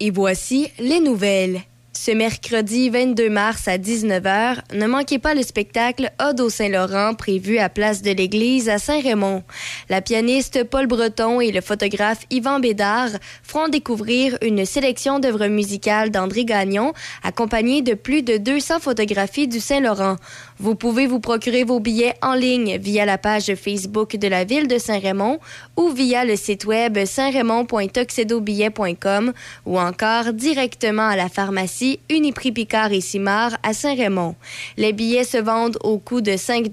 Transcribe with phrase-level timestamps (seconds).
[0.00, 1.62] Et voici les nouvelles.
[1.94, 7.56] Ce mercredi 22 mars à 19h, ne manquez pas le spectacle Ode au Saint-Laurent prévu
[7.56, 9.42] à Place de l'Église à Saint-Raymond.
[9.88, 13.08] La pianiste Paul Breton et le photographe Yvan Bédard
[13.42, 16.92] feront découvrir une sélection d'œuvres musicales d'André Gagnon,
[17.22, 20.16] accompagnée de plus de 200 photographies du Saint-Laurent.
[20.60, 24.66] Vous pouvez vous procurer vos billets en ligne via la page Facebook de la ville
[24.66, 25.38] de Saint-Raymond
[25.76, 29.32] ou via le site web saint-raymond.tuxedobillet.com
[29.66, 34.34] ou encore directement à la pharmacie Uniprix Picard et Simard à Saint-Raymond.
[34.76, 36.66] Les billets se vendent au coût de 5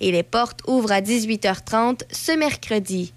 [0.00, 3.12] et les portes ouvrent à 18h30 ce mercredi.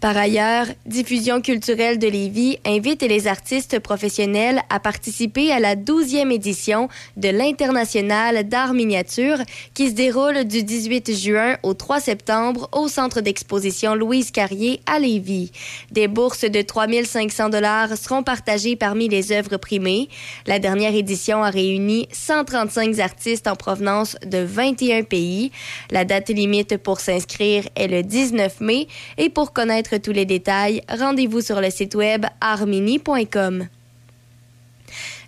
[0.00, 6.32] Par ailleurs, Diffusion culturelle de Lévis invite les artistes professionnels à participer à la 12e
[6.32, 9.36] édition de l'International d'art miniature
[9.74, 14.98] qui se déroule du 18 juin au 3 septembre au centre d'exposition Louise Carrier à
[14.98, 15.52] Lévis.
[15.90, 20.08] Des bourses de 3500 dollars seront partagées parmi les œuvres primées.
[20.46, 25.52] La dernière édition a réuni 135 artistes en provenance de 21 pays.
[25.90, 28.88] La date limite pour s'inscrire est le 19 mai
[29.18, 33.68] et pour connaître tous les détails, rendez-vous sur le site web armini.com.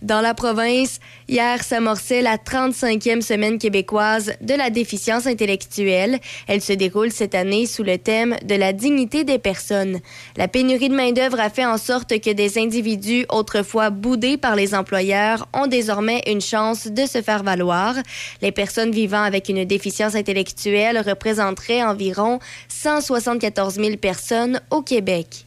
[0.02, 0.98] Dans la province,
[1.28, 6.18] hier s'amorçait la 35e semaine québécoise de la déficience intellectuelle.
[6.48, 10.00] Elle se déroule cette année sous le thème de la dignité des personnes.
[10.36, 14.74] La pénurie de main-d'œuvre a fait en sorte que des individus autrefois boudés par les
[14.74, 17.94] employeurs ont désormais une chance de se faire valoir.
[18.40, 25.46] Les personnes vivant avec une déficience intellectuelle représenteraient environ 174 000 personnes au Québec.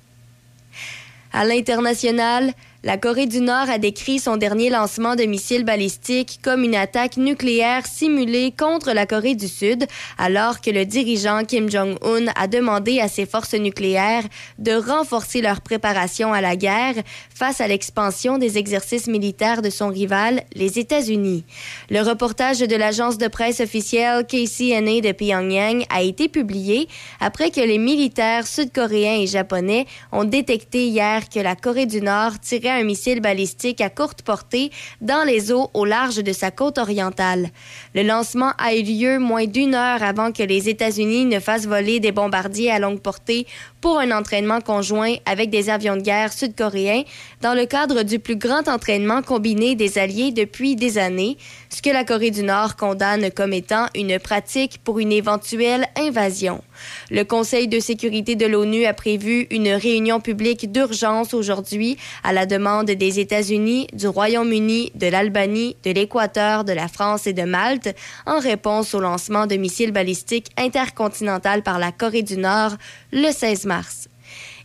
[1.34, 2.54] À l'international,
[2.86, 7.18] la Corée du Nord a décrit son dernier lancement de missiles balistiques comme une attaque
[7.18, 9.88] nucléaire simulée contre la Corée du Sud,
[10.20, 14.26] alors que le dirigeant Kim Jong-un a demandé à ses forces nucléaires
[14.60, 16.94] de renforcer leur préparation à la guerre
[17.34, 21.44] face à l'expansion des exercices militaires de son rival, les États-Unis.
[21.90, 26.88] Le reportage de l'agence de presse officielle KCNA de Pyongyang a été publié
[27.20, 32.40] après que les militaires sud-coréens et japonais ont détecté hier que la Corée du Nord
[32.40, 34.72] tirait un missile balistique à courte portée
[35.02, 37.50] dans les eaux au large de sa côte orientale.
[37.94, 42.00] Le lancement a eu lieu moins d'une heure avant que les États-Unis ne fassent voler
[42.00, 43.48] des bombardiers à longue portée
[43.82, 47.04] pour un entraînement conjoint avec des avions de guerre sud-coréens
[47.42, 51.38] dans le cadre du plus grand entraînement combiné des alliés depuis des années,
[51.70, 56.64] ce que la Corée du Nord condamne comme étant une pratique pour une éventuelle invasion.
[57.12, 62.46] Le Conseil de sécurité de l'ONU a prévu une réunion publique d'urgence aujourd'hui à la
[62.46, 67.96] demande des États-Unis, du Royaume-Uni, de l'Albanie, de l'Équateur, de la France et de Malte
[68.26, 72.76] en réponse au lancement de missiles balistiques intercontinental par la Corée du Nord
[73.12, 74.08] le 16 mars.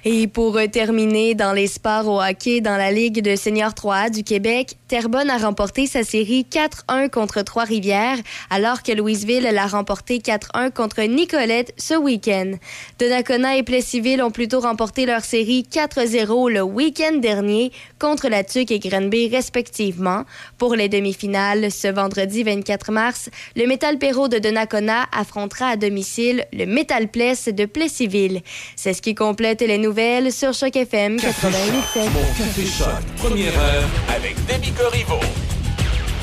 [0.06, 4.24] Et pour terminer dans les sports au hockey dans la Ligue de senior 3A du
[4.24, 8.16] Québec, Terrebonne a remporté sa série 4-1 contre Trois-Rivières,
[8.48, 12.52] alors que Louisville l'a remporté 4-1 contre Nicolette ce week-end.
[12.98, 18.70] Donnacona et Plessisville ont plutôt remporté leur série 4-0 le week-end dernier contre la Tuque
[18.70, 20.24] et Grenby respectivement.
[20.56, 26.46] Pour les demi-finales, ce vendredi 24 mars, le Métal Perrault de Donnacona affrontera à domicile
[26.54, 28.40] le Métal Pless de Plessisville.
[28.76, 29.89] C'est ce qui complète les nouvelles
[30.30, 31.26] sur Choc FM 88.7.
[33.16, 35.18] première heure avec Demi Corriveau.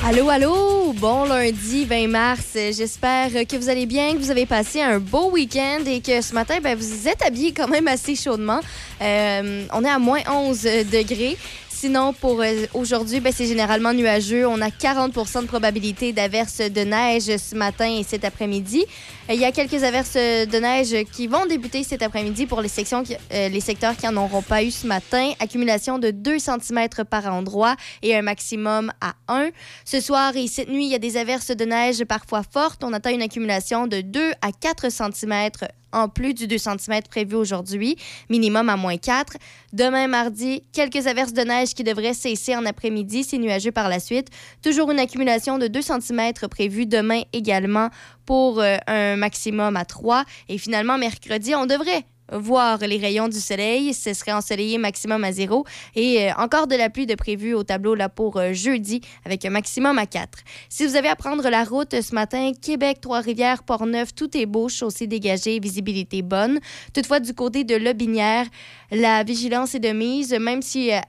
[0.05, 2.53] Allô, allô, bon lundi 20 mars.
[2.53, 6.33] J'espère que vous allez bien, que vous avez passé un beau week-end et que ce
[6.33, 8.61] matin, ben, vous êtes habillés quand même assez chaudement.
[9.01, 11.37] Euh, on est à moins 11 degrés.
[11.67, 14.47] Sinon, pour euh, aujourd'hui, ben, c'est généralement nuageux.
[14.47, 18.85] On a 40% de probabilité d'averses de neige ce matin et cet après-midi.
[19.29, 23.59] Il y a quelques averses de neige qui vont débuter cet après-midi pour les, euh,
[23.59, 25.33] secteurs qui n'en auront pas eu ce matin.
[25.41, 29.49] Accumulation de 2 cm par endroit et un maximum à 1.
[29.83, 32.85] Ce soir et cette nuit, il y a des averses de neige parfois fortes.
[32.85, 35.49] On attend une accumulation de 2 à 4 cm
[35.91, 37.97] en plus du 2 cm prévu aujourd'hui,
[38.29, 39.33] minimum à moins 4.
[39.73, 43.99] Demain, mardi, quelques averses de neige qui devraient cesser en après-midi, c'est nuageux par la
[43.99, 44.29] suite.
[44.61, 47.89] Toujours une accumulation de 2 cm prévue demain également
[48.25, 50.23] pour euh, un maximum à 3.
[50.49, 53.93] Et finalement, mercredi, on devrait voir les rayons du soleil.
[53.93, 55.65] Ce serait ensoleillé maximum à zéro.
[55.95, 59.45] Et euh, encore de la pluie de prévu au tableau là pour euh, jeudi avec
[59.45, 60.39] un maximum à 4.
[60.69, 64.69] Si vous avez à prendre la route ce matin, Québec, Trois-Rivières, Port-Neuf, tout est beau,
[64.69, 66.59] chaussée dégagée, visibilité bonne.
[66.93, 68.45] Toutefois, du côté de Lobinière,
[68.91, 70.99] la vigilance est de mise, même si euh,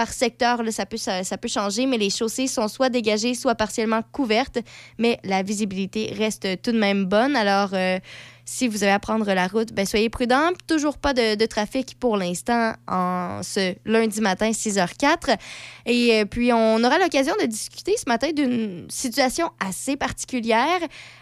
[0.00, 4.58] par secteur, ça, peut, changer, mais les chaussées sont soit dégagées, soit partiellement couvertes,
[4.96, 7.36] mais la visibilité reste tout de même bonne.
[7.36, 7.74] Alors,
[8.50, 10.50] si vous avez à prendre la route, ben, soyez prudents.
[10.66, 15.36] Toujours pas de, trafic pour l'instant en ce lundi matin, 6h04.
[15.86, 20.80] Et euh, puis, on aura l'occasion de discuter ce matin d'une situation assez particulière.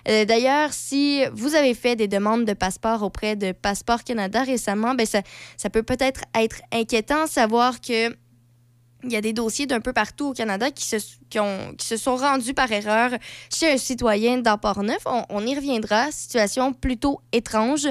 [0.09, 4.95] Euh, d'ailleurs, si vous avez fait des demandes de passeport auprès de Passeport Canada récemment,
[4.95, 5.21] ben, ça,
[5.59, 8.17] ça peut peut-être être inquiétant savoir que
[9.05, 10.97] il y a des dossiers d'un peu partout au Canada qui se,
[11.31, 13.11] qui, ont, qui se sont rendus par erreur
[13.53, 15.03] chez un citoyen dans Port-Neuf.
[15.29, 16.11] On, y reviendra.
[16.11, 17.87] Situation plutôt étrange.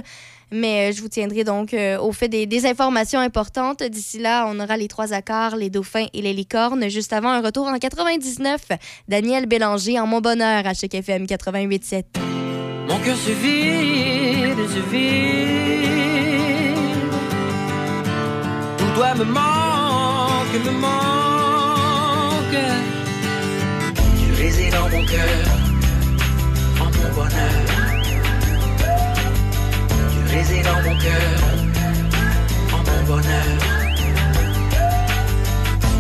[0.51, 3.83] Mais euh, je vous tiendrai donc euh, au fait des, informations importantes.
[3.83, 6.89] D'ici là, on aura les trois accords, les dauphins et les licornes.
[6.89, 8.61] Juste avant un retour en 99,
[9.07, 12.03] Daniel Bélanger en Mon Bonheur à chaque FM 88.7.
[12.87, 15.17] Mon cœur se vide, se vide.
[18.77, 19.25] Tout doit me
[20.57, 22.57] manque, me manque.
[24.17, 25.45] Tu résides dans mon cœur,
[26.79, 27.65] en mon bonheur.
[30.11, 31.39] Tu résides dans mon cœur,
[32.73, 33.45] en mon bonheur.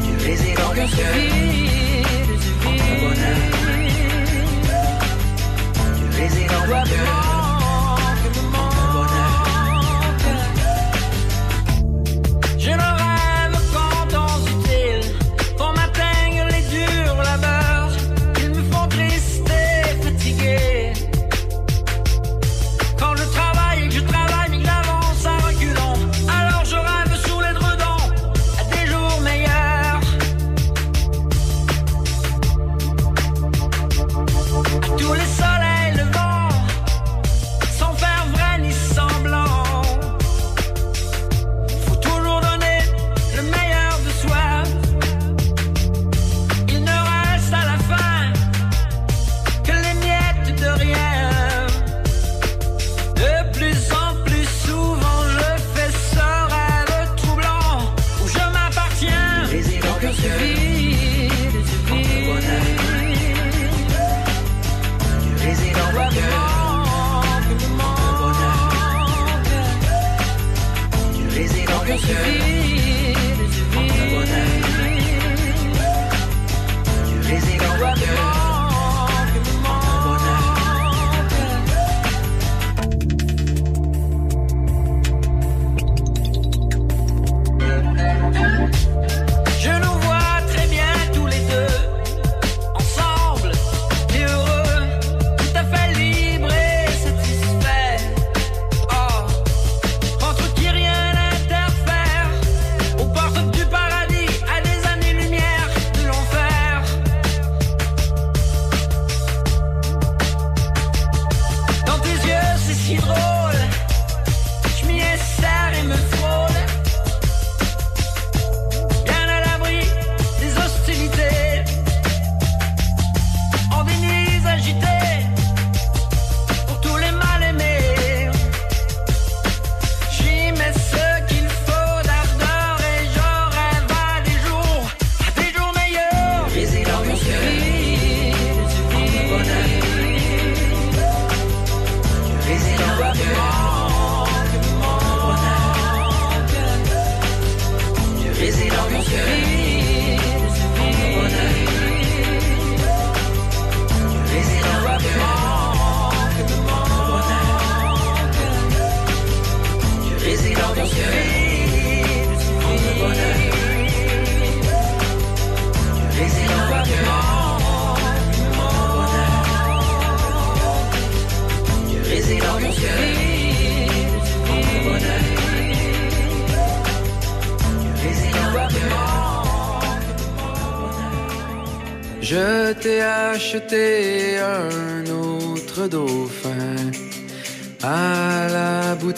[0.03, 1.15] Tu résides dans mon cœur,
[2.65, 3.41] en mon bonheur.
[5.97, 7.36] Tu résides mon cœur.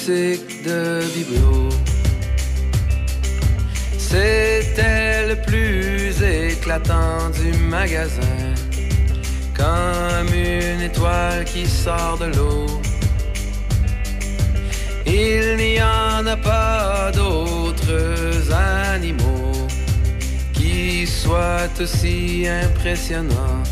[0.07, 1.69] De Biblo.
[3.97, 8.37] C'était le plus éclatant du magasin,
[9.55, 12.81] comme une étoile qui sort de l'eau.
[15.05, 19.67] Il n'y en a pas d'autres animaux
[20.53, 23.63] qui soient aussi impressionnants.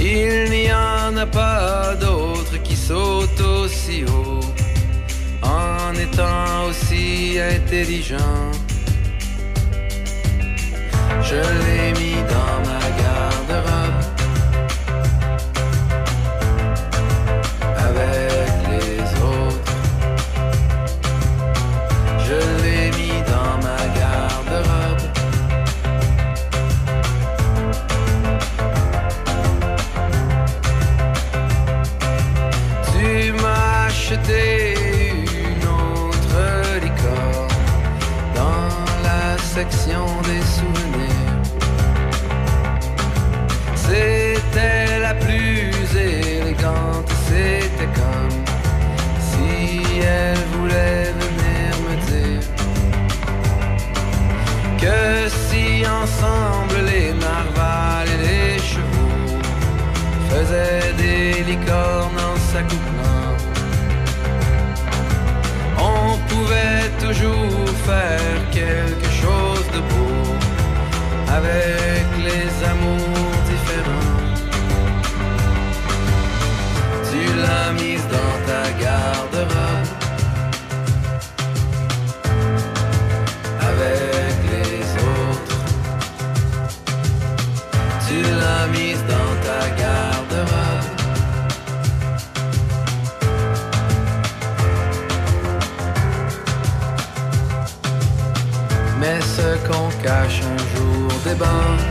[0.00, 4.40] Il n'y en a pas d'autres qui sautent aussi haut
[5.42, 8.50] en étant aussi intelligents.
[11.22, 13.99] Je l'ai mis dans ma garde-robe
[39.64, 41.42] des souvenirs.
[43.74, 48.38] C'était la plus élégante, c'était comme
[49.28, 52.42] si elle voulait venir me dire
[54.80, 59.38] que si ensemble les narvals et les chevaux
[60.30, 63.36] faisaient des licornes en s'accouplant,
[65.76, 68.19] on pouvait toujours faire
[101.30, 101.82] déborde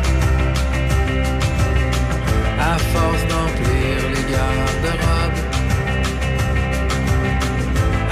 [2.60, 5.42] à force d'emplir les garde-robes.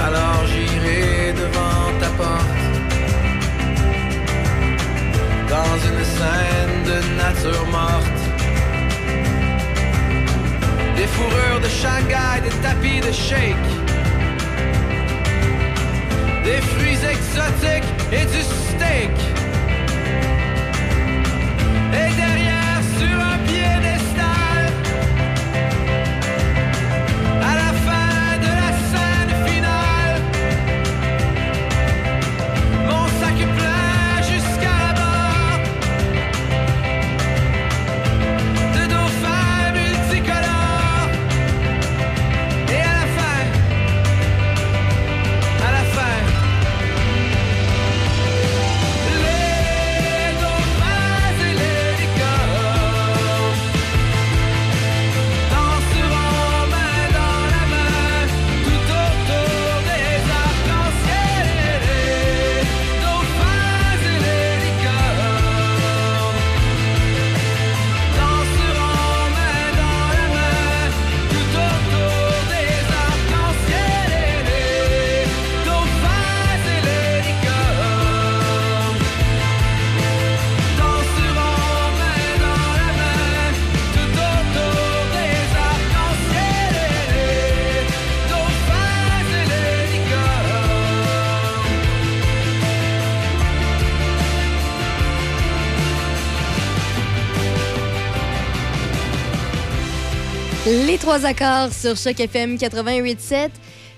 [0.06, 2.62] Alors j'irai devant ta porte
[5.54, 8.20] dans une scène de nature morte.
[10.96, 13.70] Des fourrures de Shanghai, des tapis de shake
[16.44, 19.37] des fruits exotiques et du steak.
[21.92, 23.97] Et derrière, sur un piédestal,
[100.88, 103.50] Les trois accords sur Choc FM 88.7.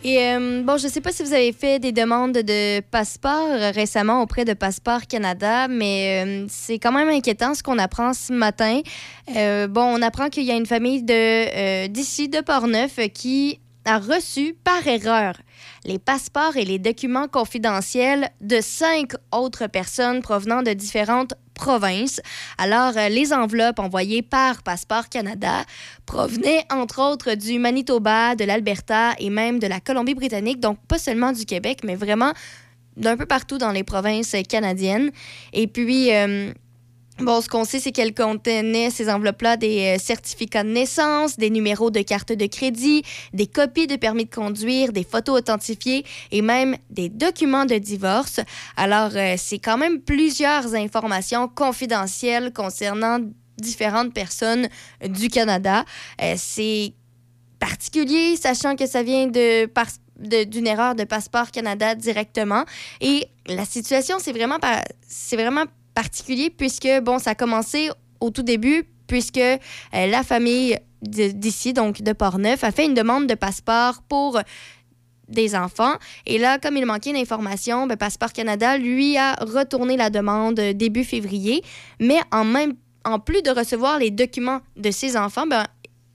[0.02, 3.49] Et euh, bon, je ne sais pas si vous avez fait des demandes de passeport
[3.73, 8.32] récemment auprès de Passeport Canada, mais euh, c'est quand même inquiétant ce qu'on apprend ce
[8.32, 8.80] matin.
[9.37, 14.00] Euh, bon, on apprend qu'il y a une famille de d'ici de Portneuf qui a
[14.00, 15.35] reçu par erreur
[15.85, 22.21] les passeports et les documents confidentiels de cinq autres personnes provenant de différentes provinces.
[22.59, 25.65] Alors, euh, les enveloppes envoyées par Passeport Canada
[26.07, 31.33] provenaient entre autres du Manitoba, de l'Alberta et même de la Colombie-Britannique, donc pas seulement
[31.33, 32.33] du Québec, mais vraiment
[32.97, 35.11] d'un peu partout dans les provinces canadiennes.
[35.53, 36.53] Et puis, euh,
[37.21, 41.50] Bon, ce qu'on sait, c'est qu'elles contenaient, ces enveloppes-là, des euh, certificats de naissance, des
[41.50, 43.03] numéros de carte de crédit,
[43.35, 48.41] des copies de permis de conduire, des photos authentifiées et même des documents de divorce.
[48.77, 53.19] Alors, euh, c'est quand même plusieurs informations confidentielles concernant
[53.59, 54.69] différentes personnes
[55.07, 55.85] du Canada.
[56.23, 56.95] Euh, c'est
[57.59, 59.69] particulier, sachant que ça vient de
[60.21, 62.65] d'une erreur de passeport Canada directement.
[63.00, 64.59] Et la situation, c'est vraiment,
[65.09, 65.65] c'est vraiment
[66.00, 67.90] particulier puisque, bon, ça a commencé
[68.21, 69.59] au tout début puisque euh,
[69.92, 74.40] la famille d'ici, donc de Portneuf, a fait une demande de passeport pour
[75.28, 75.95] des enfants.
[76.26, 81.04] Et là, comme il manquait d'informations, ben, Passeport Canada, lui, a retourné la demande début
[81.04, 81.62] février.
[82.00, 85.64] Mais en même en plus de recevoir les documents de ses enfants, ben,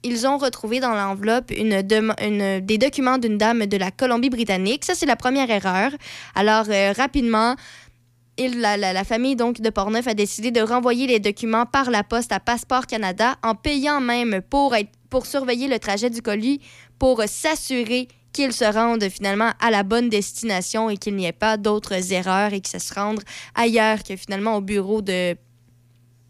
[0.06, 4.86] ils ont retrouvé dans l'enveloppe des documents d'une dame de la Colombie-Britannique.
[4.86, 5.92] Ça, c'est la première erreur.
[6.36, 7.56] Alors, euh, rapidement,
[8.38, 12.32] il, la, famille donc de Portneuf a décidé de renvoyer les documents par la poste
[12.32, 16.62] à Passeport Canada en payant même pour, être, pour surveiller le trajet du colis
[17.00, 21.56] pour s'assurer qu'il se rende finalement à la bonne destination et qu'il n'y ait pas
[21.56, 23.22] d'autres erreurs et que se rende
[23.56, 25.38] ailleurs que finalement au bureau de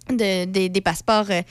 [0.09, 1.41] des passeports euh,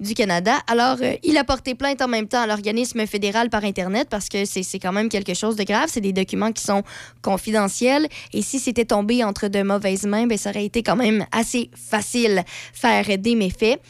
[0.00, 0.58] du Canada.
[0.66, 4.28] Alors, euh, il a porté plainte en même temps à l'organisme fédéral par Internet parce
[4.28, 5.88] que c'est quand même quelque chose de grave.
[5.88, 6.82] C'est des documents qui sont
[7.22, 8.08] confidentiels.
[8.32, 11.70] Et si c'était tombé entre de mauvaises mains, bien, ça aurait été quand même assez
[11.74, 12.42] facile
[12.72, 13.80] faire des méfaits.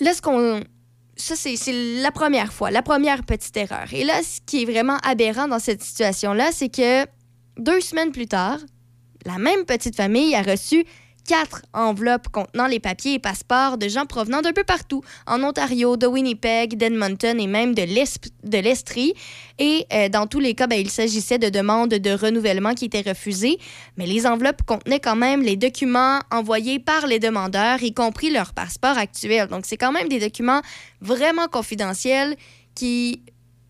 [0.00, 0.62] Là, ce qu'on
[1.16, 1.56] ça, c'est
[2.00, 3.92] la première fois, la première petite erreur.
[3.92, 7.04] Et là, ce qui est vraiment aberrant dans cette situation-là, c'est que
[7.58, 8.58] deux semaines plus tard,
[9.26, 10.84] la même petite famille a reçu
[11.28, 15.98] quatre enveloppes contenant les papiers et passeports de gens provenant d'un peu partout, en Ontario,
[15.98, 19.12] de Winnipeg, d'Edmonton et même de l'Estrie.
[19.58, 23.06] Et euh, dans tous les cas, ben, il s'agissait de demandes de renouvellement qui étaient
[23.06, 23.58] refusées,
[23.98, 28.54] mais les enveloppes contenaient quand même les documents envoyés par les demandeurs, y compris leur
[28.54, 29.48] passeport actuel.
[29.48, 30.62] Donc c'est quand même des documents
[31.02, 32.36] vraiment confidentiels
[32.74, 33.20] qui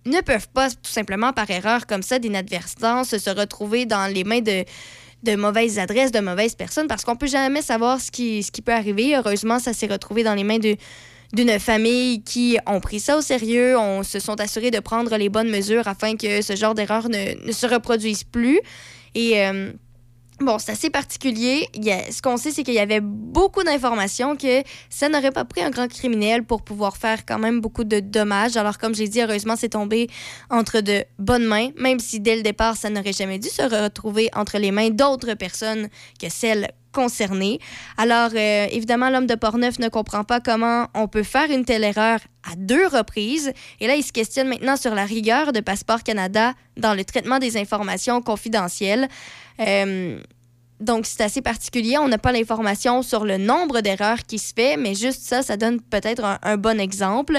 [0.07, 4.41] ne peuvent pas tout simplement par erreur comme ça d'inadvertance se retrouver dans les mains
[4.41, 4.65] de
[5.23, 8.63] de mauvaises adresses, de mauvaises personnes, parce qu'on peut jamais savoir ce qui, ce qui
[8.63, 9.17] peut arriver.
[9.17, 10.77] Heureusement, ça s'est retrouvé dans les mains de
[11.35, 15.29] d'une famille qui ont pris ça au sérieux, on se sont assurés de prendre les
[15.29, 18.61] bonnes mesures afin que ce genre d'erreur ne, ne, se reproduise plus.
[19.15, 19.73] Et euh,
[20.41, 21.69] Bon, c'est assez particulier.
[21.75, 25.71] ce qu'on sait, c'est qu'il y avait beaucoup d'informations que ça n'aurait pas pris un
[25.71, 28.57] grand criminel pour pouvoir faire quand même beaucoup de dommages.
[28.57, 30.09] Alors, comme j'ai dit, heureusement, c'est tombé
[30.49, 34.31] entre de bonnes mains, même si dès le départ, ça n'aurait jamais dû se retrouver
[34.33, 35.89] entre les mains d'autres personnes
[36.21, 37.59] que celles concernées.
[37.97, 41.85] Alors, euh, évidemment, l'homme de Portneuf ne comprend pas comment on peut faire une telle
[41.85, 42.21] erreur
[42.51, 43.53] à deux reprises.
[43.81, 47.39] Et là, il se questionne maintenant sur la rigueur de Passeport Canada dans le traitement
[47.39, 49.09] des informations confidentielles.
[49.61, 50.21] Euh,
[50.81, 51.99] donc, c'est assez particulier.
[51.99, 55.57] On n'a pas l'information sur le nombre d'erreurs qui se fait, mais juste ça, ça
[55.57, 57.39] donne peut-être un, bon exemple.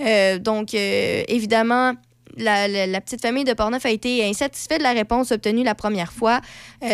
[0.00, 1.94] Euh, donc, évidemment,
[2.36, 6.40] la, petite famille de Portneuf a été insatisfaite de la réponse obtenue la première fois.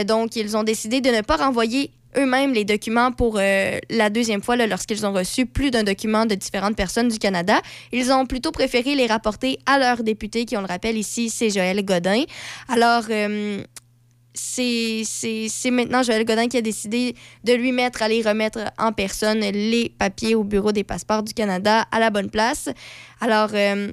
[0.06, 4.56] donc, ils ont décidé de ne pas renvoyer eux-mêmes les documents pour la deuxième fois
[4.56, 7.60] lorsqu'ils ont reçu plus d'un document de différentes personnes du Canada.
[7.90, 11.50] Ils ont plutôt préféré les rapporter à leur député, qui, on le rappelle ici, c'est
[11.50, 12.24] Joël Godin.
[12.68, 13.04] Alors,
[14.34, 19.40] c'est maintenant Joël Godin qui a décidé de lui mettre à les remettre en personne
[19.40, 22.68] les papiers au Bureau des passeports du Canada à la bonne place.
[23.20, 23.92] Alors, euh,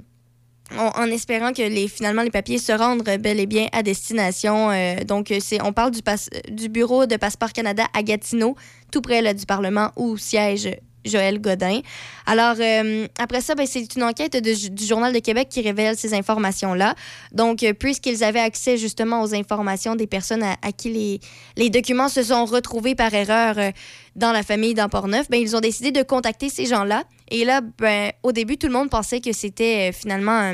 [0.78, 4.70] en espérant que les, finalement les papiers se rendent bel et bien à destination.
[4.72, 6.02] Euh, donc, c'est, on parle du,
[6.50, 8.56] du Bureau de Passeport Canada à Gatineau,
[8.92, 10.70] tout près du Parlement où siège
[11.06, 11.82] Joël Godin.
[12.26, 16.14] Alors, euh, après ça, ben, c'est une enquête du Journal de Québec qui révèle ces
[16.14, 16.96] informations-là.
[17.32, 21.20] Donc, euh, puisqu'ils avaient accès justement aux informations des personnes à, qui les,
[21.58, 23.72] les, documents se sont retrouvés par erreur euh,
[24.16, 27.04] dans la famille dans Portneuf, ben, ils ont décidé de contacter ces gens-là.
[27.32, 30.54] Et là, ben, au début, tout le monde pensait que c'était finalement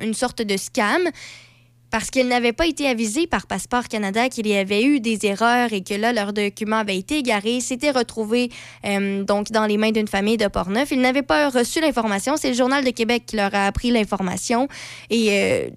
[0.00, 1.08] une sorte de scam
[1.90, 5.72] parce qu'ils n'avaient pas été avisés par Passeport Canada qu'il y avait eu des erreurs
[5.72, 8.50] et que là, leurs documents avaient été égarés, s'étaient retrouvés
[8.84, 10.90] euh, donc dans les mains d'une famille de Portneuf.
[10.90, 12.36] Ils n'avaient pas reçu l'information.
[12.36, 14.68] C'est le Journal de Québec qui leur a appris l'information.
[15.10, 15.70] Et euh,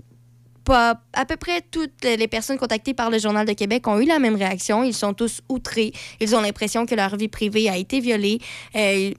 [0.64, 4.06] pas, à peu près toutes les personnes contactées par le Journal de Québec ont eu
[4.06, 4.84] la même réaction.
[4.84, 5.92] Ils sont tous outrés.
[6.20, 8.40] Ils ont l'impression que leur vie privée a été violée.
[8.76, 9.12] Euh,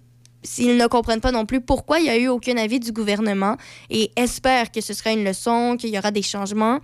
[0.59, 3.57] ils ne comprennent pas non plus pourquoi il n'y a eu aucun avis du gouvernement
[3.91, 6.81] et espèrent que ce sera une leçon, qu'il y aura des changements.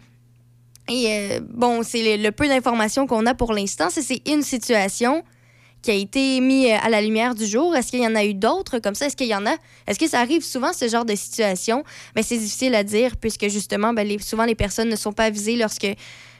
[0.88, 3.88] Et euh, bon, c'est le, peu d'informations qu'on a pour l'instant.
[3.90, 5.22] C'est une situation
[5.82, 7.74] qui a été mise à la lumière du jour.
[7.74, 9.06] Est-ce qu'il y en a eu d'autres comme ça?
[9.06, 9.56] Est-ce qu'il y en a?
[9.86, 11.84] Est-ce que ça arrive souvent, ce genre de situation?
[12.16, 15.56] Mais c'est difficile à dire puisque justement, ben, souvent les personnes ne sont pas avisées
[15.56, 15.88] lorsque,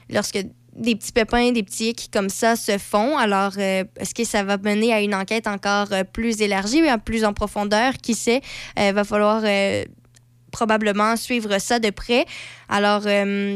[0.09, 0.39] lorsque
[0.75, 3.17] des petits pépins, des petits hicks comme ça se font.
[3.17, 7.25] Alors, euh, est-ce que ça va mener à une enquête encore euh, plus élargie, plus
[7.25, 7.93] en profondeur?
[8.01, 8.41] Qui sait?
[8.79, 9.43] Euh, va falloir
[10.51, 12.25] probablement suivre ça de près.
[12.69, 13.01] Alors,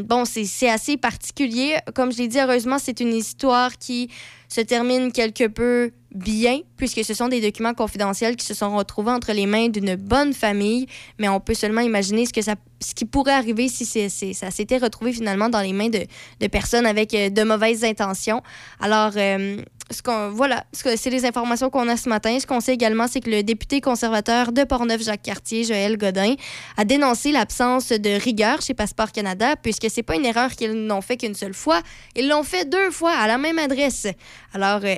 [0.04, 1.78] bon, c'est assez particulier.
[1.94, 4.10] Comme je l'ai dit, heureusement, c'est une histoire qui
[4.48, 9.12] se termine quelque peu bien, puisque ce sont des documents confidentiels qui se sont retrouvés
[9.12, 10.88] entre les mains d'une bonne famille,
[11.20, 14.52] mais on peut seulement imaginer ce, que ça, ce qui pourrait arriver si c'est, ça
[14.52, 16.06] s'était retrouvé finalement dans les mains de,
[16.40, 18.42] de personnes avec euh, de mauvaises intentions.
[18.80, 19.58] Alors, euh,
[19.92, 22.40] ce qu'on, voilà, c'est les informations qu'on a ce matin.
[22.40, 26.36] Ce qu'on sait également, c'est que le député conservateur de Portneuf-Jacques Cartier, Joël Godin,
[26.78, 31.02] a dénoncé l'absence de rigueur chez Passeport Canada, puisque c'est pas une erreur qu'ils n'ont
[31.02, 31.82] fait qu'une seule fois.
[32.16, 34.08] Ils l'ont fait deux fois à la même adresse.
[34.54, 34.96] Alors, euh,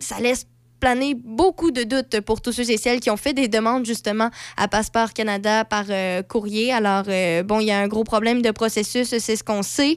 [0.00, 0.46] ça laisse
[0.80, 4.28] planer beaucoup de doutes pour tous ceux et celles qui ont fait des demandes justement
[4.56, 6.72] à Passeport Canada par euh, courrier.
[6.72, 9.96] Alors, euh, bon, il y a un gros problème de processus, c'est ce qu'on sait.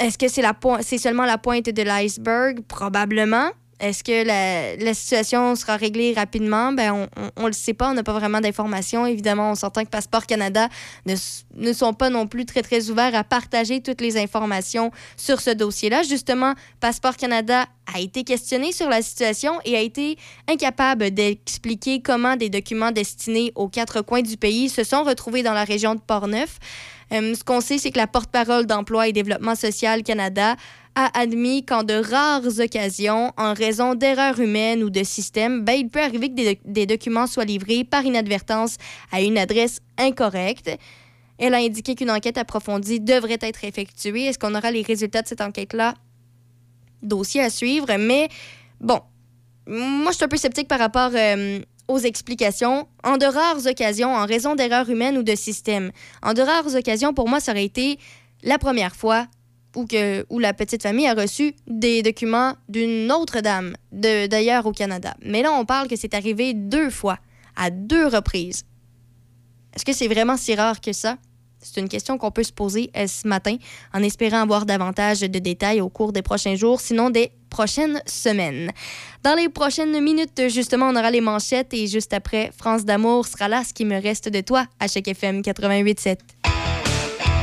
[0.00, 2.62] Est-ce que c'est, la c'est seulement la pointe de l'iceberg?
[2.66, 3.50] Probablement.
[3.80, 6.72] Est-ce que la, situation sera réglée rapidement?
[6.72, 7.90] Ben, on ne le sait pas.
[7.90, 9.06] On n'a pas vraiment d'informations.
[9.06, 10.68] Évidemment, on s'entend que Passeport Canada
[11.06, 11.14] ne,
[11.54, 15.50] ne, sont pas non plus très, très ouverts à partager toutes les informations sur ce
[15.50, 16.02] dossier-là.
[16.02, 22.36] Justement, Passeport Canada a été questionné sur la situation et a été incapable d'expliquer comment
[22.36, 26.00] des documents destinés aux quatre coins du pays se sont retrouvés dans la région de
[26.00, 26.58] Portneuf.
[27.12, 30.56] Euh, ce qu'on sait, c'est que la porte-parole d'Emploi et Développement social Canada
[30.94, 35.88] a admis qu'en de rares occasions, en raison d'erreurs humaines ou de système, ben, il
[35.88, 38.76] peut arriver que des, documents soient livrés par inadvertance
[39.12, 40.70] à une adresse incorrecte.
[41.38, 44.26] Elle a indiqué qu'une enquête approfondie devrait être effectuée.
[44.26, 45.94] Est-ce qu'on aura les résultats de cette enquête-là?
[47.02, 48.28] Dossier à suivre, mais
[48.80, 49.00] bon,
[49.66, 54.14] moi, je suis un peu sceptique par rapport euh, aux explications en de rares occasions
[54.14, 55.90] en raison d'erreurs humaines ou de système.
[56.22, 57.98] En de rares occasions, pour moi, ça aurait été
[58.42, 59.26] la première fois
[59.76, 59.86] où,
[60.30, 65.14] où la petite famille a reçu des documents d'une autre dame, d'ailleurs au Canada.
[65.22, 67.18] Mais là, on parle que c'est arrivé deux fois,
[67.56, 68.64] à deux reprises.
[69.74, 71.16] Est-ce que c'est vraiment si rare que ça?
[71.62, 73.56] C'est une question qu'on peut se poser ce matin
[73.92, 78.70] en espérant avoir davantage de détails au cours des prochains jours, sinon des prochaines semaines.
[79.22, 83.48] Dans les prochaines minutes, justement, on aura les manchettes et juste après, France d'amour sera
[83.48, 86.59] là, ce qui me reste de toi à chaque FM 88.7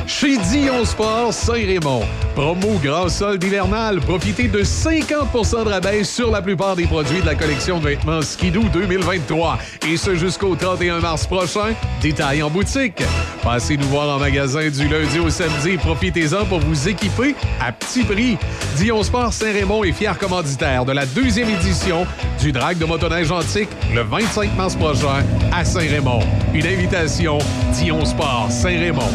[0.08, 2.04] chez Dion Sport Saint-Raymond.
[2.34, 4.00] Promo grand solde hivernal.
[4.00, 8.22] Profitez de 50% de rabais sur la plupart des produits de la collection de vêtements
[8.22, 9.60] Skidoo 2023.
[9.88, 11.74] Et ce jusqu'au 31 mars prochain.
[12.02, 13.04] Détail en boutique.
[13.44, 18.04] Passez nous voir en magasin du lundi au samedi profitez-en pour vous équiper à petit
[18.04, 18.38] prix.
[18.78, 22.08] Dion Sport Saint-Raymond est fier commanditaire de la deuxième édition
[22.40, 26.22] du Drag de motoneige antique le 25 mars prochain à Saint-Raymond.
[26.54, 27.40] Une invitation
[27.74, 29.12] Dion Sport Saint-Raymond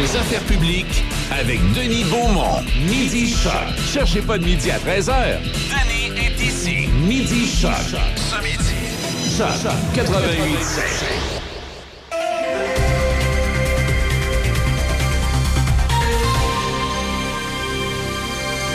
[0.00, 2.62] vos affaires publiques avec Denis Beaumont.
[2.88, 3.52] Midi Choc.
[3.92, 5.38] Cherchez pas de midi à 13h.
[5.68, 6.88] Denis est ici.
[7.06, 7.72] Midi Choc.
[8.16, 8.80] Ce midi.
[9.36, 10.40] Choc 88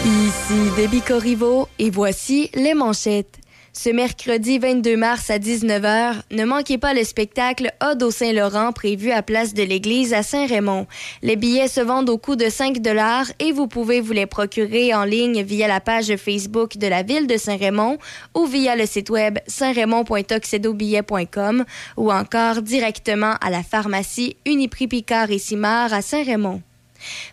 [0.05, 3.39] Ici Debbie Corriveau et voici les manchettes.
[3.77, 9.11] Ce mercredi 22 mars à 19h, ne manquez pas le spectacle Ode au Saint-Laurent prévu
[9.11, 10.87] à Place de l'Église à Saint-Raymond.
[11.21, 14.93] Les billets se vendent au coût de 5 dollars et vous pouvez vous les procurer
[14.93, 17.97] en ligne via la page Facebook de la ville de Saint-Raymond
[18.33, 21.65] ou via le site web saint-raymond.toxedobillet.com
[21.97, 26.61] ou encore directement à la pharmacie Uniprix Picard et Simard à Saint-Raymond.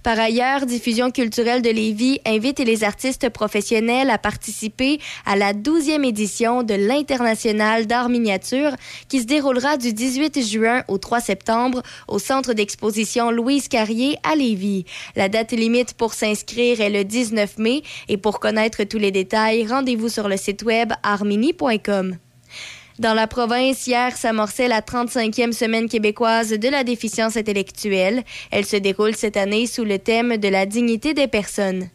[0.02, 6.04] Par ailleurs, Diffusion culturelle de Lévis invite les artistes professionnels à participer à la 12e
[6.04, 8.72] édition de l'International d'art miniature
[9.08, 14.34] qui se déroulera du 18 juin au 3 septembre au centre d'exposition Louise Carrier à
[14.34, 14.84] Lévis.
[15.16, 19.66] La date limite pour s'inscrire est le 19 mai et pour connaître tous les détails,
[19.66, 22.16] rendez-vous sur le site web armini.com.
[22.98, 28.22] Dans la province, hier s'amorçait la 35e semaine québécoise de la déficience intellectuelle.
[28.50, 31.88] Elle se déroule cette année sous le thème de la dignité des personnes.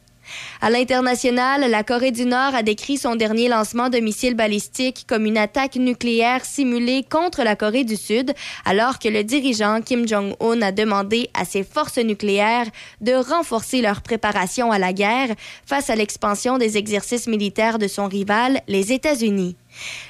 [0.60, 5.26] À l'international, la Corée du Nord a décrit son dernier lancement de missiles balistiques comme
[5.26, 8.34] une attaque nucléaire simulée contre la Corée du Sud,
[8.66, 12.68] alors que le dirigeant Kim Jong-un a demandé à ses forces nucléaires
[13.02, 15.34] de renforcer leur préparation à la guerre
[15.66, 19.56] face à l'expansion des exercices militaires de son rival, les États-Unis.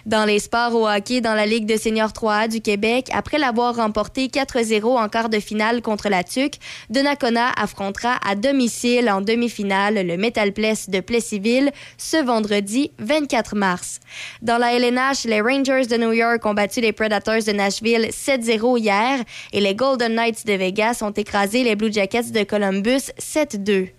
[0.06, 3.76] Dans les sports au hockey dans la Ligue de seniors 3A du Québec, après l'avoir
[3.76, 6.56] remporté 4-0 en quart de finale contre la TUC,
[6.90, 14.00] Donnacona affrontera à domicile en demi-finale le Metal Place de Plessisville ce vendredi 24 mars.
[14.42, 18.80] Dans la LNH, les Rangers de New York ont battu les Predators de Nashville 7-0
[18.80, 23.97] hier et les Golden Knights de Vegas ont écrasé les Blue Jackets de Columbus 7-2.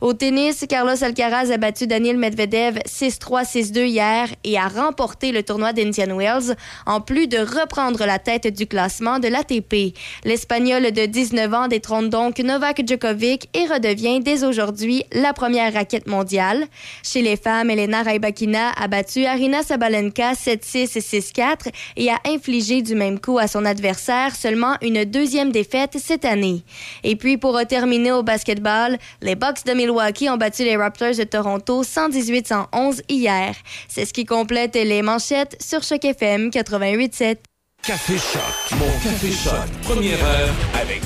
[0.00, 5.42] Au tennis, Carlos Alcaraz a battu Daniel Medvedev 6-3, 6-2 hier et a remporté le
[5.42, 6.54] tournoi d'Indian Wells,
[6.86, 9.98] en plus de reprendre la tête du classement de l'ATP.
[10.24, 16.06] L'Espagnol de 19 ans détrône donc Novak Djokovic et redevient dès aujourd'hui la première raquette
[16.06, 16.66] mondiale.
[17.02, 21.56] Chez les femmes, Elena Rybakina a battu Arina Sabalenka 7-6 et 6-4
[21.96, 26.62] et a infligé du même coup à son adversaire seulement une deuxième défaite cette année.
[27.02, 31.24] Et puis pour terminer au basketball, les Bucks de Milwaukee ont battu les Raptors de
[31.24, 33.54] Toronto 118-111 hier.
[33.88, 37.38] C'est ce qui complète les manchettes sur Choc FM 88.7.
[37.82, 41.00] Café Choc, mon Café Choc, première heure avec.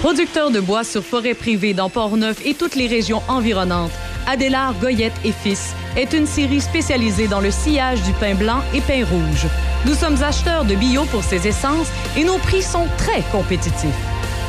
[0.00, 3.92] Producteur de bois sur forêt privée dans Port-Neuf et toutes les régions environnantes,
[4.26, 8.82] Adélard Goyette et Fils est une série spécialisée dans le sillage du pain blanc et
[8.82, 9.46] pain rouge.
[9.86, 13.88] Nous sommes acheteurs de bio pour ces essences et nos prix sont très compétitifs.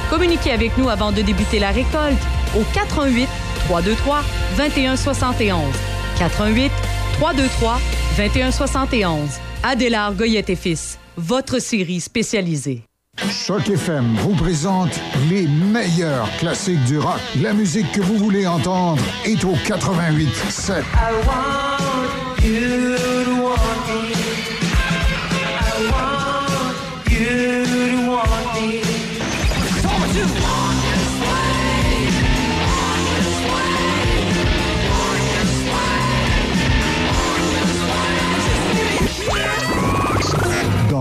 [0.09, 2.21] Communiquez avec nous avant de débuter la récolte
[2.57, 3.29] au 88
[3.67, 4.21] 323
[4.57, 5.61] 2171.
[6.19, 6.71] 88
[7.19, 7.79] 323
[8.17, 9.44] 2171.
[9.67, 12.83] Adélard Goyette et Fils, votre série spécialisée.
[13.31, 14.91] Choc FM vous présente
[15.27, 17.19] les meilleurs classiques du rock.
[17.41, 20.75] La musique que vous voulez entendre est au 88 7.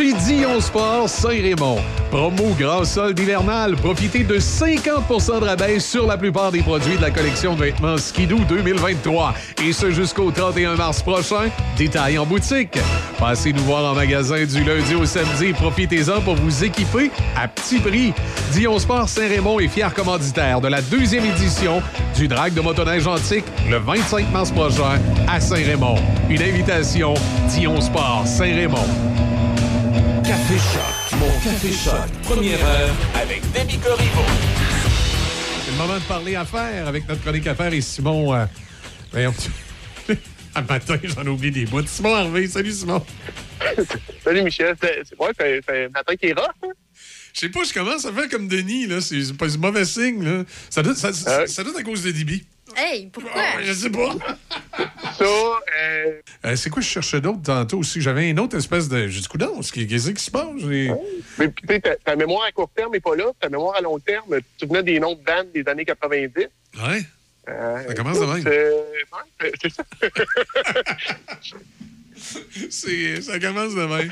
[0.00, 1.76] Chez Dion Sport Saint-Raymond.
[2.10, 3.76] Promo grand solde hivernal.
[3.76, 7.98] Profitez de 50% de rabais sur la plupart des produits de la collection de vêtements
[7.98, 9.34] Skidoo 2023.
[9.62, 11.50] Et ce jusqu'au 31 mars prochain.
[11.76, 12.78] Détail en boutique.
[13.18, 15.52] Passez nous voir en magasin du lundi au samedi.
[15.52, 18.14] Profitez-en pour vous équiper à petit prix.
[18.52, 21.82] Dion Sport Saint-Raymond est fier commanditaire de la deuxième édition
[22.16, 25.96] du Drag de motoneige antique le 25 mars prochain à Saint-Raymond.
[26.30, 27.12] Une invitation
[27.50, 28.88] Dion Sport Saint-Raymond.
[30.30, 31.18] Café Choc.
[31.18, 32.08] Mon Café Choc.
[32.22, 34.22] Première heure avec Demi Corriveau.
[35.64, 38.32] C'est le moment de parler affaires avec notre chronique affaires et Simon.
[38.32, 38.46] Euh,
[39.10, 39.34] voyons,
[40.54, 41.84] un matin, j'en ai oublié des bouts.
[41.84, 43.04] Simon Harvey, salut Simon.
[44.24, 46.46] Salut Michel, c'est ouais, c'est un matin qui est rough.
[46.62, 46.68] hein?
[47.34, 49.00] Je sais pas, je commence à faire comme Denis, là.
[49.00, 50.44] C'est pas un mauvais signe, là.
[50.70, 51.46] Ça doit, ça, ça- Euh.
[51.48, 52.44] ça doit être à cause de Dibi.
[52.76, 53.32] Hey, pourquoi?
[53.34, 54.14] Ah, je sais pas.
[55.18, 58.00] Ça, euh, Euh, c'est quoi, je cherchais d'autres tantôt aussi?
[58.00, 59.08] J'avais une autre espèce de.
[59.08, 60.46] J'ai dit, coudonc, qu'est-ce qui se passe?
[60.58, 60.90] J'ai-
[61.38, 63.76] mais puis, tu sais, ta, ta mémoire à court terme n'est pas là, ta mémoire
[63.76, 66.30] à long terme, tu te souvenais des noms de bandes des années 90.
[66.36, 66.48] Ouais.
[67.48, 68.44] Euh, Ça commence de même.
[68.46, 69.82] ouais, c'est ça.
[73.20, 74.10] Ça commence de même.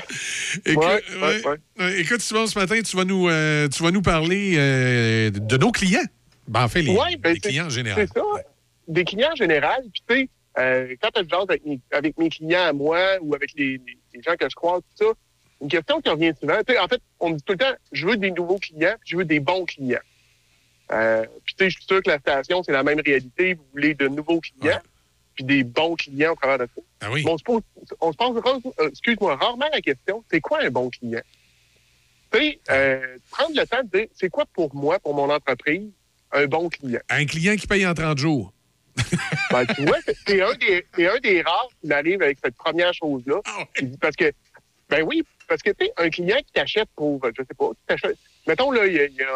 [0.65, 1.57] Écoute, Ouais, ouais, ouais.
[1.79, 5.57] Ouais, écoute, Simon, ce matin, tu vas nous, euh, tu vas nous parler euh, de
[5.57, 6.03] nos clients.
[6.49, 8.07] Ben, en fait, les, Ouais, ben, les clients en général.
[8.07, 8.25] C'est ça.
[8.87, 9.83] Des clients en général.
[9.93, 13.35] Puis, tu sais, euh, quand je jase avec mes, avec mes clients à moi ou
[13.35, 13.79] avec les,
[14.25, 15.13] gens que je croise, tout ça,
[15.61, 16.57] une question qui revient souvent.
[16.65, 18.95] Tu sais, en fait, on me dit tout le temps, je veux des nouveaux clients,
[18.99, 19.99] puis je veux des bons clients.
[20.91, 23.53] Euh, puis, tu sais, je suis sûr que la station, c'est la même réalité.
[23.53, 24.81] Vous voulez de nouveaux clients, Ouais.
[25.35, 26.81] puis des bons clients au travers de ça.
[27.01, 27.23] Ah oui.
[27.27, 27.61] On se pose,
[28.01, 28.41] on se pose
[28.79, 31.21] euh, excuse-moi, rarement la question, c'est quoi un bon client?
[32.31, 35.91] Tu sais, euh, prendre le temps de dire, c'est quoi pour moi, pour mon entreprise,
[36.31, 36.99] un bon client?
[37.09, 38.53] Un client qui paye en 30 jours.
[39.51, 43.39] Ben, tu vois, c'est- un, un des rares qui arrive avec cette première chose-là.
[43.45, 43.89] Ah ouais.
[43.99, 44.31] Parce que,
[44.89, 47.79] ben oui, parce que, tu sais, un client qui t'achète pour, je sais pas, qui
[47.87, 48.17] t'achète,
[48.47, 49.27] mettons, là, il y, a- il y a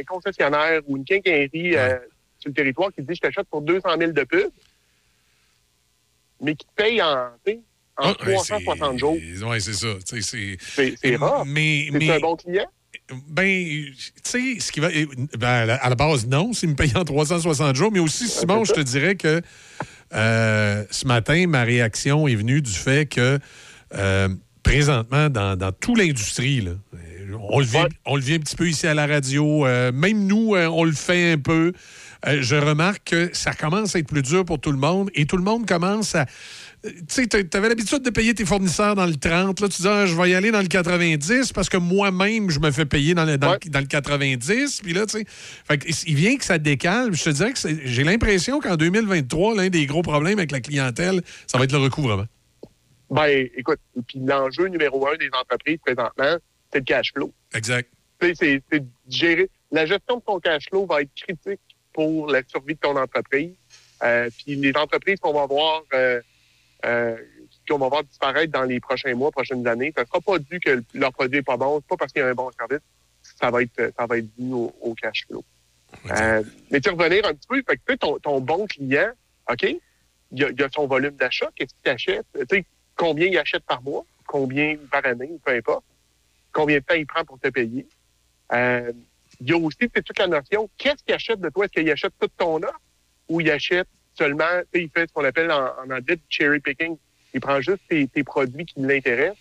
[0.00, 1.98] un, concessionnaire ou une quincaillerie euh,
[2.38, 4.50] sur le territoire qui te dit, je t'achète pour 200 000 de pub,
[6.40, 7.60] mais qui te paye en, tu sais,
[7.96, 9.16] en Ah, ouais, 360 c'est- jours.
[9.50, 9.94] Oui, c'est ça.
[10.04, 11.16] C'est.
[11.16, 11.44] Rare.
[11.46, 12.66] Mais, C'est mais un bon client?
[13.28, 14.88] Ben, tu sais, ce qui va.
[15.38, 17.90] Ben, à la- base, non, s'il me paye en 360 jours.
[17.92, 19.40] Mais aussi, Simon, je te dirais que
[20.14, 23.38] euh, ce matin, ma réaction est venue du fait que
[23.94, 24.28] euh,
[24.62, 26.72] présentement, dans, dans toute l'industrie, là,
[27.48, 29.66] on le, vit, on le vit un petit peu ici à la radio.
[29.66, 31.72] euh, même nous, on le fait un peu.
[32.26, 35.36] Je remarque que ça commence à être plus dur pour tout le monde et tout
[35.36, 36.26] le monde commence à.
[37.08, 39.60] Tu avais l'habitude de payer tes fournisseurs dans le 30.
[39.60, 42.60] Là, tu dis, Ah, je vais y aller dans le 90 parce que moi-même, je
[42.60, 43.70] me fais payer dans le, dans, le- Ouais.
[43.70, 44.80] dans le 90.
[44.82, 45.24] Puis là, tu sais,
[46.06, 47.14] il vient que ça décale.
[47.14, 51.22] Je te dirais que j'ai l'impression qu'en 2023, l'un des gros problèmes avec la clientèle,
[51.46, 52.26] ça va être le recouvrement.
[53.10, 53.78] Ben, écoute,
[54.08, 56.36] puis l'enjeu numéro un des entreprises présentement,
[56.72, 57.32] c'est le cash flow.
[57.54, 57.88] Exact.
[58.20, 58.62] C'est
[59.08, 59.48] gérer.
[59.70, 61.60] La gestion de ton cash flow va être critique
[61.92, 63.50] pour la survie de ton entreprise.
[64.02, 66.20] Euh, puis les entreprises qu'on va voir, euh,
[66.86, 67.16] euh,
[67.68, 70.82] qu'on va voir disparaître dans les prochains mois, prochaines années, ça sera pas dû que
[70.94, 72.80] leur produit est pas bon, c'est pas parce qu'il y a un bon service,
[73.22, 75.44] ça va être, ça va être dû au, au cash flow.
[76.10, 79.10] Euh, mais tu revenir un petit peu, fait que tu sais, ton, ton bon client,
[79.50, 79.62] OK?
[80.32, 82.64] il y, a, il y a son volume d'achat, qu'est-ce qu'il achète, tu sais,
[82.94, 85.84] combien il achète par mois, combien par année, peu importe,
[86.52, 87.86] combien de temps il prend pour te payer?
[88.52, 88.92] Euh,
[89.40, 91.64] il y a aussi toute la notion, qu'est-ce qu'il achète de toi?
[91.64, 92.80] Est-ce qu'il achète toute ton offre
[93.28, 94.44] ou il achète seulement,
[94.74, 96.96] il fait ce qu'on appelle en, en anglais cherry picking.
[97.34, 99.36] Il prend juste tes, tes produits qui l'intéressent.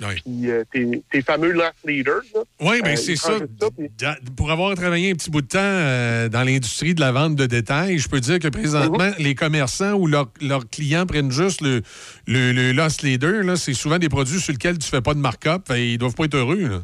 [0.00, 0.14] Oui.
[0.24, 2.22] Puis euh, tes, tes fameux loss leaders.
[2.34, 2.40] là.
[2.60, 3.32] Oui, bien, Euh, c'est ça.
[3.76, 3.88] puis-
[4.36, 7.46] Pour avoir travaillé un petit bout de temps euh, dans l'industrie de la vente de
[7.46, 9.14] détail, je peux dire que présentement, Mhm.
[9.18, 10.30] les commerçants ou leurs
[10.70, 11.82] clients prennent juste le,
[12.26, 13.56] le, leader.
[13.58, 15.66] C'est souvent des produits sur lesquels tu fais pas de markup.
[15.68, 16.56] Fait, ils doivent pas être heureux.
[16.68, 16.82] Là.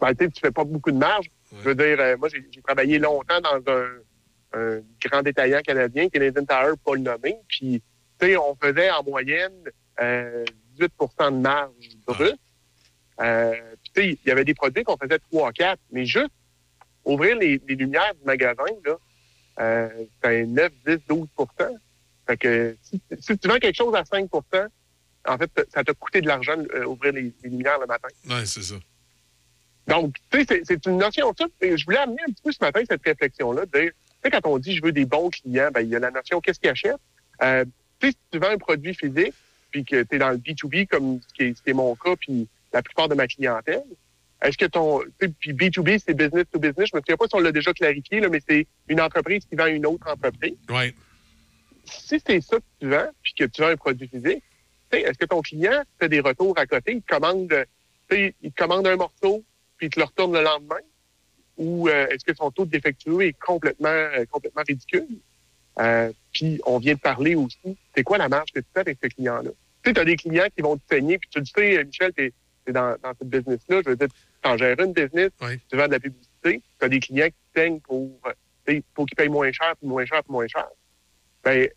[0.00, 1.26] ben, tu tu fais pas beaucoup de marge.
[1.60, 3.84] Je veux dire, euh, moi, j'ai travaillé longtemps dans un,
[4.52, 7.36] un grand détaillant canadien, Canadian Tire, pas le nommer.
[7.48, 7.82] Puis,
[8.18, 9.52] tu sais, on faisait en moyenne
[10.00, 10.44] euh,
[10.78, 11.72] 18% de marge
[12.06, 12.38] brute.
[13.20, 13.52] Euh,
[13.94, 16.30] tu sais, il y avait des produits qu'on faisait 3 4 mais juste
[17.04, 18.96] ouvrir les, les lumières du magasin, là,
[19.60, 19.88] euh,
[20.22, 21.28] c'est un 9, 10, 12
[22.26, 24.68] Fait que si, si tu vends quelque chose à 5%
[25.26, 28.08] en fait, ça t'a coûté de l'argent euh, ouvrir les- les lumières le matin.
[28.30, 28.76] Oui, c'est ça.
[29.88, 33.02] Donc, tu sais, c'est- une notion je voulais amener un petit peu ce matin cette
[33.04, 33.90] réflexion-là, de dire,
[34.24, 36.40] sais, quand on dit je veux des bons clients, ben, il y a la notion
[36.40, 36.96] qu'est-ce qu'ils achètent?
[37.42, 37.64] Euh,
[38.00, 39.34] tu sais, si tu vends un produit physique,
[39.70, 41.94] puis que tu es dans le B2B, comme ce qui est, ce qui est mon
[41.94, 43.84] cas, puis la plupart de ma clientèle,
[44.42, 45.00] est-ce que ton.
[45.18, 46.90] Puis B2B, c'est business to business.
[46.92, 49.56] Je me souviens pas si on l'a déjà clarifié, là, mais c'est une entreprise qui
[49.56, 50.56] vend une autre entreprise.
[50.68, 50.94] Oui.
[51.84, 54.44] Si c'est ça que tu vends, puis que tu vends un produit physique,
[54.90, 56.92] tu sais, est-ce que ton client fait des retours à côté?
[56.92, 57.48] Il te commande,
[58.08, 59.42] tu sais, il te commande un morceau,
[59.76, 60.76] puis il te le retourne le lendemain?
[61.58, 65.06] Ou euh, est-ce que son taux de défectueux est complètement, euh, complètement ridicule?
[65.80, 68.98] Euh, puis on vient de parler aussi, c'est quoi la marge que tu fais avec
[69.02, 69.50] ce client-là?
[69.82, 72.12] Tu sais, tu as des clients qui vont te saigner, puis tu le sais, Michel,
[72.16, 72.32] tu
[72.66, 73.80] es, dans, dans ce business-là.
[73.84, 74.08] Je veux dire,
[74.42, 75.58] tu gères une business, Oui.
[75.70, 78.10] tu vends de la publicité, tu as des clients qui te saignent pour,
[78.94, 80.66] pour qu'ils payent moins cher, puis moins cher, puis moins cher.
[81.44, 81.68] Ben,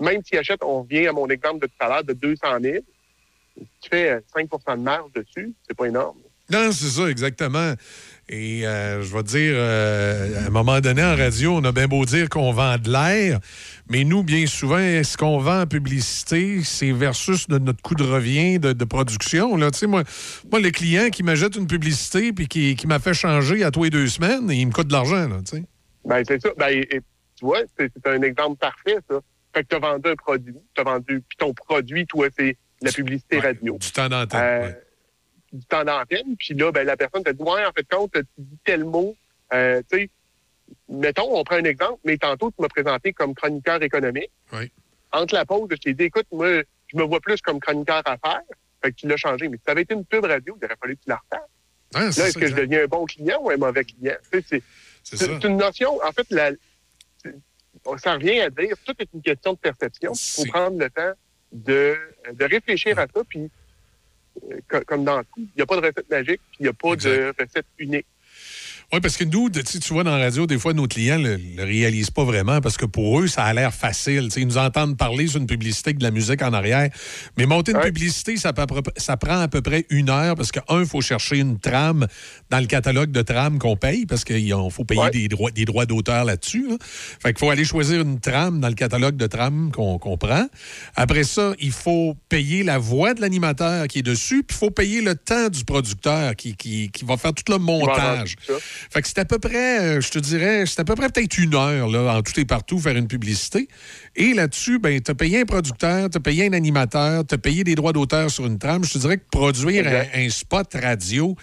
[0.00, 2.84] même s'ils achètent, on revient à mon exemple de tout à l'heure, de 200 000,
[3.56, 6.18] tu fais euh, 5% de marge dessus, c'est pas énorme.
[6.50, 7.74] Non, c'est ça, exactement.
[8.28, 11.70] Et euh, je vais te dire, euh, à un moment donné, en radio, on a
[11.70, 13.38] bien beau dire qu'on vend de l'air,
[13.88, 18.02] mais nous, bien souvent, ce qu'on vend en publicité, c'est versus de notre coût de
[18.02, 19.56] revient de, de production.
[19.56, 19.70] Là.
[19.70, 20.02] Tu sais, Moi,
[20.50, 23.84] moi, le client qui m'achète une publicité puis qui, qui m'a fait changer à tous
[23.84, 25.28] les deux semaines, il me coûte de l'argent.
[25.28, 25.64] là, tu sais.
[26.04, 26.48] Ben, c'est ça.
[26.58, 27.00] Ben, et-
[27.38, 29.20] tu vois, c'est un exemple parfait, ça.
[29.54, 32.56] Fait que tu as vendu un produit, tu as vendu, puis ton produit, toi, c'est
[32.82, 33.76] la publicité radio.
[33.78, 34.40] Du temps d'antenne.
[34.42, 34.78] Euh, ouais.
[35.56, 36.36] Du temps d'antenne.
[36.38, 39.16] Puis là, ben, la personne te dit, ouais, en fait, compte, tu dis tel mot.
[39.52, 40.10] Euh, tu sais,
[40.88, 44.30] mettons, on prend un exemple, mais tantôt, tu m'as présenté comme chroniqueur économique.
[44.52, 44.70] Oui.
[45.12, 48.16] Entre la pause, je t'ai dit, écoute, moi, je me vois plus comme chroniqueur à
[48.18, 48.40] faire.
[48.82, 49.48] Fait que tu l'as changé.
[49.48, 51.48] Mais si ça avait été une pub radio, il aurait fallu que tu la refasses.
[51.94, 54.16] Ah, Là, est-ce que je deviens un bon client ou un mauvais client?
[54.30, 54.62] C'est-
[55.44, 56.50] une notion, en fait, la,
[57.98, 60.12] ça revient à dire, tout est une question de perception.
[60.12, 61.12] Il faut prendre le temps
[61.52, 61.96] de,
[62.32, 63.48] de réfléchir à ça, puis
[64.86, 66.96] comme dans tout, il n'y a pas de recette magique, puis il n'y a pas
[66.96, 68.06] de recette unique.
[68.92, 71.40] Oui, parce que nous, tu vois, dans la radio, des fois, nos clients ne le,
[71.56, 74.28] le réalisent pas vraiment parce que pour eux, ça a l'air facile.
[74.36, 76.88] Ils nous entendent parler sur une publicité avec de la musique en arrière.
[77.36, 77.86] Mais monter une Ouais.
[77.86, 81.38] publicité, ça, peut prend à peu près une heure parce que, un, il faut chercher
[81.38, 82.06] une trame
[82.48, 85.10] dans le catalogue de trames qu'on paye parce qu'il faut payer Ouais.
[85.10, 86.68] des droits, des droits d'auteur là-dessus.
[86.68, 86.76] là.
[86.80, 90.46] Fait qu'il faut aller choisir une trame dans le catalogue de trames qu'on prend.
[90.94, 94.70] Après ça, il faut payer la voix de l'animateur qui est dessus, puis il faut
[94.70, 98.36] payer le temps du producteur qui, qui, qui va faire tout le montage.
[98.90, 101.38] Fait que c'est à peu près, euh, je te dirais, c'est à peu près peut-être
[101.38, 103.68] une heure, là, en tout et partout, faire une publicité.
[104.14, 107.38] Et là-dessus, ben, tu as payé un producteur, tu as payé un animateur, tu as
[107.38, 108.84] payé des droits d'auteur sur une trame.
[108.84, 111.36] Je te dirais que produire un, spot radio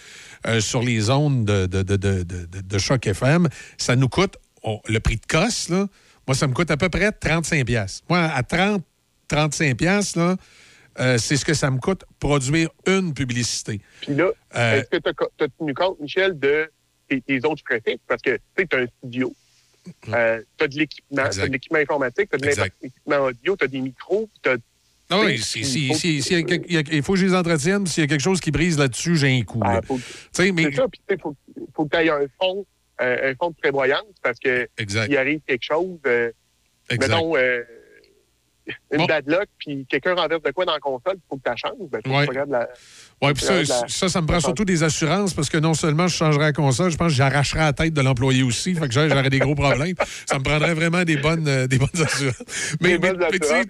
[0.46, 5.00] euh, sur les ondes de, de, de, de, Choc FM, ça nous coûte, oh, le
[5.00, 5.88] prix de cosse, là,
[6.28, 8.02] moi, ça me coûte à peu près 35 pièces.
[8.10, 8.84] Moi, à 30,
[9.28, 10.38] 35 pièces là,
[11.00, 13.82] euh, c'est ce que ça me coûte produire une publicité.
[14.02, 16.70] Puis là, Euh, est-ce que tu as, tenu compte, Michel, de
[17.08, 18.02] tes, tes autres fixes?
[18.08, 19.34] Parce que tu as un studio,
[20.04, 20.38] tu as
[20.68, 21.48] de l'équipement, tu Exact.
[21.48, 24.56] de l'équipement informatique, tu as de l'équipement audio, tu as des micros, tu as
[25.10, 27.86] Ah oui, si- il si- faut si- que- il faut je les entretienne.
[27.86, 29.60] S'il y a quelque chose qui brise là-dessus, j'ai un coup.
[29.64, 30.00] Ah, faut-
[30.54, 30.64] mais...
[30.64, 31.36] C'est ça, puis il faut,
[31.76, 32.66] faut que tu aies un fonds,
[33.02, 36.32] euh, un fonds de prévoyance parce que s'il arrive quelque chose, euh,
[36.92, 37.62] mettons euh,
[38.94, 39.06] une Bon.
[39.06, 41.90] bad luck, puis quelqu'un renverse de quoi dans la console, il faut que tu changes.
[41.92, 42.26] Ben, faut Ouais.
[42.26, 42.70] que tu la...
[43.24, 46.08] Ouais, puis ça, la- ça, ça me prend surtout des assurances parce que non seulement
[46.08, 48.76] je changerais la console, je pense que j'arracherais la tête de l'employé aussi.
[48.76, 49.96] Fait que j'aurais des gros problèmes.
[50.26, 52.36] Ça me prendrait vraiment des bonnes, euh, des bonnes assurances.
[52.82, 53.66] Mais, mais- tu sais,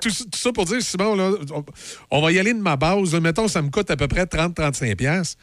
[0.00, 1.64] tout, ça- tout ça pour dire, Simon, là, on,
[2.10, 3.14] on va y aller de ma base.
[3.14, 4.94] Mettons, ça me coûte à peu près 30-35$.
[4.96, 5.38] piastres.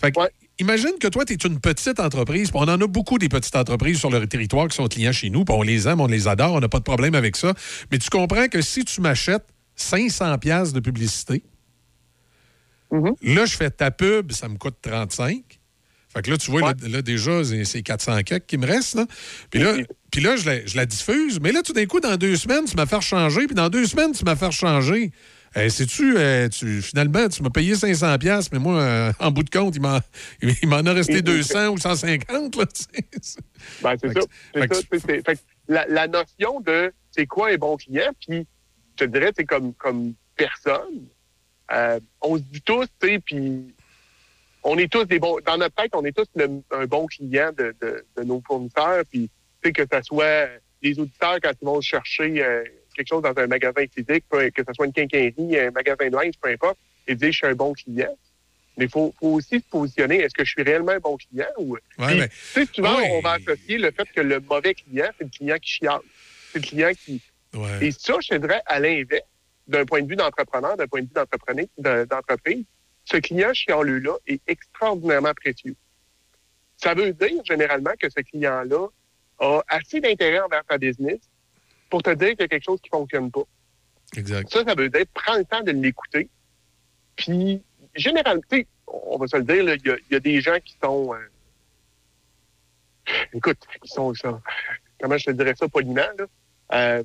[0.00, 0.28] Fait que Ouais.
[0.58, 2.50] imagine que toi, tu es une petite entreprise.
[2.54, 5.44] On en a beaucoup des petites entreprises sur le territoire qui sont clients chez nous.
[5.48, 7.52] on les aime, on les adore, on n'a pas de problème avec ça.
[7.90, 9.44] Mais tu comprends que si tu m'achètes
[9.76, 11.42] 500 pièces de publicité,
[12.92, 13.14] Mhm.
[13.34, 15.42] là, je fais ta pub, ça me coûte 35.
[16.14, 18.96] Fait que là, tu vois, là, là, déjà, c'est- c'est 400 quelques qui me restent.
[18.96, 19.06] Là.
[19.50, 19.74] Puis là,
[20.10, 21.40] puis là je, la, je la diffuse.
[21.40, 23.46] Mais là, tout d'un coup, dans deux semaines, tu m'as fait changer.
[23.46, 25.10] Puis dans deux semaines, tu m'as fait changer.
[25.56, 29.42] Eh, Sais-tu, euh, tu, finalement, tu m'as payé 500 pièces mais moi, euh, en bout
[29.42, 30.00] de compte, il m'en
[30.42, 32.56] il m'en a resté Et- 200 ou 150.
[32.56, 32.64] Là.
[33.82, 34.20] Ben, c'est ça.
[34.20, 34.80] que- fait que- ça.
[34.92, 38.46] c'est- c'est- fait que la, la notion de c'est quoi un bon client, puis
[38.98, 41.06] je te dirais, c'est comme, comme personne,
[41.72, 43.74] euh, on se dit tous, tu sais, puis
[44.62, 45.38] on est tous des bons.
[45.46, 49.04] Dans notre tête, on est tous le- un bon client de, de, de nos fournisseurs,
[49.10, 49.30] puis
[49.62, 50.48] tu sais, que ce soit
[50.82, 52.64] les auditeurs quand ils vont chercher euh,
[52.94, 56.34] quelque chose dans un magasin physique, que ce soit une quincaillerie, un magasin de linge,
[56.40, 58.16] peu importe, et dire je suis un bon client.
[58.78, 60.20] Mais il faut, faut aussi se positionner.
[60.20, 62.96] Est-ce que je suis réellement un bon client ou Ouais, puis, mais- tu sais, souvent,
[62.96, 63.10] Ouais.
[63.12, 66.00] on va associer le fait que le mauvais client, c'est le client qui chiale.
[66.52, 67.20] C'est le client qui.
[67.54, 67.86] ouais.
[67.86, 69.24] Et ça, je dirais, à l'inverse,
[69.66, 72.64] d'un point de vue d'entrepreneur, d'un point de vue d'entreprise,
[73.04, 75.76] ce client chialeux-là est extraordinairement précieux.
[76.76, 78.86] Ça veut dire, généralement, que ce client-là
[79.38, 81.20] a assez d'intérêt envers ta business
[81.90, 83.44] pour te dire qu'il y a quelque chose qui fonctionne pas.
[84.16, 84.50] Exact.
[84.52, 86.28] Ça, ça veut dire prends le temps de l'écouter.
[87.16, 87.62] Puis,
[87.94, 90.58] généralement, tu sais, on va se le dire, là, il y, y a des gens
[90.64, 91.14] qui sont.
[91.14, 91.28] euh,
[93.32, 94.14] écoute, qui sont.
[94.14, 94.40] ça,
[95.00, 96.26] comment je te dirais ça poliment, là?
[96.74, 97.02] Euh,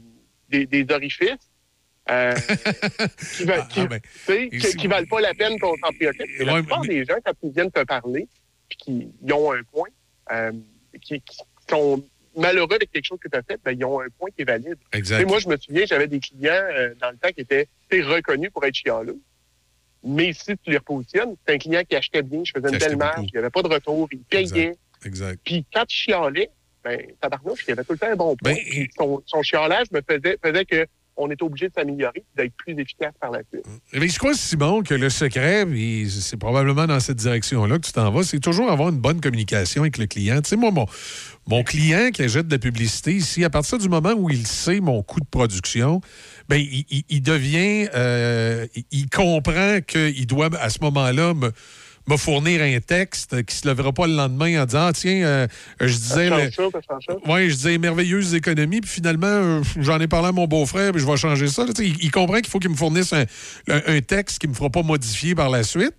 [0.50, 1.50] des, des orifices.
[2.10, 2.34] Euh,
[3.38, 4.00] qui, Ah, ah, ben,
[4.50, 6.26] tu si- qui valent pas la peine qu'on s'en préoccupe.
[6.40, 8.28] Et la Ouais, plupart mais- des gens, quand ils viennent te parler,
[8.70, 9.90] puis qu'ils ils ont un point,
[10.32, 10.52] euh,
[11.02, 11.38] qui, qui
[11.70, 12.04] sont
[12.36, 14.46] malheureux avec quelque chose que tu as fait, ben, ils ont un point qui est
[14.46, 14.78] valide.
[14.92, 15.26] Tu exact.
[15.28, 18.52] moi, je me souviens, j'avais des clients euh, dans le temps qui étaient tu reconnus
[18.52, 19.20] pour être chialeux.
[20.04, 22.96] Mais si tu les repositionnes, c'est un client qui achetait bien, je faisais une belle
[22.98, 23.28] marge, beaucoup.
[23.30, 24.76] il n'y avait pas de retour, il payait.
[25.04, 25.40] exact.
[25.44, 26.50] Puis quand il chialait,
[26.84, 28.54] ben, tabarnouche, il avait tout le temps un bon point.
[28.54, 30.86] Ben, son, son chialage me faisait, faisait que
[31.18, 33.66] on était obligé de s'améliorer d'être plus efficace par la suite.
[33.94, 35.66] Mais je crois, Simon, que le secret,
[36.10, 39.82] c'est probablement dans cette direction-là que tu t'en vas, c'est toujours avoir une bonne communication
[39.82, 40.42] avec le client.
[40.42, 40.86] Tu sais, moi, mon,
[41.48, 44.80] mon client qui achète de la publicité ici, à partir du moment où il sait
[44.80, 46.02] mon coût de production,
[46.50, 51.52] ben, il, il- devient, euh, il comprend qu'il doit, à ce moment-là, me,
[52.08, 55.24] me fournir un texte qui ne se lèvera pas le lendemain en disant, ah, tiens,
[55.26, 55.48] euh,
[55.82, 56.30] je disais...
[56.30, 57.14] Ça le- change ça, ça change ça.
[57.34, 61.02] oui, je disais merveilleuse économie, puis finalement, euh, j'en ai parlé à mon beau-frère, puis
[61.02, 61.66] je vais changer ça.
[61.66, 61.72] là.
[61.80, 63.26] Il, il comprend qu'il faut qu'il me fournisse un,
[63.68, 65.94] un- un texte qui ne me fera pas modifier par la suite.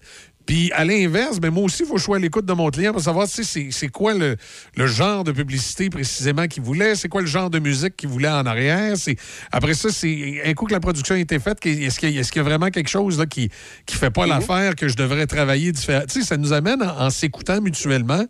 [0.48, 2.70] Puis à l'inverse, ben moi aussi, il faut que je sois à l'écoute de mon
[2.70, 4.34] client pour savoir tu sais, c'est quoi le,
[4.76, 8.30] le genre de publicité précisément qu'il voulait, c'est quoi le genre de musique qu'il voulait
[8.30, 8.96] en arrière.
[8.96, 9.16] C'est
[9.52, 12.22] Après ça, c'est un coup que la production a été faite, est-ce qu'il y, a-
[12.22, 13.50] y vraiment quelque chose là, qui
[13.90, 16.06] ne fait pas l'affaire que je devrais travailler différemment?
[16.08, 18.24] Tu sais, ça nous amène, en, en s'écoutant mutuellement,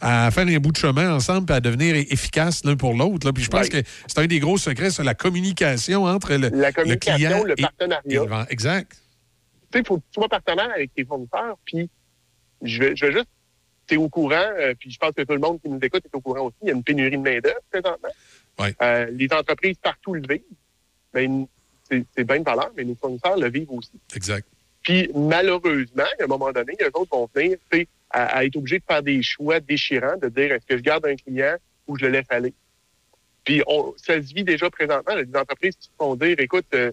[0.00, 3.32] à faire un bout de chemin ensemble puis à devenir efficaces l'un pour l'autre.
[3.32, 6.68] Puis je pense que c'est un des gros secrets, c'est la communication entre le, La
[6.68, 8.00] le communication, client le et- et partenariat.
[8.22, 8.44] le vent.
[8.48, 8.92] Exact.
[9.74, 11.90] Tu sais, il faut que tu sois partenaire avec tes fournisseurs, puis
[12.62, 13.28] je vais, je vais juste,
[13.88, 16.04] tu es au courant, euh, puis je pense que tout le monde qui nous écoute
[16.04, 18.08] est au courant aussi, il y a une pénurie de main-d'œuvre présentement.
[18.58, 18.74] Ouais.
[18.80, 20.42] Euh, les entreprises partout le vivent.
[21.12, 21.46] Ben,
[21.90, 24.00] c'est bien de valeur, mais nos fournisseurs le vivent aussi.
[24.14, 24.46] Exact.
[24.82, 28.78] Puis malheureusement, à un moment donné, eux autres vont venir tu à, à être obligés
[28.78, 31.56] de faire des choix déchirants, de dire est-ce que je garde un client
[31.86, 32.54] ou je le laisse aller?
[33.44, 35.12] Puis on, ça se vit déjà présentement.
[35.12, 36.92] Il y a des entreprises qui se font dire écoute, euh,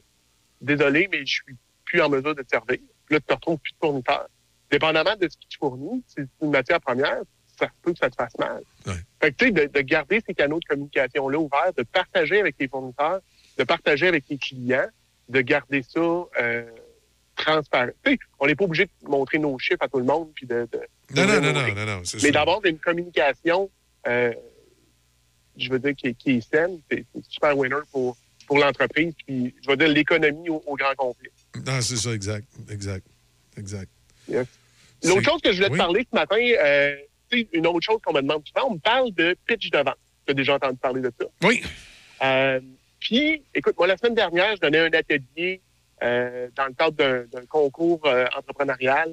[0.62, 1.56] désolé, mais je suis
[1.92, 2.78] plus en mesure de te servir.
[3.06, 4.28] Puis là, tu te retrouves plus de fournisseur.
[4.72, 7.20] Dépendamment de ce que tu fournis, si c'est une matière première,
[7.60, 8.64] ça peut que ça te fasse mal.
[8.88, 8.94] Ouais.
[9.22, 12.56] Fait que tu sais, de, de garder ces canaux de communication-là ouverts, de partager avec
[12.58, 13.20] tes fournisseurs,
[13.58, 14.88] de partager avec tes clients,
[15.28, 16.64] de garder ça euh,
[17.36, 17.92] transparent.
[18.06, 20.48] Tu sais, on n'est pas obligé de montrer nos chiffres à tout le monde puis
[20.48, 20.80] de, de
[21.14, 22.02] Non, non, non, non, non, non.
[22.24, 23.70] Mais d'avoir une communication,
[24.08, 24.34] euh,
[25.58, 28.16] je veux dire, qui, est- qui est saine, c'est c'est super winner pour,
[28.48, 31.30] pour l'entreprise, puis je veux dire l'économie au, au grand complet.
[31.66, 32.48] Non, c'est ça, exact.
[32.70, 33.06] Exact.
[33.58, 33.90] Exact.
[34.28, 34.48] Yes.
[35.02, 35.78] C'est- L'autre chose que je voulais Oui.
[35.78, 36.96] te parler ce matin, euh,
[37.54, 39.98] une autre chose qu'on me demande souvent, on me parle de pitch de vente.
[40.26, 41.26] Tu as déjà entendu parler de ça?
[41.44, 41.64] Oui.
[42.24, 42.60] Euh,
[43.00, 45.62] puis, écoute, moi, la semaine dernière, je donnais un atelier
[46.04, 48.02] euh, dans le cadre d'un concours
[48.38, 49.12] entrepreneurial.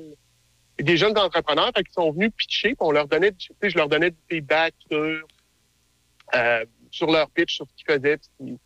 [0.79, 3.33] Et des jeunes entrepreneurs qui sont venus pitcher, puis on leur donnait,
[3.63, 5.27] je leur donnais du feedback sur,
[6.91, 8.19] sur leur pitch, sur ce qu'ils faisaient.
[8.39, 8.57] Puis,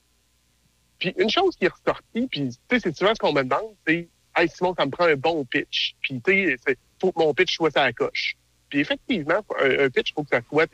[1.02, 3.74] puis une chose qui est ressortie, puis tu sais, c'est souvent ce qu'on me demande,
[3.86, 5.94] c'est Hey Simon, ça me prend un bon pitch.
[6.00, 8.36] Puis tu sais, faut que mon pitch soit à la coche.
[8.68, 10.70] Puis effectivement, un, un pitch, il faut que ça soit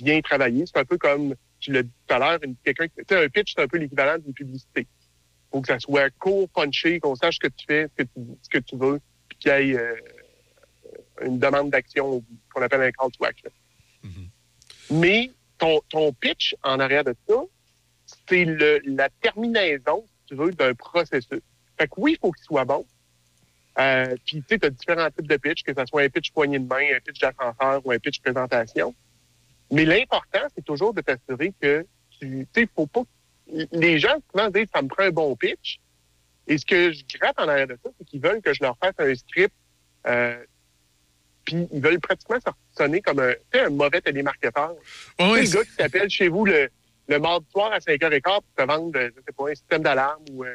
[0.00, 0.64] bien travaillé.
[0.66, 3.28] C'est un peu comme tu l'as dit tout à l'heure, quelqu'un qui- tu sais, un
[3.28, 4.86] pitch, c'est un peu l'équivalent d'une publicité.
[4.86, 8.08] Il faut que ça soit court, punché, qu'on sache ce que tu fais, ce que
[8.14, 9.96] tu, ce que tu veux, puis qu'il y ait euh,
[11.22, 12.24] une demande d'action
[12.54, 13.50] qu'on appelle un call to action.
[14.90, 17.34] Mais ton, ton pitch en arrière de ça,
[18.30, 21.40] c'est le- la terminaison, si tu veux, d'un processus.
[21.78, 22.86] Fait que oui, il faut qu'il soit bon.
[23.78, 26.30] Euh, Puis, tu sais, tu as différents types de pitch, que ce soit un pitch
[26.32, 28.94] poignée de main, un pitch d'ascenseur ou un pitch présentation.
[29.70, 31.86] Mais l'important, c'est toujours de t'assurer que
[32.18, 33.02] tu tu sais, faut pas.
[33.72, 35.80] Les gens souvent disent ça me prend un bon pitch.
[36.46, 38.76] Et ce que je gratte en arrière de ça, c'est qu'ils veulent que je leur
[38.78, 39.54] fasse un script.
[40.06, 40.36] Euh,
[41.44, 42.38] puis ils veulent pratiquement
[42.76, 44.74] sonner comme un, tu sais, un mauvais télémarketeur.
[45.18, 46.68] C'est- le gars qui t'appelle chez vous le,
[47.10, 50.22] le mardi soir à 5h15 pour te vendre, euh, je sais pas, un système d'alarme
[50.30, 50.54] ou euh,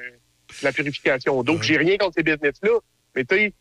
[0.64, 1.62] la purification d'eau.
[1.62, 2.80] J'ai rien contre ces business-là,
[3.16, 3.54] mais tu sais,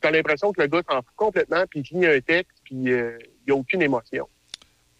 [0.00, 3.16] t'as l'impression que le gars s'en fout complètement, puis il lit un texte, puis euh,
[3.22, 4.28] il n'y a aucune émotion.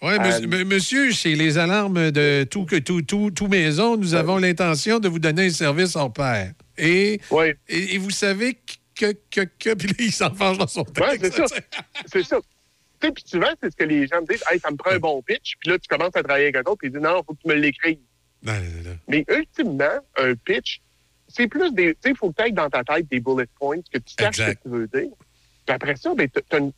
[0.01, 0.18] Ouais,
[0.64, 4.99] monsieur, Euh, chez les alarmes de tout, que tout, tout, tout maison, nous avons l'intention
[4.99, 6.53] de vous donner un service hors pair.
[6.78, 8.59] Et, Ouais, et, et vous savez
[8.99, 11.20] que, que, que, puis là, il s'enfarge dans son texte.
[11.22, 11.57] c'est ça.
[12.07, 12.38] c'est ça.
[13.03, 14.92] Tu sais, puis souvent, c'est ce que les gens me disent, hey, ça me prend
[14.92, 17.00] un bon pitch, puis là, tu commences à travailler avec un autre, puis ils disent,
[17.03, 17.98] non, il faut que tu me l'écrives.
[18.44, 18.96] Non, non, non.
[19.09, 20.80] Mais ultimement, un pitch,
[21.28, 21.94] c'est plus des.
[21.94, 24.36] Tu sais, il faut que tu dans ta tête des bullet points, que tu saches
[24.36, 25.11] ce que tu veux dire.
[25.66, 26.72] Puis après ça, ben, t'as- une-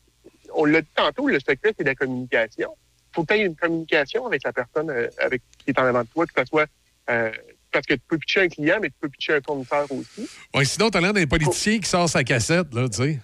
[0.55, 2.75] on l'a dit tantôt, le secret, c'est la communication.
[3.11, 5.85] Il faut que tu aies une communication avec la personne euh, avec qui est en
[5.85, 6.67] avant de toi, que ce soit.
[7.11, 7.31] euh,
[7.73, 10.29] parce que tu peux pitcher un client, mais tu peux pitcher un fournisseur aussi.
[10.65, 13.19] Sinon, t'as l'air d'un politicien qui sort sa cassette, là, tu sais.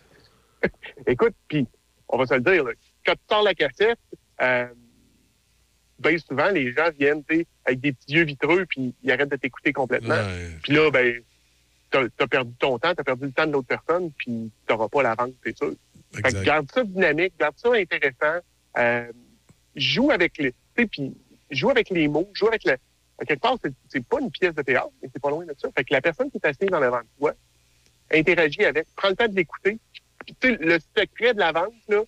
[1.06, 1.66] Écoute, puis
[2.08, 2.72] on va se le dire, là,
[3.04, 3.98] quand tu sors la cassette,
[4.40, 4.66] euh,
[5.98, 7.22] bien souvent, les gens viennent
[7.64, 10.14] avec des petits yeux vitreux, puis ils arrêtent de t'écouter complètement.
[10.14, 10.50] Ouais.
[10.62, 11.22] Puis là, ben,
[11.90, 15.02] t'as as perdu ton temps, t'as perdu le temps de l'autre personne, puis t'auras pas
[15.02, 15.72] la vente, c'est sûr.
[16.12, 18.40] Fait que garde ça dynamique, garde ça intéressant.
[18.78, 19.12] Euh,
[19.76, 21.14] joue avec les, puis
[21.50, 22.76] joue avec les mots, joue avec le.
[23.18, 23.58] À quelque part,
[23.90, 25.68] c'est- pas une pièce de théâtre, mais c'est pas loin de ça.
[25.76, 27.34] Fait que la personne qui est assise en avant de toi,
[28.12, 29.78] interagit avec, prends le temps de l'écouter.
[30.24, 32.02] Puis, tu sais, le secret de la vente, là,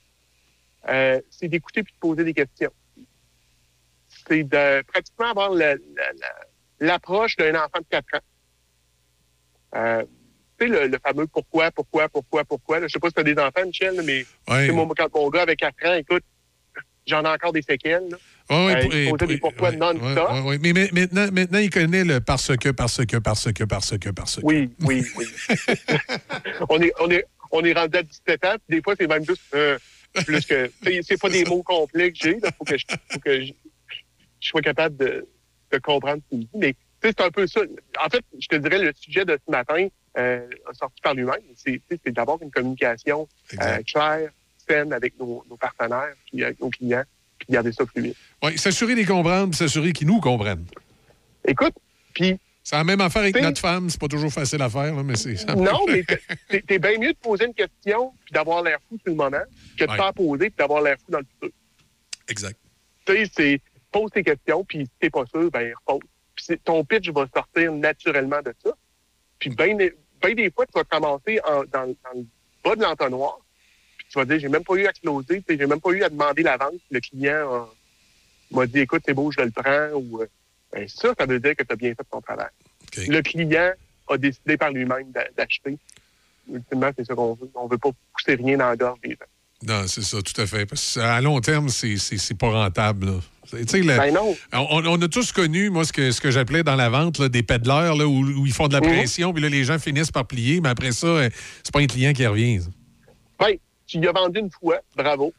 [0.88, 2.72] euh, c'est d'écouter puis de poser des questions.
[4.28, 5.50] C'est de pratiquement avoir
[6.80, 8.18] l'approche d'un enfant de 4 ans.
[9.74, 10.02] Euh,
[10.58, 12.80] tu sais, le, le fameux pourquoi, pourquoi, pourquoi, pourquoi.
[12.80, 12.86] là.
[12.88, 14.68] Je sais pas si tu as des enfants, Michel, là, mais Ouais.
[14.68, 16.22] quand mon gars avait 4 ans, écoute,
[17.06, 18.08] j'en ai encore des séquelles.
[18.10, 18.16] là.
[18.50, 20.58] Ouais, Euh, pour- et- pourquoi ouais, ouais, ouais.
[20.60, 24.10] Mais, mais maintenant, maintenant, il connaît le parce que, parce que, parce que, parce que,
[24.10, 24.40] parce que.
[24.44, 25.26] Oui, oui, oui.
[26.68, 29.24] on, est, on, est, on est rendu à 17 ans, puis des fois, c'est même
[29.24, 29.78] juste euh,
[30.24, 30.70] plus que.
[31.02, 32.38] C'est pas des mots complets que j'ai.
[32.42, 33.52] Il faut que, je, faut que je,
[34.40, 35.26] je sois capable de,
[35.70, 36.48] de comprendre ce qu'il dit.
[36.54, 37.60] Mais c'est un peu ça.
[38.04, 39.88] En fait, je te dirais, le sujet de ce matin,
[40.18, 43.28] euh, sorti par lui-même, c'est d'avoir une communication
[43.60, 44.30] euh, claire,
[44.68, 47.04] saine avec nos, nos partenaires, puis avec nos clients,
[47.38, 48.14] puis garder ça fluide.
[48.42, 50.66] Ouais, s'assurer de les comprendre, puis s'assurer qu'ils nous comprennent.
[51.46, 51.74] Écoute,
[52.14, 53.90] puis C'est la même affaire avec notre femme.
[53.90, 55.54] C'est pas toujours facile à faire, là, mais c'est ça.
[55.56, 56.04] Non, mais
[56.48, 59.42] t'es- bien mieux de poser une question puis d'avoir l'air fou sur le moment
[59.76, 59.96] que de Ouais.
[59.96, 61.50] faire poser puis d'avoir l'air fou dans le futur.
[62.28, 62.58] Exact.
[63.04, 63.60] Tu sais, c'est
[63.90, 66.08] pose tes questions puis si t'es pas sûr, ben repose.
[66.36, 68.70] Puis ton pitch va sortir naturellement de ça.
[69.40, 72.26] Puis bien ben des fois, tu vas commencer en- dans, dans le
[72.64, 73.38] bas de l'entonnoir
[73.98, 76.08] puis tu vas dire, j'ai même pas eu à closer, j'ai même pas eu à
[76.08, 76.74] demander la vente.
[76.92, 77.74] Le client a-
[78.52, 79.88] m'a dit, écoute, c'est beau, je le prends.
[79.96, 80.22] Ou,
[80.72, 82.48] ben ça, ça veut dire que tu as bien fait ton travail.
[82.96, 83.72] Le client
[84.08, 85.78] a décidé par lui-même d'a- d'acheter.
[86.52, 87.50] Ultimement, c'est ça qu'on veut.
[87.54, 89.26] On veut pas pousser rien dans la gorge des gens.
[89.64, 90.66] Non, c'est ça, tout à fait.
[90.66, 93.06] Parce qu'à long terme, c'est pas rentable.
[93.06, 93.12] là.
[93.52, 94.34] Ben non.
[94.52, 97.28] on, on a tous connu, moi, ce que, ce que j'appelais dans la vente, là,
[97.28, 98.86] des pédaleurs là, où, où ils font de la Mhm.
[98.96, 101.28] pression, puis là, les gens finissent par plier, mais après ça, euh,
[101.62, 102.60] c'est pas un client qui revient.
[102.62, 102.68] ça.
[103.38, 103.56] Ben,
[103.86, 105.32] tu y as vendu une fois, bravo.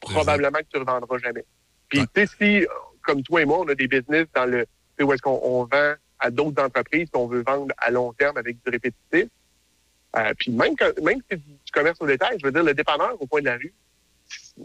[0.00, 1.44] Probablement que tu ne revendras jamais.
[1.88, 2.06] Puis, Ouais.
[2.14, 2.66] tu sais, si,
[3.06, 4.66] comme toi et moi, on a des business dans le.
[5.00, 8.56] Où est-ce qu'on on vend à d'autres entreprises qu'on veut vendre à long terme avec
[8.64, 9.28] du répétitif.
[10.16, 12.72] Euh, puis, même, quand, même si c'est du commerce au détail, je veux dire, le
[12.72, 13.74] dépanneur au coin de la rue,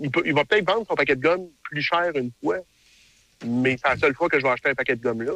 [0.02, 2.58] il, peut- il va peut-être vendre son paquet de gomme plus cher une fois,
[3.46, 5.34] mais c'est la seule fois que je vais acheter un paquet de gomme là.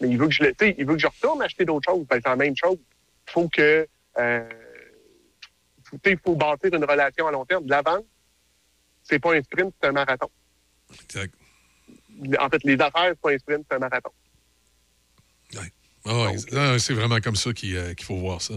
[0.00, 2.04] Mais il veut que je le, il veut que je retourne acheter d'autres choses.
[2.08, 2.76] Ben, c'est la même chose.
[3.28, 3.86] Il faut que
[4.18, 4.48] euh,
[5.84, 7.64] faut- faut bâtir une relation à long terme.
[7.64, 8.04] De la vente,
[9.04, 10.28] c'est pas un sprint, c'est un marathon.
[11.04, 11.32] Exact.
[12.40, 14.10] En fait, les affaires, c'est pas un sprint, c'est un marathon.
[16.08, 18.54] Ah ouais, non, c'est vraiment comme ça qu'il euh, faut voir ça.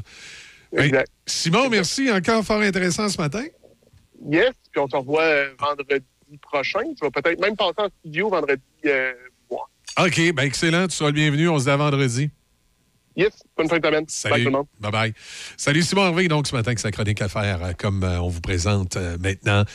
[0.72, 1.12] Hey, Exact.
[1.26, 2.12] Simon, merci.
[2.12, 3.44] Encore fort intéressant ce matin.
[4.30, 6.06] Yes, puis on se revoit euh, vendredi
[6.42, 6.82] prochain.
[6.96, 8.62] Tu vas peut-être même passer en studio vendredi.
[8.86, 9.14] Euh.
[10.00, 10.88] OK, ben excellent.
[10.88, 11.50] Tu seras le bienvenu.
[11.50, 12.30] On se dit à vendredi.
[13.16, 14.06] yes, bonne fin de semaine.
[14.06, 14.44] Bye Salut.
[14.44, 14.68] tout le monde.
[14.80, 15.14] Bye bye.
[15.58, 18.42] Salut Simon Harvey, donc ce matin, que sa chronique à faire, euh, comme on vous
[18.42, 19.66] présente maintenant.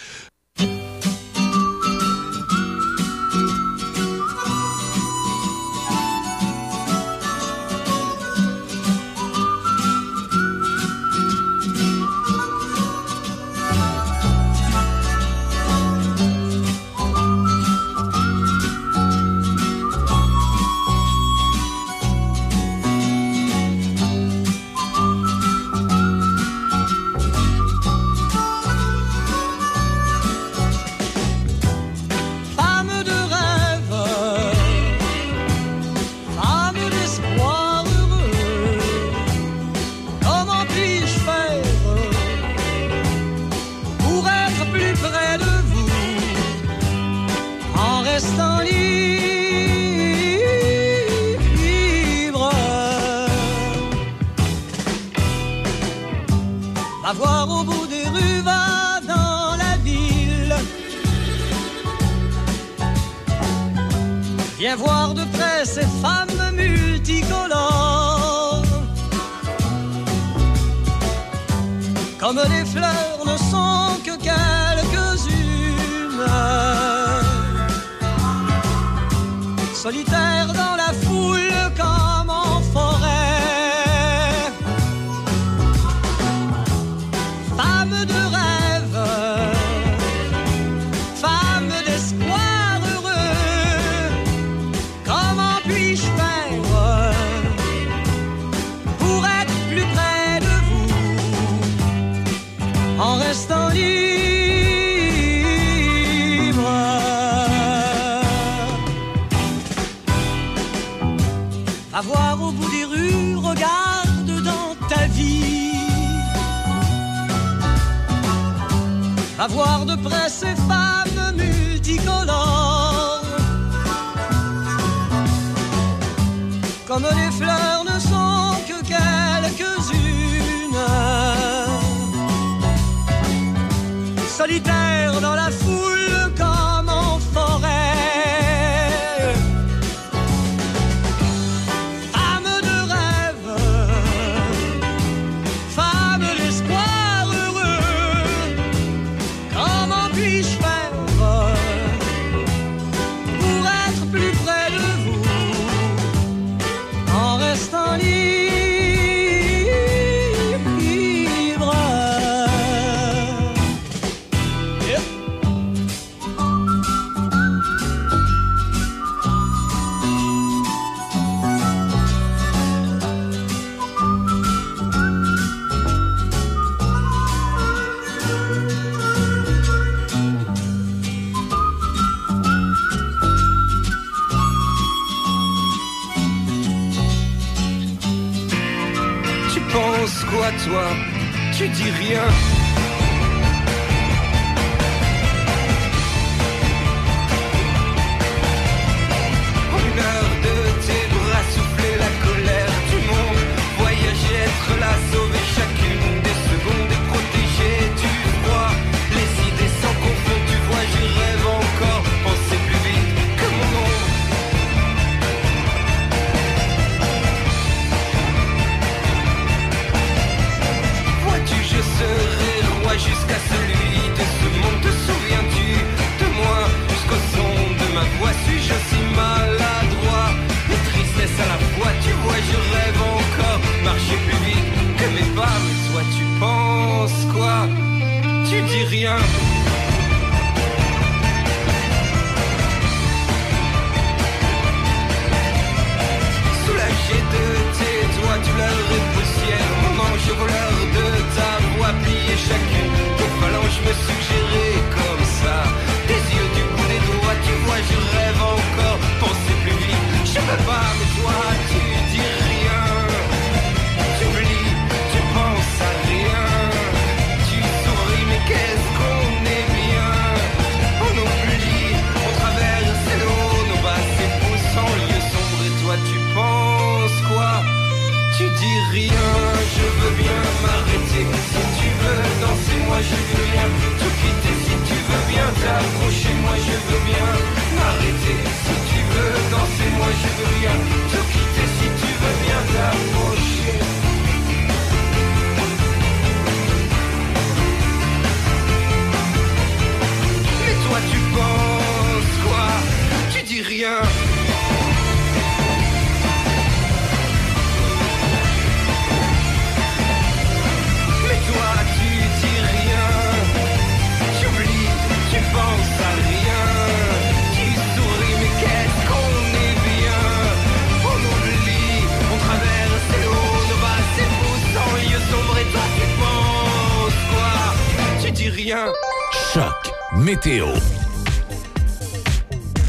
[330.24, 330.66] météo.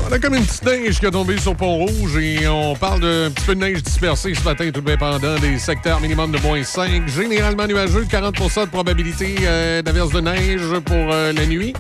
[0.07, 3.29] On a comme une petite neige qui a tombé sur Pont-Rouge et on parle d'un
[3.31, 7.07] petit peu de neige dispersée ce matin, tout dépendant des secteurs minimum de moins 5.
[7.09, 11.73] Généralement nuageux, 40 de probabilité euh, d'averse de neige pour euh, la nuit.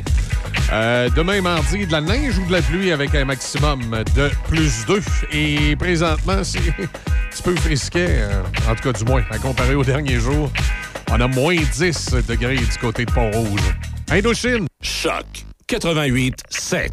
[0.73, 3.79] Euh, demain, mardi, de la neige ou de la pluie avec un maximum
[4.15, 5.01] de plus 2.
[5.31, 8.25] Et présentement, c'est un petit peu frisquet,
[8.69, 10.51] en tout cas du moins, à comparer aux derniers jours.
[11.11, 13.61] On a moins 10 degrés du côté de Pont-Rouge.
[14.11, 14.67] Indochine.
[14.81, 15.25] Choc
[15.67, 16.91] 88 7.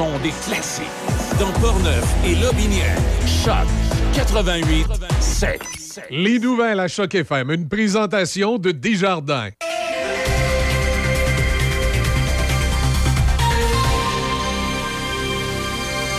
[0.00, 0.86] Des classiques.
[1.38, 2.96] Dans Portneuf et Lobinière.
[3.26, 3.66] Choc
[4.14, 4.86] 88
[5.20, 5.60] 7.
[6.10, 9.50] Les nouvelles à Choc FM, une présentation de Desjardins.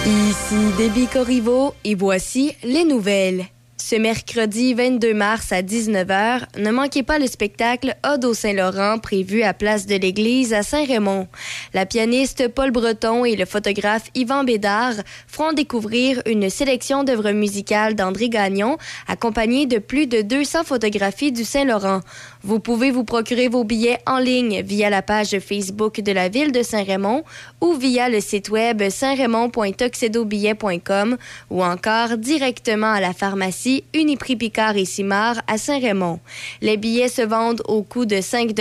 [0.06, 3.46] Ici Déby Corriveau et voici les nouvelles.
[3.92, 9.44] Ce mercredi 22 mars à 19h, ne manquez pas le spectacle Ode au Saint-Laurent prévu
[9.44, 11.28] à Place de l'Église à Saint-Raymond.
[11.74, 14.94] La pianiste Paul Breton et le photographe Yvan Bédard
[15.28, 18.78] feront découvrir une sélection d'œuvres musicales d'André Gagnon,
[19.10, 22.00] accompagnée de plus de 200 photographies du Saint-Laurent.
[22.44, 26.52] Vous pouvez vous procurer vos billets en ligne via la page Facebook de la ville
[26.52, 27.24] de Saint-Raymond
[27.62, 31.18] ou via le site web saint-raymond.tuxedobillet.com
[31.52, 36.20] ou encore directement à la pharmacie Uniprix Picard et Simard à Saint-Raymond.
[36.62, 38.56] Les billets se vendent au coût de 5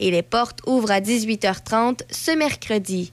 [0.00, 3.12] et les portes ouvrent à 18h30 ce mercredi.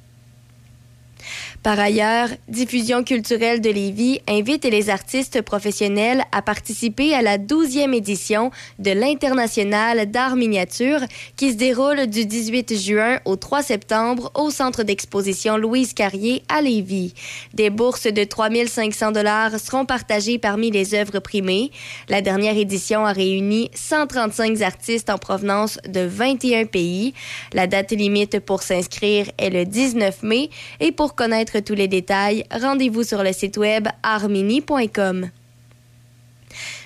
[1.63, 7.93] Par ailleurs, Diffusion culturelle de Lévis invite les artistes professionnels à participer à la 12e
[7.93, 8.49] édition
[8.79, 11.01] de l'International d'art miniature
[11.35, 16.63] qui se déroule du 18 juin au 3 septembre au centre d'exposition Louise Carrier à
[16.63, 17.13] Lévis.
[17.53, 21.69] Des bourses de 3500 dollars seront partagées parmi les œuvres primées.
[22.09, 27.13] La dernière édition a réuni 135 artistes en provenance de 21 pays.
[27.53, 30.49] La date limite pour s'inscrire est le 19 mai
[30.79, 35.29] et pour connaître tous les détails, rendez-vous sur le site web armini.com.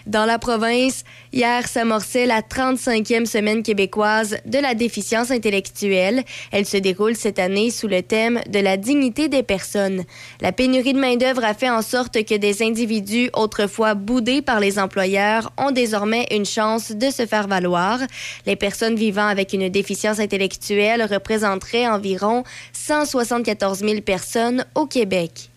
[0.05, 1.03] Dans la province,
[1.33, 6.23] hier s'amorçait la 35e semaine québécoise de la déficience intellectuelle.
[6.51, 10.03] Elle se déroule cette année sous le thème de la dignité des personnes.
[10.41, 14.77] La pénurie de main-d'œuvre a fait en sorte que des individus autrefois boudés par les
[14.77, 17.97] employeurs ont désormais une chance de se faire valoir.
[18.45, 22.43] Les personnes vivant avec une déficience intellectuelle représenteraient environ
[22.73, 25.49] 174 000 personnes au Québec.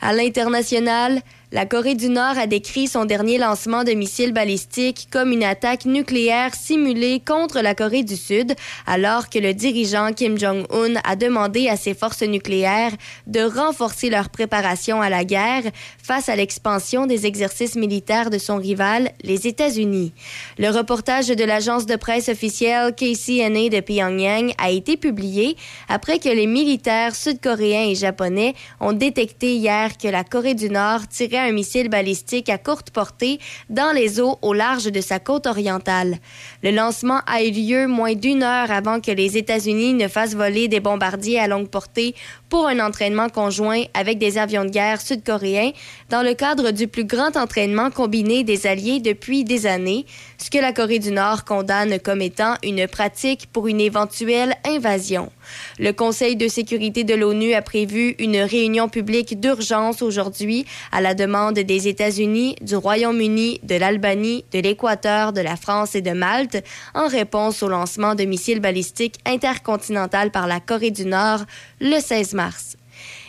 [0.00, 5.32] À l'international, la Corée du Nord a décrit son dernier lancement de missiles balistiques comme
[5.32, 8.54] une attaque nucléaire simulée contre la Corée du Sud,
[8.86, 12.92] alors que le dirigeant Kim Jong-un a demandé à ses forces nucléaires
[13.26, 15.64] de renforcer leur préparation à la guerre
[16.02, 20.14] face à l'expansion des exercices militaires de son rival, les États-Unis.
[20.56, 25.58] Le reportage de l'agence de presse officielle KCNA de Pyongyang a été publié
[25.90, 31.06] après que les militaires sud-coréens et japonais ont détecté hier que la Corée du Nord
[31.08, 33.38] tirait un missile balistique à courte portée
[33.68, 36.18] dans les eaux au large de sa côte orientale.
[36.62, 40.68] Le lancement a eu lieu moins d'une heure avant que les États-Unis ne fassent voler
[40.68, 42.14] des bombardiers à longue portée
[42.52, 45.70] pour un entraînement conjoint avec des avions de guerre sud-coréens
[46.10, 50.04] dans le cadre du plus grand entraînement combiné des alliés depuis des années,
[50.36, 55.32] ce que la Corée du Nord condamne comme étant une pratique pour une éventuelle invasion.
[55.78, 61.14] Le Conseil de sécurité de l'ONU a prévu une réunion publique d'urgence aujourd'hui à la
[61.14, 66.62] demande des États-Unis, du Royaume-Uni, de l'Albanie, de l'Équateur, de la France et de Malte
[66.94, 71.46] en réponse au lancement de missiles balistiques intercontinental par la Corée du Nord
[71.80, 72.76] le 16 mars mars.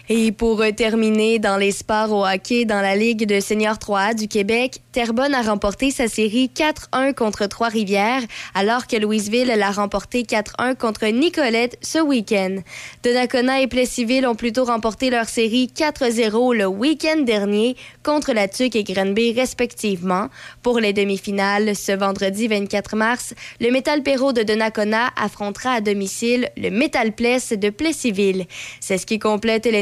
[0.09, 4.27] Et pour terminer dans les sports au hockey dans la Ligue de senior 3A du
[4.27, 8.21] Québec, Terrebonne a remporté sa série 4-1 contre Trois-Rivières,
[8.53, 12.57] alors que Louisville l'a remporté 4-1 contre Nicolette ce week-end.
[13.01, 18.75] Donnacona et Plessisville ont plutôt remporté leur série 4-0 le week-end dernier contre la Tuque
[18.75, 20.27] et Grenby respectivement.
[20.63, 26.49] Pour les demi-finales, ce vendredi 24 mars, le Métal Perrault de Donnacona affrontera à domicile
[26.57, 28.47] le Métal Pless de Plessisville.
[28.81, 29.81] C'est ce qui complète les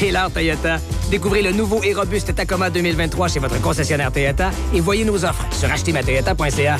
[0.00, 0.78] L'heure Toyota.
[1.10, 5.44] Découvrez le nouveau et robuste Tacoma 2023 chez votre concessionnaire Toyota et voyez nos offres
[5.50, 6.76] sur achetermatoyota.ca.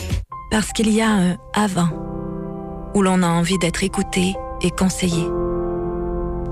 [0.50, 1.88] Parce qu'il y a un avant,
[2.94, 5.26] où l'on a envie d'être écouté et conseillé.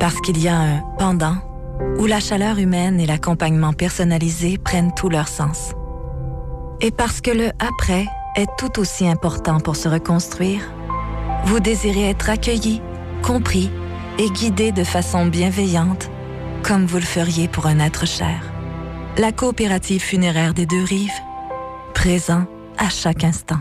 [0.01, 1.37] Parce qu'il y a un pendant,
[1.99, 5.71] où la chaleur humaine et l'accompagnement personnalisé prennent tout leur sens.
[6.81, 8.07] Et parce que le après
[8.37, 10.63] est tout aussi important pour se reconstruire,
[11.45, 12.83] vous désirez être accueilli,
[13.23, 13.71] compris
[14.19, 16.11] et guidé de façon bienveillante,
[16.67, 18.43] comme vous le feriez pour un être cher.
[19.19, 21.11] La coopérative funéraire des deux rives,
[21.95, 22.47] présent
[22.77, 23.61] à chaque instant.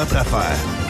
[0.00, 0.89] notre affaire.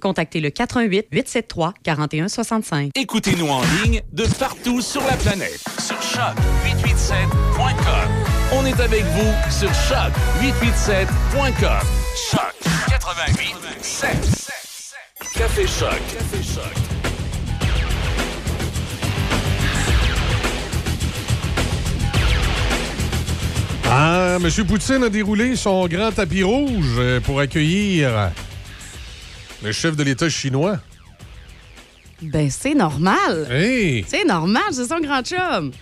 [0.00, 2.90] contactez le 88 873 4165.
[2.96, 5.60] Écoutez-nous en ligne de partout sur la planète.
[5.78, 8.08] Sur choc887.com.
[8.52, 11.86] On est avec vous sur choc887.com.
[12.30, 12.54] Choc
[12.88, 14.10] 88 7.
[15.36, 15.90] Café Choc.
[15.90, 16.72] Café Choc.
[23.92, 24.48] Ah, M.
[24.66, 28.30] Poutine a déroulé son grand tapis rouge pour accueillir
[29.62, 30.78] le chef de l'État chinois.
[32.22, 33.46] Ben, c'est normal.
[33.50, 34.04] Hey!
[34.06, 35.72] C'est normal, c'est son grand chum.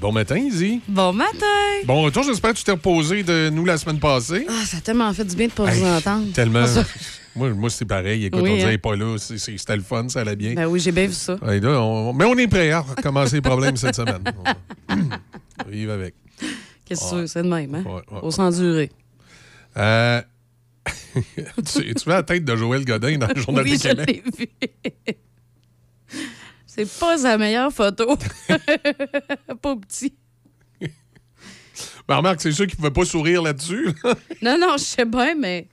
[0.00, 0.80] Bon matin, Izzy.
[0.88, 1.82] Bon matin.
[1.84, 4.46] Bon retour, j'espère que tu t'es reposé de nous la semaine passée.
[4.48, 6.32] Ah, ça a tellement fait du bien de pas vous entendre.
[6.32, 6.66] Tellement.
[6.66, 6.84] Ça-
[7.36, 8.24] moi, moi c'est pareil.
[8.24, 8.78] Écoute, Oui, on dirait hein.
[8.82, 9.16] pas là.
[9.18, 10.54] C'était le fun, ça allait bien.
[10.54, 11.36] Ben oui, j'ai bien vu ça.
[11.42, 14.22] Ouais, là, on- Mais on est prêt à recommencer les problèmes cette semaine.
[14.88, 14.94] On
[15.64, 16.14] va vivre avec.
[16.84, 17.26] Qu'est-ce que veux?
[17.26, 17.82] C'est de même, hein?
[17.86, 18.90] Ouais, ouais, Faut s'endurer.
[19.76, 20.20] Euh,
[21.24, 24.24] tu, tu veux la tête de Joël Godin dans le Journal Oui, Québec?
[26.66, 28.16] C'est pas sa meilleure photo.
[29.62, 30.14] pas petit.
[32.06, 33.88] Ben, remarque, c'est sûr qu'il pouvait pas sourire là-dessus.
[34.02, 34.14] là.
[34.42, 35.68] Non, non, je sais bien, mais.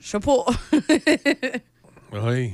[0.00, 0.46] Je sais pas.
[2.12, 2.52] Oui.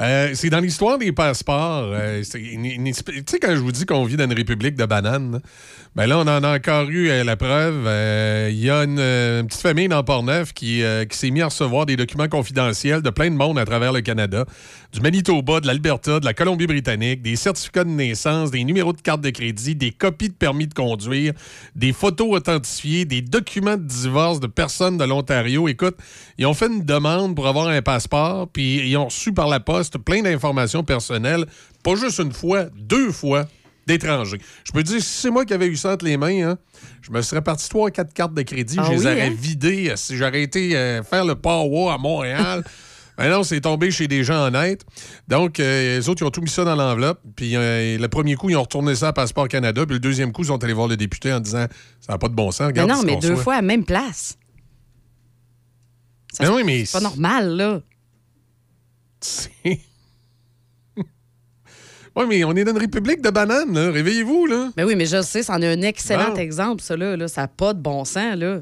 [0.00, 1.90] Euh, c'est dans l'histoire des passeports.
[1.92, 5.40] euh, tu sais, quand je vous dis qu'on vit dans une république de bananes,
[5.96, 7.84] ben là, on en a encore eu euh, la preuve.
[8.50, 11.96] Il y a une, petite famille dans Port-Neuf qui, qui s'est mis à recevoir des
[11.96, 14.44] documents confidentiels de plein de monde à travers le Canada,
[14.92, 19.20] du Manitoba, de l'Alberta, de la Colombie-Britannique, des certificats de naissance, des numéros de carte
[19.20, 21.34] de crédit, des copies de permis de conduire,
[21.76, 25.68] des photos authentifiées, des documents de divorce de personnes de l'Ontario.
[25.68, 25.96] Écoute,
[26.38, 29.60] ils ont fait une demande pour avoir un passeport, puis ils ont reçu par la
[29.60, 31.44] poste plein d'informations personnelles,
[31.82, 33.46] pas juste une fois, deux fois
[33.86, 34.40] d'étrangers.
[34.64, 36.58] Je peux te dire, si c'est moi qui avais eu ça entre les mains, hein,
[37.02, 39.34] je me serais parti trois, quatre cartes de crédit, Ah je les oui, aurais hein?
[39.38, 39.92] vidées.
[39.96, 42.64] Si j'aurais été euh, faire le power à Montréal,
[43.18, 44.84] ben non, c'est tombé chez des gens honnêtes.
[45.26, 47.20] Donc, euh, les autres, ils ont tout mis ça dans l'enveloppe.
[47.36, 49.84] Puis, euh, le premier coup, ils ont retourné ça à Passeport Canada.
[49.84, 51.66] Puis, le deuxième coup, ils sont allés voir le député en disant
[52.00, 52.60] Ça n'a pas de bon sens.
[52.60, 54.38] Mais Regarde non, ce mais deux fois à la même place.
[56.32, 57.80] Ça, Mais oui, mais C'est pas normal, là.
[59.20, 59.50] C'est-
[62.16, 63.90] Oui, mais on est dans une république de bananes, là.
[63.92, 64.70] Réveillez-vous, là.
[64.76, 66.36] Mais oui, mais je sais, c'en est un excellent Bon.
[66.36, 67.16] exemple, ça, là.
[67.16, 67.28] là.
[67.28, 68.60] Ça n'a pas de bon sens, là.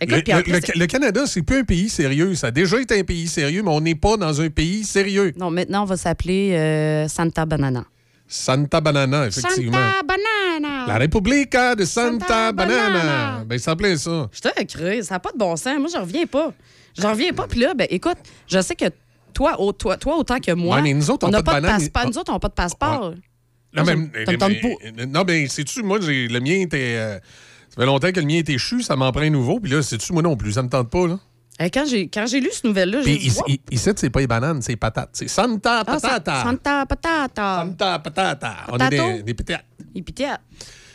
[0.00, 2.34] Écoute, Le, plus- le- le Canada, c'est plus un pays sérieux.
[2.34, 5.32] Ça a déjà été un pays sérieux, mais on n'est pas dans un pays sérieux.
[5.36, 7.84] Non, maintenant, on va s'appeler euh, Santa Banana.
[8.26, 9.72] Santa Banana, effectivement.
[9.76, 10.86] Santa Banana!
[10.86, 12.88] La République de Santa, Santa Banana.
[12.88, 13.44] Banana.
[13.44, 14.28] Ben, ça plaît ça.
[14.32, 15.78] Je te crée, ça n'a pas de bon sens.
[15.78, 16.52] Moi, je reviens pas.
[16.96, 17.46] Je reviens pas.
[17.48, 18.18] Puis là, ben, écoute,
[18.48, 18.84] je sais que
[19.34, 21.62] toi, au- toi, toi autant que moi, Ouais, mais nous autres, on n'a pas de
[21.62, 21.78] banane.
[21.80, 22.06] passeport.
[22.06, 23.14] Nous autres, on n'a pas de passeport.
[23.76, 24.50] Non, mais, tente
[24.96, 26.94] mais- non, ben, sais-tu, moi, j'ai- le mien était.
[26.98, 27.18] euh,
[27.70, 29.60] ça fait longtemps que le mien était chu, ça m'en prend un nouveau.
[29.60, 31.18] Puis là, sais-tu, moi non plus, ça me tente pas, là.
[31.62, 33.26] Euh, Quand j'ai quand j'ai lu ce nouvelle-là, j'ai dit.
[33.26, 33.40] ici,
[33.70, 35.10] ici, c'est pas les bananes, c'est les patates.
[35.12, 36.42] C'est Santa Ah, Patata.
[36.42, 37.64] Santa Patata.
[37.66, 38.56] Santa Patata.
[38.72, 39.34] On est des, des
[40.14, 40.38] tiens,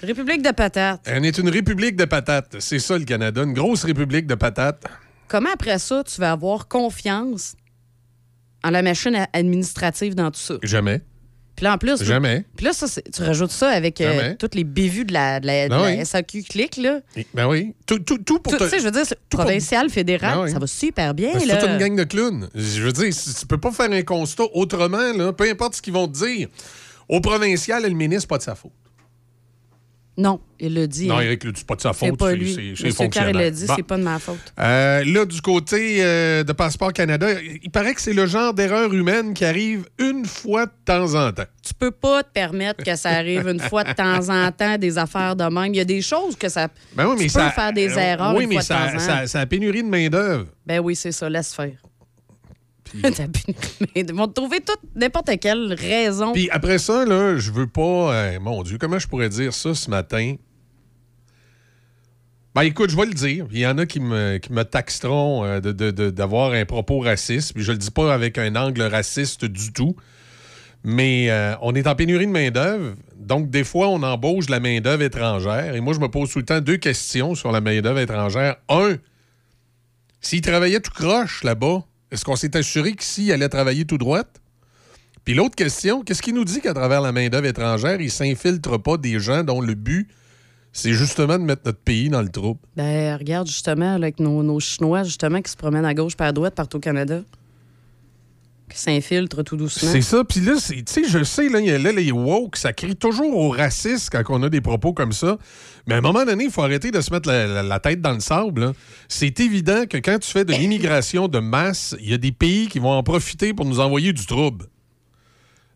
[0.02, 1.08] République de patates.
[1.12, 2.56] On est une république de patates.
[2.60, 3.44] C'est ça, le Canada.
[3.44, 4.84] Une grosse république de patates.
[5.28, 7.56] Comment après ça, tu vas avoir confiance
[8.64, 10.56] en la machine administrative dans tout ça?
[10.64, 11.02] Jamais.
[11.56, 12.04] Puis là, en plus.
[12.04, 12.44] Jamais.
[12.58, 15.66] Puis là, ça, tu rajoutes ça avec euh, toutes les bévues de la, de la,
[15.66, 16.06] de Ben la oui.
[16.06, 17.00] SAQ Click, là.
[17.34, 17.74] Ben oui.
[17.86, 20.52] Tout, tout, tout pour Tu te- sais, je veux dire, pour- provincial, fédéral, Ben oui.
[20.52, 22.50] ça va super bien, Ben, C'est toute une gang de clowns.
[22.54, 25.94] Je veux dire, tu peux pas faire un constat autrement, là, peu importe ce qu'ils
[25.94, 26.50] vont te dire.
[27.08, 28.72] Au provincial, le ministre, pas de sa faute.
[30.18, 31.08] Non, il l'a dit.
[31.08, 31.22] Non, hein.
[31.24, 32.18] Eric, c'est pas de sa faute.
[32.18, 33.34] pas c'est- fonctionnaires.
[33.34, 33.74] l'a dit, Bon.
[33.76, 34.38] c'est pas de ma faute.
[34.58, 37.28] Euh, là, du côté euh, de Passeport Canada,
[37.62, 41.34] il paraît que c'est le genre d'erreur humaine qui arrive une fois de temps en
[41.34, 41.44] temps.
[41.62, 44.98] Tu peux pas te permettre que ça arrive une fois de temps en temps, des
[44.98, 45.74] affaires de même.
[45.74, 46.70] Il y a des choses que ça.
[46.96, 48.68] Ben oui, tu mais peux ça, faire des euh, erreurs Oui, une mais fois de
[48.68, 49.28] ça, temps en ça, temps.
[49.28, 50.46] ça a pénurie de main-d'œuvre.
[50.66, 51.74] Ben oui, c'est ça, laisse faire.
[53.96, 56.34] Ils vont trouver toute n'importe quelle raison.
[56.34, 58.14] Puis après ça, là, je veux pas.
[58.14, 60.36] euh, mon Dieu, comment je pourrais dire ça ce matin?
[62.54, 63.48] Ben écoute, je vais le dire.
[63.52, 67.54] Il y en a qui me, qui me taxeront euh, d'avoir un propos raciste.
[67.54, 69.96] Puis je le dis pas avec un angle raciste du tout.
[70.84, 72.96] Mais euh, on est en pénurie de main-d'œuvre.
[73.18, 75.76] Donc, des fois, on embauche la main-d'œuvre étrangère.
[75.76, 78.56] Et moi, je me pose tout le temps deux questions sur la main-d'œuvre étrangère.
[78.70, 78.96] Un,
[80.22, 84.24] s'il travaillait tout croche là-bas, est-ce qu'on s'est assuré qu'ici, il allait travailler tout droit?
[85.24, 88.98] Puis l'autre question, qu'est-ce qui nous dit qu'à travers la main-d'œuvre étrangère, il s'infiltre pas
[88.98, 90.08] des gens dont le but,
[90.72, 92.60] c'est justement de mettre notre pays dans le trouble?
[92.76, 96.32] Ben, regarde justement avec nos, nos Chinois, justement, qui se promènent à gauche par à
[96.32, 97.22] droite partout au Canada.
[98.70, 99.92] Qui s'infiltrent tout doucement.
[99.92, 100.24] C'est ça.
[100.24, 104.10] Puis là, tu sais, je sais, là, là, les woke, ça crie toujours au racisme
[104.12, 105.38] quand on a des propos comme ça.
[105.88, 108.20] Mais à un moment donné, il faut arrêter de se mettre la, tête dans le
[108.20, 108.74] sable.
[109.08, 112.68] C'est évident que quand tu fais de l'immigration de masse, il y a des pays
[112.68, 114.66] qui vont en profiter pour nous envoyer du trouble.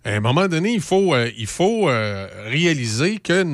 [0.03, 3.45] À un moment donné, il faut, euh, il faut euh, réaliser que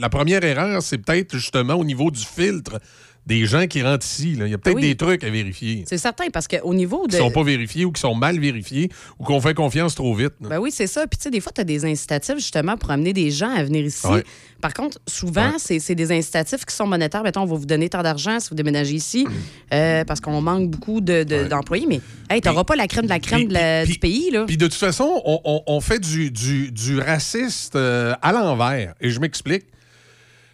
[0.00, 2.78] la première erreur, c'est peut-être justement au niveau du filtre
[3.26, 4.34] des gens qui rentrent ici.
[4.34, 4.46] là.
[4.46, 4.82] Il y a peut-être Oui.
[4.82, 7.20] des trucs à vérifier C'est certain, parce qu'au niveau qui de.
[7.22, 10.32] sont pas vérifiés ou qui sont mal vérifiés ou qu'on fait confiance trop vite.
[10.40, 10.48] là.
[10.48, 11.06] Ben oui, c'est ça.
[11.06, 13.62] Puis, tu sais, des fois, tu as des incitatifs justement pour amener des gens à
[13.62, 14.06] venir ici.
[14.06, 14.24] Ouais.
[14.60, 17.22] Par contre, souvent, c'est c'est des incitatifs qui sont monétaires.
[17.22, 19.26] Mettons, on va vous donner tant d'argent si vous déménagez ici,
[19.72, 21.86] euh, parce qu'on manque beaucoup de- de- d'employés.
[21.88, 24.44] Mais, hey, tu n'auras pas la crème de la crème de la- du pays, là.
[24.46, 28.94] Puis de toute façon, on, on- on fait du, du, du raciste euh, à l'envers.
[29.00, 29.64] Et je m'explique.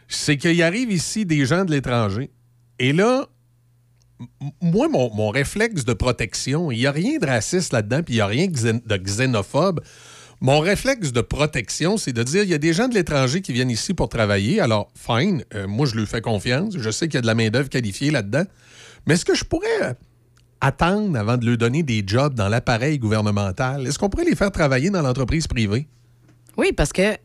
[0.08, 2.30] C'est qu'il arrive ici des gens de l'étranger.
[2.78, 3.26] Et là,
[4.60, 8.16] moi, mon, mon réflexe de protection, il n'y a rien de raciste là-dedans, puis il
[8.18, 9.80] n'y a rien de xén- de xénophobe.
[10.42, 13.52] Mon réflexe de protection, c'est de dire il y a des gens de l'étranger qui
[13.54, 14.60] viennent ici pour travailler.
[14.60, 16.74] Alors, fine, euh, moi, je lui fais confiance.
[16.78, 18.44] Je sais qu'il y a de la main-d'œuvre qualifiée là-dedans.
[19.06, 19.96] Mais est-ce que je pourrais
[20.60, 23.86] attendre avant de leur donner des jobs dans l'appareil gouvernemental?
[23.86, 25.86] Est-ce qu'on pourrait les faire travailler dans l'entreprise privée?
[26.58, 27.16] Oui, parce que?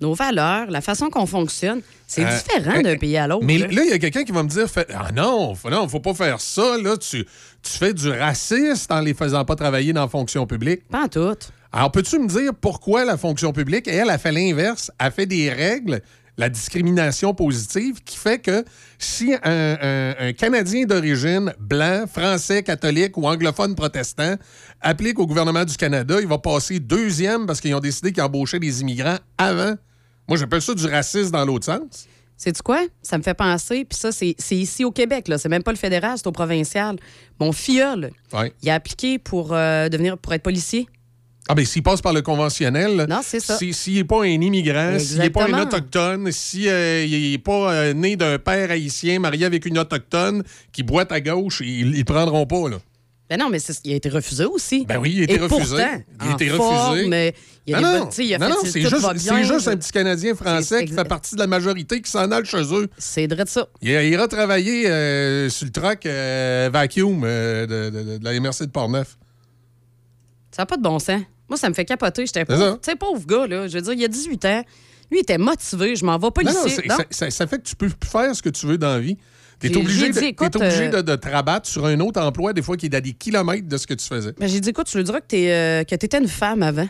[0.00, 3.44] Nos valeurs, la façon qu'on fonctionne, c'est Euh, différent euh, d'un pays à l'autre.
[3.44, 3.66] Mais là.
[3.70, 6.14] il y a quelqu'un qui va me dire fait- Ah non, faut, non, faut pas
[6.14, 6.76] faire ça.
[6.82, 7.24] Là, tu,
[7.62, 10.86] tu fais du racisme en les faisant pas travailler dans la fonction publique.
[10.88, 11.34] Pas en tout.
[11.72, 15.50] Alors, peux-tu me dire pourquoi la fonction publique, elle, a fait l'inverse, a fait des
[15.50, 16.00] règles,
[16.36, 18.64] la discrimination positive, qui fait que
[18.98, 24.34] si un, un- un Canadien d'origine, blanc, français, catholique ou anglophone protestant,
[24.80, 28.58] applique au gouvernement du Canada, il va passer deuxième parce qu'ils ont décidé qu'ils embauchaient
[28.58, 29.74] des immigrants avant.
[30.28, 32.06] Moi, j'appelle ça du racisme dans l'autre sens.
[32.36, 32.80] Sais-tu quoi?
[33.00, 35.38] Ça me fait penser, puis ça, c'est c'est ici au Québec, là.
[35.38, 36.96] C'est même pas le fédéral, c'est au provincial.
[37.38, 38.52] Mon filleul, Ouais.
[38.60, 40.88] il a appliqué pour euh, devenir pour être policier.
[41.48, 43.58] Ah ben s'il passe par le conventionnel, Non, c'est ça.
[43.58, 47.92] si- s'il n'est pas un immigrant, s'il n'est pas un autochtone, s'il n'est pas euh,
[47.92, 50.42] né d'un père haïtien marié avec une autochtone
[50.72, 52.70] qui boite à gauche, ils ne prendront pas.
[52.70, 52.76] Là.
[53.28, 54.84] Ben non, mais il a été refusé aussi.
[54.86, 55.76] Ben oui, il a été Et refusé.
[55.76, 57.08] pourtant, il a été refusé.
[57.08, 57.34] mais
[57.66, 59.14] il y a non, non, il a non, c'est juste, bien.
[59.16, 62.42] c'est juste un petit Canadien français qui fait partie de la majorité qui s'en a
[62.44, 62.88] chez eux.
[62.98, 63.66] C'est vrai de ça.
[63.82, 68.60] Il ira travailler euh, sur le truck euh, vacuum euh, de, de- de la MRC
[68.66, 69.16] de Portneuf.
[70.50, 71.22] Ça n'a pas de bon sens.
[71.48, 72.26] Moi, ça me fait capoter.
[72.26, 72.78] J'étais pauvre.
[72.82, 73.68] Tu sais, pauvre gars, là.
[73.68, 74.64] Je veux dire, il y a 18 ans.
[75.10, 75.96] Lui, il était motivé.
[75.96, 78.48] Je m'en vais pas Non, non, ça, fait que tu peux plus faire ce que
[78.48, 79.16] tu veux dans la vie.
[79.60, 82.52] Tu es obligé, de, écoute, obligé euh, de, de te rabattre sur un autre emploi,
[82.52, 84.32] des fois qui est à des kilomètres de ce que tu faisais.
[84.38, 86.88] Ben, j'ai dit, écoute, tu lui diras que t'es, euh, que t'étais une femme avant?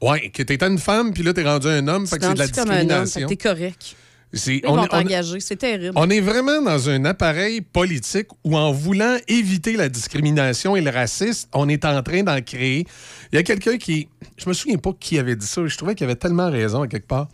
[0.00, 2.38] Ouais, que t'étais une femme, puis là, t'es rendu un homme, fait que c'est de
[2.38, 3.28] la discrimination.
[3.28, 3.96] T'es correct.
[4.32, 5.40] C'est- Ils on vont est- on est- t'engager.
[5.40, 5.92] C'est terrible.
[5.96, 10.90] On est vraiment dans un appareil politique où, en voulant éviter la discrimination et le
[10.90, 12.86] racisme, on est en train d'en créer.
[13.32, 14.08] Il y a quelqu'un qui.
[14.36, 16.88] Je me souviens pas qui avait dit ça, je trouvais qu'il avait tellement raison à
[16.88, 17.28] quelque part.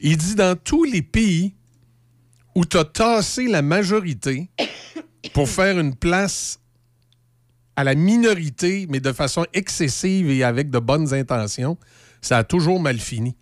[0.00, 1.54] Il dit dans tous les pays
[2.54, 4.50] où tu as tassé la majorité
[5.32, 6.58] pour faire une place
[7.76, 11.78] à la minorité, mais de façon excessive et avec de bonnes intentions,
[12.20, 13.34] ça a toujours mal fini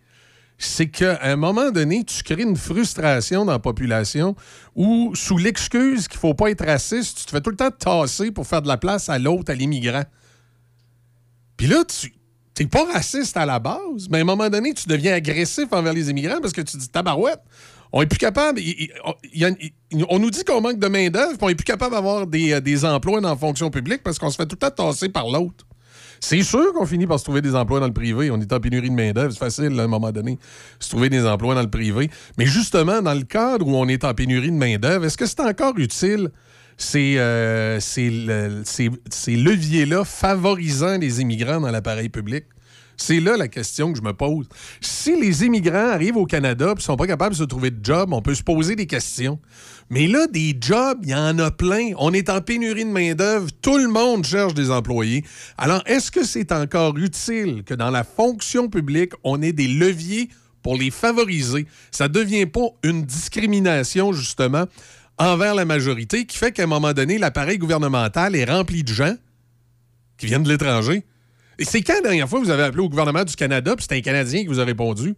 [0.67, 4.35] c'est qu'à un moment donné, tu crées une frustration dans la population
[4.75, 8.31] où, sous l'excuse qu'il faut pas être raciste, tu te fais tout le temps tasser
[8.31, 10.05] pour faire de la place à l'autre, à l'immigrant.
[11.57, 12.13] Puis là, tu
[12.61, 15.93] n'es pas raciste à la base, mais à un moment donné, tu deviens agressif envers
[15.93, 17.41] les immigrants parce que tu dis tabarouette.
[17.95, 18.61] On est plus capable.
[20.09, 22.85] on- nous dit qu'on manque de main-d'œuvre, on est plus capable d'avoir des, euh, des
[22.87, 25.67] emplois dans la fonction publique parce qu'on se fait tout le temps tasser par l'autre.
[26.25, 28.31] C'est sûr qu'on finit par se trouver des emplois dans le privé.
[28.31, 29.33] On est en pénurie de main-d'œuvre.
[29.33, 30.39] C'est facile, à un moment donné,
[30.79, 32.11] se trouver des emplois dans le privé.
[32.39, 35.41] Mais justement, dans le cadre où on est en pénurie de main-d'œuvre, est-ce que c'est
[35.41, 36.31] encore utile
[36.77, 37.81] ces, euh,
[39.27, 42.45] leviers-là favorisant les immigrants dans l'appareil public?
[42.97, 44.47] C'est là la question que je me pose.
[44.81, 47.85] Si les immigrants arrivent au Canada et ne sont pas capables de se trouver de
[47.85, 49.41] job, on peut se poser des questions.
[49.93, 51.91] Mais là, des jobs, il y en a plein.
[51.99, 53.51] On est en pénurie de main-d'œuvre.
[53.61, 55.23] Tout le monde cherche des employés.
[55.59, 60.31] Alors, est-ce que c'est encore utile que dans la fonction publique, on ait des leviers
[60.63, 61.67] pour les favoriser?
[61.91, 64.65] Ça ne devient pas une discrimination, justement,
[65.19, 69.17] envers la majorité qui fait qu'à un moment donné, l'appareil gouvernemental est rempli de gens
[70.17, 71.05] qui viennent de l'étranger.
[71.59, 73.97] Et c'est quand la dernière fois vous avez appelé au gouvernement du Canada puis c'était
[73.97, 75.15] un Canadien qui vous a répondu?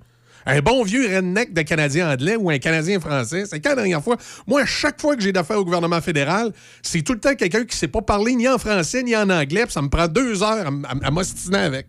[0.47, 4.03] Un bon vieux redneck de Canadien anglais ou un Canadien français, c'est quand la dernière
[4.03, 4.17] fois?
[4.47, 6.53] Moi, à chaque fois que j'ai d'affaires au gouvernement fédéral,
[6.83, 9.31] c'est tout le temps quelqu'un qui ne sait pas parler ni en français ni en
[9.31, 11.87] anglais, puis ça me prend deux heures à, à- avec.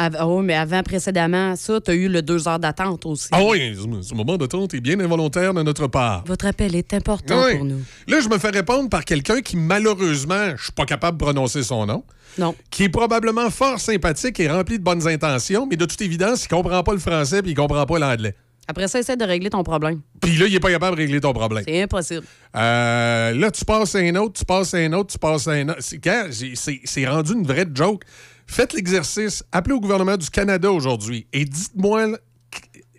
[0.00, 3.26] Ah, oh, mais avant, précédemment, ça, tu as eu le deux heures d'attente aussi.
[3.32, 6.22] Ah oui, ce moment d'attente est bien involontaire de notre part.
[6.24, 7.56] Votre appel est important Oui.
[7.56, 7.80] pour nous.
[8.06, 11.64] Là, je me fais répondre par quelqu'un qui, malheureusement, je suis pas capable de prononcer
[11.64, 12.04] son nom.
[12.38, 12.54] Non.
[12.70, 16.48] Qui est probablement fort sympathique et rempli de bonnes intentions, mais de toute évidence, il
[16.48, 18.36] comprend pas le français puis il comprend pas l'anglais.
[18.68, 20.02] Après ça, essaie de régler ton problème.
[20.20, 21.64] Puis là, il est pas capable de régler ton problème.
[21.66, 22.22] C'est impossible.
[22.54, 25.52] Euh, là, tu passes à un autre, tu passes à un autre, tu passes à
[25.52, 25.80] un autre.
[25.80, 28.04] C'est rendu une vraie joke.
[28.48, 32.18] Faites l'exercice, appelez au gouvernement du Canada aujourd'hui et dites-moi,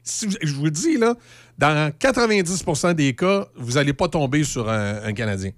[0.03, 1.15] si je vous dis, là,
[1.57, 5.51] dans 90% des cas, vous n'allez pas tomber sur un, un Canadien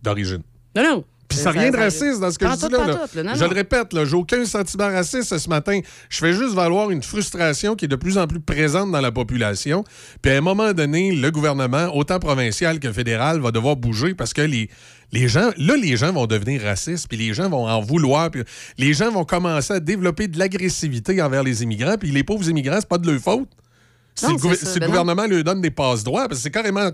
[0.00, 0.42] d'origine.
[0.76, 1.04] Non, non.
[1.30, 2.86] Puis ça n'a rien de raciste dans ce que je dis là.
[2.86, 2.94] là.
[2.96, 3.22] pantoute, là.
[3.22, 3.50] Non, je non.
[3.50, 5.80] le répète, j'ai aucun sentiment raciste ce matin.
[6.08, 9.12] Je fais juste valoir une frustration qui est de plus en plus présente dans la
[9.12, 9.84] population.
[10.22, 14.32] Puis à un moment donné, le gouvernement, autant provincial que fédéral, va devoir bouger parce
[14.32, 14.70] que les,
[15.12, 18.42] les gens, là, les gens vont devenir racistes, puis les gens vont en vouloir, puis
[18.78, 22.76] les gens vont commencer à développer de l'agressivité envers les immigrants, puis les pauvres immigrants,
[22.80, 23.48] c'est pas de leur faute.
[24.14, 24.72] Si Non, le, gouver- c'est ça.
[24.72, 25.02] si le Ben non.
[25.02, 26.90] gouvernement lui donne des passes-droits, parce que c'est carrément,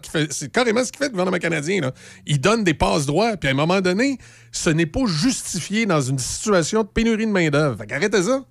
[0.52, 1.80] carrément ce qu'il fait le gouvernement canadien.
[1.80, 1.92] Là.
[2.26, 4.18] Il donne des passes-droits, puis à un moment donné,
[4.52, 7.78] ce n'est pas justifié dans une situation de pénurie de main-d'œuvre.
[7.78, 8.44] Fait qu'arrêtez ça.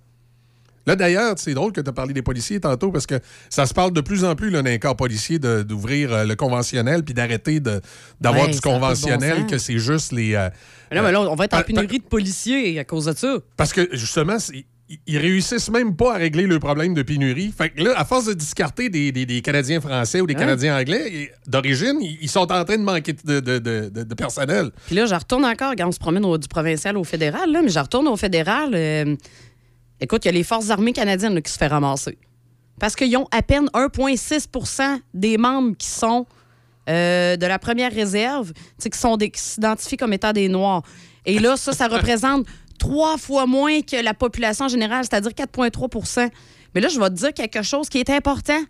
[0.86, 3.18] Là, d'ailleurs, c'est drôle que tu as parlé des policiers tantôt, parce que
[3.50, 6.24] ça se parle de plus en plus là, dans les corps policiers de- d'ouvrir euh,
[6.24, 7.80] le conventionnel puis d'arrêter de-
[8.20, 10.34] d'avoir Ouais, du bon conventionnel, que c'est juste les.
[10.34, 10.48] euh,
[10.90, 13.38] Mais non, mais là, on va être en pénurie de policiers à cause de ça.
[13.56, 14.36] parce que justement,
[15.08, 17.52] ils- réussissent même pas à régler le problème de pénurie.
[17.58, 20.38] Fait que là, à force de discarter des, des- des Canadiens français ou des Hein?
[20.38, 24.14] Canadiens anglais, d'origine, ils ils sont en train de manquer de, de- de- de- de
[24.14, 24.70] personnel.
[24.86, 27.62] Puis là, je retourne encore, quand on se promène au- du provincial au fédéral, là,
[27.62, 28.70] mais je retourne au fédéral.
[28.74, 29.16] euh,
[30.00, 32.18] écoute, il y a les forces armées canadiennes qui se fait ramasser.
[32.78, 36.26] Parce qu'ils ont à peine 1,6% des membres qui sont
[36.88, 38.90] euh, de la première réserve, qui
[39.34, 40.82] s'identifient comme étant des Noirs.
[41.24, 42.46] Et là, ça, ça représente
[42.78, 46.30] trois fois moins que la population générale, c'est-à-dire 4,3%
[46.74, 48.60] Mais là, je vais te dire quelque chose qui est important.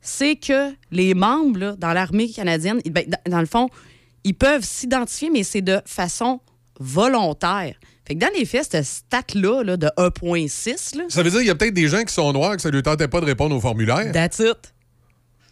[0.00, 3.68] C'est que les membres dans l'armée canadienne, ben, dans, dans le fond,
[4.22, 6.40] ils peuvent s'identifier, mais c'est de façon
[6.78, 7.74] volontaire.
[8.06, 11.48] Fait que dans les faits, cette stat-là là, de 1,6, là, Ça veut dire qu'il
[11.48, 13.26] y a peut-être des gens qui sont noirs que ça ne leur tentait pas de
[13.26, 14.12] répondre au formulaire.
[14.12, 14.72] that's it.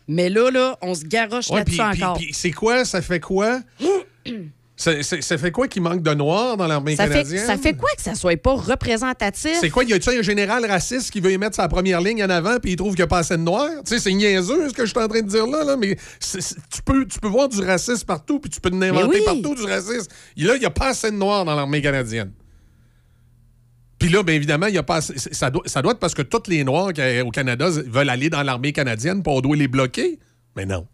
[0.07, 2.17] Mais là, là, on se garoche Ouais, là-dessus puis- encore.
[2.19, 2.85] puis c'est quoi?
[2.85, 3.61] Ça fait quoi?
[4.77, 7.47] ça, ça- ça fait quoi qu'il manque de noirs dans l'armée Ça fait, canadienne?
[7.47, 9.57] ça fait quoi que ça soit pas représentatif?
[9.61, 9.83] C'est quoi?
[9.85, 12.73] Y a-tu un général raciste qui veut y mettre sa première ligne en avant puis
[12.73, 13.71] il trouve qu'il n'y a pas assez de noirs?
[13.87, 15.97] Tu sais, c'est niaiseux ce que je suis en train de dire là, là mais
[16.21, 19.25] c'est- c'est- tu, peux, tu peux voir du racisme partout puis tu peux l'inventer oui.
[19.25, 20.09] partout du racisme.
[20.37, 22.31] Et là, il n'y a pas assez de noirs dans l'armée canadienne.
[24.05, 26.21] Puis là, bien évidemment, il y a pas ça, doit, ça doit être parce que
[26.21, 29.67] tous les Noirs qui- au Canada veulent aller dans l'armée canadienne pour on doit les
[29.67, 30.19] bloquer.
[30.57, 30.87] Mais non.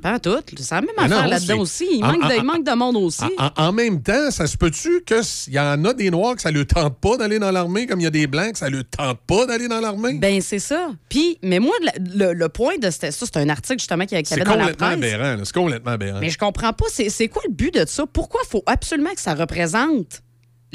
[0.00, 0.36] Pas en tout.
[0.56, 1.86] C'est la même Mais affaire là-dedans c'est- aussi.
[1.98, 3.24] Il en- manque, de, en- il manque de monde aussi.
[3.38, 6.50] En, en même temps, ça se peut-tu qu'il y en a des Noirs que ça
[6.50, 8.70] ne leur tente pas d'aller dans l'armée, comme il y a des Blancs que ça
[8.70, 10.14] ne leur tente pas d'aller dans l'armée?
[10.14, 10.90] Ben, c'est ça.
[11.10, 14.32] Puis, mais moi, le, le- le point de ça, c'est un article justement y c'est
[14.32, 14.96] avait dans la complètement presse.
[15.14, 15.36] aberrant.
[15.36, 15.44] là.
[15.44, 16.20] C'est complètement aberrant.
[16.20, 18.04] Mais je comprends pas, c'est c'est quoi le but de ça?
[18.10, 20.22] Pourquoi il faut absolument que ça représente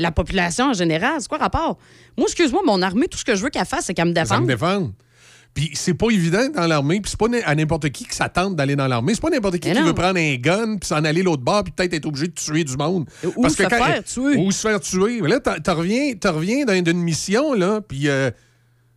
[0.01, 1.15] la population en général?
[1.19, 1.77] C'est quoi le rapport?
[2.17, 4.39] Moi, excuse-moi, mon armée, tout ce que je veux qu'elle fasse, c'est qu'elle me Ça
[4.39, 4.47] me défende.
[4.47, 4.91] défend.
[5.55, 8.55] Puis c'est pas évident dans l'armée, puis c'est pas à n'importe qui que ça tente
[8.55, 9.15] d'aller dans l'armée.
[9.15, 9.87] C'est pas n'importe qui Mais qui non.
[9.87, 12.63] veut prendre un gun puis s'en aller l'autre bord puis peut-être être obligé de tuer
[12.63, 13.09] du monde.
[13.35, 14.37] Ou se faire tuer.
[14.37, 15.21] Ou se faire tuer.
[15.21, 18.29] Mais là, t'en- reviens, reviens d'un- d'une mission, là, puis euh,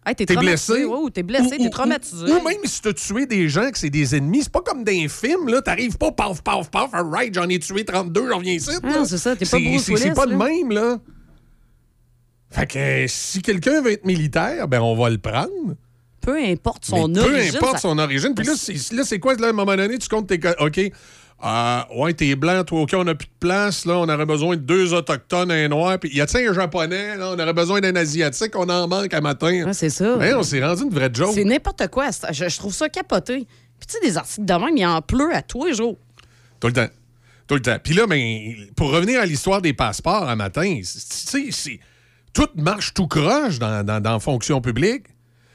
[0.05, 0.85] Hey, t'es blessé?
[0.85, 2.25] Ou t'es blessé, t'es traumatisé.
[2.25, 4.91] Ou, même si t'as tué des gens que c'est des ennemis, c'est pas comme dans
[4.93, 5.63] un film, là.
[5.63, 8.71] T'arrives pas, paf, paf, paf, right, j'en ai tué 32, j'en reviens ici.
[8.83, 9.05] Là.
[9.05, 10.37] c'est ça, t'es pas Bruce c'est- pas là.
[10.37, 10.99] même, là.
[12.51, 15.77] Fait que euh, si quelqu'un veut être militaire, ben on va le prendre.
[16.21, 17.51] Peu importe son Mais origine.
[17.53, 18.35] Peu importe ça- son origine.
[18.35, 20.39] Puis là, c'est là, c'est quoi, là, à un moment donné, tu comptes tes.
[20.61, 20.81] OK.
[21.45, 24.55] Euh, ouais, t'es blanc, toi, OK, on n'a plus de place, là, on aurait besoin
[24.57, 27.97] de deux autochtones, un noir, puis y a-t-il un japonais, là, on aurait besoin d'un
[27.97, 29.65] asiatique, on en manque à matin.
[29.65, 30.17] Ouais, c'est ça.
[30.17, 31.33] Ben, on s'est rendu une vraie joke.
[31.35, 32.11] C'est n'importe quoi.
[32.31, 33.47] Je, je trouve ça capoté.
[33.79, 35.99] Puis tu sais, des articles de même, il en pleut à tous les jours.
[36.61, 36.89] Tout le temps.
[37.49, 37.77] Tout le temps.
[37.83, 41.81] Puis là, ben, pour revenir à l'histoire des passeports à matin, tu sais,
[42.33, 45.07] tout marche tout croche dans, dans, dans la fonction publique.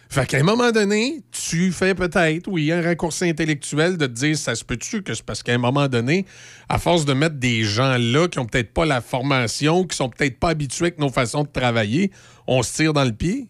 [0.09, 4.37] Fait qu'à un moment donné, tu fais peut-être, oui, un raccourci intellectuel de te dire,
[4.37, 6.25] ça se peut-tu que c'est parce qu'à un moment donné,
[6.69, 10.09] à force de mettre des gens là qui ont peut-être pas la formation, qui sont
[10.09, 12.11] peut-être pas habitués avec nos façons de travailler,
[12.47, 13.49] on se tire dans le pied?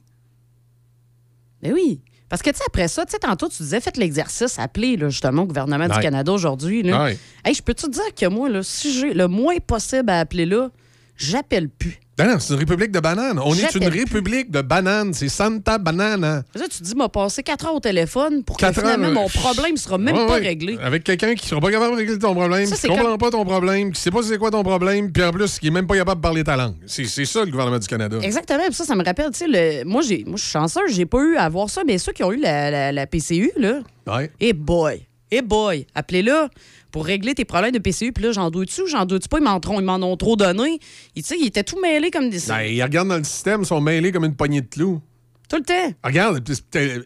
[1.62, 2.02] Mais oui.
[2.30, 5.10] Parce que, tu sais, après ça, tu sais, tantôt, tu disais, faites l'exercice, appelez, là,
[5.10, 6.84] justement, au gouvernement du Canada aujourd'hui.
[6.84, 7.10] là.
[7.46, 10.46] Hey, je peux te dire que moi, là, si j'ai le moins possible à appeler
[10.46, 10.70] là,
[11.16, 12.00] j'appelle plus.
[12.20, 13.40] Non, non, c'est une république de bananes.
[13.44, 14.00] On est une plus.
[14.00, 15.14] république de bananes.
[15.14, 16.44] C'est Santa Banana.
[16.56, 19.78] Là, tu te dis, m'a passé 4 heures au téléphone pour que finalement, mon problème
[19.78, 20.48] sera même Ouais, pas ouais.
[20.48, 20.78] réglé.
[20.82, 23.30] Avec quelqu'un qui sera pas capable de régler ton problème, Ça, qui comprend comme- pas
[23.30, 25.86] ton problème, qui sait pas c'est quoi ton problème, puis en plus, qui est même
[25.86, 26.76] pas capable de parler ta langue.
[26.88, 28.18] C'est ça, le gouvernement du Canada.
[28.22, 28.64] Exactement.
[28.66, 31.36] Puis ça, ça me rappelle, tu sais, le- moi, je suis chanceux, j'ai pas eu
[31.38, 34.32] à voir ça, mais ceux qui ont eu la, la- la PCU, là, Ouais.
[34.40, 36.48] et boy, et boy, appelez-le
[36.92, 38.12] pour régler tes problèmes de PCU.
[38.14, 40.80] Puis là, j'en doute-tu ou j'en doute pas, ils m'en, m'en ont trop donné.
[41.16, 42.40] Tu sais, ils étaient tout mêlés comme des.
[42.48, 45.02] Ben, ils regardent dans le système, ils sont mêlés comme une poignée de clous.
[45.50, 45.94] Tout le temps.
[46.04, 46.44] Regarde,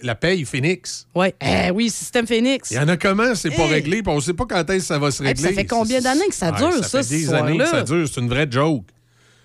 [0.01, 1.05] la paye Phoenix.
[1.13, 1.35] Ouais.
[1.41, 2.71] Eh oui, système Phoenix.
[2.71, 3.73] Il y en a comment, c'est pas Hey.
[3.73, 5.43] réglé, puis on sait pas quand est-ce que ça va se Eh, régler.
[5.43, 7.83] ça fait combien d'années que ça Ouais, dure, ça, Ça fait des années que ça
[7.83, 8.07] dure.
[8.11, 8.85] C'est une vraie joke.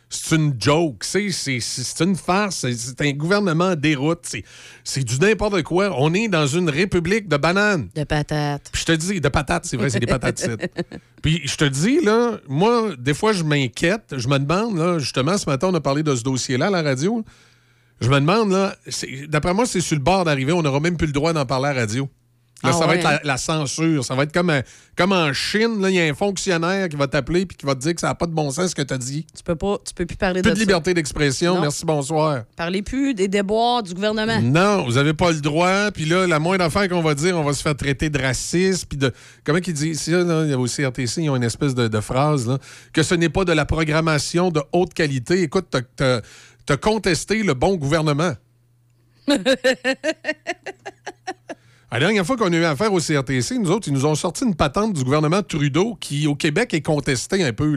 [0.09, 1.03] C'est une joke.
[1.03, 2.65] C'est c'est- une farce.
[2.71, 4.21] C'est- un gouvernement en déroute.
[4.23, 4.45] C'est-
[4.85, 5.91] C'est du n'importe quoi.
[5.99, 7.89] On est dans une république de bananes.
[7.95, 8.69] De patates.
[8.73, 10.49] Puis je te dis, de patates, c'est vrai, c'est des patates.
[11.23, 14.15] Puis je te dis, là, moi, des fois, je m'inquiète.
[14.17, 16.83] Je me demande, là, justement, ce matin, on a parlé de ce dossier-là à la
[16.83, 17.25] radio.
[18.01, 20.53] Je me demande, là, c'est- d'après moi, c'est sur le bord d'arriver.
[20.53, 22.09] On n'aura même plus le droit d'en parler à la radio.
[22.67, 24.05] Là, Ah ça va être la, la censure.
[24.05, 24.63] Ça va être comme, euh,
[24.97, 25.81] comme en Chine.
[25.81, 28.01] là, Il y a un fonctionnaire qui va t'appeler puis qui va te dire que
[28.01, 29.27] ça n'a pas de bon sens ce que tu as dit.
[29.37, 31.61] Tu peux pas, tu peux plus parler Plus de, de liberté d'expression.
[31.61, 32.43] Merci, bonsoir.
[32.57, 34.41] Parlez plus des déboires du gouvernement.
[34.43, 35.91] Non, vous n'avez pas le droit.
[35.93, 38.87] Puis là, la moindre affaire qu'on va dire, on va se faire traiter de raciste.
[38.87, 39.13] Puis de.
[39.45, 42.01] Comment qu'ils disent là, il y a aussi RTC, ils ont une espèce de, de
[42.01, 42.59] phrase, là,
[42.93, 45.43] que ce n'est pas de la programmation de haute qualité.
[45.43, 46.21] Écoute, t'as- t'as
[46.67, 48.33] t'as contesté le bon gouvernement.
[51.93, 54.45] La dernière fois qu'on a eu affaire au CRTC, nous autres, ils nous ont sorti
[54.45, 57.77] une patente du gouvernement Trudeau qui, au Québec, est contestée un peu.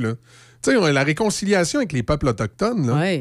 [0.62, 2.88] Tu sais, la réconciliation avec les peuples autochtones.
[2.88, 3.18] là.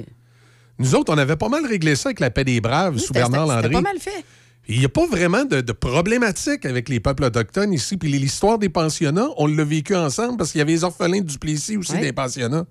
[0.79, 3.47] Nous autres, on avait pas mal réglé ça avec la paix des braves sous Bernard
[3.47, 3.73] Landry.
[3.73, 4.25] Pas mal fait.
[4.69, 7.97] Il n'y a pas vraiment de, de problématique avec les peuples autochtones ici.
[7.97, 11.39] Puis l'histoire des pensionnats, on l'a vécu ensemble parce qu'il y avait les orphelins du
[11.39, 12.01] Plessis aussi Ouais.
[12.01, 12.67] des pensionnats.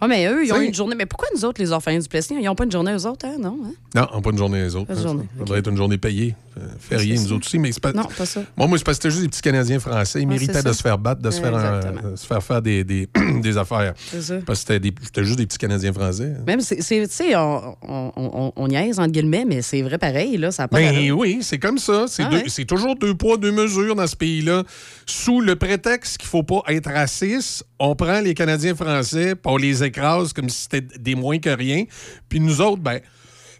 [0.00, 0.94] Ah, mais eux, ils ont une journée.
[0.96, 3.26] Mais pourquoi nous autres, les orphelins du Plessis, ils n'ont pas une journée eux autres,
[3.26, 3.36] hein?
[3.38, 3.72] Non, hein?
[3.94, 4.90] Non, on pas une journée les autres.
[4.90, 5.02] Hein.
[5.02, 6.34] journée, Ça devrait être une journée payée.
[6.60, 7.34] Euh, Férié, nous ça.
[7.34, 7.58] autres aussi.
[7.58, 7.92] Mais c'est pas...
[7.92, 8.42] Non, pas ça.
[8.56, 10.20] Moi, moi, c'est parce que c'était juste des petits Canadiens français.
[10.20, 10.74] Ils Ouais, méritaient de ça.
[10.74, 13.08] se faire battre, de se faire, euh, se faire faire des, des,
[13.42, 13.94] des affaires.
[14.10, 14.34] C'est ça.
[14.46, 16.32] Parce que c'était juste des petits Canadiens français.
[16.46, 20.50] Même, tu sais, on, on, on, on niaise, entre guillemets, mais c'est vrai pareil, là,
[20.50, 22.04] ça pas Ben oui, c'est comme ça.
[22.08, 22.44] C'est Ah ouais.
[22.48, 24.64] c'est toujours deux poids, deux mesures dans ce pays-là.
[25.06, 29.56] Sous le prétexte qu'il faut pas être raciste, on prend les Canadiens français, puis on
[29.56, 31.84] les écrase comme si c'était des moins que rien.
[32.28, 33.00] Puis nous autres, ben,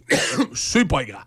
[0.54, 1.24] c'est pas grave.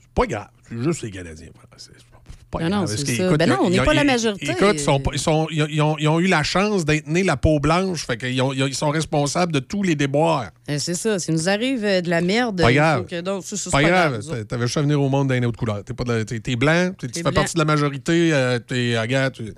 [0.00, 0.48] C'est pas grave.
[0.70, 1.90] Juste les Canadiens français.
[1.96, 2.04] C'est
[2.50, 3.26] pas Non, non, c'est ça.
[3.26, 4.50] écoute, Ben non, on n'est pas la majorité.
[4.50, 6.84] Écoute, ils, sont pas- ils sont- ils ont- ils ont, ils ont eu la chance
[6.84, 8.04] d'être nés la peau blanche.
[8.06, 8.34] Fait qu'ils
[8.66, 10.50] ils sont responsables de tous les déboires.
[10.68, 11.18] Euh, C'est ça.
[11.20, 13.06] Si nous arrive euh, de la merde, Pas grave.
[13.06, 14.44] que ça, ça, Pas grave.
[14.48, 15.84] T'avais juste à venir au monde d'une autre couleur.
[15.84, 18.30] T'es, pas de la- t'es- t'es blanc, t'es- tu T'es fais partie de la majorité,
[18.32, 19.54] euh, t'es regarde, tu- de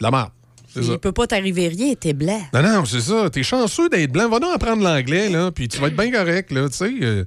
[0.00, 0.30] la merde.
[0.74, 0.84] C'est.
[0.84, 2.40] Il peut pas t'arriver rien, t'es blanc.
[2.52, 3.30] Non, non, c'est ça.
[3.30, 4.28] T'es chanceux d'être blanc.
[4.28, 6.92] Va donc apprendre l'anglais, là, puis tu vas être bien correct, là, tu sais.
[7.00, 7.24] euh,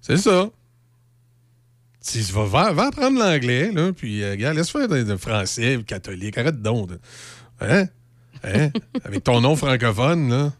[0.00, 0.50] c'est ça.
[2.04, 6.36] Tu vas, va, va apprendre l'anglais, là, puis, euh, regarde, laisse faire de, français, catholique.
[6.36, 6.90] Arrête donc.
[7.60, 7.86] Hein?
[8.44, 8.70] Hein?
[9.04, 10.52] Avec ton nom francophone, là.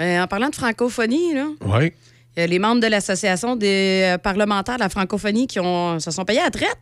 [0.00, 1.92] Euh, en parlant de francophonie, là, Oui.
[2.36, 6.40] les membres de l'Association des euh, parlementaires de la francophonie qui ont, se sont payés
[6.40, 6.76] à la traite.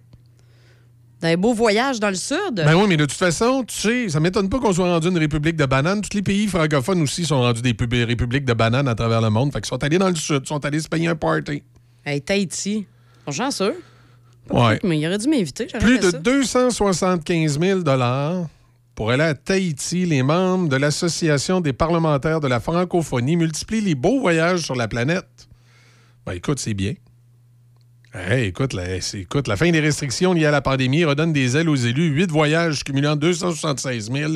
[1.21, 2.55] D'un beau voyage dans le Sud.
[2.57, 5.19] Ben oui, mais de toute façon, tu sais, ça m'étonne pas qu'on soit rendu une
[5.19, 6.01] république de bananes.
[6.01, 9.31] Tous les pays francophones aussi sont rendus des pub- républiques de bananes à travers le
[9.31, 9.53] monde.
[9.53, 11.63] Fait qu'ils sont allés dans le sud, ils sont allés se payer un party.
[12.05, 12.89] Hey, Tahiti.
[13.29, 13.77] Ils sont chanceux.
[14.51, 14.79] Ouais.
[14.83, 15.67] mais il aurait dû m'inviter.
[15.81, 16.19] Plus de ça.
[16.19, 17.81] 275 000
[18.95, 20.05] pour aller à Tahiti.
[20.05, 24.89] Les membres de l'Association des parlementaires de la francophonie multiplient les beaux voyages sur la
[24.89, 25.49] planète.
[26.27, 26.95] Ben écoute, c'est bien.
[28.15, 31.71] Hey, écoute, la, écoute, la fin des restrictions liées à la pandémie redonne des ailes
[31.71, 32.09] aux élus.
[32.09, 34.33] Huit voyages cumulant 276 000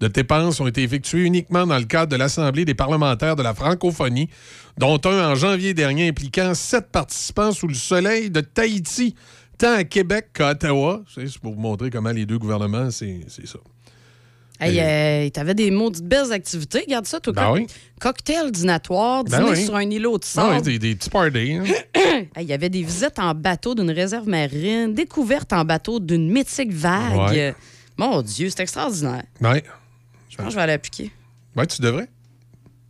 [0.00, 3.54] de dépenses ont été effectués uniquement dans le cadre de l'Assemblée des parlementaires de la
[3.54, 4.28] francophonie,
[4.76, 9.14] dont un en janvier dernier impliquant sept participants sous le soleil de Tahiti,
[9.58, 11.02] tant à Québec qu'à Ottawa.
[11.14, 13.58] C'est pour vous montrer comment les deux gouvernements, c'est ça.
[14.60, 16.80] Hey, euh, t'avais des maudites belles activités.
[16.86, 17.32] Regarde ça, toi.
[17.32, 17.66] Ben oui.
[18.00, 19.64] Cocktail dînatoire, Ben dîner oui.
[19.64, 20.54] sur un îlot de sable.
[20.54, 21.54] ouais, des, des petits parties.
[21.54, 21.64] hein.
[22.36, 26.30] Hey, Il y avait des visites en bateau d'une réserve marine, découverte en bateau d'une
[26.30, 27.30] mythique vague.
[27.32, 27.54] Ouais.
[27.96, 29.24] Mon Dieu, c'est extraordinaire.
[29.40, 29.64] Ouais.
[30.30, 31.10] Je pense que je vais aller appliquer.
[31.56, 32.08] Ouais, tu devrais.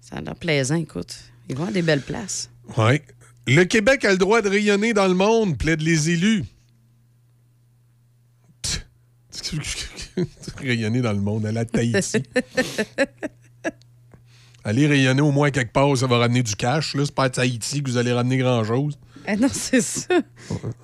[0.02, 1.16] Ça a l'air plaisant, écoute.
[1.48, 2.50] Ils vont à des belles places.
[2.76, 3.00] Oui.
[3.46, 6.44] Le Québec a le droit de rayonner dans le monde, plaident les élus.
[10.60, 12.22] rayonner dans le monde, aller à Tahiti.
[14.66, 16.94] Allez rayonner au moins quelque part, ça va ramener du cash.
[16.94, 17.04] là.
[17.04, 18.98] C'est pas à Tahiti que vous allez ramener grand-chose.
[19.26, 20.20] Ah non, c'est ça.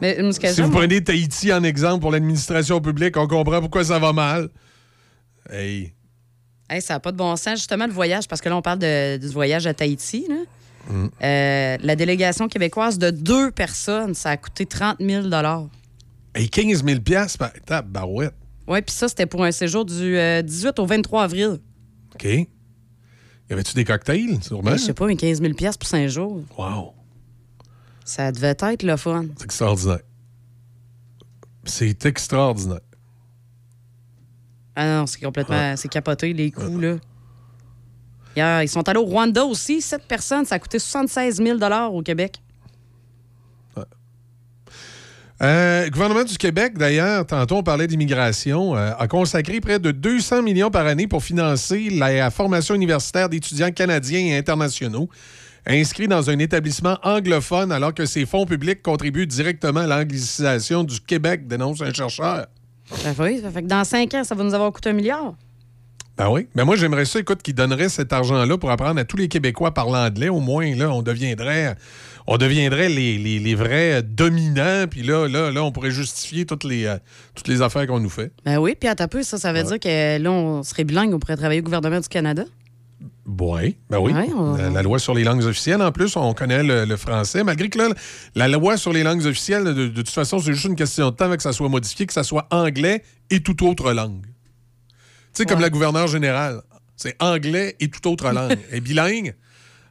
[0.03, 4.13] Mais Si vous prenez Tahiti en exemple pour l'administration publique, on comprend pourquoi ça va
[4.13, 4.51] mal.
[5.51, 5.95] Hey.
[6.69, 8.79] Hey, ça n'a pas de bon sens, justement, le voyage, parce que là, on parle
[8.81, 10.27] de- du voyage à Tahiti.
[10.29, 10.37] là.
[10.89, 11.09] Mm.
[11.23, 15.27] Euh, la délégation québécoise de deux personnes, ça a coûté 30 000
[16.35, 18.35] Et 15 000 piastres par étape, barouette.
[18.69, 21.59] Oui, puis ça, c'était pour un séjour du euh, 18 au 23 avril.
[22.15, 22.25] OK.
[22.25, 22.49] Y
[23.51, 24.71] avait-tu des cocktails, sûrement?
[24.71, 26.41] Hey, je sais pas, mais 15 000 pour cinq jours.
[26.57, 26.95] Wow.
[28.05, 29.27] Ça devait être le fun.
[29.37, 30.01] C'est extraordinaire.
[31.65, 32.81] C'est extraordinaire.
[34.77, 35.77] Ah non, c'est complètement.
[35.77, 36.97] C'est capoté, les coûts, là.
[38.37, 39.81] Hier, ils sont allés au Rwanda aussi.
[39.81, 41.59] Sept personnes, ça a coûté 76 000
[41.93, 42.41] au Québec.
[45.43, 49.91] Euh, le gouvernement du Québec, d'ailleurs, tantôt on parlait d'immigration, euh, a consacré près de
[49.91, 55.09] 200 millions par année pour financer la formation universitaire d'étudiants canadiens et internationaux
[55.67, 61.01] inscrits dans un établissement anglophone alors que ces fonds publics contribuent directement à l'anglicisation du
[61.01, 62.47] Québec, dénonce un chercheur.
[63.05, 65.35] Ben oui, ça fait que dans cinq ans, ça va nous avoir coûté un milliard.
[66.17, 66.49] Ben oui.
[66.55, 69.69] Mais moi, j'aimerais ça, écoute, qu'ils donneraient cet argent-là pour apprendre à tous les Québécois
[69.69, 70.29] à parler anglais.
[70.29, 71.77] Au moins, là, on deviendrait,
[72.27, 74.87] on deviendrait les, les- les vrais dominants.
[74.91, 76.97] Puis là, là, là, on pourrait justifier toutes les, euh,
[77.35, 78.33] toutes les affaires qu'on nous fait.
[78.45, 81.19] Ben oui, puis à peu, ça, ça veut dire que là, on serait bilingue, on
[81.19, 82.45] pourrait travailler au gouvernement du Canada?
[83.27, 84.13] Oui, ben oui.
[84.13, 86.97] Ouais, on- la, la loi sur les langues officielles, en plus, on connaît le, le
[86.97, 87.45] français.
[87.45, 87.89] Malgré que là,
[88.35, 91.15] la loi sur les langues officielles, de, de toute façon, c'est juste une question de
[91.17, 94.25] temps avec que ça soit modifié, que ça soit anglais et toute autre langue.
[94.27, 94.31] Tu
[95.35, 96.63] sais, comme la gouverneure générale.
[96.97, 98.59] C'est anglais et toute autre langue.
[98.73, 99.35] Est bilingue.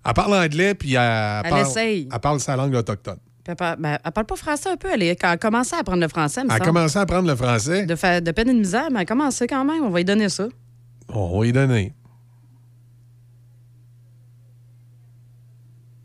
[0.09, 2.09] Elle parle anglais, puis elle, Elle parle, essaye.
[2.11, 3.17] elle parle sa langue autochtone.
[3.45, 4.87] Elle, parle, ben, elle parle pas français un peu.
[4.91, 7.35] Elle, est- elle a commencé à apprendre le français, Elle a commencé à apprendre le
[7.35, 7.85] français.
[7.85, 9.83] De, fa- de peine et de misère, mais elle a commencé quand même.
[9.83, 10.47] On va lui donner ça.
[11.09, 11.93] On va y donner.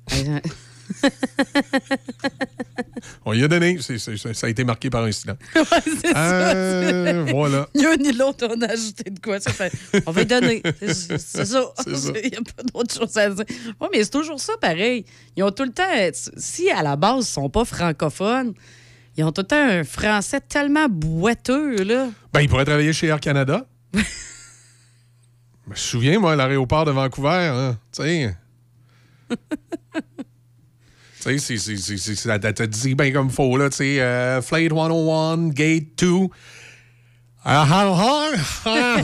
[3.24, 3.78] On y a donné.
[3.80, 5.38] Ça a été marqué par un silence.
[5.54, 7.68] c'est Euh, voilà.
[7.74, 9.40] Ni un ni l'autre, on a ajouté de quoi.
[9.40, 9.72] Ça fait-
[10.06, 10.62] on va lui donner.
[10.80, 11.44] C'est ça.
[11.44, 11.62] Ça.
[11.86, 13.44] Il n'y a pas d'autre chose à dire.
[13.80, 15.04] Oui, mais c'est toujours ça pareil.
[15.36, 15.82] Ils ont tout le temps.
[16.36, 18.54] Si à la base, ils sont pas francophones,
[19.16, 22.08] ils ont tout le temps un français tellement boiteux, là.
[22.32, 23.66] Ben, il pourrait travailler chez Air Canada.
[23.94, 28.36] Je me souviens, moi, à l'aéroport de Vancouver, hein, tu sais.
[31.24, 34.00] Tu sais, ça te dit bien comme faut, là, tu sais.
[34.00, 36.28] euh, Flight 101, Gate 2.
[37.46, 38.30] Ah, ah, ah,
[38.66, 38.96] ah,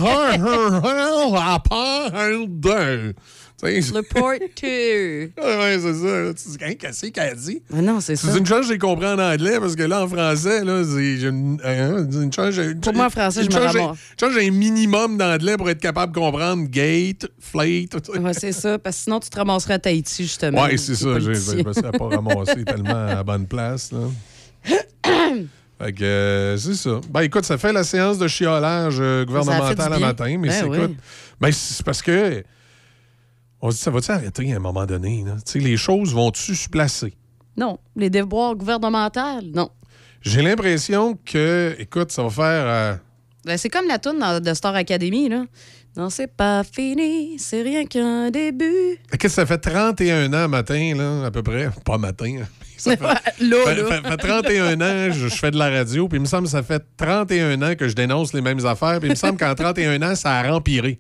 [0.84, 3.14] ah, ah, ah, deux.
[3.62, 4.32] Le port
[4.62, 5.30] 2.
[5.42, 6.34] Ouais, c'est ça.
[6.34, 7.62] Tu dis, Hein, qu'est-ce qu'elle dit?
[7.70, 8.30] Mais non, c'est ça.
[8.32, 11.16] C'est une chance que j'ai compris en anglais parce que là, en français, là, c'est
[11.18, 12.54] j'ai une, hein, une chance.
[12.82, 13.98] Pour moi, en français, je me ramasse.
[14.18, 17.94] j'ai un minimum d'anglais pour être capable de comprendre gate, flight.
[18.18, 18.78] Ouais, c'est ça.
[18.78, 20.62] Parce que sinon, tu te ramasserais à Tahiti, justement.
[20.62, 21.18] Ouais, c'est ça.
[21.18, 21.30] Je
[21.62, 23.90] me serais pas ramassé tellement à la bonne place.
[23.92, 23.98] Là.
[25.82, 27.00] Fait que, euh, c'est ça.
[27.08, 30.64] Ben, écoute, ça fait la séance de chiolage euh, gouvernemental à matin, mais Ben c'est
[30.66, 30.76] oui.
[30.76, 30.96] écoute.
[31.40, 32.44] Ben, c'est parce que.
[33.62, 35.22] On se dit, ça va-tu arrêter à un moment donné?
[35.26, 35.36] là?
[35.54, 37.12] Les choses vont-tu se placer?
[37.56, 37.78] Non.
[37.96, 39.70] Les déboires gouvernementales, non.
[40.22, 42.64] J'ai l'impression que, écoute, ça va faire.
[42.66, 42.94] euh,
[43.44, 45.44] Ben, c'est comme la toune de Star Academy, là.
[45.96, 48.98] Non, c'est pas fini, c'est rien qu'un début.
[49.10, 51.68] Qu'est-ce que ça fait 31 ans matin, là, à peu près?
[51.84, 52.36] Pas matin.
[52.42, 52.46] hein.
[52.80, 53.02] Ça fait,
[53.44, 53.84] là, fait- là.
[54.02, 56.50] fait- fait 31 ans, je, je fais de la radio, puis il me semble que
[56.50, 59.54] ça fait 31 ans que je dénonce les mêmes affaires, puis il me semble qu'en
[59.54, 60.98] 31 ans, ça a empiré.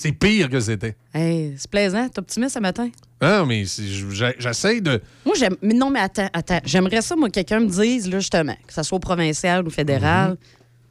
[0.00, 0.94] C'est pire que c'était.
[1.12, 2.88] Hey, c'est plaisant, t'es optimiste ce matin?
[3.20, 5.02] Non, mais c'est- j'ai- j'essaie de.
[5.26, 5.56] Moi, j'aime.
[5.60, 6.60] Mais non, mais attends, attends.
[6.64, 9.70] J'aimerais ça, moi, que quelqu'un me dise, là, justement, que ça soit au provincial ou
[9.70, 10.30] fédéral.
[10.30, 10.36] Mhm.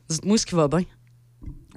[0.09, 0.81] Dites-moi ce qui va bien.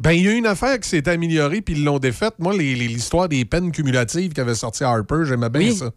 [0.00, 2.34] Ben, il y a une affaire qui s'est améliorée, puis ils l'ont défaite.
[2.40, 5.76] Moi, l'histoire des peines cumulatives qu'avait sorti Harper, j'aimais bien Oui.
[5.76, 5.92] ça.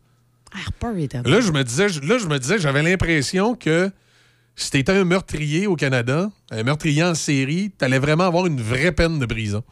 [0.54, 3.90] Harper était Là, je me disais, là, je me disais, j'avais l'impression que
[4.56, 8.92] si t'étais un meurtrier au Canada, un meurtrier en série, t'allais vraiment avoir une vraie
[8.92, 9.64] peine de prison.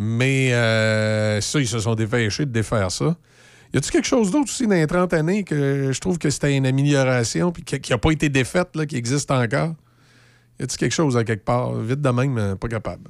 [0.00, 3.16] Mais euh, ça, ils se sont dépêchés de défaire ça.
[3.74, 6.56] Y a-tu quelque chose d'autre aussi dans les 30 années que je trouve que c'était
[6.56, 9.74] une amélioration puis qui n'a pas été défaite, là, qui existe encore?
[10.60, 11.74] Y a-tu quelque chose à quelque part?
[11.74, 13.02] Vite de même, mais pas capable?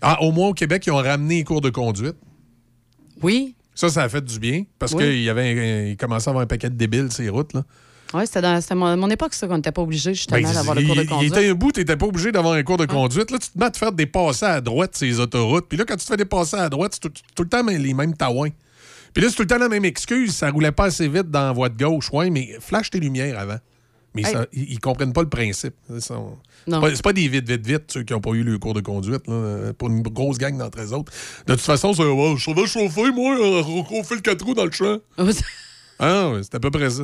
[0.00, 2.16] Ah, au moins au Québec, ils ont ramené les cours de conduite.
[3.22, 3.54] Oui.
[3.74, 5.04] Ça, ça a fait du bien parce Oui.
[5.04, 7.52] qu'il y avait un- il commençait à avoir un paquet de débiles les routes.
[7.52, 7.64] Là.
[8.14, 10.74] Oui, c'était dans c'était mon, mon époque, ça, qu'on n'était pas obligé, justement, Ben, d'avoir
[10.74, 11.32] le cours de il- Il conduite.
[11.36, 13.30] était un bout, tu n'étais pas obligé d'avoir un cours de conduite.
[13.30, 15.66] Là, tu te mets à te faire dépasser à droite ces autoroutes.
[15.68, 17.94] Puis là, quand tu te fais dépasser à droite, c'est tout, tout le temps les
[17.94, 18.48] mêmes taouins.
[19.12, 20.34] Puis là, c'est tout le temps la même excuse.
[20.34, 22.10] Ça roulait pas assez vite dans la voie de gauche.
[22.12, 23.58] Ouais, mais flash tes lumières avant.
[24.14, 24.32] Mais Hey.
[24.32, 25.74] ça- ils, ils comprennent pas le principe.
[25.98, 26.14] C'est
[26.70, 29.26] pas, pas des vite, vite, vite, ceux qui n'ont pas eu le cours de conduite,
[29.28, 31.12] là, pour une grosse gang d'entre eux autres.
[31.46, 34.64] De toute façon, c'est oh, je savais chauffer, moi, euh, chauffer le 4 roues dans
[34.64, 34.98] le champ.
[36.00, 37.02] Ah, ouais, c'est à peu près ça.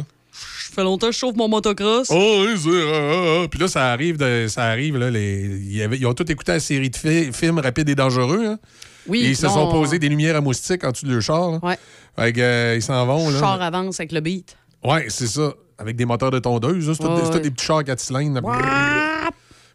[0.68, 2.08] Ça fait longtemps que je chauffe mon motocross.
[2.10, 2.70] Oh, oui, c'est.
[2.70, 3.48] ah, ah.
[3.50, 6.90] Puis là, ça arrive, de- ça arrive là, les, ils ont tous écouté la série
[6.90, 8.44] de fi- films rapides et dangereux.
[8.46, 8.58] hein.
[9.06, 11.20] Oui, Et ils se non, sont posés des lumières à moustiques en dessous de leur
[11.22, 11.50] char.
[11.52, 11.58] là.
[11.62, 11.78] Ouais.
[12.16, 13.28] Fait que, euh, ils s'en vont.
[13.28, 13.40] Le Là.
[13.40, 14.56] char avance avec le beat.
[14.82, 15.52] Ouais, c'est ça.
[15.76, 16.90] Avec des moteurs de tondeuse.
[16.96, 18.40] C'est Ouais, des petits chars 4 cylindres.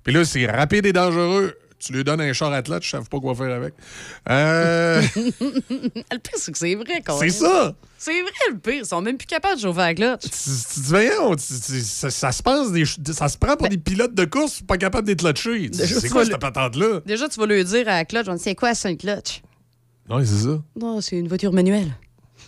[0.04, 1.54] Puis là, c'est rapide et dangereux.
[1.80, 3.74] Tu lui donnes un char à clutch, je ne savent pas quoi faire avec.
[4.30, 7.34] Euh, le pire, c'est que c'est vrai, quand c'est même.
[7.34, 7.74] ça.
[7.98, 8.74] C'est vrai, le pire.
[8.84, 10.22] Ils sont même plus capables de chauffer la clutch.
[10.24, 14.14] Tu, tu dis, voyons, ça, ça se passe des, ça se prend pour des pilotes
[14.14, 15.70] de course pas capables d'être clutchés.
[15.74, 17.00] C'est quoi cette patente-là?
[17.06, 19.42] Déjà, tu vas lui dire à la clutch, on dit, c'est quoi, c'est un clutch?
[20.10, 20.62] Oui, c'est ça.
[20.76, 21.92] Non, c'est une voiture manuelle.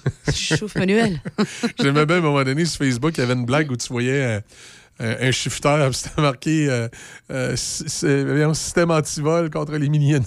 [0.28, 1.22] Je chauffe manuel.
[1.80, 3.88] J'aimais bien à un moment donné sur Facebook, il y avait une blague où tu
[3.90, 4.41] voyais euh,
[5.00, 6.88] un, un shifter, c'était marqué euh,
[7.32, 7.56] euh,
[8.54, 10.22] système antivol contre les miniens.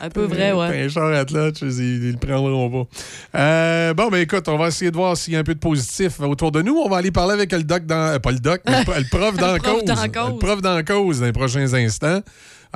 [0.00, 0.84] Un peu vrai, ouais.
[0.84, 3.38] Un char clutch, ils, ils le prendront pas.
[3.38, 5.60] Euh, bon, ben écoute, on va essayer de voir s'il y a un peu de
[5.60, 6.76] positif autour de nous.
[6.76, 8.12] On va aller parler avec le doc dans.
[8.14, 9.84] euh, pas le doc, mais le, prof dans Le cause.
[9.84, 10.32] dans cause.
[10.32, 12.20] Le prof dans cause dans les prochains instants.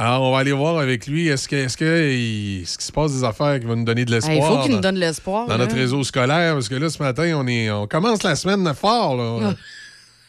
[0.01, 1.27] Alors, on va aller voir avec lui.
[1.27, 4.05] Est-ce que, est-ce que il- est-ce qu'il se passe des affaires qui vont nous donner
[4.05, 4.37] de l'espoir?
[4.37, 5.47] Il faut qu'il dans- nous donne l'espoir.
[5.47, 5.65] dans là.
[5.65, 9.17] notre réseau scolaire, parce que là, ce matin, on, est, on commence la semaine fort.
[9.17, 9.55] Là.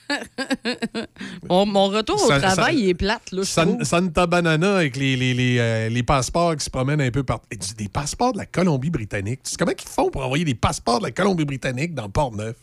[1.47, 3.83] Mon, mon retour au Ça- travail, ça- il est plate, là, San-.
[3.85, 7.45] Santa Banana avec les, les, les, euh, les passeports qui se promènent un peu partout.
[7.77, 9.41] Des passeports de la Colombie-Britannique.
[9.43, 12.55] Tu sais comment ils font pour envoyer des passeports de la Colombie-Britannique dans Port-Neuf?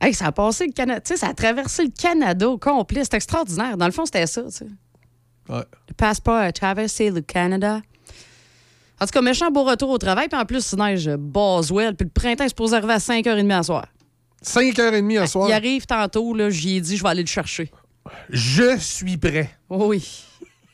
[0.00, 1.00] Hey, ça a passé le Canada.
[1.16, 3.02] Ça a traversé le Canada au complet.
[3.02, 3.76] C'est extraordinaire.
[3.76, 4.42] Dans le fond, c'était ça.
[5.48, 5.64] Ouais.
[5.88, 7.80] Le passeport a traversé le Canada.
[9.00, 10.28] En tout cas, méchant beau retour au travail.
[10.28, 11.94] Puis en plus, il neige Boswell.
[11.96, 13.86] Puis le printemps est supposé arriver à 5h30 à soir.
[14.42, 15.48] 5h30 à soir?
[15.48, 17.70] Il arrive tantôt, là, j'y ai dit, je vais aller le chercher.
[18.30, 19.50] Je suis prêt.
[19.70, 20.24] Oui.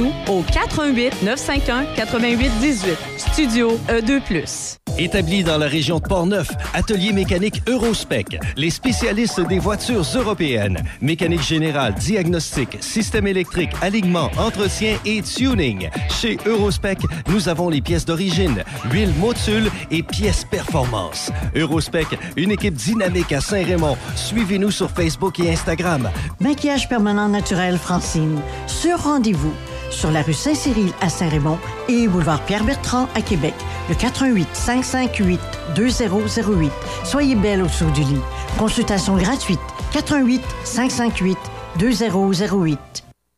[0.00, 2.96] au 418 951 8818.
[3.16, 4.78] Studio E E2+.
[4.98, 10.82] Établi dans la région de Portneuf, Atelier mécanique Eurospec, les spécialistes des voitures européennes.
[11.00, 15.88] Mécanique générale, diagnostic, système électrique, alignement, entretien et tuning.
[16.10, 16.98] Chez Eurospec,
[17.28, 21.30] nous avons les pièces d'origine, huile motule et pièces performance.
[21.54, 22.06] Eurospec,
[22.36, 23.96] une équipe dynamique à Saint-Raymond.
[24.16, 26.10] Suivez-nous sur Facebook et Instagram.
[26.40, 28.40] Maquillage permanent naturel Francine.
[28.66, 29.54] Sur rendez-vous.
[29.90, 31.58] Sur la rue Saint-Cyril à Saint-Raymond
[31.88, 33.54] et boulevard Pierre-Bertrand à Québec.
[33.88, 35.40] Le 88 558
[35.74, 36.72] 2008.
[37.04, 38.20] Soyez belle au-dessous du lit.
[38.58, 39.60] Consultation gratuite.
[39.92, 41.38] 88 558
[41.78, 42.78] 2008.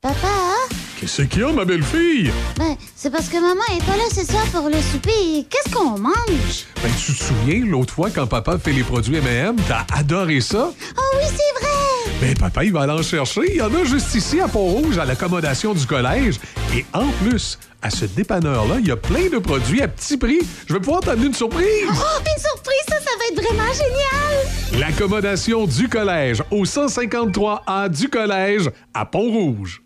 [0.03, 0.40] Papa,
[1.01, 2.31] Qu'est-ce qu'il y a, ma belle-fille?
[2.59, 5.47] ben, c'est parce que maman est pas là ce soir pour le souper.
[5.49, 6.67] Qu'est-ce qu'on mange?
[6.83, 10.71] Ben, tu te souviens, l'autre fois, quand papa fait les produits M&M, t'as adoré ça?
[10.99, 12.13] Oh oui, c'est vrai!
[12.21, 13.41] Ben, papa, il va aller en chercher.
[13.49, 16.39] Il y en a juste ici, à Pont-Rouge, à l'accommodation du collège.
[16.77, 20.41] Et en plus, à ce dépanneur-là, il y a plein de produits à petit prix.
[20.69, 21.65] Je vais pouvoir t'amener une surprise.
[21.89, 24.81] Oh, une surprise, ça, ça va être vraiment génial!
[24.81, 29.81] L'accommodation du collège au 153A du collège à Pont-Rouge.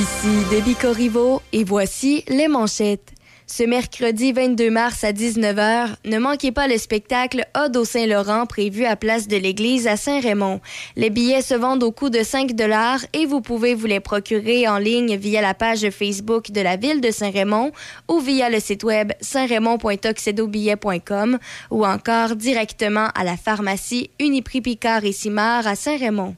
[0.00, 3.12] Ici Debbie Corriveau et voici les manchettes.
[3.46, 8.86] Ce mercredi 22 mars à 19h, ne manquez pas le spectacle Ode au Saint-Laurent prévu
[8.86, 10.62] à Place de l'Église à Saint-Raymond.
[10.96, 14.66] Les billets se vendent au coût de 5 dollars et vous pouvez vous les procurer
[14.66, 17.70] en ligne via la page Facebook de la ville de Saint-Raymond
[18.08, 21.38] ou via le site web saintraymond.tuxedobillet.com
[21.70, 26.36] ou encore directement à la pharmacie Uniprix Picard et Simard à Saint-Raymond.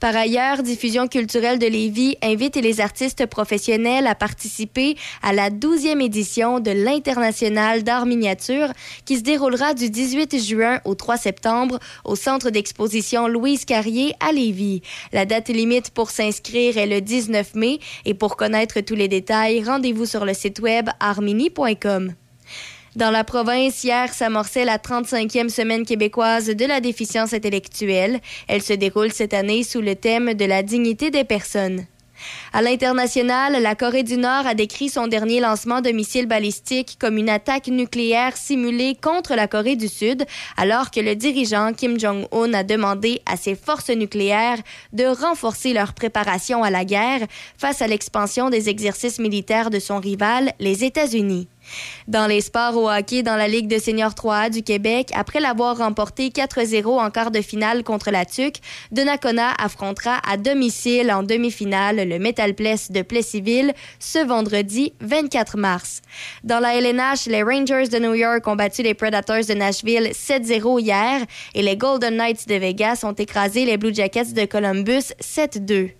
[0.00, 6.02] Par ailleurs, Diffusion culturelle de Lévis invite les artistes professionnels à participer à la 12e
[6.02, 8.68] édition de l'International d'art miniature
[9.04, 14.32] qui se déroulera du 18 juin au 3 septembre au centre d'exposition Louise Carrier à
[14.32, 14.82] Lévis.
[15.12, 19.62] La date limite pour s'inscrire est le 19 mai et pour connaître tous les détails,
[19.64, 22.14] rendez-vous sur le site web armini.com.
[22.96, 28.18] Dans la province, hier s'amorçait la 35e semaine québécoise de la déficience intellectuelle.
[28.48, 31.86] Elle se déroule cette année sous le thème de la dignité des personnes.
[32.52, 37.16] À l'international, la Corée du Nord a décrit son dernier lancement de missiles balistiques comme
[37.16, 40.26] une attaque nucléaire simulée contre la Corée du Sud,
[40.56, 44.58] alors que le dirigeant Kim Jong-un a demandé à ses forces nucléaires
[44.92, 47.26] de renforcer leur préparation à la guerre
[47.56, 51.48] face à l'expansion des exercices militaires de son rival, les États-Unis.
[52.08, 55.78] Dans les sports au hockey dans la Ligue de seniors 3A du Québec, après l'avoir
[55.78, 58.56] remporté 4-0 en quart de finale contre la TUC,
[58.92, 66.02] Donnacona affrontera à domicile en demi-finale le Metal Place de Plessisville ce vendredi 24 mars.
[66.44, 70.80] Dans la LNH, les Rangers de New York ont battu les Predators de Nashville 7-0
[70.80, 71.20] hier
[71.54, 75.99] et les Golden Knights de Vegas ont écrasé les Blue Jackets de Columbus 7-2.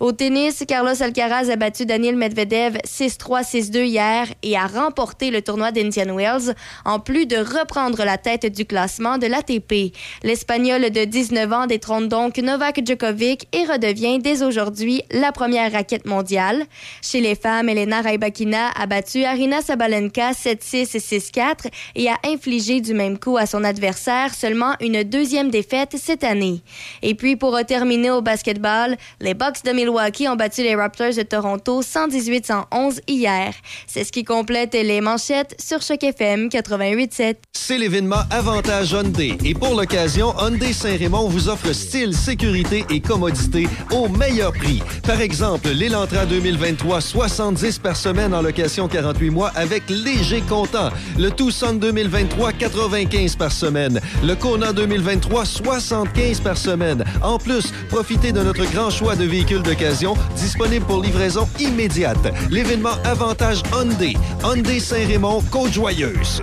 [0.00, 5.42] Au tennis, Carlos Alcaraz a battu Daniel Medvedev 6-3, 6-2 hier et a remporté le
[5.42, 6.54] tournoi d'Indian Wells,
[6.84, 9.92] en plus de reprendre la tête du classement de l'ATP.
[10.22, 16.06] L'Espagnol de 19 ans détrône donc Novak Djokovic et redevient dès aujourd'hui la première raquette
[16.06, 16.64] mondiale.
[17.02, 22.80] Chez les femmes, Elena Rybakina a battu Arina Sabalenka 7-6 et 6-4 et a infligé
[22.80, 26.62] du même coup à son adversaire seulement une deuxième défaite cette année.
[27.02, 31.22] Et puis pour terminer au basketball, les Bucks de Milwaukee ont battu les Raptors de
[31.22, 33.54] Toronto 118-111 hier.
[33.86, 37.36] C'est ce qui complète les manchettes sur Choc FM 88.7.
[37.52, 43.68] C'est l'événement Avantage Hyundai et pour l'occasion, Hyundai Saint-Raymond vous offre style, sécurité et commodité
[43.92, 44.82] au meilleur prix.
[45.06, 50.90] Par exemple, l'Elantra 2023, 70 par semaine en location 48 mois avec léger comptant.
[51.18, 54.00] Le Tucson 2023, 95 par semaine.
[54.24, 57.04] Le Kona 2023, 75 par semaine.
[57.22, 62.18] En plus, profitez de notre grand choix de véhicules d'occasion disponibles pour livraison immédiate.
[62.50, 64.14] L'événement Avantage Hyundai.
[64.42, 66.42] Hyundai Saint-Raymond, Côte-Joyeuse.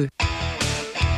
[0.00, 0.39] 2.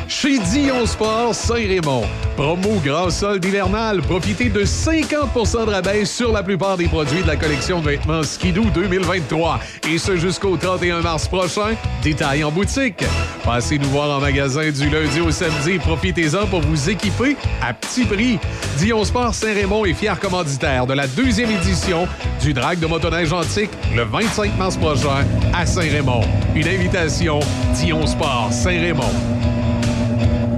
[0.07, 2.03] Chez Dion Sport Saint-Raymond.
[2.35, 4.01] Promo grand solde hivernal.
[4.01, 8.23] Profitez de 50% de rabais sur la plupart des produits de la collection de vêtements
[8.23, 9.59] Skidoo 2023.
[9.89, 11.75] Et ce jusqu'au 31 mars prochain.
[12.01, 13.03] Détail en boutique.
[13.43, 15.79] Passez nous voir en magasin du lundi au samedi.
[15.79, 18.39] Profitez-en pour vous équiper à petit prix.
[18.77, 22.07] Dion Sport Saint-Raymond est fier commanditaire de la deuxième édition
[22.41, 26.21] du Drag de motoneige antique le 25 mars prochain à Saint-Raymond.
[26.55, 27.39] Une invitation
[27.75, 29.62] Dion Sport Saint-Raymond.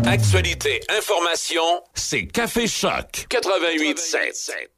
[0.07, 1.61] Actualité, information,
[1.94, 4.69] c'est Café Choc 88.7.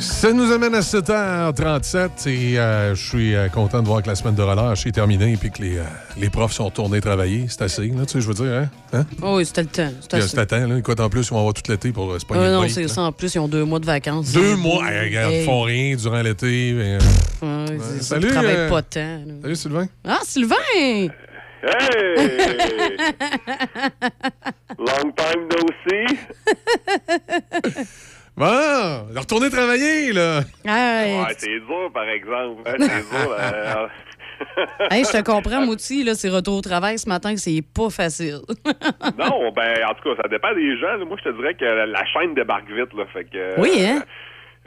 [0.00, 4.14] Ça nous amène à 7h37 et euh, je suis euh, content de voir que la
[4.16, 5.84] semaine de relâche est terminée et puis que les, euh,
[6.16, 7.46] les profs sont tournés travailler.
[7.48, 8.70] C'est assez, là, tu sais, je veux dire, hein?
[8.92, 9.04] hein?
[9.22, 9.90] Oh oui, c'était le temps.
[10.00, 10.78] C'était à temps, là.
[10.78, 12.72] Écoute, en plus, ils vont avoir tout l'été pour euh, se pogner le non, break,
[12.72, 13.02] c'est ça.
[13.02, 14.32] En plus, ils ont deux mois de vacances.
[14.32, 14.84] Deux mois?
[14.90, 15.42] Hey, regarde, Hey.
[15.42, 16.72] ils font rien durant l'été.
[16.74, 16.98] mais, euh,
[17.40, 18.26] Ouais, Salut.
[18.28, 19.20] ils travaillent euh, pas tant.
[19.42, 19.86] Salut, Sylvain.
[20.04, 21.08] Ah, Sylvain!
[21.62, 22.96] Hey!
[24.78, 26.18] Long time no see.
[28.36, 30.42] Bon, retournez travailler, là.
[30.64, 32.62] Hey, Ouais, c'est dur, par exemple.
[32.66, 33.36] hein, c'est dur.
[33.36, 33.86] euh,
[34.92, 37.62] hey, je te comprends, moi aussi, là, c'est retour au travail ce matin, que c'est
[37.74, 38.38] pas facile.
[39.18, 41.04] non, ben, en tout cas, ça dépend des gens.
[41.04, 43.06] Moi, je te dirais que la, la chaîne débarque vite, là.
[43.12, 43.58] Fait que.
[43.60, 44.04] Oui, hein?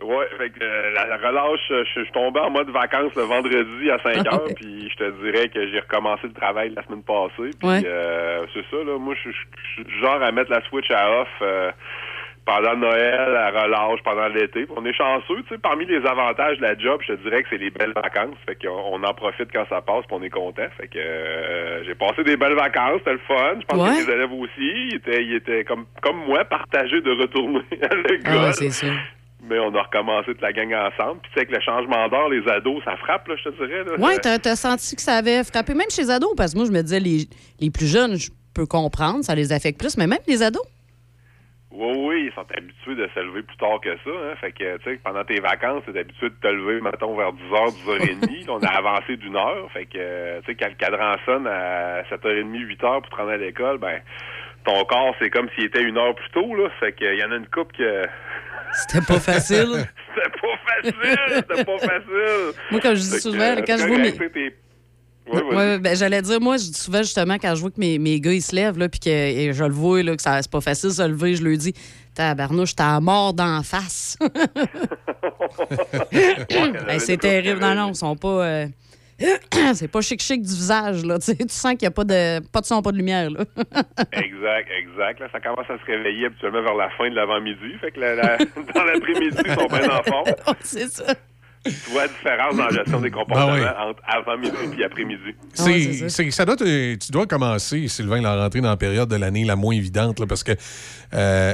[0.02, 3.24] Ouais, fait que euh, la, la relâche, je je suis tombé en mode vacances le
[3.24, 6.84] vendredi à 5 Ah heures, puis je te dirais que j'ai recommencé le travail la
[6.84, 7.52] semaine passée.
[7.60, 7.82] Puis Ouais.
[7.86, 8.98] euh, c'est ça, là.
[8.98, 11.72] Moi, je suis genre à mettre la switch à off euh,
[12.46, 14.66] pendant Noël, la relâche, pendant l'été.
[14.76, 15.58] On est chanceux, tu sais.
[15.62, 18.36] Parmi les avantages de la job, je te dirais que c'est les belles vacances.
[18.48, 20.66] Fait qu'on on en profite quand ça passe, puis on est content.
[20.78, 23.60] Fait que euh, j'ai passé des belles vacances, c'était le fun.
[23.60, 24.04] Je pense Ouais.
[24.04, 24.50] que les élèves aussi,
[24.90, 28.34] ils étaient, ils étaient comme, comme moi, partagés de retourner à l'école.
[28.40, 28.88] Ah, ouais, c'est.
[29.44, 31.20] Mais on a recommencé toute la gang ensemble.
[31.22, 33.84] Puis tu sais, avec le changement d'heure, les ados, ça frappe, là, je te dirais.
[33.88, 36.68] Euh, t'as t'as senti que ça avait frappé même chez les ados, parce que moi,
[36.68, 37.28] je me disais, les,
[37.60, 40.62] les plus jeunes, je peux comprendre, ça les affecte plus, mais même les ados.
[41.74, 44.10] Oui, oui, ils sont habitués de se lever plus tard que ça.
[44.10, 44.36] Hein.
[44.42, 47.86] Fait que, tu sais, pendant tes vacances, t'es habitué de te lever, mettons, vers 10h,
[47.86, 48.46] 10h30.
[48.46, 49.72] Là, on a avancé d'une heure.
[49.72, 53.38] Fait que, tu sais, quand le cadran sonne à 7h30, 8h pour te rendre à
[53.38, 54.02] l'école, ben,
[54.66, 56.70] ton corps, c'est comme s'il était une heure plus tôt, là.
[56.82, 58.06] Fait que, y en a une coupe que...
[58.74, 59.68] C'était pas facile.
[60.16, 61.44] c'était pas facile!
[61.50, 62.54] C'était pas facile!
[62.72, 64.14] Moi, comme je dis souvent, quand je vois mes-
[65.32, 65.56] Ouais.
[65.56, 68.20] Ouais, ben, j'allais dire, moi, je dis souvent, justement, quand je vois que mes, mes
[68.20, 70.62] gars, ils se lèvent, là, puis que et je le vois, là, que c'est pas
[70.62, 71.74] facile de se lever, je leur dis,
[72.16, 74.18] Tabarnouche, t'as mort d'en face.
[76.12, 77.60] Hey, c'est terrible.
[77.62, 78.28] Non, non, ils sont pas.
[78.46, 78.68] euh,
[79.74, 81.20] c'est pas chic-chic du visage, là.
[81.20, 83.30] Tu sais, tu sens qu'il n'y a pas de, pas de son, pas de lumière,
[83.30, 83.40] là.
[84.14, 85.20] Exact, exact.
[85.20, 87.74] Là, ça commence à se réveiller habituellement vers la fin de l'avant-midi.
[87.80, 88.38] Fait que la- la-
[88.76, 90.26] dans l'après-midi, ils sont bien en forme.
[90.62, 91.14] c'est ça.
[91.64, 93.90] Tu vois la différence dans la gestion des comportements Ben oui.
[93.90, 95.36] entre avant-midi et après-midi.
[95.54, 99.16] C'est, c'est- ça doit te- tu dois commencer, Sylvain, la rentrée dans la période de
[99.16, 100.54] l'année la moins évidente, là, parce que
[101.14, 101.54] euh,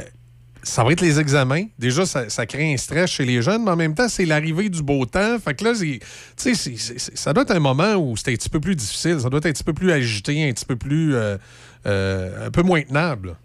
[0.67, 1.63] ça va être les examens.
[1.79, 4.69] Déjà, ça, ça crée un stress chez les jeunes, mais en même temps, c'est l'arrivée
[4.69, 5.39] du beau temps.
[5.39, 8.15] Fait que là, c'est- tu sais, c'est- c'est- c'est- ça doit être un moment où
[8.17, 9.19] c'est un petit peu plus difficile.
[9.19, 11.15] Ça doit être un petit peu plus agité, un petit peu plus.
[11.15, 11.37] euh,
[11.85, 13.35] euh, un peu moins tenable.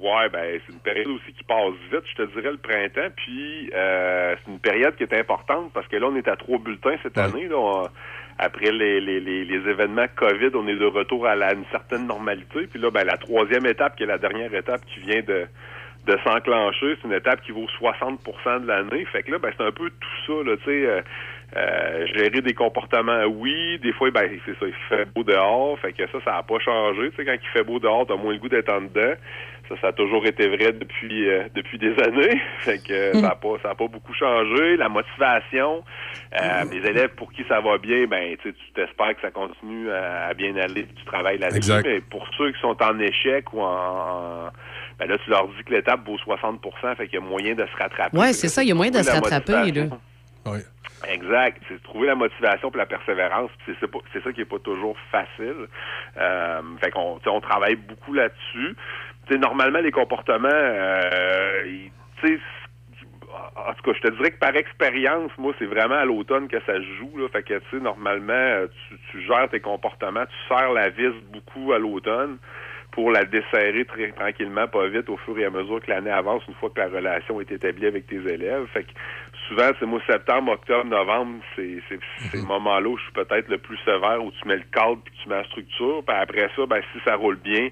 [0.00, 3.12] Ouais, ben c'est une période aussi qui passe vite, je te dirais le printemps.
[3.16, 6.58] Puis euh, c'est une période qui est importante parce que là, on est à trois
[6.58, 7.48] bulletins cette année.
[7.48, 7.88] Là, On-
[8.38, 12.06] après les, les, les, les événements COVID, on est de retour à la- une certaine
[12.06, 12.66] normalité.
[12.66, 15.46] Puis là, ben la troisième étape, qui est la dernière étape qui vient de
[16.06, 19.04] de s'enclencher, c'est une étape qui vaut 60% de l'année.
[19.06, 21.00] Fait que là, ben, c'est un peu tout ça, là, tu sais, euh,
[21.56, 25.92] euh, gérer des comportements, oui, des fois, ben, c'est ça, il fait beau dehors, fait
[25.92, 28.32] que ça, ça n'a pas changé, tu sais, quand il fait beau dehors, t'as moins
[28.32, 29.14] le goût d'être en dedans.
[29.68, 32.40] Ça, ça a toujours été vrai depuis euh, depuis des années.
[32.60, 34.76] Fait que euh, ça a pas ça a pas beaucoup changé.
[34.76, 35.82] La motivation,
[36.40, 40.26] euh, les élèves pour qui ça va bien, ben tu t'espères que ça continue à,
[40.28, 41.72] à bien aller, tu travailles là-dessus.
[41.84, 44.50] Mais pour ceux qui sont en échec ou en, en-
[44.98, 47.66] ben là tu leur dis que l'étape vaut 60% fait qu'il y a moyen de
[47.66, 48.16] se rattraper.
[48.16, 49.58] Ouais, c'est ça, il y a moyen de se rattraper, là.
[49.84, 50.00] motivation.
[51.08, 51.60] Exact.
[51.68, 53.50] C'est trouver la motivation et la persévérance.
[53.66, 55.66] C'est ça, c'est ça qui est pas toujours facile.
[56.16, 58.74] Euh, fait qu'on tu sais, on travaille beaucoup là-dessus.
[59.26, 61.90] Tu sais, normalement, les comportements, euh, ils-
[62.20, 62.40] tu sais,
[63.56, 66.58] en tout cas, je te dirais que par expérience, moi, c'est vraiment à l'automne que
[66.60, 67.18] ça se joue.
[67.18, 67.28] Là.
[67.28, 71.12] Fait que, tu sais, normalement, euh, tu, tu gères tes comportements, tu serres la vis
[71.32, 72.38] beaucoup à l'automne
[72.96, 76.42] pour la desserrer très tranquillement, pas vite, au fur et à mesure que l'année avance,
[76.48, 78.66] une fois que la relation est établie avec tes élèves.
[78.72, 78.88] Fait que
[79.48, 82.00] souvent, c'est moi, septembre, octobre, novembre, c'est c'est
[82.32, 85.12] ces moments-là où je suis peut-être le plus sévère, où tu mets le cadre puis
[85.22, 86.02] tu mets la structure.
[86.06, 87.68] Puis après ça, ben, si ça roule bien,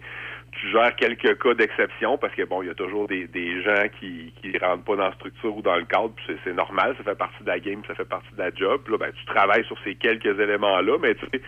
[0.60, 3.86] tu gères quelques cas d'exception parce que bon, il y a toujours des, des gens
[3.98, 7.02] qui qui rentrent pas dans la structure ou dans le cadre, puis c'est- normal, ça
[7.02, 8.82] fait partie de la game, ça fait partie de la job.
[8.84, 11.40] Puis là, ben, tu travailles sur ces quelques éléments-là, mais tu sais,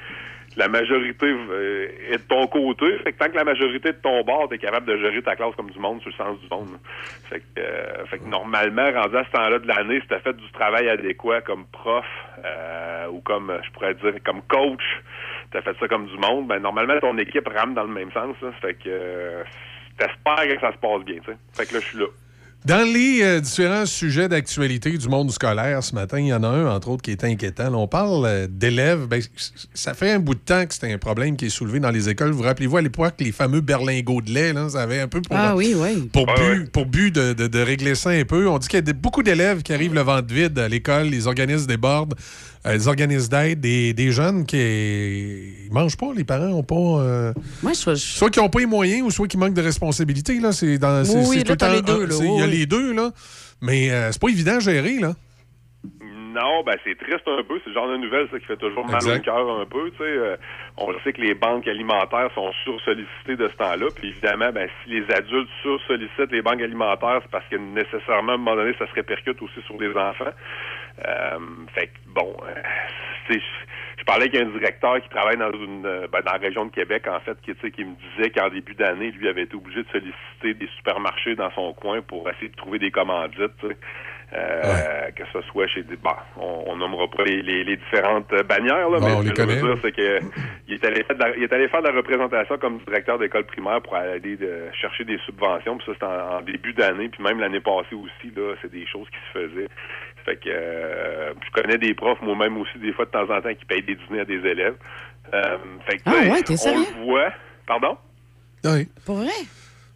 [0.56, 2.86] la majorité euh, est de ton côté.
[3.04, 5.54] Fait que tant que la majorité de ton bord, t'es capable de gérer ta classe
[5.54, 6.78] comme du monde sur le sens du monde.
[7.28, 10.34] Fait que, euh, fait que normalement, rendu à ce temps-là de l'année, si t'as fait
[10.34, 12.06] du travail adéquat comme prof
[12.44, 14.82] euh, ou comme, je pourrais dire, comme coach,
[15.52, 18.34] t'as fait ça comme du monde, ben normalement ton équipe rame dans le même sens.
[18.40, 18.50] là.
[18.62, 19.44] Fait que euh,
[19.98, 21.16] t'espères que ça se passe bien.
[21.24, 21.32] tu.
[21.54, 22.06] Fait que là, je suis là.
[22.66, 26.48] Dans les euh, différents sujets d'actualité du monde scolaire, ce matin, il y en a
[26.48, 27.70] un, entre autres, qui est inquiétant.
[27.70, 29.06] Là, on parle euh, d'élèves.
[29.06, 29.22] Ben,
[29.72, 32.08] ça fait un bout de temps que c'était un problème qui est soulevé dans les
[32.08, 32.32] écoles.
[32.32, 35.22] Vous vous rappelez-vous à l'époque, les fameux berlingots de lait, là, ça avait un peu
[35.22, 36.10] pour, Ah oui, oui.
[36.12, 38.48] pour but, pour but de, de- de régler ça un peu.
[38.48, 41.28] On dit qu'il y a beaucoup d'élèves qui arrivent le ventre vide à l'école, les
[41.28, 42.14] organismes débordent,
[42.72, 44.56] les organismes d'aide, des, des jeunes qui
[45.66, 46.74] ils mangent pas, les parents ont pas...
[46.74, 47.32] euh,
[47.62, 50.38] Moi, je, Soit qui n'ont pas les moyens ou soit qui manquent de responsabilité.
[50.40, 50.52] Là.
[50.52, 53.10] C'est dans, c'est- Oui, c'est là, les deux, Il y a les deux, là.
[53.62, 55.12] Mais euh, c'est pas évident à gérer, là.
[56.38, 57.58] Non, ben c'est triste un peu.
[57.64, 59.20] C'est le genre de nouvelle ça, qui fait toujours mal Exact.
[59.20, 59.90] au cœur un peu.
[59.92, 60.36] Tu sais, Euh,
[60.76, 63.86] on sait que les banques alimentaires sont sursollicitées de ce temps-là.
[63.96, 68.34] Puis évidemment, ben si les adultes sursollicitent les banques alimentaires, c'est parce que nécessairement, à
[68.34, 70.28] un moment donné, ça se répercute aussi sur les enfants.
[71.04, 71.38] Euh,
[71.74, 72.54] fait que bon, euh,
[73.30, 73.38] je-
[74.06, 77.08] parlais avec un directeur qui travaille dans une euh, ben, dans la région de Québec,
[77.08, 79.82] en fait, qui, tu sais, qui me disait qu'en début d'année, lui avait été obligé
[79.82, 83.66] de solliciter des supermarchés dans son coin pour essayer de trouver des commandites.
[84.32, 88.28] Euh, que ce soit chez des bon, on, on nommera pas les, les, les différentes
[88.48, 90.18] bannières là, Bon, mais on ce que je veux dire, c'est que
[90.66, 93.20] il est allé faire de la, il est allé faire de la représentation comme directeur
[93.20, 97.08] d'école primaire pour aller de, chercher des subventions puis ça c'était en, en début d'année
[97.08, 99.68] puis même l'année passée aussi là c'est des choses qui se faisaient
[100.26, 103.54] fait que euh, je connais des profs moi-même aussi des fois de temps en temps
[103.54, 104.74] qui payent des dîners à des élèves
[105.32, 105.56] euh,
[105.88, 106.84] fait que Ah tu sais, ouais, t'es on sérieux?
[106.98, 107.32] le voit
[107.66, 107.96] pardon?
[108.64, 108.88] Oui.
[109.06, 109.30] Pour vrai?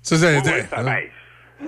[0.02, 0.96] Ça, oui, ça, ben,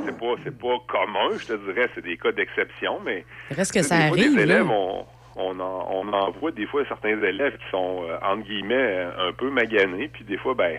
[0.06, 3.82] c'est pas c'est pas commun je te dirais c'est des cas d'exception mais Reste que
[3.82, 4.54] ça des fois, arrive, des là.
[4.54, 5.04] élèves, on,
[5.36, 9.28] on, en, on en voit des fois certains élèves qui sont, euh, entre guillemets, euh,
[9.28, 10.78] un peu maganés, puis des fois, ben,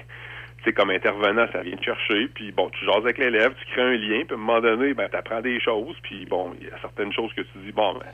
[0.63, 3.65] tu sais, comme intervenant, ça vient te chercher, puis bon, tu jases avec l'élève, tu
[3.73, 6.53] crées un lien, puis à un moment donné, ben, tu apprends des choses, puis bon,
[6.59, 8.05] il y a certaines choses que tu dis, bon, ben,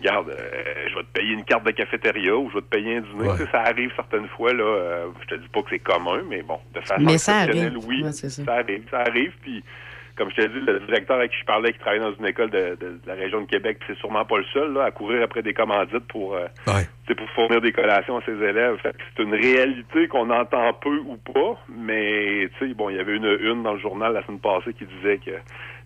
[0.00, 2.96] regarde, euh, je vais te payer une carte de cafétéria ou je vais te payer
[2.96, 3.28] un dîner.
[3.36, 6.22] Tu sais, ça arrive certaines fois, là, euh, je te dis pas que c'est commun,
[6.28, 7.88] mais bon, de façon Mais ça exceptionnelle, arrive.
[7.88, 8.28] oui, Ouais, ça.
[8.28, 9.62] ça arrive, ça arrive, puis
[10.16, 12.50] comme je t'ai dit, le directeur avec qui je parlais, qui travaille dans une école
[12.50, 15.22] de, de- de la région de Québec, c'est sûrement pas le seul là, à courir
[15.22, 16.46] après des commandites pour, euh,
[17.16, 18.76] pour fournir des collations à ses élèves.
[18.82, 23.14] C'est une réalité qu'on entend peu ou pas, mais tu sais, bon, il y avait
[23.16, 25.32] une une dans le journal la semaine passée qui disait que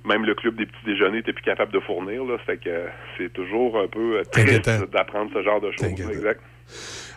[0.08, 2.24] même le club des petits déjeuners était plus capable de fournir.
[2.24, 2.86] Là, fait que
[3.18, 5.82] c'est toujours un peu euh, triste d'apprendre ce genre de choses.
[6.10, 6.40] Exact.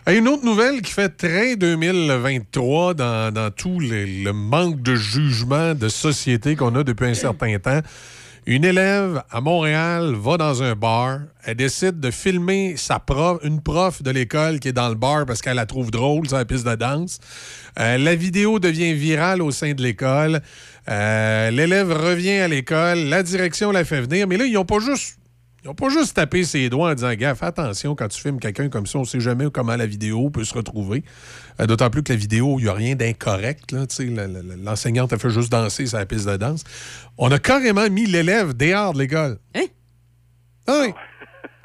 [0.06, 5.88] Une autre nouvelle qui fait très 2023 dans, dans tout le manque de jugement de
[5.88, 7.80] société qu'on a depuis un certain temps.
[8.44, 13.62] Une élève à Montréal va dans un bar, elle décide de filmer sa prof, une
[13.62, 16.44] prof de l'école qui est dans le bar parce qu'elle la trouve drôle sur la
[16.44, 17.18] piste de danse.
[17.80, 20.42] Euh, la vidéo devient virale au sein de l'école.
[20.90, 24.80] Euh, L'élève revient à l'école, la direction la fait venir, mais là, ils n'ont pas
[24.80, 25.16] juste
[25.64, 28.38] ils n'ont pas juste tapé ses doigts en disant Gars, fais attention quand tu filmes
[28.38, 31.02] quelqu'un comme ça, on ne sait jamais comment la vidéo peut se retrouver.
[31.58, 33.72] Euh, D'autant plus que la vidéo, il n'y a rien d'incorrect.
[33.72, 36.64] L'enseignante a fait juste danser sur la piste de danse.
[37.16, 39.38] On a carrément mis l'élève dehors de l'école.
[39.54, 39.64] Hein?
[40.68, 40.92] Oui.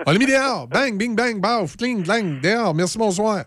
[0.06, 0.70] On l'a mis dehors.
[0.70, 2.74] Bang, bing, bang, baf, cling, clang, dehors.
[2.74, 3.44] Merci, bonsoir.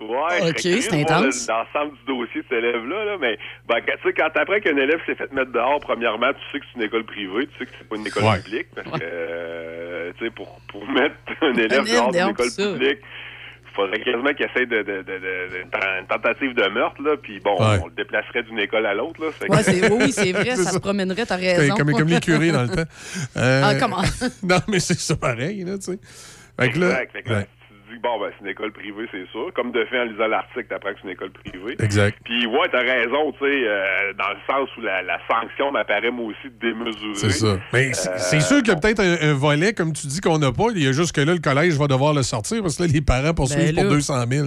[0.00, 1.46] Ouais, Ok, c'est intense.
[1.48, 4.58] le- L'ensemble du dossier de cet élève-là, là, mais ben, quand, tu sais, quand t'apprends
[4.60, 7.58] qu'un élève s'est fait mettre dehors, premièrement, tu sais que c'est une école privée, tu
[7.58, 8.40] sais que c'est pas une école Ouais.
[8.40, 12.98] publique, parce que, euh, tu sais, pour, pour mettre un élève dehors d'une école publique,
[13.02, 17.16] il faudrait quasiment qu'il essaie de, de, de, de- de- une tentative de meurtre, là,
[17.22, 17.78] puis bon, Ouais.
[17.82, 19.28] on le déplacerait d'une école à l'autre, là.
[19.38, 20.70] que- Ouais, c'est, oui, oui, c'est vrai, ça, ça.
[20.72, 21.74] se promènerait, t'as raison.
[21.76, 22.90] comme- comme les curés dans le temps.
[23.36, 24.02] Euh, Ah, comment?
[24.42, 25.98] non, mais c'est ça pareil, là, tu sais.
[26.58, 27.12] Fait que là- Exact.
[27.12, 27.46] Fait que là, ouais.
[27.94, 29.52] Dis, bon, ben, c'est une école privée, c'est sûr.
[29.54, 31.76] Comme de fait, en lisant l'article, t'apprends que c'est une école privée.
[31.78, 32.18] Exact.
[32.24, 36.10] Puis, ouais, t'as raison, tu sais, euh, dans le sens où la, la sanction m'apparaît,
[36.10, 37.14] moi aussi, démesurée.
[37.14, 37.58] C'est ça.
[37.72, 40.38] Mais c'est Euh, sûr qu'il y a peut-être un, un volet, comme tu dis, qu'on
[40.38, 40.66] n'a pas.
[40.74, 42.88] Il y a juste que là, le collège va devoir le sortir parce que là,
[42.92, 43.90] les parents poursuivent Ben pour là.
[43.90, 44.46] 200 000.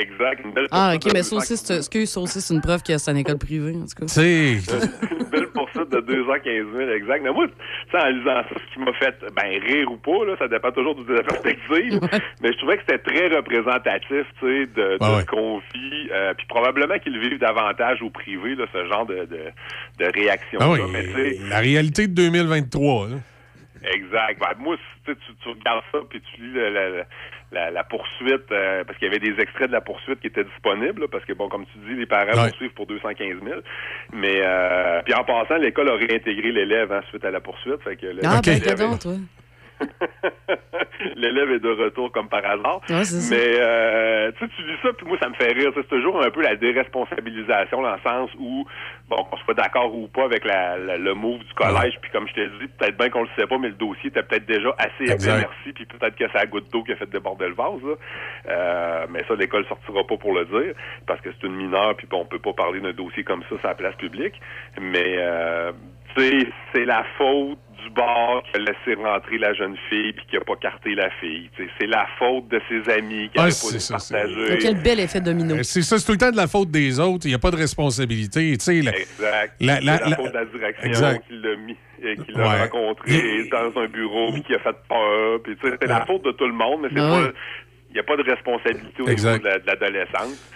[0.00, 0.40] Exact.
[0.44, 2.82] Une belle Ah, OK, mais ça aussi, 215 c'est, excuse, ça aussi, c'est une preuve
[2.82, 4.08] que c'est une école privée, en tout cas.
[4.08, 4.52] Sais.
[4.54, 7.22] une belle poursuite de 215 000, exact.
[7.22, 7.46] Mais moi,
[7.94, 10.96] en lisant ça, ce qui m'a fait, ben, rire ou pas, là, ça dépend toujours
[10.96, 12.00] de la perspective,
[12.42, 15.20] mais je trouvais que c'était très représentatif, tu sais, de, de Ah ouais.
[15.22, 19.26] ce qu'on vit, euh, puis probablement qu'ils vivent davantage au privé, là, ce genre de,
[19.26, 20.58] de, de réaction.
[20.60, 21.04] Ah Mais
[21.48, 23.08] la réalité de 2023.
[23.08, 23.16] là.
[23.92, 24.40] Exact.
[24.40, 27.04] Ben, moi, tu, tu, regardes ça puis tu lis la, la,
[27.52, 30.44] la, la poursuite, euh, parce qu'il y avait des extraits de la poursuite qui étaient
[30.44, 32.48] disponibles, là, parce que, bon, comme tu dis, les parents Ouais.
[32.50, 33.60] poursuivent pour 215 000.
[34.12, 37.80] Mais, euh, puis en passant, l'école a réintégré l'élève hein, suite à la poursuite.
[37.84, 39.12] Fait que Ah, ben, toi.
[41.16, 42.80] L'élève est de retour comme par hasard.
[42.88, 43.34] Ouais, c'est ça.
[43.34, 45.70] Mais euh, tu lis ça, puis moi, ça me fait rire.
[45.74, 48.66] C'est toujours un peu la déresponsabilisation dans le sens où,
[49.08, 52.26] bon, qu'on soit d'accord ou pas avec la, la- le move du collège, puis comme
[52.28, 54.74] je t'ai dit, peut-être bien qu'on le sait pas, mais le dossier était peut-être déjà
[54.78, 55.10] assez
[55.40, 57.82] merci, puis peut-être que c'est la goutte d'eau qui a fait déborder le vase.
[57.84, 57.94] Là.
[58.48, 60.74] Euh, mais ça, l'école sortira pas pour le dire,
[61.06, 63.58] parce que c'est une mineure, puis bon, on peut pas parler d'un dossier comme ça
[63.58, 64.40] sur la place publique.
[64.80, 65.72] Mais, euh,
[66.16, 70.24] tu sais, c'est la faute du bar qui a laissé rentrer la jeune fille puis
[70.30, 71.50] qui a pas carté la fille.
[71.78, 74.58] C'est la faute de ses amis qui Ah, n'avaient pas ça, c'est- partagé.
[74.60, 75.54] Quel bel effet domino.
[75.56, 77.26] Euh, C'est ça, c'est tout le temps de la faute des autres.
[77.26, 78.40] Il n'y a pas de responsabilité.
[78.82, 79.54] La- Exact.
[79.60, 81.24] La- la- c'est la, la- faute de la direction Exact.
[81.28, 81.76] qui l'a mis,
[82.24, 82.60] qui l'a Ouais.
[82.62, 85.40] rencontré dans un bureau puis qui a fait peur.
[85.80, 87.32] C'est la faute de tout le monde, mais c'est Ah pas,
[87.90, 89.32] il n'y a pas de responsabilité au Exact.
[89.32, 90.50] niveau de la- de l'adolescence.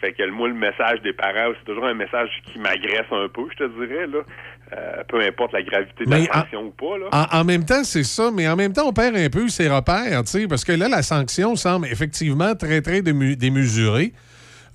[0.00, 3.42] Fait que moi, le message des parents, c'est toujours un message qui m'agresse un peu,
[3.52, 4.18] je te dirais, là.
[4.72, 7.28] Euh, peu importe la gravité de Mais la en- sanction ou pas, là.
[7.32, 9.68] En, en même temps, c'est ça, mais en même temps, on perd un peu ses
[9.68, 14.12] repères, tu sais, parce que là, la sanction semble effectivement très, très dému- démesurée.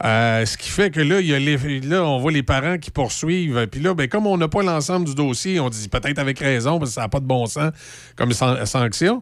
[0.06, 2.77] Euh, ce qui fait que là, il y a les, là, on voit les parents
[2.77, 3.68] qui poursuivent.
[3.68, 6.80] Puis là, ben, comme on n'a pas l'ensemble du dossier, on dit peut-être avec raison,
[6.80, 7.72] parce que ça n'a pas de bon sens
[8.15, 9.22] comme san- sanction.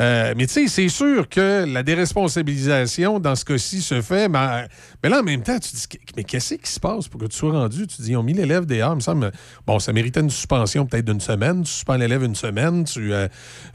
[0.00, 4.66] Euh, mais tu sais, c'est sûr que la déresponsabilisation dans ce cas-ci se fait, mais,
[5.02, 5.86] mais là, en même temps, tu dis,
[6.16, 7.86] mais qu'est-ce qui se passe pour que tu sois rendu?
[7.86, 9.30] Tu dis, ils ont mis l'élève dehors, il me semble,
[9.66, 13.28] bon, ça méritait une suspension peut-être d'une semaine, tu suspends l'élève une semaine, tu euh,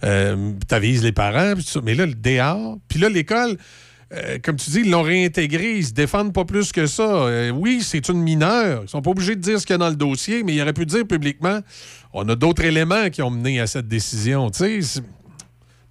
[0.03, 1.81] euh, avises les parents, ça.
[1.84, 3.57] mais là, le dehors, puis là, l'école,
[4.14, 7.52] euh, comme tu dis, ils l'ont réintégré, ils se défendent pas plus que ça.
[7.53, 8.84] Oui, c'est une mineure.
[8.84, 10.61] Ils sont pas obligés de dire ce qu'il y a dans le dossier, mais ils
[10.61, 11.60] auraient pu dire publiquement
[12.14, 14.49] on a d'autres éléments qui ont mené à cette décision.
[14.49, 15.02] Tu sais,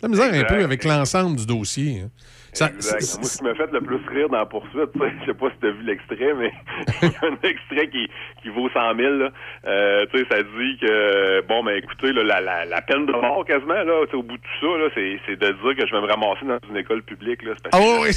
[0.02, 2.00] la misère un peu avec l'ensemble du dossier.
[2.04, 2.10] hein.
[2.52, 3.02] Ça- Exact.
[3.20, 5.56] Moi, ce qui m'a fait le plus rire dans la poursuite, je sais pas si
[5.60, 6.50] tu as vu l'extrait, mais
[7.02, 8.08] il y a un extrait qui,
[8.42, 9.14] qui vaut 100 000.
[9.16, 9.30] Là.
[9.66, 13.12] Euh, tu sais, ça dit que, bon, ben écoutez, là, la, la, la peine de
[13.12, 16.06] mort quasiment, là, au bout de tout ça, c'est, de dire que je vais me
[16.06, 17.42] ramasser dans une école publique.
[17.42, 18.14] Là, parce Ah que oui.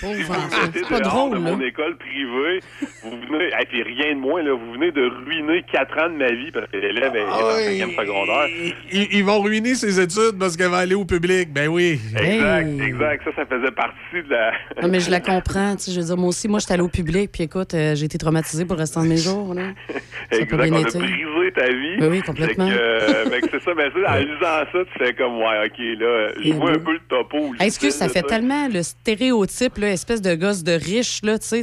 [0.00, 1.50] C'est pas drôle, de là.
[1.52, 2.60] mon école privée,
[3.02, 6.16] vous venez, et puis rien de moins, là, vous venez de ruiner quatre ans de
[6.16, 8.46] ma vie parce que l'élève est, est Ah en cinquième secondaire.
[8.92, 11.52] Ils, ils vont ruiner ses études parce qu'elle va aller au public.
[11.52, 12.00] Ben oui.
[12.16, 13.24] Exact, exact.
[13.24, 13.96] Ça, ça faisait partie
[14.26, 14.52] de la.
[14.82, 15.76] Non, mais je la comprends.
[15.76, 17.94] tu sais, Je veux dire, moi aussi, moi, j'étais allée au public, puis écoute, euh,
[17.94, 19.54] j'ai été traumatisée pour le restant de mes jours.
[19.54, 19.62] Là.
[20.32, 20.98] Ça a pas Exact, bien on a été.
[20.98, 21.96] brisé ta vie.
[22.00, 22.68] Oui, oui, complètement.
[22.68, 26.28] Que, euh, c'est ça, mais ça, en lisant ça, tu fais comme, ouais, OK, là,
[26.42, 27.52] je vois un peu le topo.
[27.60, 31.46] Excuse, ça fait tellement le stéréotype, là, espèce de gosse de riche, là, tu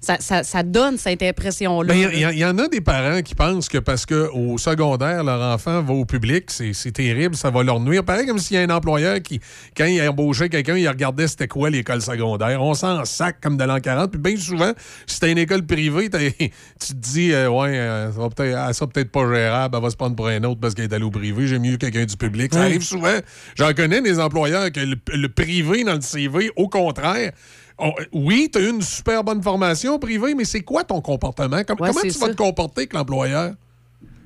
[0.00, 1.92] Ça, ça, ça donne cette impression-là.
[1.92, 5.82] Ben, Il y, en a des parents qui pensent que parce qu'au secondaire, leur enfant
[5.82, 8.02] va au public, c'est c'est terrible, ça va leur nuire.
[8.04, 9.40] Pareil comme s'il y a un employeur qui,
[9.76, 12.62] quand il embauchait quelqu'un, il regardait c'était quoi l'école secondaire.
[12.62, 14.10] On s'en sac comme de l'an 40.
[14.10, 14.72] Puis bien souvent,
[15.06, 19.10] si t'as une école privée, t'as- tu te dis, euh, ouais, euh, ça va peut-être
[19.12, 21.46] pas gérable, elle va se prendre pour un autre parce qu'elle est allée au privé.
[21.46, 22.54] J'aime mieux quelqu'un du public.
[22.54, 23.18] Ça arrive souvent.
[23.56, 27.32] J'en connais des employeurs que le, le privé dans le CV, au contraire,
[27.80, 31.62] on- oui, tu as eu une super bonne formation privée, mais c'est quoi ton comportement?
[31.64, 33.52] Com- Ouais, comment tu vas te comporter avec l'employeur?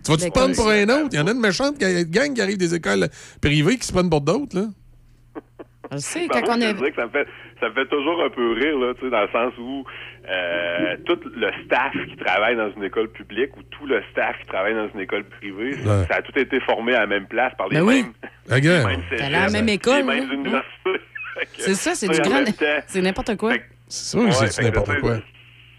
[0.05, 1.09] Tu vas te Ben, prendre comme pour un autre?
[1.13, 3.09] Il y en a une méchante ga- gang qui arrive des écoles
[3.41, 4.67] privées qui se prennent pour d'autres, là.
[5.93, 6.75] Je sais, quand on est.
[6.75, 7.27] te que ça me fait
[7.61, 9.85] ça me fait toujours un peu rire là, tu sais, dans le sens où
[10.29, 14.47] euh, tout le staff qui travaille dans une école publique ou tout le staff qui
[14.47, 16.07] travaille dans une école privée, Ouais.
[16.11, 18.03] ça a tout été formé à la même place par les Ben oui.
[18.03, 18.13] mêmes,
[18.49, 21.01] les à la même école, les mêmes universités.
[21.59, 22.45] C'est ça, c'est du grand.
[22.87, 23.55] C'est n'importe quoi.
[23.89, 25.17] C'est sûr que c'est n'importe quoi.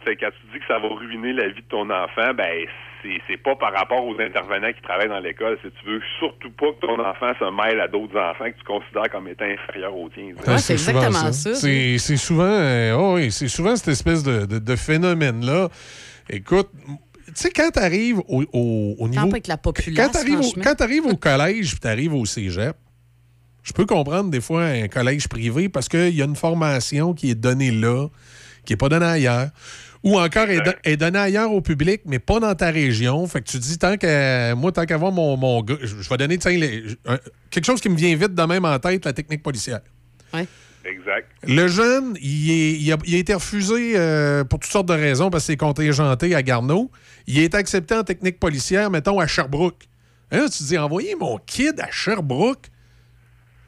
[0.06, 2.66] quand tu dis que ça va ruiner la vie de ton enfant, ben
[3.28, 5.58] c'est pas par rapport aux intervenants qui travaillent dans l'école.
[5.64, 8.64] C'est tu veux surtout pas que ton enfant se mêle à d'autres enfants que tu
[8.66, 10.32] considères comme étant inférieurs aux tiens.
[10.48, 11.54] Ah, c'est souvent exactement ça.
[11.56, 15.70] C'est c'est souvent, euh, oh oui, c'est souvent cette espèce de, de- de phénomène-là.
[16.30, 16.70] Écoute,
[17.28, 19.28] tu sais, quand tu arrives au, au- au niveau.
[19.28, 22.76] Avec la Quand tu arrives, au collège puis tu arrives au cégep,
[23.66, 27.32] je peux comprendre des fois un collège privé parce qu'il y a une formation qui
[27.32, 28.08] est donnée là,
[28.64, 29.50] qui n'est pas donnée ailleurs.
[30.04, 33.26] Ou encore est, do- est donnée ailleurs au public, mais pas dans ta région.
[33.28, 36.18] Fait que tu dis, tant qu'à moi, tant qu'à voir mon, mon gars, je vais
[36.18, 37.18] donner tiens, les- un-
[37.50, 39.82] quelque chose qui me vient vite de même en tête, la technique policière.
[40.88, 41.28] Exact.
[41.48, 44.94] Le jeune, il, est- il a, il a été refusé euh, pour toutes sortes de
[44.94, 46.92] raisons parce que c'est contingenté à Garneau.
[47.26, 49.88] Il a été accepté en technique policière, mettons, à Sherbrooke.
[50.32, 52.68] Hein, tu te dis, envoyez mon kid à Sherbrooke?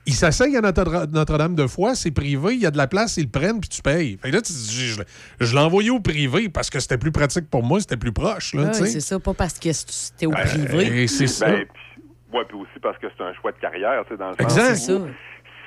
[0.08, 3.18] Il s'asseye à Notre- Notre-Dame de Foix, c'est privé, il y a de la place,
[3.18, 4.18] ils le prennent, puis tu payes.
[4.22, 5.02] Fait que là, tu te dis, je,
[5.46, 8.54] je l'ai envoyé au privé parce que c'était plus pratique pour moi, c'était plus proche.
[8.54, 11.04] Là, Ah, c'est ça, pas parce que c'était au Ben, privé.
[11.04, 11.48] et c'est ça.
[11.52, 12.04] Ben, puis,
[12.38, 14.76] ouais, puis aussi parce que c'est un choix de carrière, tu sais, dans le Exact.
[14.76, 15.08] sens où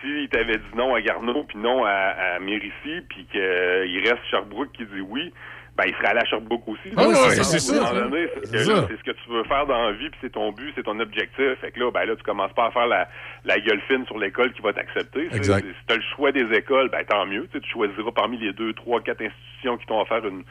[0.01, 4.73] s'il t'avait dit non à Garneau puis non à, à Mérici, puis qu'il reste Sherbrooke
[4.73, 5.33] qui dit oui,
[5.81, 6.91] ben il serait allé à Sherbrooke aussi.
[6.97, 7.05] Ah
[7.43, 7.59] c'est ça.
[7.59, 10.99] c'est ce que tu veux faire dans la vie, puis c'est ton but, c'est ton
[11.01, 11.55] objectif.
[11.61, 13.09] Fait que là, ben là, tu commences pas à faire la,
[13.45, 15.29] la gueule fine sur l'école qui va t'accepter.
[15.33, 17.47] Si tu as le choix des écoles, ben tant mieux.
[17.51, 20.43] Tu sais, tu choisiras parmi les deux, trois, quatre institutions qui t'ont offert une,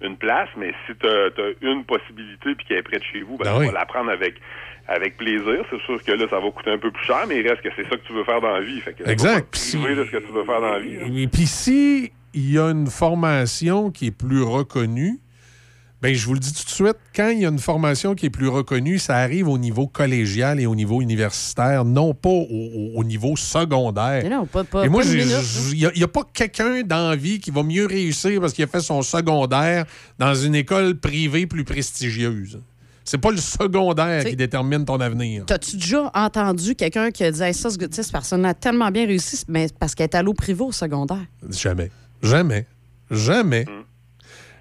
[0.00, 1.28] une place, mais si tu as,
[1.60, 3.66] une possibilité puis qu'elle est près de chez vous, ben, Ben tu oui.
[3.66, 4.36] vas la prendre avec
[4.90, 5.64] avec plaisir.
[5.68, 7.68] C'est sûr que là, ça va coûter un peu plus cher, mais il reste que
[7.76, 8.80] c'est ça que tu veux faire dans la vie.
[8.80, 9.52] Fait que Exact.
[9.52, 11.22] pas te priver de ce que tu veux faire dans la vie.
[11.22, 15.20] Et puis si il y a une formation qui est plus reconnue,
[16.00, 18.26] ben je vous le dis tout de suite, quand il y a une formation qui
[18.26, 22.46] est plus reconnue, ça arrive au niveau collégial et au niveau universitaire, non pas au,
[22.50, 24.20] au- au niveau secondaire.
[24.22, 27.50] Mais non, pas, pas, et moi, il n'y a, pas quelqu'un dans la vie qui
[27.50, 29.86] va mieux réussir parce qu'il a fait son secondaire
[30.20, 32.60] dans une école privée plus prestigieuse.
[33.04, 35.46] C'est pas le secondaire T'sais- qui détermine ton avenir.
[35.46, 39.42] T'as-tu déjà entendu quelqu'un qui a dit Hey, ça, cette personne-là a tellement bien réussi,
[39.48, 41.24] mais parce qu'elle est allée au privé au secondaire?
[41.50, 41.90] Jamais.
[42.22, 42.66] Jamais.
[43.10, 43.64] Jamais.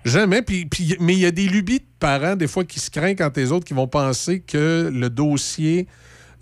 [0.06, 0.42] Jamais.
[0.42, 3.16] Puis, puis- mais il y a des lubies de parents, des fois, qui se craignent
[3.16, 5.88] quand les autres qui vont penser que le dossier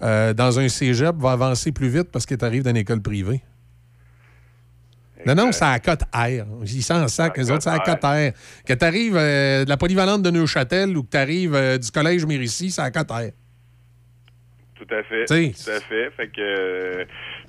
[0.01, 3.41] euh, dans un cégep va avancer plus vite parce qu'il arrive dans une école privée.
[5.25, 6.45] Non, non, c'est à cote R.
[6.65, 8.31] Ils s'en sac, les autres, c'est à cote R.
[8.65, 12.69] Que tu arrives de la polyvalente de Neuchâtel ou que tu arrives du collège Mérissi,
[12.69, 13.31] c'est à cote R.
[14.75, 15.25] Tout à fait.
[15.25, 15.53] T'sais.
[15.63, 16.11] Tout à fait.
[16.15, 17.05] Fait que euh,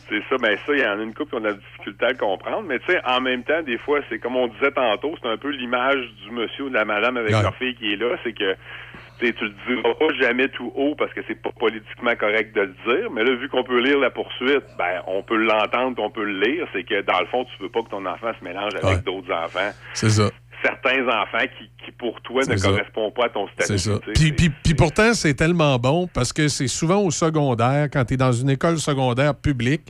[0.08, 2.04] c'est ça, mais ça, il y en a une couple qui ont de la difficulté
[2.04, 2.62] à le comprendre.
[2.66, 5.36] Mais tu sais, en même temps, des fois, c'est comme on disait tantôt, c'est un
[5.36, 7.42] peu l'image du monsieur ou de la madame avec Ouais.
[7.42, 8.54] leur fille qui est là, c'est que
[9.18, 12.74] tu le diras pas jamais tout haut parce que c'est pas politiquement correct de le
[12.86, 16.24] dire, mais là, vu qu'on peut lire la poursuite, ben, on peut l'entendre, on peut
[16.24, 18.74] le lire, c'est que dans le fond, tu veux pas que ton enfant se mélange
[18.74, 19.02] avec Ouais.
[19.02, 19.70] d'autres enfants.
[19.94, 20.30] C'est ça.
[20.66, 22.68] Certains enfants qui, qui pour toi, ne ça.
[22.68, 23.78] correspondent pas à ton statut.
[23.78, 23.98] C'est ça.
[24.14, 28.14] Puis, puis- puis pourtant, c'est tellement bon parce que c'est souvent au secondaire, quand tu
[28.14, 29.82] es dans une école secondaire publique,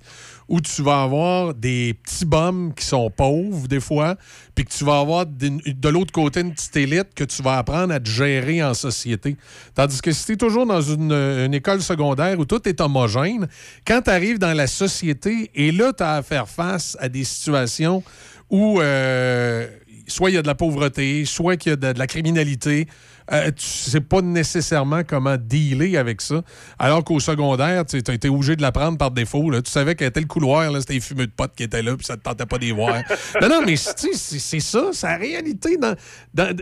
[0.49, 4.15] où tu vas avoir des petits bums qui sont pauvres, des fois,
[4.55, 7.93] puis que tu vas avoir de l'autre côté une petite élite que tu vas apprendre
[7.93, 9.37] à te gérer en société.
[9.75, 13.49] Tandis que si tu es toujours dans une, une école secondaire où tout est homogène,
[13.85, 17.25] quand tu arrives dans la société, et là, tu as à faire face à des
[17.25, 18.05] situations
[18.49, 19.67] où euh,
[20.07, 22.87] soit il y a de la pauvreté, soit qu'il y a de, de la criminalité.
[23.33, 26.43] Euh, tu sais pas nécessairement comment dealer avec ça.
[26.79, 29.51] Alors qu'au secondaire, tu as été obligé de l'apprendre par défaut.
[29.51, 29.61] là.
[29.63, 32.07] Tu savais qu'à tel couloir, là, c'était les fumeux de potes qui étaient là, puis
[32.07, 33.03] ça te tentait pas d'y voir.
[33.43, 35.77] non, non, mais c'est ça, c'est la réalité.
[35.77, 35.97] Dans,
[36.35, 36.57] dans-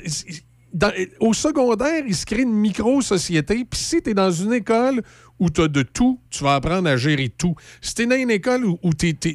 [0.73, 3.65] dans- au secondaire, il se crée une micro-société.
[3.69, 5.03] Puis si tu es dans une école
[5.39, 7.55] où tu as de tout, tu vas apprendre à gérer tout.
[7.81, 8.79] Si tu es dans une école où,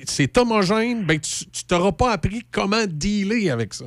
[0.05, 3.85] c'est homogène, ben, tu t'auras pas appris comment dealer avec ça.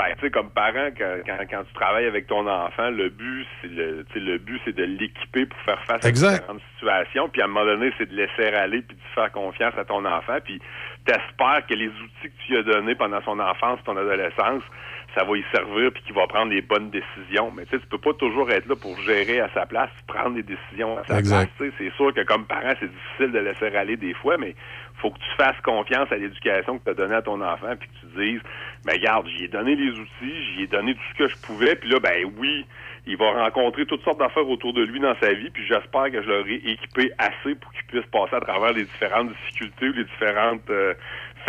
[0.00, 3.46] Ben, tu sais, comme parent, quand, quand, quand tu travailles avec ton enfant, le but,
[3.60, 6.28] c'est le, le but, c'est de l'équiper pour faire face Exact.
[6.28, 7.28] à différentes situations.
[7.28, 10.02] Puis à un moment donné, c'est de laisser aller puis de faire confiance à ton
[10.06, 10.38] enfant.
[10.42, 10.58] Puis
[11.04, 14.62] t'espères que les outils que tu lui as donnés pendant son enfance, ton adolescence,
[15.14, 17.52] ça va y servir puis qu'il va prendre les bonnes décisions.
[17.54, 20.34] Mais tu sais, tu peux pas toujours être là pour gérer à sa place, prendre
[20.34, 21.36] des décisions à sa Exact.
[21.36, 21.48] place.
[21.58, 24.54] Tu sais, c'est sûr que comme parent, c'est difficile de laisser aller des fois, mais
[25.00, 27.88] faut que tu fasses confiance à l'éducation que tu as donnée à ton enfant, puis
[27.88, 28.40] que tu dises,
[28.84, 31.74] ben regarde, j'y ai donné les outils, j'y ai donné tout ce que je pouvais,
[31.76, 32.66] puis là, ben oui,
[33.06, 36.22] il va rencontrer toutes sortes d'affaires autour de lui dans sa vie, puis j'espère que
[36.22, 40.04] je l'aurai équipé assez pour qu'il puisse passer à travers les différentes difficultés ou les
[40.04, 40.94] différentes euh,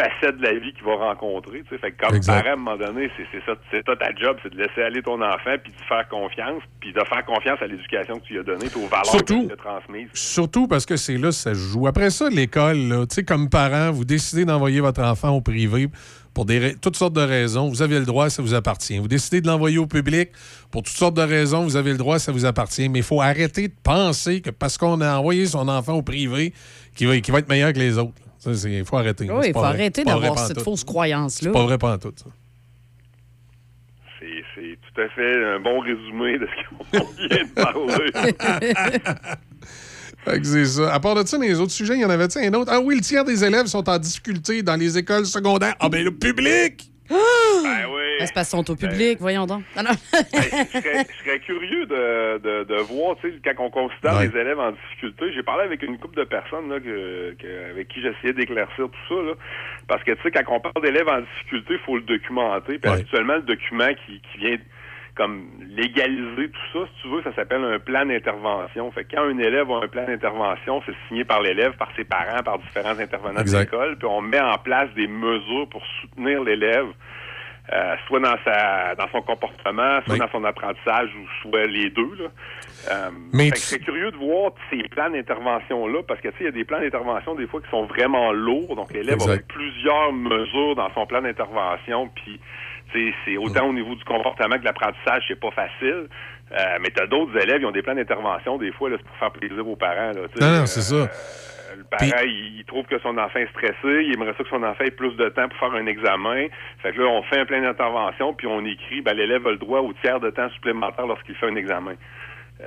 [0.02, 1.62] facettes de la vie qu'il va rencontrer.
[1.64, 1.78] Tu sais.
[1.78, 2.34] Fait que comme Exact.
[2.42, 5.02] parent, à un moment donné, c'est ça, c'est ça ta job, c'est de laisser aller
[5.02, 8.40] ton enfant, puis de faire confiance, puis de faire confiance à l'éducation que tu lui
[8.40, 10.10] as donnée, aux valeurs Surtout- que tu lui as transmises.
[10.14, 11.88] Surtout parce que c'est là que ça se joue.
[11.88, 15.88] Après ça, l'école, tu sais, comme parent, vous décidez d'envoyer votre enfant au privé
[16.34, 17.68] pour des toutes sortes de raisons.
[17.70, 18.98] Vous avez le droit, ça vous appartient.
[19.00, 20.30] Vous décidez de l'envoyer au public
[20.72, 21.64] pour toutes sortes de raisons.
[21.64, 22.88] Vous avez le droit, ça vous appartient.
[22.88, 26.54] Mais il faut arrêter de penser que parce qu'on a envoyé son enfant au privé,
[26.96, 28.14] qu'il va, qu'il va être meilleur que les autres.
[28.46, 29.30] Il faut arrêter.
[29.30, 29.76] Oui, il pas faut vrai.
[29.76, 31.52] arrêter pas d'avoir cette fausse croyance-là.
[31.52, 32.26] C'est pas vrai pantoute, ça.
[34.20, 38.12] C'est c'est tout à fait un bon résumé de ce qu'on vient de parler.
[40.44, 40.94] C'est ça.
[40.94, 42.72] À part de ça, dans les autres sujets, il y en avait un autre?
[42.72, 45.74] Ah oui, le tiers des élèves sont en difficulté dans les écoles secondaires.
[45.80, 46.91] Ah ben le public!
[47.12, 48.02] Ben oui.
[48.20, 49.64] C'est parce qu'ils sont au public, voyons donc.
[49.76, 49.90] Non, non.
[50.14, 54.16] Ben, je, serais, je serais curieux de, de, de voir, tu sais, quand on considère
[54.18, 54.28] Ouais.
[54.28, 57.88] les élèves en difficulté, j'ai parlé avec une couple de personnes là, que, que- avec
[57.88, 59.16] qui j'essayais d'éclaircir tout ça.
[59.24, 59.34] Là,
[59.88, 62.78] parce que, tu sais, quand on parle d'élèves en difficulté, il faut le documenter.
[62.80, 63.00] Puis Ouais.
[63.00, 64.58] actuellement, le document qui, qui vient
[65.16, 65.44] comme
[65.76, 68.92] légaliser tout ça, si tu veux, ça s'appelle un plan d'intervention.
[68.92, 72.04] Fait que quand un élève a un plan d'intervention, c'est signé par l'élève, par ses
[72.06, 73.58] parents, par différents intervenants Exact.
[73.58, 76.88] de l'école, puis on met en place des mesures pour soutenir l'élève,
[77.74, 80.20] euh, soit dans sa dans son comportement, soit Oui.
[80.20, 82.10] dans son apprentissage, ou soit les deux.
[82.18, 82.26] Là.
[82.92, 86.34] Euh, Mais fait que tu- serais curieux de voir ces plans d'intervention-là, parce que tu
[86.38, 89.22] sais, il y a des plans d'intervention des fois qui sont vraiment lourds, donc l'élève
[89.30, 92.40] a plusieurs mesures dans son plan d'intervention, puis
[92.94, 96.08] c'est autant au niveau du comportement que de l'apprentissage, c'est pas facile.
[96.52, 99.18] Euh, mais t'as d'autres élèves, ils ont des plans d'intervention, des fois, là, c'est pour
[99.18, 100.12] faire plaisir aux parents.
[100.12, 100.44] Là, tu.
[100.44, 100.96] Non, non, c'est ça.
[100.96, 101.08] Euh,
[101.78, 104.62] le parent, il, il trouve que son enfant est stressé, il aimerait ça que son
[104.64, 106.48] enfant ait plus de temps pour faire un examen.
[106.82, 109.58] Fait que là, on fait un plan d'intervention, puis on écrit, ben, l'élève a le
[109.58, 111.94] droit au tiers de temps supplémentaire lorsqu'il fait un examen.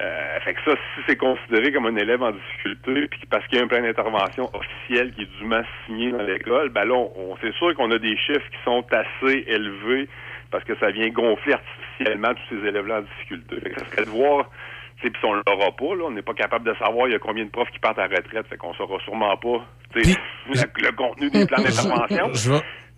[0.00, 3.58] Euh, fait que ça, si c'est considéré comme un élève en difficulté, puis parce qu'il
[3.58, 7.12] y a un plan d'intervention officiel qui est dûment signé dans l'école, ben là, on,
[7.16, 10.08] on- c'est sûr qu'on a des chiffres qui sont assez élevés
[10.50, 13.60] parce que ça vient gonfler artificiellement tous ces élèves-là en difficulté.
[13.60, 14.50] Fait que ça serait de voir,
[15.00, 17.16] tu sais, puis on l'aura pas, là, on n'est pas capable de savoir il y
[17.16, 19.64] a combien de profs qui partent à la retraite, fait qu'on saura sûrement pas,
[19.94, 20.18] tu sais,
[20.48, 20.54] le,
[20.86, 22.26] le contenu des plans d'intervention.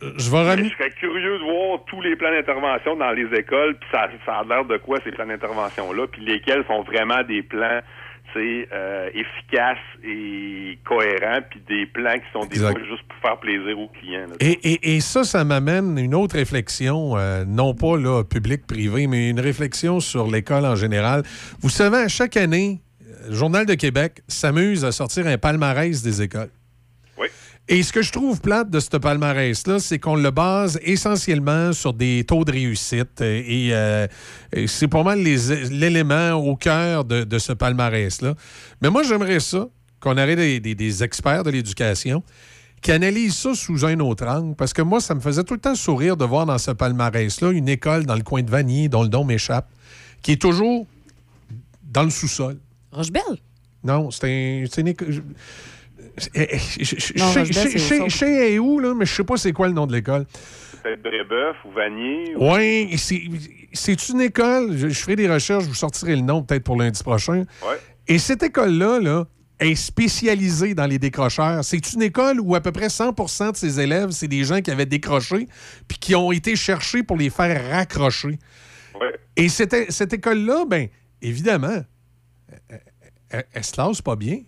[0.02, 4.08] Je vais, serais curieux de voir tous les plans d'intervention dans les écoles, puis ça,
[4.26, 7.80] ça a l'air de quoi ces plans d'intervention-là, puis lesquels sont vraiment des plans
[8.38, 13.78] euh, efficaces et cohérents, puis des plans qui sont des fois juste pour faire plaisir
[13.78, 14.26] aux clients.
[14.28, 14.34] là.
[14.40, 19.30] Et, et- et ça, ça m'amène une autre réflexion, euh, non pas là, public-privé, mais
[19.30, 21.22] une réflexion sur l'école en général.
[21.62, 26.02] Vous savez, à chaque année, euh, le Journal de Québec s'amuse à sortir un palmarès
[26.02, 26.50] des écoles.
[27.68, 31.92] Et ce que je trouve plate de ce palmarès-là, c'est qu'on le base essentiellement sur
[31.92, 33.20] des taux de réussite.
[33.20, 34.06] Et, euh,
[34.52, 38.34] et c'est pas mal l'élément au cœur de, de ce palmarès-là.
[38.80, 39.68] Mais moi, j'aimerais ça,
[39.98, 42.22] qu'on aurait des, des- des experts de l'éducation
[42.82, 44.54] qui analysent ça sous un autre angle.
[44.54, 47.50] Parce que moi, ça me faisait tout le temps sourire de voir dans ce palmarès-là
[47.50, 49.68] une école dans le coin de Vanier, dont le nom m'échappe,
[50.22, 50.86] qui est toujours
[51.82, 52.58] dans le sous-sol.
[52.92, 53.22] Rochebelle?
[53.82, 55.24] Non, c'est un- c'est une école.
[56.18, 56.28] Je-
[56.80, 57.18] je- je- je
[57.98, 60.24] Non, sais- est où, là, mais je sais pas c'est quoi le nom de l'école.
[60.82, 62.34] Peut-être Brébeuf ou Vanier.
[62.36, 62.96] ou- Oui,
[63.72, 66.76] c'est une école, je, je ferai des recherches, je vous sortirai le nom peut-être pour
[66.76, 67.44] lundi prochain.
[67.62, 67.78] Ouais.
[68.08, 69.24] Et cette école-là là,
[69.58, 71.64] est spécialisée dans les décrocheurs.
[71.64, 74.70] C'est une école où à peu près 100% de ses élèves, c'est des gens qui
[74.70, 75.48] avaient décroché
[75.88, 78.38] puis qui ont été cherchés pour les faire raccrocher.
[79.00, 79.14] Ouais.
[79.34, 80.88] Et cette, cette école-là, ben
[81.22, 81.82] évidemment,
[82.68, 82.82] elle,
[83.30, 84.40] elle- elle se lasse pas bien,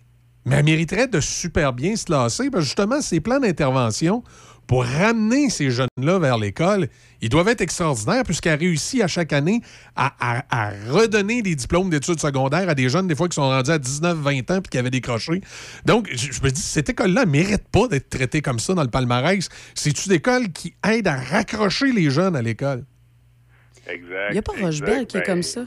[0.49, 2.49] mais elle mériterait de super bien se lasser.
[2.49, 4.23] Parce que justement, ces plans d'intervention
[4.67, 6.89] pour ramener ces jeunes-là vers l'école,
[7.21, 9.61] ils doivent être extraordinaires puisqu'elle réussit à chaque année
[9.95, 13.49] à, à- à redonner des diplômes d'études secondaires à des jeunes, des fois, qui sont
[13.49, 15.41] rendus à 19-20 ans puis qui avaient décroché.
[15.85, 18.83] Donc, je, je me dis, cette école-là ne mérite pas d'être traitée comme ça dans
[18.83, 19.49] le palmarès.
[19.73, 22.85] C'est une école qui aide à raccrocher les jeunes à l'école?
[23.87, 24.27] Exact.
[24.29, 24.51] Il n'y a pas.
[24.61, 25.61] Rochebelle qui est Ben, comme ça?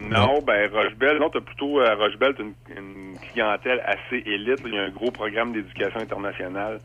[0.00, 4.60] Non, ben Rochebelle, non, t'as plutôt euh, Rochebelle, t'as une, une clientèle assez élite.
[4.66, 6.80] Il y a un gros programme d'éducation internationale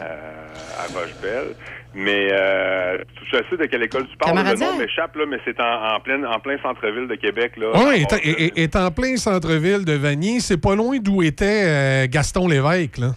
[0.00, 0.46] euh,
[0.78, 1.54] à Rochebelle.
[1.94, 2.98] Mais euh,
[3.30, 4.36] je sais de quelle école tu parles.
[4.38, 7.52] Le nom m'échappe, là, mais c'est en, en plein, en plein centre-ville de Québec.
[7.56, 10.40] Là, Oui, À est- est- est en plein centre-ville de Vanier.
[10.40, 13.12] C'est pas loin d'où était euh, Gaston Lévesque, là.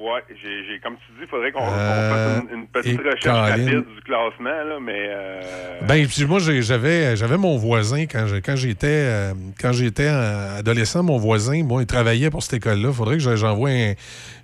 [0.00, 2.96] Ouais, j'ai, j'ai- comme tu dis, il faudrait qu'on, Euh, fasse une, une petite et
[3.02, 3.40] recherche Colin.
[3.50, 5.40] rapide du classement, là, mais euh,
[5.88, 10.58] Ben, puis moi, j'avais, j'avais mon voisin quand, je- quand j'étais, euh, quand j'étais euh,
[10.60, 11.02] adolescent.
[11.02, 12.92] Mon voisin, moi, il travaillait pour cette école-là.
[12.92, 13.94] faudrait que j'envoie un,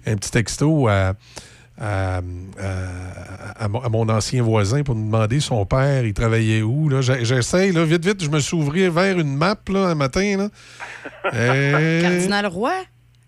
[0.07, 1.13] un petit texto à,
[1.81, 2.21] à, à-
[3.57, 6.89] à mon, à mon ancien voisin pour me demander son père, il travaillait où.
[6.89, 7.01] Là.
[7.01, 10.37] J'essaye, là, vite, vite, je me suis ouvert vers une map là, un matin.
[10.37, 11.31] Là.
[12.03, 12.73] Cardinal Roy?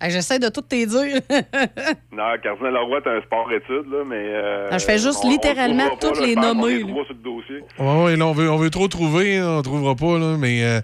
[0.02, 1.20] J'essaie de tout te dire.
[2.12, 4.16] non, Cardinal Leroy, t'as un sport-études, là, mais...
[4.18, 6.86] euh, Ah, je fais juste on- on littéralement toutes les nommer, là.
[8.26, 10.80] on veut, on veut trop trouver, hein, on trouvera pas, là, mais euh,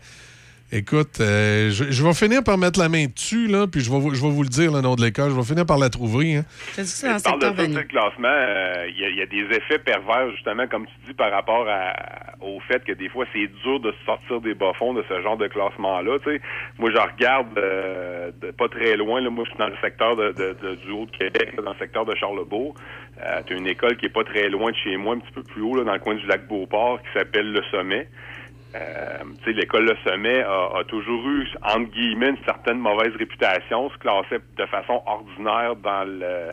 [0.72, 3.98] écoute, euh, je, je vais finir par mettre la main dessus, là, puis je vais,
[4.00, 5.88] vous- je vais vous le dire, le nom de l'école, je vais finir par la
[5.90, 6.36] trouver.
[6.36, 6.44] hein.
[6.74, 9.04] T'as dit que c'est dans le Tu parles de ça, le classement, euh, il y,
[9.04, 12.58] a- il y a des effets pervers, justement, comme tu dis, par rapport à- au
[12.60, 15.46] fait que des fois, c'est dur de se sortir des bas-fonds de ce genre de
[15.46, 16.18] classement-là.
[16.78, 19.20] Moi, je regarde euh, de pas très loin.
[19.20, 22.04] Là, moi, je suis dans le secteur de, de- de- du Haut-de-Québec, dans le secteur
[22.04, 22.74] de Charlebourg.
[23.24, 25.32] Euh, tu as une école qui est pas très loin de chez moi, un petit
[25.32, 28.08] peu plus haut, là, dans le coin du lac Beauport, qui s'appelle Le Sommet.
[28.74, 33.98] Euh, l'école Le Sommet a, a toujours eu, entre guillemets, une certaine mauvaise réputation, se
[33.98, 36.52] classait de façon ordinaire dans le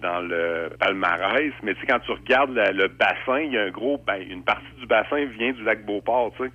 [0.00, 3.98] dans le palmarès, mais tu quand tu regardes le bassin, il y a un gros,
[4.06, 6.52] ben, une partie du bassin vient du lac Beauport, tu sais.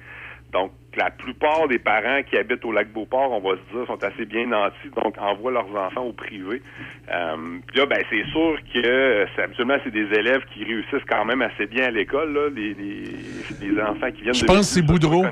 [0.52, 4.04] Donc, la plupart des parents qui habitent au lac Beauport, on va se dire, sont
[4.04, 6.62] assez bien nantis, donc envoient leurs enfants au privé.
[7.12, 7.36] Euh,
[7.68, 11.42] Puis là, ben, c'est sûr que c'est- habituellement, c'est des élèves qui réussissent quand même
[11.42, 13.04] assez bien à l'école, là, les, les,
[13.70, 15.26] les enfants qui viennent Je de pense que c'est Boudreau.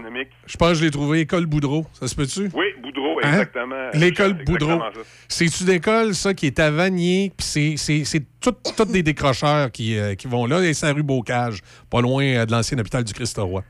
[0.46, 1.86] Je pense que je l'ai trouvé, École Boudreau.
[1.94, 2.50] Ça se peut-tu?
[2.54, 3.30] Oui, Boudreau, Hein?
[3.30, 3.90] exactement.
[3.94, 4.72] L'école Boudreau.
[4.74, 5.10] exactement ça.
[5.28, 8.52] C'est une école, ça, qui est à Vanier, puis c'est- c'est c'est tout-
[8.92, 11.60] des décrocheurs qui, euh, qui vont là, et c'est la rue Bocage,
[11.90, 13.64] pas loin euh, de l'ancien hôpital du Christ-Roi.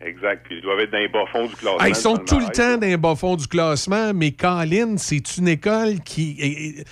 [0.00, 0.44] Exact.
[0.44, 1.78] Puis ils doivent être dans les bas-fonds du classement.
[1.80, 5.36] Ah, ils sont le tout le temps dans les bas-fonds du classement, mais Colin, c'est
[5.36, 6.84] une école qui.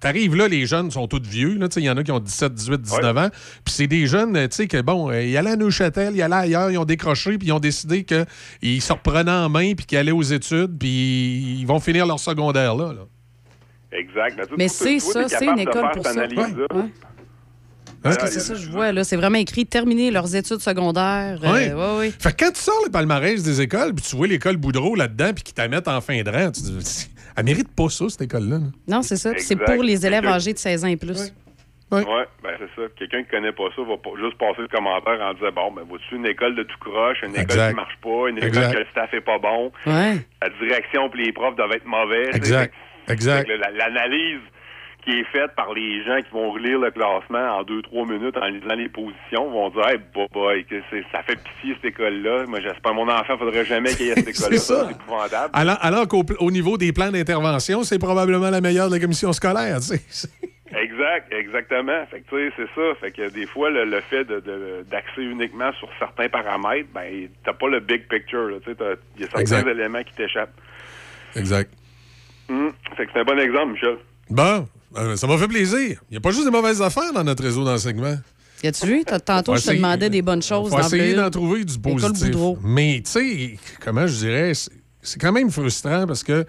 [0.00, 1.58] T'arrives là, les jeunes sont tous vieux.
[1.58, 3.28] là, tu sais, Il y en a qui ont 17, 18, 19 ans.
[3.64, 6.34] Puis c'est des jeunes, tu sais, que bon, euh, ils allaient à Neuchâtel, ils allaient
[6.34, 9.98] ailleurs, ils ont décroché, puis ils ont décidé qu'ils se reprenaient en main, puis qu'ils
[9.98, 12.94] allaient aux études, puis ils vont finir leur secondaire là.
[12.94, 13.06] là.
[13.92, 14.48] Exact.
[14.56, 16.26] Mais, c'est ça, c'est une école pour ça.
[16.26, 16.90] Ouais.
[18.02, 19.04] Parce que c'est ça, je vois, là.
[19.04, 21.38] C'est vraiment écrit terminer leurs études secondaires.
[21.44, 21.72] Euh, Ouais.
[21.72, 22.10] ouais, ouais.
[22.18, 25.32] Fait que quand tu sors le palmarès des écoles, puis tu vois l'école Boudreau là-dedans,
[25.34, 28.08] puis qu'ils t'en mettent en fin de rang, tu te dis, elle mérite pas ça,
[28.08, 28.56] cette école-là.
[28.58, 28.66] là.
[28.88, 29.32] Non, c'est ça.
[29.38, 31.32] C'est pour les élèves âgés de 16 ans et plus.
[31.92, 32.04] Ouais,
[32.40, 32.88] ben c'est ça.
[32.96, 35.82] Quelqu'un qui connaît pas ça va pas juste passer le commentaire en disant bon, ben
[35.88, 38.72] vois-tu une école de tout croche, une école qui marche pas, une école Exact.
[38.74, 40.24] que le staff est pas bon, Ouais.
[40.40, 42.30] la direction puis les profs doivent être mauvais.
[42.32, 42.72] Exact.
[43.08, 43.48] Exact.
[43.48, 44.38] la- L'analyse
[45.04, 48.36] qui est faite par les gens qui vont relire le classement en deux, trois minutes
[48.36, 50.76] en lisant les positions vont dire Hey, boy, boy, que
[51.12, 52.44] ça fait pitié cette école-là.
[52.46, 54.58] Moi, j'espère mon enfant faudrait jamais qu'il y ait cette école-là.
[54.58, 55.50] C'est épouvantable.
[55.54, 59.32] Alors, alors qu'au au niveau des plans d'intervention, c'est probablement la meilleure de la commission
[59.32, 59.76] scolaire.
[59.80, 60.28] tu sais.
[60.72, 62.06] Exact, exactement.
[62.12, 62.94] Fait que tu sais, c'est ça.
[63.00, 67.28] Fait que des fois, le, le fait de, de- d'axer uniquement sur certains paramètres, ben
[67.44, 68.48] t'as pas le big picture.
[68.50, 68.54] il
[69.20, 69.66] y a certains Exact.
[69.66, 70.54] éléments qui t'échappent.
[71.34, 71.72] Exact.
[72.48, 72.72] Hum.
[72.96, 73.96] Fait que c'est un bon exemple, Michel.
[74.30, 74.68] Bon,
[75.16, 76.00] ça m'a fait plaisir.
[76.08, 78.16] Il n'y a pas juste des mauvaises affaires dans notre réseau d'enseignement.
[78.62, 79.04] Y a-tu vu?
[79.24, 80.68] Tantôt, je te demandais des bonnes choses.
[80.70, 82.34] faut dans essayer d'en trouver du positif.
[82.62, 86.44] Mais, tu sais, comment je dirais, c'est- quand même frustrant parce que euh,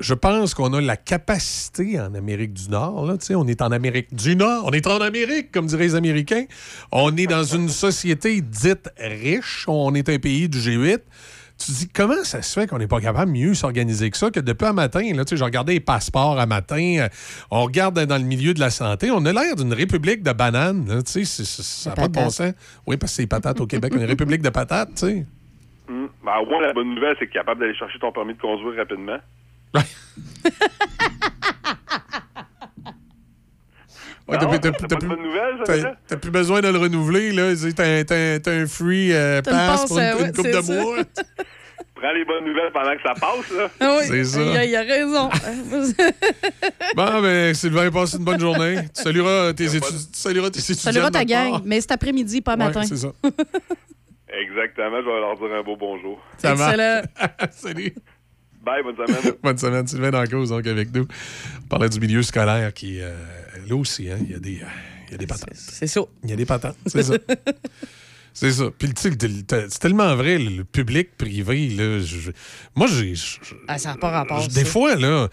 [0.00, 3.06] je pense qu'on a la capacité en Amérique du Nord.
[3.06, 4.64] Là, on est en Amérique du Nord.
[4.66, 6.44] On est en Amérique, comme diraient les Américains.
[6.92, 9.64] On est dans une société dite riche.
[9.68, 10.98] On est un pays du G8.
[11.58, 14.16] Tu te dis, comment ça se fait qu'on n'est pas capable de mieux s'organiser que
[14.18, 17.08] ça, que depuis un matin, là, tu sais, je regardais les passeports à matin, euh,
[17.50, 20.86] on regarde dans le milieu de la santé, on a l'air d'une république de bananes,
[20.86, 22.52] là, tu sais, c'est- c'est- ça n'a pas de bon sens.
[22.86, 25.26] Oui, parce que c'est patates au Québec, une république de patates, tu sais.
[25.88, 26.08] Hum.
[26.24, 28.34] Ben, au moins, la bonne nouvelle, c'est que tu es capable d'aller chercher ton permis
[28.34, 29.18] de conduire rapidement.
[34.28, 37.52] Ouais, t'as t'as- t'as pas plus- de t'as- plus besoin de le renouveler, là.
[37.76, 40.60] T'as t'as- t'as un free euh, pass passe, pour une, euh, une ouais, c'est de
[40.62, 40.72] ça.
[40.72, 40.96] mois.
[41.94, 43.70] Prends les bonnes nouvelles pendant que ça passe, là.
[43.80, 44.42] Ah oui, C'est ça.
[44.42, 45.30] Il, a, il a raison.
[46.96, 48.76] Bon, ben, Sylvain, passe une bonne journée.
[48.94, 50.80] Tu salueras tes, étu- tu salueras tes étudiants.
[50.82, 51.62] Saluera de ta gang, part.
[51.64, 52.82] mais cet après-midi, pas Ouais, matin.
[52.84, 53.08] c'est ça.
[54.28, 56.20] Exactement, je vais leur dire un beau bonjour.
[56.38, 56.74] Ça marche.
[56.74, 57.02] Excellent.
[57.52, 57.94] Salut.
[58.66, 59.34] Bye, bonne semaine.
[59.42, 59.86] Bonne semaine.
[59.86, 61.06] Sylvain dans la cause, donc, avec nous.
[61.64, 63.14] On parlait du milieu scolaire qui, euh,
[63.68, 64.66] là aussi, hein, il y a des, euh,
[65.06, 65.50] il y a des patentes.
[65.54, 66.00] C'est ça.
[66.24, 67.14] Il y a des patentes, c'est ça.
[68.38, 68.64] C'est ça.
[68.78, 69.16] Puis, tu sais,
[69.70, 72.00] c'est tellement vrai, le, le public privé, là.
[72.00, 72.32] je-
[72.74, 73.14] moi, j'ai.
[73.14, 74.42] je- Ah, ça n'a pas rapport.
[74.42, 74.60] je- ça.
[74.60, 75.30] des fois, là.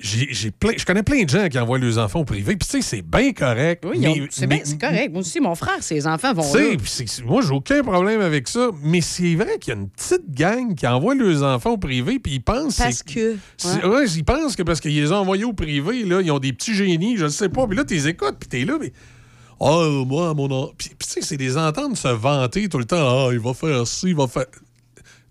[0.00, 2.54] J'ai plein, je connais plein de gens qui envoient leurs enfants au privé.
[2.56, 3.84] Puis, tu sais, c'est bien correct.
[3.84, 3.98] Oui,
[4.30, 5.10] c'est bien, c'est correct.
[5.10, 7.24] Moi aussi, mon frère, ses enfants vont tu sais, là.
[7.26, 8.70] moi, j'ai aucun problème avec ça.
[8.84, 12.20] Mais c'est vrai qu'il y a une petite gang qui envoie leurs enfants au privé,
[12.20, 12.76] puis ils pensent.
[12.76, 13.88] Parce c'est- que.
[13.88, 16.52] Ouais, ils pensent que parce qu'ils les ont envoyés au privé, là, ils ont des
[16.52, 17.66] petits génies, je ne sais pas.
[17.66, 18.92] Puis là, tu les écoutes, puis t'es là, mais.
[19.60, 20.48] Ah, moi, mon.
[20.48, 23.26] en- Puis, puis tu sais, c'est des entendre se vanter tout le temps.
[23.26, 24.46] Ah, il va faire ci, il va faire.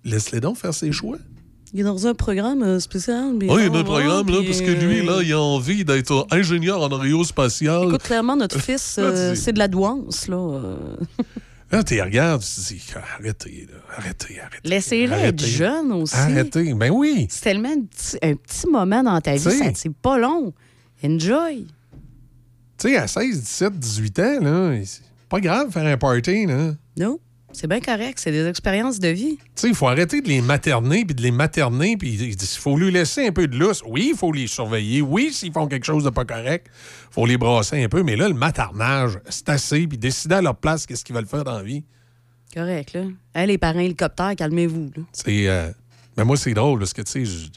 [0.03, 1.18] Laisse-les donc faire ses choix.
[1.78, 3.34] Il est dans un programme euh, spécial.
[3.40, 5.32] mais Ah, il y a on un programme, là, parce que lui, là, euh, il
[5.32, 7.90] a envie d'être ingénieur en aérospatial.
[7.90, 10.60] Écoute, clairement, notre fils, Là, euh, tu- c'est de la douance, là.
[11.72, 12.82] Là, tu regardes, tu te dis,
[13.20, 14.68] arrêtez, là, arrêtez, arrêtez.
[14.68, 16.16] Laissez-les être jeunes aussi.
[16.16, 17.28] Arrêtez, ben oui.
[17.30, 17.70] C'est tellement
[18.24, 19.74] un petit, moment dans ta vie, T'sais.
[19.76, 20.54] c'est pas long.
[21.04, 21.68] Enjoy.
[22.80, 26.45] Tu sais, à 16, 17, 18 ans, là, c'est pas grave de faire un party,
[26.48, 26.74] là.
[26.98, 27.20] Non,
[27.59, 28.19] c'est bien correct.
[28.19, 29.38] C'est des expériences de vie.
[29.38, 32.77] Tu sais, il faut arrêter de les materner, puis de les materner, puis il faut
[32.77, 33.81] lui laisser un peu de lousse.
[33.85, 35.01] Oui, il faut les surveiller.
[35.01, 36.67] Oui, s'ils font quelque chose de pas correct,
[37.11, 38.03] faut les brasser un peu.
[38.03, 41.43] Mais là, le maternage, c'est assez, puis décider à leur place qu'est-ce qu'ils veulent faire
[41.43, 41.84] dans la vie.
[42.53, 43.03] Correct, là.
[43.35, 44.91] Hey, les parents hélicoptères, calmez-vous.
[45.11, 45.47] C'est...
[45.47, 45.69] euh,
[46.15, 47.47] Mais moi, c'est drôle, parce que, tu sais, je-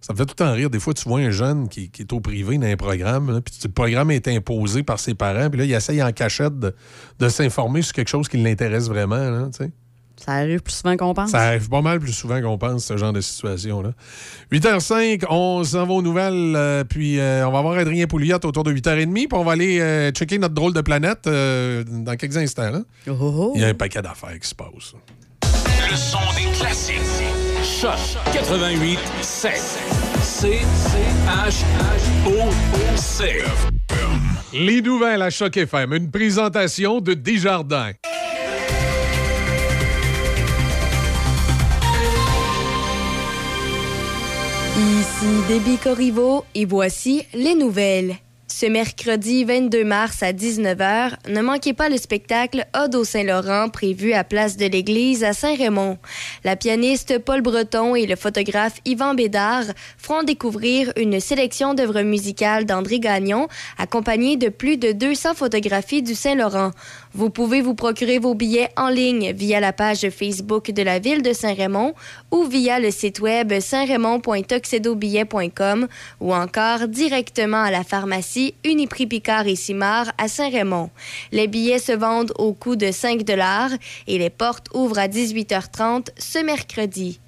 [0.00, 0.70] ça me fait tout le temps rire.
[0.70, 3.40] Des fois, tu vois un jeune qui, qui est au privé dans un programme, là,
[3.40, 6.74] puis le programme est imposé par ses parents, puis là, il essaye en cachette de,
[7.18, 9.70] de s'informer sur quelque chose qui l'intéresse vraiment, là, tu sais.
[10.16, 11.30] Ça arrive plus souvent qu'on pense.
[11.30, 13.92] Ça arrive pas mal plus souvent qu'on pense, ce genre de situation-là.
[14.52, 18.62] 8h05, on s'en va aux nouvelles, euh, puis euh, on va voir Adrien Pouliot autour
[18.64, 22.36] de 8h30, puis on va aller euh, checker notre drôle de planète euh, dans quelques
[22.36, 22.70] instants.
[22.70, 22.82] là.
[23.08, 24.94] Oh, Il y a un paquet d'affaires qui se passent.
[25.90, 26.96] Le son des classiques.
[27.78, 27.98] Choc
[28.32, 29.52] 88 7.
[30.20, 30.60] C
[31.28, 31.64] H
[32.26, 32.50] O
[32.96, 33.42] C.
[34.52, 37.92] Les nouvelles à Choc FM, une présentation de Desjardins.
[44.76, 48.16] Ici Déby Corriveau et voici les nouvelles.
[48.52, 54.12] Ce mercredi 22 mars à 19h, ne manquez pas le spectacle Ode au Saint-Laurent prévu
[54.12, 55.98] à Place de l'Église à Saint-Raymond.
[56.42, 59.66] La pianiste Paul Breton et le photographe Yvan Bédard
[59.96, 63.46] feront découvrir une sélection d'œuvres musicales d'André Gagnon,
[63.78, 66.72] accompagnée de plus de 200 photographies du Saint-Laurent.
[67.12, 71.22] Vous pouvez vous procurer vos billets en ligne via la page Facebook de la ville
[71.22, 71.92] de Saint-Raymond
[72.30, 75.88] ou via le site web saint-raymond.tuxedobillet.com
[76.20, 80.90] ou encore directement à la pharmacie Uniprix Picard et Simard à Saint-Raymond.
[81.32, 83.24] Les billets se vendent au coût de 5
[84.06, 87.18] et les portes ouvrent à 18h30 ce mercredi.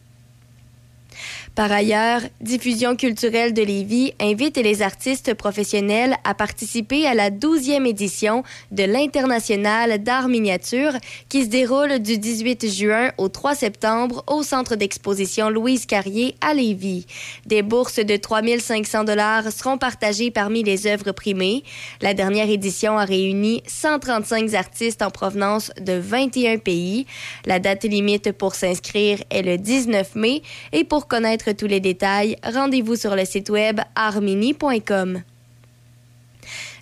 [1.54, 7.86] Par ailleurs, Diffusion culturelle de Lévis invite les artistes professionnels à participer à la 12e
[7.86, 10.92] édition de l'International d'art miniature
[11.28, 16.54] qui se déroule du 18 juin au 3 septembre au centre d'exposition Louise Carrier à
[16.54, 17.06] Lévis.
[17.44, 21.64] Des bourses de 3500 dollars seront partagées parmi les œuvres primées.
[22.00, 27.06] La dernière édition a réuni 135 artistes en provenance de 21 pays.
[27.44, 30.40] La date limite pour s'inscrire est le 19 mai
[30.72, 35.22] et pour connaître tous les détails, rendez-vous sur le site web armini.com.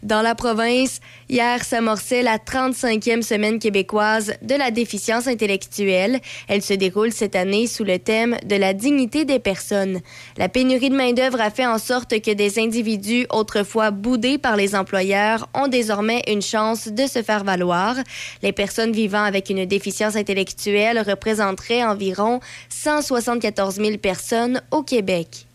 [0.02, 6.20] Dans la province, hier s'amorçait la 35e semaine québécoise de la déficience intellectuelle.
[6.48, 10.00] Elle se déroule cette année sous le thème de la dignité des personnes.
[10.38, 14.74] La pénurie de main-d'œuvre a fait en sorte que des individus autrefois boudés par les
[14.74, 17.96] employeurs ont désormais une chance de se faire valoir.
[18.42, 22.40] Les personnes vivant avec une déficience intellectuelle représenteraient environ
[22.70, 25.46] 174 000 personnes au Québec.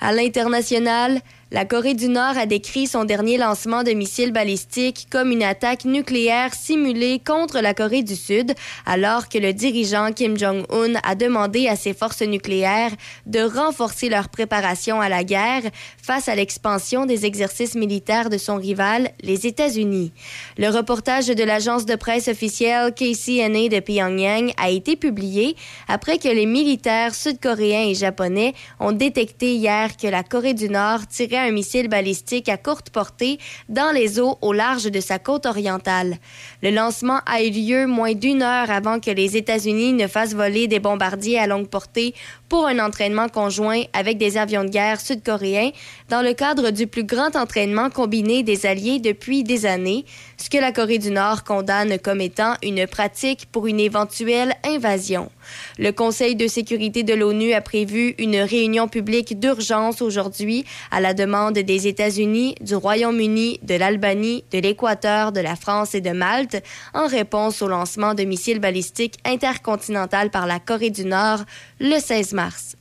[0.00, 1.20] À l'international,
[1.52, 5.84] la Corée du Nord a décrit son dernier lancement de missiles balistiques comme une attaque
[5.84, 8.54] nucléaire simulée contre la Corée du Sud,
[8.86, 12.92] alors que le dirigeant Kim Jong-un a demandé à ses forces nucléaires
[13.26, 15.62] de renforcer leur préparation à la guerre
[16.00, 20.12] face à l'expansion des exercices militaires de son rival, les États-Unis.
[20.56, 25.56] Le reportage de l'agence de presse officielle KCNA de Pyongyang a été publié
[25.88, 31.08] après que les militaires sud-coréens et japonais ont détecté hier que la Corée du Nord
[31.08, 33.38] tirait un missile balistique à courte portée
[33.68, 36.16] dans les eaux au large de sa côte orientale.
[36.62, 40.68] Le lancement a eu lieu moins d'une heure avant que les États-Unis ne fassent voler
[40.68, 42.14] des bombardiers à longue portée
[42.48, 45.70] pour un entraînement conjoint avec des avions de guerre sud-coréens
[46.08, 50.04] dans le cadre du plus grand entraînement combiné des alliés depuis des années,
[50.36, 55.30] ce que la Corée du Nord condamne comme étant une pratique pour une éventuelle invasion.
[55.78, 61.14] Le Conseil de sécurité de l'ONU a prévu une réunion publique d'urgence aujourd'hui à la
[61.14, 66.62] demande des États-Unis, du Royaume-Uni, de l'Albanie, de l'Équateur, de la France et de Malte
[66.94, 71.40] en réponse au lancement de missiles balistiques intercontinental par la Corée du Nord
[71.78, 72.76] le 16 mars.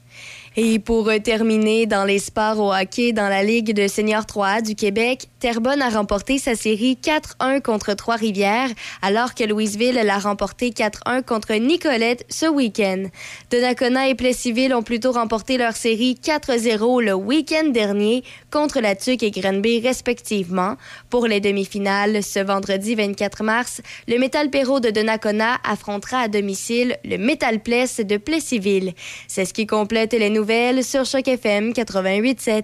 [0.55, 4.63] Et pour euh, terminer, dans les sports au hockey dans la Ligue de senior 3A
[4.63, 8.69] du Québec, Terrebonne a remporté sa série 4-1 contre Trois-Rivières,
[9.01, 13.03] alors que Louisville l'a remporté 4-1 contre Nicolette ce week-end.
[13.51, 19.23] Donnacona et Plessisville ont plutôt remporté leur série 4-0 le week-end dernier contre la Tuque
[19.23, 20.75] et Grenby respectivement.
[21.09, 26.97] Pour les demi-finales, ce vendredi 24 mars, le Métal Perrault de Donnacona affrontera à domicile
[27.05, 28.93] le Métal Pless de Plessisville.
[29.27, 30.39] C'est ce qui complète les nouvelles
[30.83, 32.63] sur Choc FM 88.7.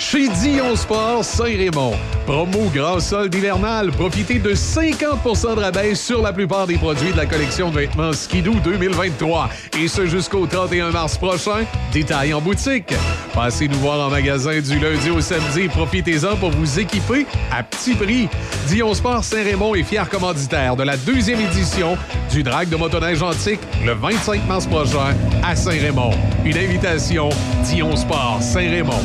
[0.00, 1.92] Chez Dion Sport Saint-Raymond.
[2.24, 3.90] Promo grand solde hivernal.
[3.90, 8.14] Profitez de 50% de rabais sur la plupart des produits de la collection de vêtements
[8.14, 9.50] Skidoo 2023.
[9.78, 11.66] Et ce jusqu'au 31 mars prochain.
[11.92, 12.94] Détail en boutique.
[13.34, 15.68] Passez nous voir en magasin du lundi au samedi.
[15.68, 18.26] Profitez-en pour vous équiper à petit prix.
[18.68, 21.98] Dion Sport Saint-Raymond est fier commanditaire de la deuxième édition
[22.32, 25.14] du Drag de motoneige antique le 25 mars prochain
[25.44, 26.12] à Saint-Raymond.
[26.46, 27.28] Une invitation
[27.64, 29.04] Dion Sport Saint-Raymond.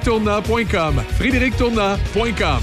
[0.00, 2.60] frédérictournant.com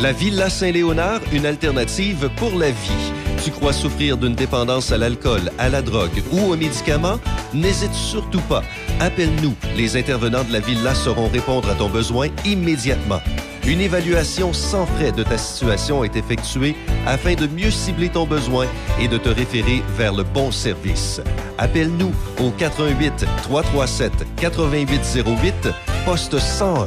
[0.00, 3.12] La Villa Saint-Léonard, une alternative pour la vie.
[3.44, 7.18] Tu crois souffrir d'une dépendance à l'alcool, à la drogue ou aux médicaments?
[7.54, 8.62] N'hésite surtout pas.
[9.00, 9.54] Appelle-nous.
[9.76, 13.20] Les intervenants de la Villa sauront répondre à ton besoin immédiatement.
[13.66, 18.66] Une évaluation sans frais de ta situation est effectuée afin de mieux cibler ton besoin
[19.00, 21.20] et de te référer vers le bon service.
[21.58, 25.68] Appelle-nous au 88 337 8808
[26.04, 26.86] poste 101.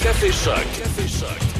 [0.00, 0.64] Café Choc.
[0.72, 1.53] Café.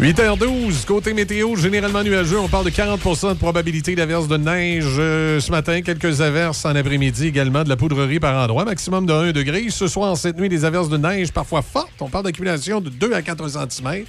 [0.00, 2.38] 8h12, côté météo, généralement nuageux.
[2.38, 5.82] On parle de 40% de probabilité d'averse de neige euh, ce matin.
[5.82, 8.64] Quelques averses en après-midi également, de la poudrerie par endroit.
[8.64, 9.66] Maximum de 1 degré.
[9.68, 11.92] Ce soir, cette nuit, des averses de neige parfois fortes.
[12.00, 14.06] On parle d'accumulation de 2 à 4 cm.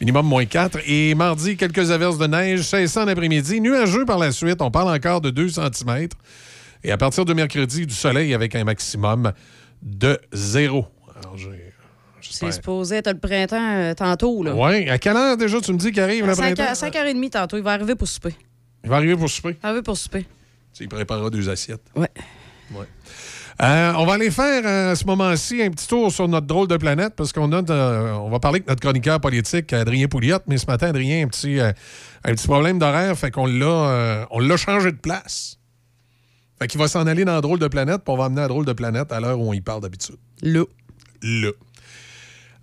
[0.00, 0.80] Minimum moins 4.
[0.84, 3.60] Et mardi, quelques averses de neige, 1600 en après-midi.
[3.60, 4.60] Nuageux par la suite.
[4.60, 6.08] On parle encore de 2 cm.
[6.82, 9.34] Et à partir de mercredi, du soleil avec un maximum
[9.82, 10.84] de 0.
[11.16, 11.69] Alors, j'ai.
[12.32, 14.42] C'est supposé être le printemps euh, tantôt.
[14.42, 14.54] là.
[14.54, 16.72] Oui, à quelle heure déjà tu me dis qu'il arrive le À 5 printemps?
[16.72, 17.56] 5h30 tantôt.
[17.56, 18.34] Il va arriver pour souper.
[18.84, 19.50] Il va arriver pour souper.
[19.58, 20.26] Il va arriver pour souper.
[20.74, 21.82] Tu Il préparera deux assiettes.
[21.96, 22.08] Ouais.
[22.72, 22.86] Ouais.
[23.62, 26.66] Euh, on va aller faire euh, à ce moment-ci un petit tour sur notre drôle
[26.66, 27.72] de planète parce qu'on a, de-
[28.14, 31.28] on va parler avec notre chroniqueur politique Adrien Pouliot, mais ce matin Adrien a un
[31.28, 31.70] petit, euh,
[32.24, 35.58] un petit problème d'horaire, fait qu'on l'a, euh, on l'a changé de place.
[36.58, 38.64] Fait qu'il va s'en aller dans drôle de planète, puis on va amener à drôle
[38.64, 40.16] de planète à l'heure où on y parle d'habitude.
[40.42, 40.64] Là.
[41.22, 41.50] Là.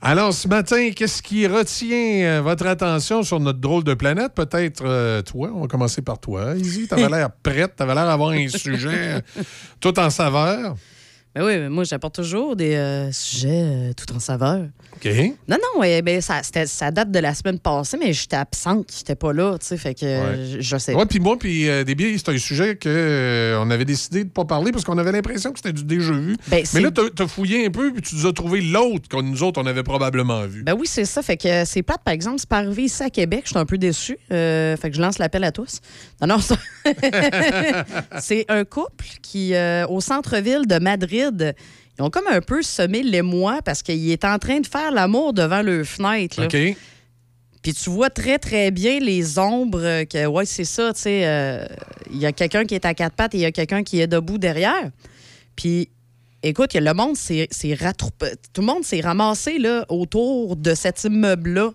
[0.02, 4.34] Alors, ce matin, qu'est-ce qui retient euh, votre attention sur notre drôle de planète?
[4.36, 5.52] Peut-être euh, toi.
[5.56, 6.56] On va commencer par toi.
[6.56, 7.76] Izzy, t'avais l'air prête.
[7.76, 9.22] T'avais l'air d'avoir un sujet euh,
[9.80, 10.76] tout en saveur.
[11.38, 14.61] Ben oui, mais moi, j'apporte toujours des euh, sujets euh, tout en saveur.
[14.95, 15.07] OK.
[15.47, 19.14] Non, non, ouais, ben, ça, ça date de la semaine passée, mais j'étais absente, j'étais
[19.14, 21.84] pas là, tu sais, fait que euh, je, je sais Ouais, puis moi, puis euh,
[21.84, 25.59] Déby, c'est un sujet qu'on avait décidé de pas parler parce qu'on avait l'impression que
[25.59, 26.38] c'était du déjà vu.
[26.47, 29.43] Ben, Mais là, t'as- fouillé un peu puis tu nous as trouvé l'autre que nous
[29.43, 30.64] autres, on avait probablement vu.
[30.64, 31.22] Ben oui, c'est ça.
[31.22, 33.41] Fait que c'est plate, par exemple, c'est pas arrivé ici à Québec.
[33.43, 34.18] Je suis un peu déçu.
[34.30, 35.81] Fait que je lance l'appel à tous.
[36.19, 36.57] Non, non, ça-
[38.22, 39.53] c'est un couple qui,
[39.89, 44.37] au centre-ville de Madrid, ils ont comme un peu semé l'émoi parce qu'il est en
[44.37, 46.39] train de faire l'amour devant leur fenêtre.
[46.39, 46.47] là.
[46.47, 46.77] OK.
[47.67, 51.65] Puis tu vois très, très bien les ombres que, ouais, c'est ça, tu sais, euh,
[52.09, 53.99] il y a quelqu'un qui est à quatre pattes et il y a quelqu'un qui
[53.99, 54.89] est debout derrière.
[55.55, 55.89] Puis,
[56.43, 57.49] écoute, le monde s'est
[58.53, 61.71] tout le monde s'est ramassé là, autour de cet immeuble-là.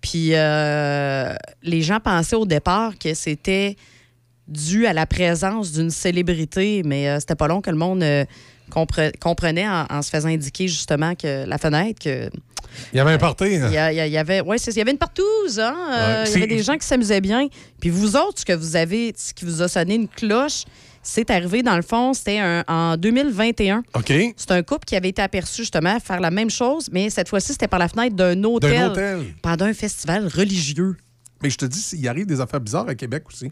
[0.00, 3.74] Puis, euh, les gens pensaient au départ que c'était
[4.46, 8.04] dû à la présence d'une célébrité, mais euh, c'était pas long que le monde
[8.70, 12.30] compre- comprenait en, en se faisant indiquer justement que la fenêtre, que
[12.92, 13.56] Il y avait un party.
[13.56, 13.68] hein?
[13.68, 13.74] il
[14.12, 15.74] y, avait, ouais, il y avait une partouze, hein?
[15.92, 17.48] euh, Ouais, il y avait des gens qui s'amusaient bien.
[17.80, 20.64] Puis vous autres, ce que vous avez, ce qui vous a sonné une cloche,
[21.02, 23.82] c'est arrivé dans le fond, c'était en 2021.
[23.94, 24.12] OK.
[24.36, 27.28] C'est un couple qui avait été aperçu justement à faire la même chose, mais cette
[27.28, 29.24] fois-ci, c'était par la fenêtre d'un hôtel, hôtel.
[29.42, 30.96] pendant un festival religieux.
[31.42, 33.46] Mais je te dis, il arrive des affaires bizarres à Québec aussi.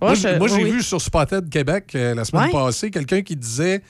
[0.00, 0.70] Ouais, moi, j'ai oui.
[0.70, 2.52] vu sur Spotted Québec euh, la semaine Ouais.
[2.52, 3.82] passée quelqu'un qui disait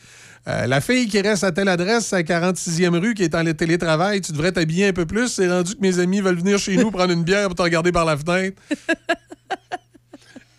[0.49, 4.21] euh, La fille qui reste à telle adresse, à 46e rue, qui est en télétravail,
[4.21, 5.29] tu devrais t'habiller un peu plus.
[5.29, 7.93] C'est rendu que mes amis veulent venir chez nous prendre une bière pour te regarder
[7.93, 8.61] par la fenêtre.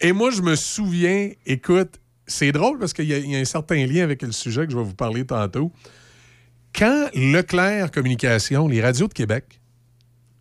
[0.02, 3.40] Et moi, je me souviens, écoute, c'est drôle parce qu'il y, a- il y a
[3.40, 5.72] un certain lien avec le sujet que je vais vous parler tantôt.
[6.78, 9.62] Quand Leclerc Communication, les radios de Québec,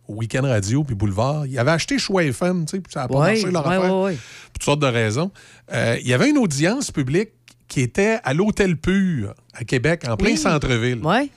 [0.07, 3.13] Week-end Radio puis Boulevard, ils avaient acheté Choix FM, tu sais, puis ça n'a pas
[3.31, 3.89] marché leur affaire.
[4.17, 5.31] Pour toutes sortes de raisons.
[5.71, 7.29] Euh, il y avait une audience publique
[7.67, 10.37] qui était à l'Hôtel Pur, à Québec, en plein Oui.
[10.37, 10.99] centre-ville.
[11.03, 11.29] Ouais.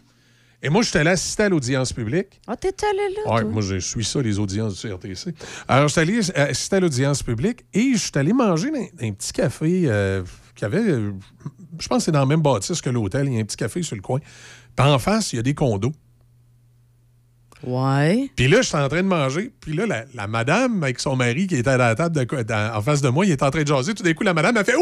[0.63, 2.41] Et moi, j'étais allé assister à l'audience publique.
[2.49, 3.33] Ah, t'es allé là?
[3.33, 3.51] Ouais, toi?
[3.51, 5.33] moi, je suis ça, les audiences du CRTC.
[5.69, 9.33] Alors, j'étais allé assister à l'audience publique et je suis allé manger dans un petit
[9.33, 10.25] café euh,
[10.57, 11.13] qui avait, euh,
[11.79, 13.29] je pense que c'est dans le même bâtisse que l'hôtel.
[13.29, 14.19] Il y a un petit café sur le coin.
[14.77, 15.93] Puis en face, il y a des condos.
[17.65, 18.31] Ouais.
[18.37, 19.53] Puis là, je suis en train de manger.
[19.61, 22.43] Puis là, la, la madame avec son mari qui était à la table de co-
[22.45, 23.95] dans- en face de moi, il est en train de jaser.
[23.95, 24.81] Tout d'un coup, la madame a fait Ouh,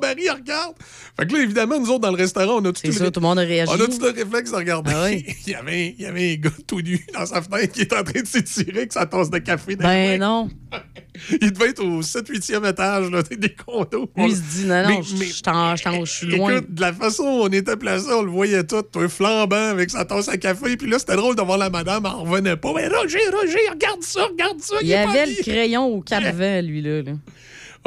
[0.00, 0.74] son mari, il regarde.
[1.18, 3.26] Fait que là, évidemment, nous autres, dans le restaurant, on a tout, ça, tout le
[3.26, 3.72] monde a réagi.
[3.72, 4.92] on a tout le réflexe de regarder.
[4.94, 5.24] Ah oui.
[5.46, 7.92] il, y avait, il y avait un gars tout nu dans sa fenêtre qui est
[7.92, 9.76] en train de s'étirer avec sa tasse de café.
[9.76, 10.48] dans Ben le non.
[11.40, 14.08] Il devait être au 7-8e étage là, des condos.
[14.16, 16.52] Lui, il se dit, non, non, je mais- je t'en- je t'en- je suis loin.
[16.58, 19.90] Écoute, de la façon où on était placé, on le voyait tout, un flambant avec
[19.90, 20.76] sa tasse à café.
[20.76, 22.72] Puis là, c'était drôle de voir la madame, elle revenait pas.
[22.72, 24.76] Mais Roger, Roger, regarde ça, regarde ça.
[24.80, 27.02] Il pas avait le crayon au quatre-vents, lui, là.
[27.02, 27.12] là.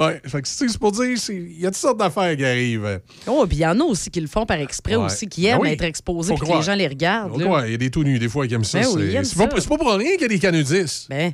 [0.10, 3.02] Que c'est pour dire, il y a toutes sortes d'affaires qui arrivent.
[3.28, 5.06] Oh, puis il y en a aussi qui le font par exprès Ouais.
[5.06, 5.70] aussi, qui aiment Ben oui.
[5.74, 7.42] être exposés puis que les gens les regardent.
[7.42, 8.80] Ouais, il y a des tout nus, des fois, qui aiment ça.
[8.80, 11.08] Ben oui, c'est aiment pas, pour rien qu'il y a des canudistes.
[11.10, 11.34] Ben.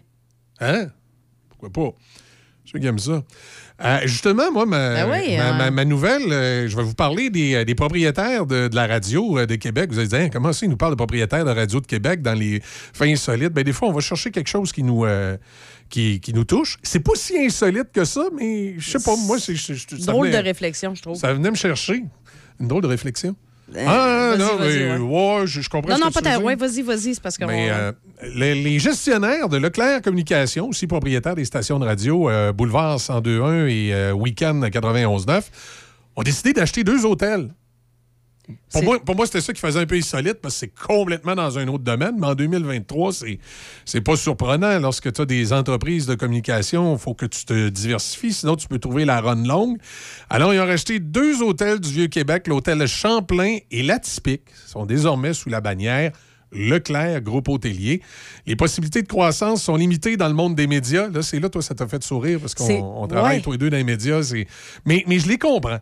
[0.59, 0.87] Hein?
[1.49, 1.95] Pourquoi pas?
[2.65, 3.23] Ceux qui aiment ça.
[3.83, 5.57] Euh, justement, moi, ma, Ben oui, ma, hein.
[5.57, 8.87] ma- ma nouvelle, euh, je vais vous parler des, euh, des propriétaires de, de la
[8.87, 9.91] radio euh, de Québec.
[9.91, 12.21] Vous allez dire, Hein, comment ça, ils nous parlent de propriétaires de radio de Québec
[12.23, 13.53] dans les fins insolites?
[13.53, 15.05] Ben, des fois, on va chercher quelque chose qui nous,
[15.89, 16.77] qui, qui nous touche.
[16.83, 19.55] C'est pas si insolite que ça, mais je sais pas, moi, c'est.
[20.05, 21.15] Drôle de réflexion, je trouve.
[21.15, 22.03] Ça venait me chercher.
[22.59, 23.35] Une drôle de réflexion.
[23.75, 24.97] Euh, ah, non, mais ouais.
[24.97, 26.43] ouais, je, je comprends Non, ce non, que tu pas dire.
[26.43, 27.43] Ouais, vas-y, vas-y, c'est parce que.
[27.43, 27.91] Mais euh,
[28.35, 33.67] les, les gestionnaires de Leclerc Communication, aussi propriétaires des stations de radio euh, Boulevard 1021
[33.67, 35.41] et euh, Weekend 91.9,
[36.15, 37.49] ont décidé d'acheter deux hôtels.
[38.71, 41.35] Pour moi, pour moi, c'était ça qui faisait un peu insolite parce que c'est complètement
[41.35, 42.15] dans un autre domaine.
[42.17, 43.39] Mais en 2023, c'est,
[43.85, 44.79] c'est pas surprenant.
[44.79, 48.67] Lorsque tu as des entreprises de communication, il faut que tu te diversifies, sinon tu
[48.67, 49.77] peux trouver la run longue.
[50.29, 55.49] Alors, ils ont racheté deux hôtels du Vieux-Québec, l'hôtel Champlain et l'Atypique, sont désormais sous
[55.49, 56.11] la bannière
[56.53, 58.01] Leclerc, groupe hôtelier.
[58.45, 61.09] Les possibilités de croissance sont limitées dans le monde des médias.
[61.09, 63.43] Là, c'est là, toi, ça t'a fait sourire parce qu'on on travaille ouais.
[63.43, 64.21] tous les deux dans les médias.
[64.85, 65.79] Mais, mais je les comprends.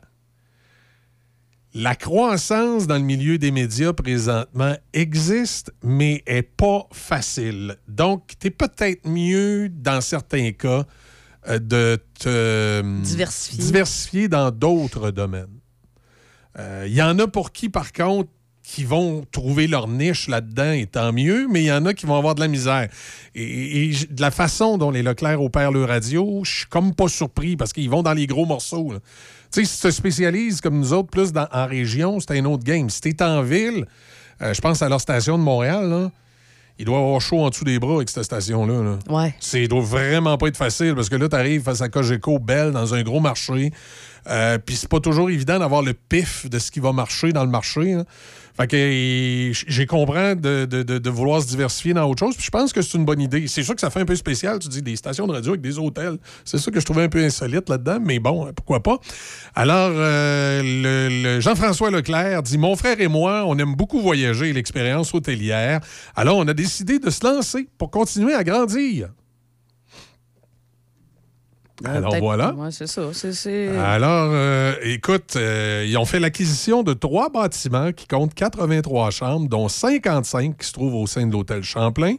[1.78, 7.76] La croissance dans le milieu des médias présentement existe, mais est pas facile.
[7.90, 10.86] Donc, tu es peut-être mieux, dans certains cas,
[11.50, 13.62] euh, de te Diversifier.
[13.62, 15.60] diversifier dans d'autres domaines.
[16.58, 18.30] Il y en a pour qui, par contre,
[18.64, 22.06] qui vont trouver leur niche là-dedans, et tant mieux, mais il y en a qui
[22.06, 22.88] vont avoir de la misère.
[23.36, 27.58] Et, de la façon dont les Leclerc opèrent le radio, je suis comme pas surpris
[27.58, 28.94] parce qu'ils vont dans les gros morceaux.
[28.94, 29.00] là.
[29.52, 32.46] Tu sais, si tu te spécialises comme nous autres plus dans- en région, c'est un
[32.46, 32.90] autre game.
[32.90, 33.86] Si tu es en ville,
[34.42, 36.12] Euh, je pense à leur station de Montréal, là.
[36.78, 38.84] Il doit avoir chaud en dessous des bras avec cette station-là.
[38.84, 39.00] là.
[39.10, 39.34] Ouais.
[39.40, 42.38] C'est, il doit vraiment pas être facile parce que là, tu arrives face à Cogeco,
[42.38, 43.72] Belle, dans un gros marché.
[44.28, 47.46] Euh, Puis c'est pas toujours évident d'avoir le pif de ce qui va marcher dans
[47.46, 47.94] le marché.
[47.94, 48.04] hein.
[48.58, 52.35] Fait que j'ai compris de, vouloir se diversifier dans autre chose.
[52.35, 53.48] Puis je pense que c'est une bonne idée.
[53.48, 54.59] C'est sûr que ça fait un peu spécial.
[54.59, 56.17] Tu dis des stations de radio avec des hôtels.
[56.45, 58.00] C'est ça que je trouvais un peu insolite là-dedans.
[58.01, 59.00] Mais bon, pourquoi pas.
[59.56, 65.82] Alors, euh, Jean-François Leclerc dit Mon frère et moi, on aime beaucoup voyager l'expérience hôtelière.
[66.16, 69.09] Alors, on a décidé de se lancer pour continuer à grandir.
[71.84, 72.54] Alors Peut-être- voilà.
[72.54, 73.02] Ouais, c'est ça.
[73.12, 78.34] C'est, c'est- Alors, euh, écoute, euh, ils ont fait l'acquisition de trois bâtiments qui comptent
[78.34, 82.16] 83 chambres, dont 55 qui se trouvent au sein de l'hôtel Champlain.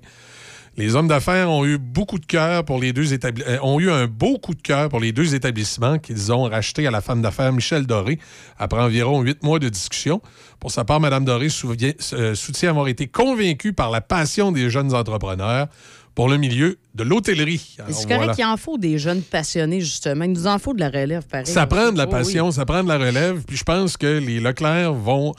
[0.77, 3.91] Les hommes d'affaires ont eu beaucoup de cœur pour les deux établi- euh, ont eu
[3.91, 7.23] un beau coup de cœur pour les deux établissements qu'ils ont rachetés à la femme
[7.23, 8.19] d'affaires Michel Doré
[8.59, 10.21] après environ huit mois de discussion.
[10.61, 14.69] Pour sa part, Mme Doré souvient- euh, soutient avoir été convaincue par la passion des
[14.69, 15.69] jeunes entrepreneurs
[16.15, 17.77] pour le milieu de l'hôtellerie.
[17.89, 18.35] C'est correct voilà.
[18.35, 20.25] qu'il en faut des jeunes passionnés, justement.
[20.25, 21.47] Il nous en faut de la relève, pareil.
[21.47, 22.13] Ça prend de la Oh, oui.
[22.13, 23.43] passion, ça prend de la relève.
[23.47, 25.35] Puis je pense que les Leclerc vont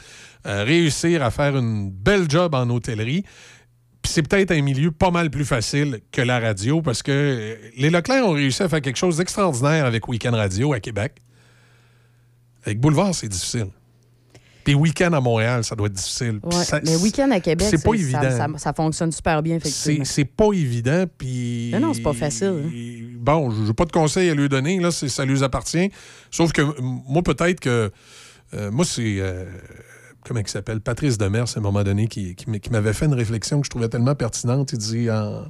[0.46, 3.24] euh, réussir à faire une belle job en hôtellerie.
[4.08, 7.90] C'est peut-être un milieu pas mal plus facile que la radio parce que euh, les
[7.90, 11.18] Leclerc ont réussi à faire quelque chose d'extraordinaire avec Weekend Radio à Québec.
[12.66, 13.68] Avec Boulevard, c'est difficile.
[14.64, 16.40] Puis Weekend à Montréal, ça doit être difficile.
[16.42, 18.22] Puis Ouais, ça- mais week-end à Québec, c'est pas ça- évident.
[18.32, 20.04] Ça, ça fonctionne super bien, effectivement.
[20.04, 21.70] c'est pas évident, puis...
[21.72, 22.64] Mais non, c'est pas facile.
[22.66, 23.16] hein.
[23.18, 25.90] Bon, je n'ai pas de conseils à lui donner, là, ça lui appartient.
[26.32, 27.92] Sauf que moi, peut-être que...
[28.56, 29.18] euh, moi, c'est...
[29.20, 29.46] euh,
[30.28, 30.82] comment il s'appelle?
[30.82, 33.66] Patrice Demers, à un moment donné, qui, qui m- qui m'avait fait une réflexion que
[33.66, 34.72] je trouvais tellement pertinente.
[34.74, 35.46] Il dit, en-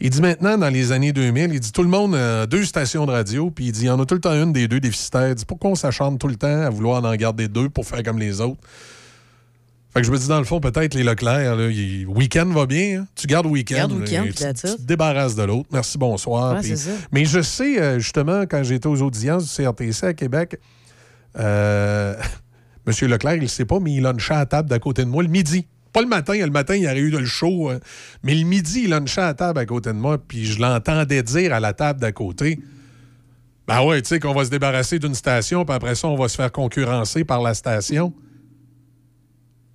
[0.00, 3.06] il dit maintenant, dans les années 2000, il dit tout le monde a deux stations
[3.06, 4.80] de radio, puis il dit il y en a tout le temps une des deux
[4.80, 5.28] déficitaires.
[5.30, 8.02] Il dit pourquoi on s'acharne tout le temps à vouloir en garder deux pour faire
[8.02, 8.60] comme les autres?
[9.94, 12.66] Fait que je me dis, dans le fond, peut-être les Leclerc, là, il- Week-end va
[12.66, 13.00] bien.
[13.00, 13.06] hein?
[13.14, 13.88] Tu gardes Week-end.
[13.88, 15.68] Là, Week-end, tu, te débarrasses de l'autre.
[15.72, 16.54] Merci, bonsoir.
[16.62, 16.74] Ouais.
[17.12, 20.58] Mais je sais, euh, justement, quand j'étais aux audiences du CRTC à Québec,
[21.38, 22.14] euh,
[22.86, 23.08] M.
[23.08, 25.22] Leclerc, il ne sait pas, mais il lunchait à la table d'à côté de moi
[25.22, 25.66] le midi.
[25.92, 27.80] Pas le matin, le matin, il y aurait eu de le show, euh,
[28.22, 31.22] mais le midi, il lunchait à la table à côté de moi, puis je l'entendais
[31.22, 32.60] dire à la table d'à côté
[33.66, 36.28] Ben ouais, tu sais qu'on va se débarrasser d'une station, puis après ça, on va
[36.28, 38.12] se faire concurrencer par la station.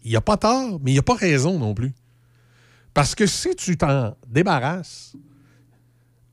[0.03, 1.93] Il n'y a pas tort, mais il n'y a pas raison non plus.
[2.93, 5.15] Parce que si tu t'en débarrasses,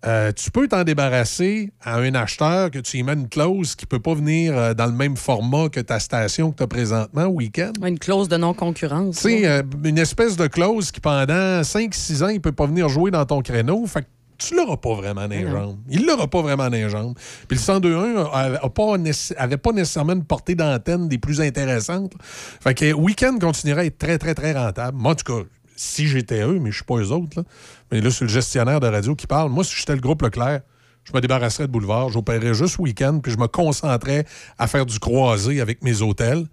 [0.07, 3.85] euh, tu peux t'en débarrasser à un acheteur que tu y mets une clause qui
[3.85, 6.69] ne peut pas venir euh, dans le même format que ta station que tu as
[6.69, 7.73] présentement au week-end.
[7.85, 9.17] Une clause de non-concurrence.
[9.17, 12.67] Tu sais, euh, une espèce de clause qui, pendant 5-6 ans, il ne peut pas
[12.67, 13.85] venir jouer dans ton créneau.
[13.87, 14.07] Fait que
[14.39, 15.79] tu l'auras pas vraiment dans les jambes.
[15.91, 17.15] Il l'aura pas vraiment dans les jambes.
[17.49, 22.13] Puis le 102.1 avait a pas, nécessairement une portée d'antenne des plus intéressantes.
[22.23, 24.97] Fait que Weekend continuerait à être très, très, très rentable.
[24.97, 25.45] Moi, en tout cas,
[25.75, 27.43] si j'étais eux, mais je suis pas eux autres, là.
[27.91, 29.51] Mais là, c'est le gestionnaire de radio qui parle.
[29.51, 30.61] Moi, si j'étais le groupe Leclerc,
[31.05, 34.27] je me débarrasserais de Boulevard, j'opérerais juste week-end, puis je me concentrais
[34.59, 36.47] à faire du croisé avec mes hôtels.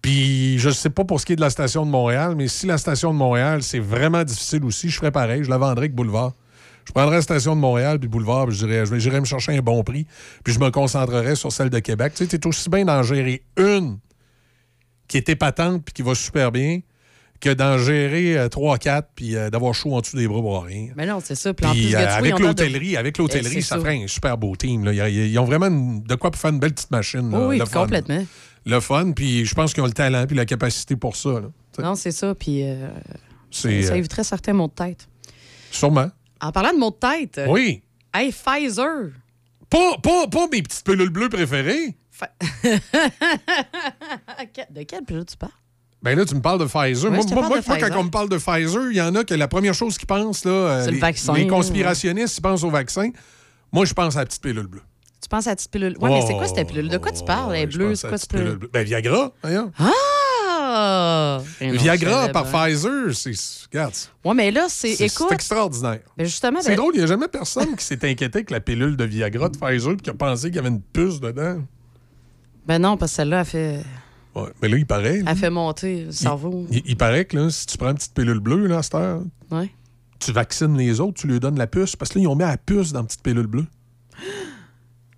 [0.00, 2.66] Puis je sais pas pour ce qui est de la station de Montréal, mais si
[2.66, 5.94] la station de Montréal, c'est vraiment difficile aussi, je ferais pareil, je la vendrais avec
[5.94, 6.32] Boulevard.
[6.84, 9.60] Je prendrais la station de Montréal puis Boulevard, puis je dirais, j'irais me chercher un
[9.60, 10.06] bon prix,
[10.42, 12.14] puis je me concentrerais sur celle de Québec.
[12.16, 13.98] Tu sais, t'es aussi bien d'en gérer une
[15.06, 16.80] qui est épatante puis qui va super bien
[17.42, 20.92] que d'en gérer 3-4 puis euh, d'avoir chaud en dessous des bras pour rien.
[20.96, 21.52] Mais non, c'est ça.
[21.52, 24.38] Puis en Puis plus, euh, avec de- l'hôtellerie, avec Eh, l'hôtellerie, ça ferait un super
[24.38, 24.84] beau team.
[24.84, 25.08] là.
[25.08, 27.30] Ils, ont vraiment de quoi pour faire une belle petite machine.
[27.30, 27.80] là, oui, le fun.
[27.82, 28.24] complètement.
[28.64, 31.40] Le fun, puis je pense qu'ils ont le talent puis la capacité pour ça.
[31.40, 31.48] là.
[31.82, 32.34] Non, c'est ça.
[32.34, 32.88] Puis euh,
[33.50, 35.08] ça euh, éviterait certains maux de tête.
[35.72, 36.10] sûrement.
[36.40, 37.38] En parlant de maux de tête.
[37.38, 37.82] euh, Oui.
[38.14, 39.10] Hey, Pfizer.
[39.68, 41.96] Pas, pas, pas mes petites pilules bleues préférées.
[44.70, 45.50] de quelle pilule tu parles?
[46.02, 47.10] Ben là, tu me parles de Pfizer.
[47.12, 47.90] Moi, moi- moi, de Pfizer.
[47.90, 50.06] quand on me parle de Pfizer, il y en a que la première chose qu'ils
[50.08, 53.10] pensent, là, euh, C'est le les, vaccin, les conspirationnistes, ils pensent au vaccin.
[53.70, 54.82] Moi, je pense à la petite pilule bleue.
[55.22, 55.96] Tu penses à la petite pilule?
[56.00, 56.88] Ouais, mais c'est quoi cette pilule?
[56.88, 57.54] De quoi tu parles?
[57.54, 58.56] Elle est bleue, c'est quoi cette pilule?
[58.56, 58.70] bleue?
[58.72, 59.70] Ben, Viagra, voyons.
[59.78, 61.38] Ah!
[61.60, 62.44] Non, Viagra par.
[62.50, 63.32] Pfizer, c'est.
[63.72, 63.94] Regarde.
[64.24, 64.94] Ouais, mais là, c'est.
[64.96, 65.26] C'est Écoute.
[65.28, 66.00] c'est extraordinaire.
[66.16, 68.60] ben justement, C'est ben- drôle, il n'y a jamais personne qui s'est inquiété avec la
[68.60, 71.58] pilule de Viagra de Pfizer et qui a pensé qu'il y avait une puce dedans.
[72.66, 73.80] Ben non, parce que celle-là a fait,
[74.34, 74.48] Ouais.
[74.62, 75.22] Mais là, il paraît.
[75.26, 76.66] a fait monter le cerveau.
[76.70, 78.94] Il, il paraît que là, si tu prends une petite pilule bleue, là, à cette
[78.94, 79.70] heure, Ouais.
[80.18, 81.96] tu vaccines les autres, tu lui donnes la puce.
[81.96, 83.66] Parce que là, ils ont mis la puce dans la petite pilule bleue.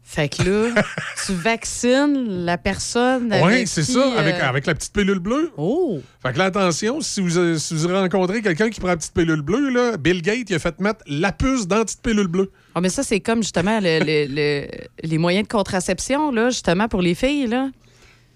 [0.07, 0.83] Fait que là,
[1.26, 3.31] tu vaccines la personne.
[3.33, 5.51] Oui, avec c'est qui, ça, euh, avec, avec la petite pilule bleue.
[5.57, 5.99] Oh!
[6.23, 9.12] Fait que là, attention, si vous, euh, si vous rencontrez quelqu'un qui prend la petite
[9.15, 12.28] pilule bleue, là, Bill Gates, il a fait mettre la puce dans la petite pilule
[12.28, 12.52] bleue.
[12.76, 14.68] Ah, mais ça, c'est comme justement le- le- le-
[15.02, 17.70] les moyens de contraception, là, justement, pour les filles, là.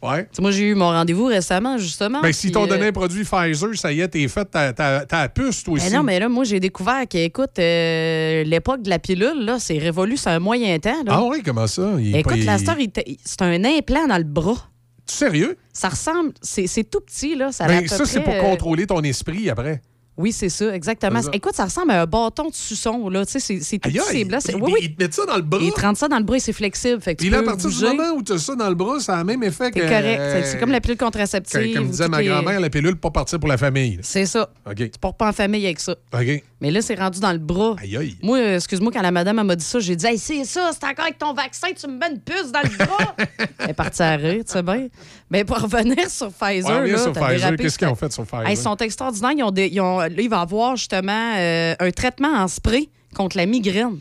[0.02, 0.28] Ouais.
[0.40, 2.20] Moi, j'ai eu mon rendez-vous récemment, justement.
[2.20, 5.64] Ben, si t'ont euh, donné un produit Pfizer, ça y est, t'es fait, la puce,
[5.64, 5.90] toi aussi.
[5.90, 9.58] Ben non, mais là, moi, j'ai découvert que, écoute, euh, l'époque de la pilule, là,
[9.58, 11.02] c'est révolu, c'est un moyen temps.
[11.04, 11.12] Là.
[11.16, 11.94] Ah oui, comment ça?
[11.98, 12.76] Il est Écoute, il- la star,
[13.24, 14.68] c'est un implant dans le bras.
[15.06, 15.56] Tu sérieux?
[15.72, 17.50] Ça ressemble, c'est tout petit, là.
[17.50, 19.80] Ça, Ben, ça, c'est pour euh, contrôler ton esprit après.
[20.18, 21.22] Oui, c'est ça, exactement.
[21.22, 21.30] Ça.
[21.32, 23.24] Écoute, ça ressemble à un bâton de suçon, là.
[23.24, 23.88] Tu sais, c'est- tout
[24.26, 24.38] blanc.
[24.50, 24.80] ils- Oui, oui.
[24.82, 25.60] Ils te mettent ça dans le bras.
[25.62, 27.00] Ils te rentrent ça dans le bras et c'est flexible.
[27.00, 28.98] Fait que Puis là, à partir du moment où tu as ça dans le bras,
[29.00, 29.80] ça a le même effet que.
[29.80, 30.20] C'est correct.
[30.20, 31.74] euh, C'est- comme la pilule contraceptive.
[31.74, 33.98] Comme disait ma grand-mère, la pilule pour partir pour la famille.
[34.02, 34.50] C'est ça.
[34.68, 34.76] OK.
[34.76, 35.94] Tu pars pas en famille avec ça.
[36.12, 36.42] OK.
[36.60, 37.76] Mais là, c'est rendu dans le bras.
[37.78, 38.16] Aïe, aïe.
[38.20, 40.84] Moi, euh, excuse-moi, quand la madame m'a dit ça, j'ai dit Hey, c'est ça, c'est
[40.86, 43.14] encore avec ton vaccin, tu me mets une puce dans le bras.
[43.58, 44.88] Elle est partie à rire, tu sais bien.
[45.30, 47.56] Mais pour revenir sur Pfizer, Ouais, là, sur Pfizer.
[47.56, 48.46] Qu'est-ce qu'ils ont fait sur Pfizer?
[48.48, 49.32] Hey, ils sont extraordinaires.
[49.36, 52.88] Ils ont des- ils ont- là, il va avoir justement euh, un traitement en spray
[53.14, 54.00] contre la migraine.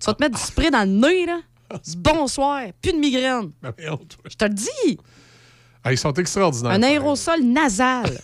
[0.00, 1.38] Tu vas te mettre du spray dans le nez, là.
[1.96, 3.50] Bonsoir, plus de migraine.
[3.62, 3.72] Ben.
[4.30, 4.98] Je te le dis.
[5.82, 6.72] Ah, ils sont extraordinaires.
[6.72, 8.20] Un aérosol nasal.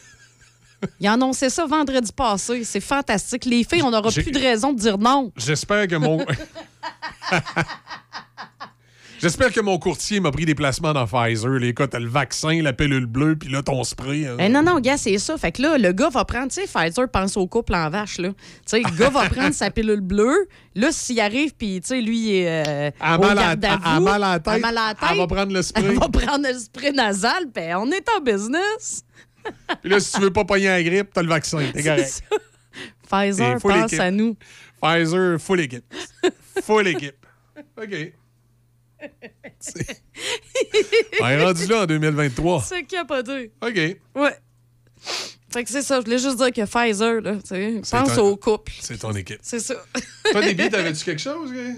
[1.00, 2.64] Ils annoncé ça vendredi passé.
[2.64, 3.44] C'est fantastique.
[3.44, 5.32] Les filles, on n'aura plus de raison de dire non.
[5.36, 6.24] J'espère que mon.
[9.20, 11.52] J'espère que mon courtier m'a pris des placements dans Pfizer.
[11.52, 14.26] Les gars, t'as le vaccin, la pilule bleue, puis là, ton spray.
[14.26, 14.36] hein.
[14.38, 15.38] Eh non, non, gars, c'est ça.
[15.38, 18.18] Fait que là, le gars va prendre, tu sais, Pfizer pense au couple en vache,
[18.18, 18.30] là.
[18.30, 18.34] Tu
[18.66, 20.46] sais, le gars va prendre sa pilule bleue.
[20.74, 22.66] Là, s'il arrive, puis, tu sais, lui, il est.
[22.66, 24.00] Euh, À à- à à- mal à la tête, à
[24.58, 25.84] mal à la elle va prendre le spray.
[25.86, 29.04] Elle va prendre le spray nasal, puis on est en business.
[29.80, 31.58] Puis là, si tu veux pas pogner la grippe, t'as le vaccin.
[31.72, 32.08] T'es correct.
[32.08, 32.22] ça.
[33.08, 34.00] Pfizer pense équipe.
[34.00, 34.36] à nous.
[34.82, 35.84] Pfizer, full équipe.
[36.62, 37.26] Full équipe.
[37.80, 38.12] OK.
[41.20, 42.62] On est rendu là en 2023.
[42.62, 43.52] C'est capoté.
[43.62, 43.74] OK.
[44.14, 44.36] Ouais.
[45.52, 46.00] Fait que c'est ça.
[46.00, 48.72] Je voulais juste dire que Pfizer, là, tu sais, pense au couple.
[48.80, 49.38] C'est ton équipe.
[49.42, 49.76] C'est ça.
[50.30, 51.52] Toi, Déby, t'avais-tu quelque chose?
[51.52, 51.74] gars?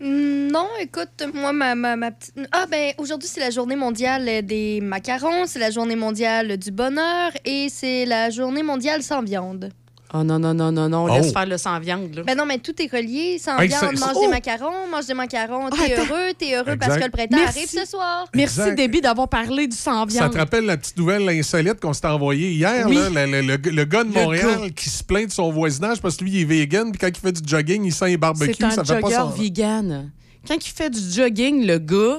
[0.00, 2.34] Mm, Non, écoute, moi, ma, ma, ma petite.
[2.52, 7.32] Ah, ben, aujourd'hui, c'est la journée mondiale des macarons, c'est la journée mondiale du bonheur
[7.44, 9.70] et c'est la journée mondiale sans viande.
[10.16, 11.06] Oh non, non, non, non, non.
[11.10, 11.14] Oh.
[11.14, 12.22] Laisse faire le sans viande, là.
[12.22, 13.38] Ben non, mais tout est relié.
[13.40, 14.30] Sans Hey, viande, mange des oh!
[14.30, 15.66] macarons, mange des macarons.
[15.72, 17.58] Ah, T'es heureux, t'es heureux parce que le printemps Merci.
[17.58, 18.26] arrive ce soir.
[18.32, 18.74] Merci.
[18.76, 20.32] Déby, d'avoir parlé du sans Ça viande.
[20.32, 22.94] te rappelle la petite nouvelle insolite qu'on s'est envoyée hier, Oui.
[22.94, 24.70] là, le, le- le- le gars de Le Montréal gars.
[24.70, 27.16] qui se plaint de son voisinage parce que lui, il est vegan, puis quand il
[27.16, 29.28] fait du jogging, il sent les barbecues, C'est un ça fait pas jogger son...
[29.30, 30.12] vegan.
[30.46, 32.18] Quand il fait du jogging, le gars,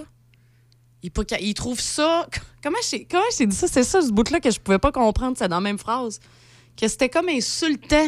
[1.01, 2.27] il, trouve ça.
[2.64, 3.67] Comment j'ai comment j'ai dit ça?
[3.67, 6.19] C'est ça, ce bout-là, que je pouvais pas comprendre, c'est dans la même phrase.
[6.80, 8.08] Que c'était comme insultant.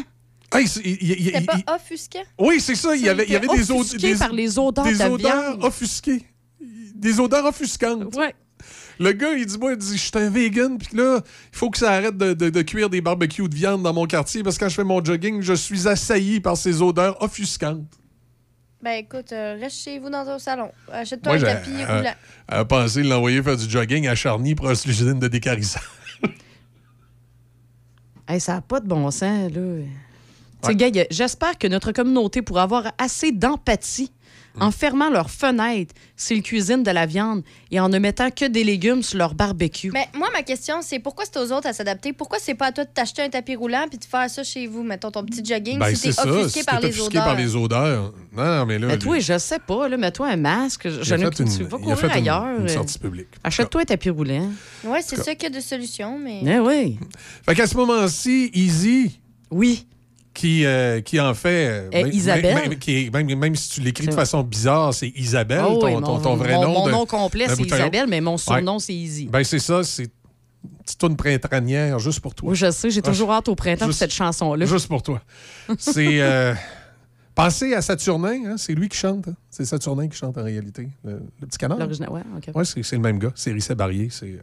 [0.54, 2.24] Hey, C'est pas offusquant?
[2.40, 2.96] Oui, c'est ça.
[2.96, 5.04] Il y avait, il y avait des, Offusqué od- des, par les odeurs des de
[5.04, 5.64] odeurs viande.
[5.66, 6.24] offusquées.
[6.96, 8.16] Des odeurs offusquantes.
[8.16, 8.34] Ouais.
[9.00, 11.20] Le gars, il dit, moi, il dit, je suis un vegan, puis là,
[11.54, 14.06] il faut que ça arrête de, de- de cuire des barbecues de viande dans mon
[14.08, 17.84] quartier parce que quand je fais mon jogging, je suis assailli par ces odeurs offusquantes.
[18.82, 20.72] Ben écoute, euh, reste chez vous dans ton salon.
[20.92, 22.14] Achète-toi un tapis roulant.
[22.54, 25.82] euh, pensé de l'envoyer faire du jogging à Charny pour l'usine de décarissage.
[28.28, 29.62] Hey, ça n'a pas de bon sens, là.
[30.64, 30.74] A-
[31.12, 34.12] j'espère que notre communauté pourra avoir assez d'empathie
[34.58, 34.64] Mm.
[34.64, 38.64] en fermant leurs fenêtres s'ils cuisinent de la viande et en ne mettant que des
[38.64, 39.92] légumes sur leur barbecue.
[39.94, 42.14] Mais moi, ma question, c'est pourquoi c'est aux autres à s'adapter?
[42.14, 44.68] Pourquoi c'est pas à toi de t'acheter un tapis roulant puis de faire ça chez
[44.68, 44.84] vous?
[44.84, 47.24] Mettons ton petit jogging Ben, si t'es offusqué si par les offusqué odeurs.
[47.26, 48.14] par les odeurs?
[48.36, 48.88] Non, mais là.
[48.88, 50.88] Mais lui, toi, je sais pas, là, mets-toi un masque.
[50.90, 52.48] Je ne fait une- tu vas courir ailleurs.
[52.60, 53.28] une euh, sortie publique.
[53.44, 54.50] Achète-toi un tapis roulant.
[54.84, 56.42] Ouais, c'est ça qu'il y a de solution, mais.
[56.46, 56.98] Eh oui.
[57.46, 59.20] Fait qu'à ce moment-ci, Easy.
[59.52, 59.86] Oui.
[60.38, 61.68] Qui, euh, qui en fait.
[61.68, 62.54] euh, même- Isabelle?
[62.70, 66.02] Même, qui même, même si tu l'écris de façon bizarre, c'est Isabelle, oui, ton, mon,
[66.02, 66.74] ton- ton vrai mon- nom.
[66.74, 67.64] Mon de- nom complet, c'est.
[67.64, 68.80] Isabelle, mais mon surnom, Ouais.
[68.80, 69.26] c'est Easy.
[69.26, 72.52] Ben, c'est ça, c'est une petite tourne printanière juste pour toi.
[72.52, 74.64] Oui, je sais, j'ai Ah, toujours hâte au printemps pour juste- cette chanson-là.
[74.68, 75.24] Juste pour toi.
[75.80, 76.22] C'est.
[76.22, 76.54] euh,
[77.34, 79.28] pensez à Saturnin, hein, c'est lui qui chante.
[79.28, 79.36] hein.
[79.50, 80.88] C'est Saturnin qui chante en réalité.
[81.04, 81.80] Le, le petit canard.
[81.80, 82.50] L'original, ouais, OK.
[82.54, 83.32] Oui, c'est c'est le même gars.
[83.34, 84.10] C'est Risset Barrier.
[84.12, 84.40] C'est.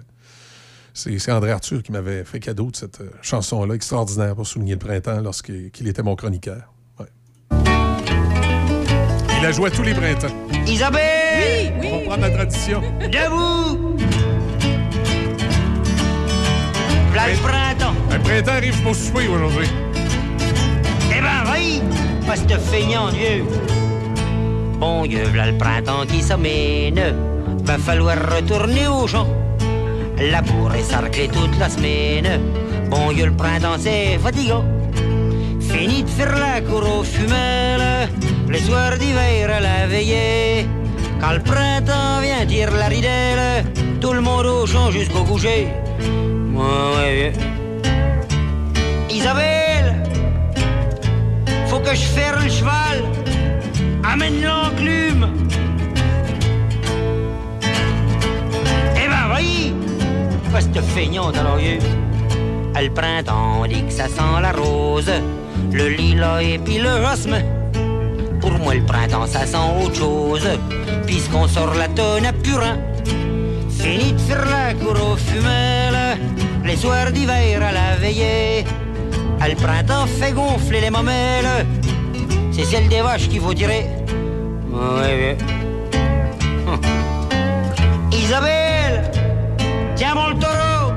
[0.96, 4.78] C'est André Arthur qui m'avait fait cadeau de cette euh, chanson-là extraordinaire pour souligner le
[4.78, 6.72] printemps lorsqu'il qu'il était mon chroniqueur.
[7.00, 7.06] Ouais.
[9.36, 10.32] Il la joué tous les printemps.
[10.68, 12.80] Isabelle On va prendre la tradition.
[13.00, 13.96] Debout
[17.10, 19.66] V'là le printemps Le printemps arrive pour souper aujourd'hui.
[21.10, 21.82] Eh ben, oui
[22.24, 23.44] Pas ce feignant, Dieu
[24.78, 27.16] Bon Dieu, v'là le printemps qui s'amène
[27.64, 29.08] Va falloir retourner au
[30.16, 32.40] champ Labour et sarcler toute la semaine.
[32.90, 34.64] Bon Dieu, le printemps c'est fatigant.
[35.60, 38.08] Fini de faire la cour aux fumelles.
[38.48, 40.66] Les soirs d'hiver à la veillée.
[41.20, 43.64] Quand le printemps vient tire la ridelle.
[44.00, 45.68] Tout le monde au champ jusqu'au coucher.
[46.54, 47.32] Ouais, ouais, ouais.
[49.10, 50.02] Isabelle
[51.66, 53.02] Faut que je ferre le cheval.
[54.04, 55.28] Amène l'enclume
[60.60, 61.78] feignante alors yeux.
[62.74, 65.10] À le printemps, dit que ça sent la rose,
[65.72, 67.42] le lilas et puis le jasmin.
[68.40, 70.48] Pour moi, le printemps, ça sent autre chose,
[71.06, 72.78] puisqu'on sort la tonne à purin.
[73.70, 76.18] Fini de faire la cour aux femelles,
[76.64, 78.64] les soirs d'hiver à la veillée.
[79.40, 81.66] À le printemps fait gonfler les mamelles,
[82.52, 83.86] c'est celle des vaches qu'il faut tirer.
[84.70, 85.36] Oui, oui.
[86.66, 86.80] Hum.
[88.12, 88.63] Isabelle,
[89.94, 90.92] tiens mon taureau,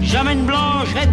[0.00, 1.08] j'amène Blanchette.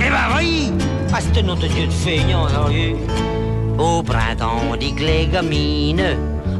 [0.00, 0.72] Eh ben oui,
[1.12, 2.46] à ce nom de Dieu de feignant.
[3.78, 6.16] Au printemps, on dit que les gamines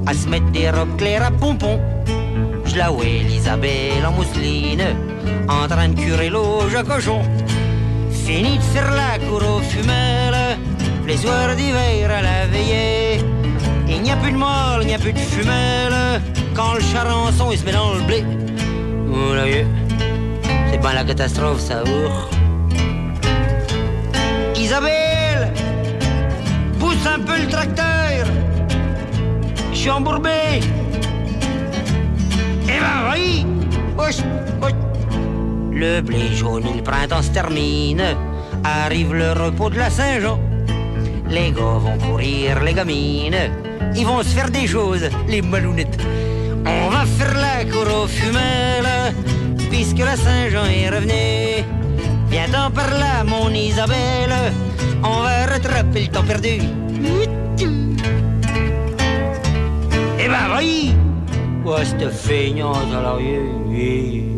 [0.06, 1.80] à se mettre des robes claires à pompons.
[2.64, 4.84] Je la vois Isabelle en mousseline,
[5.48, 7.22] en train de curer l'eau à cochon.
[8.10, 10.58] Fini de faire la cour aux fumelles,
[11.06, 13.37] les soirs d'hiver à la veillée.
[13.98, 16.22] Il n'y a plus de mâle, il n'y a plus de fumelle,
[16.54, 18.24] quand le charançon il se met dans le blé.
[19.34, 19.44] Là,
[20.70, 22.28] c'est pas la catastrophe ça, ouf.
[24.56, 25.52] Isabelle,
[26.78, 28.24] pousse un peu le tracteur.
[29.72, 30.60] Je suis embourbé.
[32.64, 33.44] Eh ben oui.
[35.72, 38.02] Le blé jaune le printemps se termine.
[38.62, 40.38] Arrive le repos de la Saint-Jean.
[41.28, 43.67] Les gars vont courir, les gamines.
[43.96, 45.98] Ils vont se faire des choses, les malounettes.
[46.66, 49.14] On va faire la cour aux fumelles,
[49.70, 51.64] puisque la Saint-Jean est revenu.
[52.30, 54.52] Viens-t'en par là, mon Isabelle.
[55.02, 56.58] On va rattraper le temps perdu.
[60.20, 60.94] Eh ben oui!
[61.64, 64.37] Ouais, cette feignante alors, oui.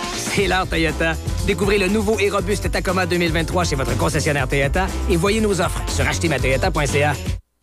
[0.37, 1.13] L'heure Toyota.
[1.45, 5.81] Découvrez le nouveau et robuste Tacoma 2023 chez votre concessionnaire Toyota et voyez nos offres
[5.87, 7.13] sur achetermatoyota.ca.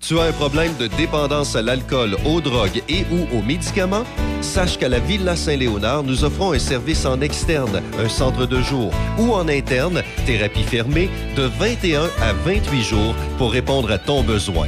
[0.00, 4.04] Tu as un problème de dépendance à l'alcool, aux drogues et ou aux médicaments?
[4.42, 8.92] Sache qu'à la Villa Saint-Léonard, nous offrons un service en externe, un centre de jour,
[9.18, 14.66] ou en interne, thérapie fermée, de 21 à 28 jours pour répondre à ton besoin.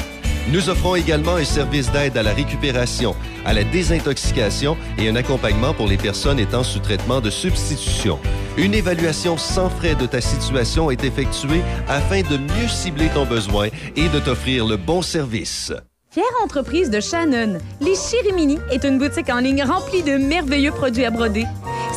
[0.48, 5.74] Nous offrons également un service d'aide à la récupération, à la désintoxication et un accompagnement
[5.74, 8.18] pour les personnes étant sous traitement de substitution.
[8.56, 13.68] Une évaluation sans frais de ta situation est effectuée afin de mieux cibler ton besoin
[13.96, 15.72] et de t'offrir le bon service.
[16.10, 21.04] Fière entreprise de Shannon, les Chirimini est une boutique en ligne remplie de merveilleux produits
[21.04, 21.46] à broder.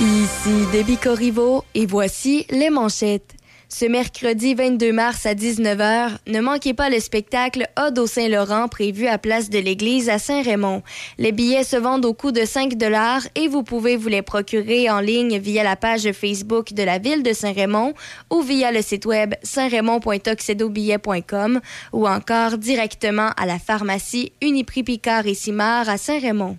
[0.00, 3.34] Ici Debbie Corriveau et voici les manchettes.
[3.68, 9.08] Ce mercredi 22 mars à 19h, ne manquez pas le spectacle Ode au Saint-Laurent prévu
[9.08, 10.84] à Place de l'Église à Saint-Raymond.
[11.18, 14.88] Les billets se vendent au coût de 5 dollars et vous pouvez vous les procurer
[14.88, 17.94] en ligne via la page Facebook de la ville de Saint-Raymond
[18.30, 21.60] ou via le site web saint-raymond.tuxedobillet.com
[21.92, 26.56] ou encore directement à la pharmacie Uniprix Picard et Simard à Saint-Raymond.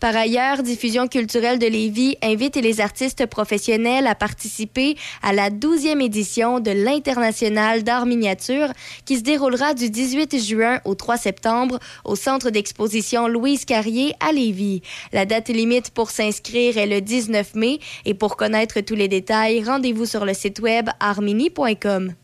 [0.00, 6.02] Par ailleurs, Diffusion culturelle de Lévis invite les artistes professionnels à participer à la 12e
[6.02, 8.68] édition de l'International d'art miniature
[9.04, 14.32] qui se déroulera du 18 juin au 3 septembre au centre d'exposition Louise Carrier à
[14.32, 14.82] Lévis.
[15.12, 19.62] La date limite pour s'inscrire est le 19 mai et pour connaître tous les détails,
[19.64, 22.14] rendez-vous sur le site web armini.com.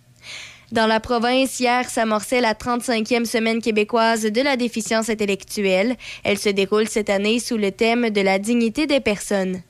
[0.73, 5.97] Dans la province, hier s'amorçait la 35e semaine québécoise de la déficience intellectuelle.
[6.25, 9.61] Elle se déroule cette année sous le thème de la dignité des personnes.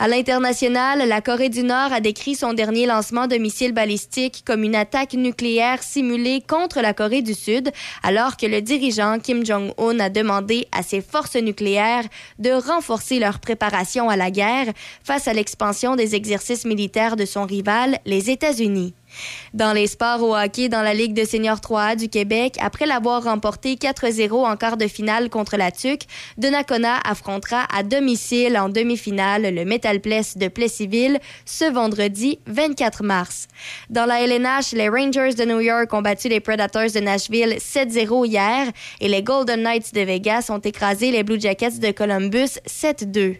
[0.00, 4.64] À l'international, la Corée du Nord a décrit son dernier lancement de missiles balistiques comme
[4.64, 7.70] une attaque nucléaire simulée contre la Corée du Sud,
[8.02, 12.08] alors que le dirigeant Kim Jong-un a demandé à ses forces nucléaires
[12.40, 14.72] de renforcer leur préparation à la guerre
[15.04, 18.94] face à l'expansion des exercices militaires de son rival, les États-Unis.
[19.54, 23.24] Dans les sports au hockey dans la Ligue de seniors 3A du Québec, après l'avoir
[23.24, 26.02] remporté 4-0 en quart de finale contre la TUC,
[26.38, 33.48] Donnacona affrontera à domicile en demi-finale le Metal Place de Plessisville ce vendredi 24 mars.
[33.90, 38.26] Dans la LNH, les Rangers de New York ont battu les Predators de Nashville 7-0
[38.26, 38.66] hier
[39.00, 43.36] et les Golden Knights de Vegas ont écrasé les Blue Jackets de Columbus 7-2.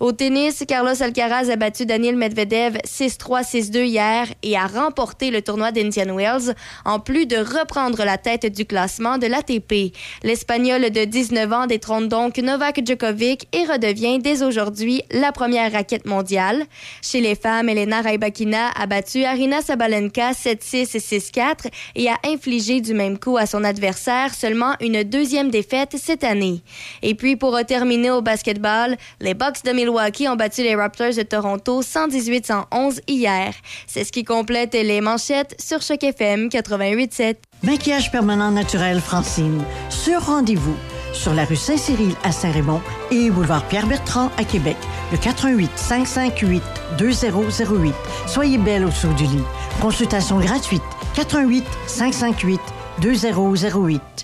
[0.00, 5.40] Au tennis, Carlos Alcaraz a battu Daniel Medvedev 6-3, 6-2 hier et a remporté le
[5.40, 9.96] tournoi d'Indian Wells, en plus de reprendre la tête du classement de l'ATP.
[10.24, 16.06] L'Espagnol de 19 ans détrône donc Novak Djokovic et redevient dès aujourd'hui la première raquette
[16.06, 16.64] mondiale.
[17.00, 21.54] Chez les femmes, Elena Rybakina a battu Arina Sabalenka 7-6 et 6-4
[21.94, 26.62] et a infligé du même coup à son adversaire seulement une deuxième défaite cette année.
[27.02, 31.22] Et puis pour terminer au basketball, les Bucks de Milwaukee ont battu les Raptors de
[31.22, 33.52] Toronto 118-111 hier.
[33.86, 37.36] C'est ce qui complète les manchettes sur Choc FM 88.7.
[37.62, 39.62] Maquillage permanent naturel Francine.
[39.90, 40.76] Sur rendez-vous.
[41.12, 42.80] Sur la rue Saint-Cyril à Saint-Raymond
[43.10, 44.76] et boulevard Pierre-Bertrand à Québec.
[45.12, 46.62] Le 88 558
[46.96, 47.94] 2008.
[48.26, 49.44] Soyez belle au-dessous du lit.
[49.82, 50.82] Consultation gratuite.
[51.14, 52.60] 88 558
[53.02, 54.23] 2008.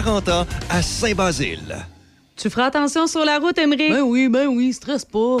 [0.07, 1.85] ans à Saint-Basile.
[2.35, 3.91] Tu feras attention sur la route, Émeric?
[3.91, 5.37] Ben oui, ben oui, stresse pas.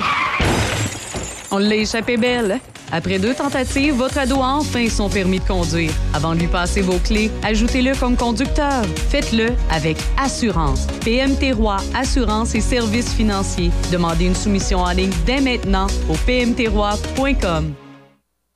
[1.51, 2.59] On l'a échappé belle.
[2.91, 5.91] Après deux tentatives, votre ado a enfin son permis de conduire.
[6.13, 8.83] Avant de lui passer vos clés, ajoutez-le comme conducteur.
[9.09, 10.87] Faites-le avec assurance.
[11.03, 13.71] PMT Roi Assurance et Services financiers.
[13.91, 17.73] Demandez une soumission en ligne dès maintenant au pmtroi.com.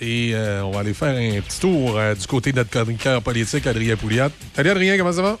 [0.00, 3.22] Et euh, on va aller faire un petit tour euh, du côté de notre chroniqueur
[3.22, 4.28] politique, Adrien Pouliot.
[4.54, 5.38] Salut Adrien, comment ça va?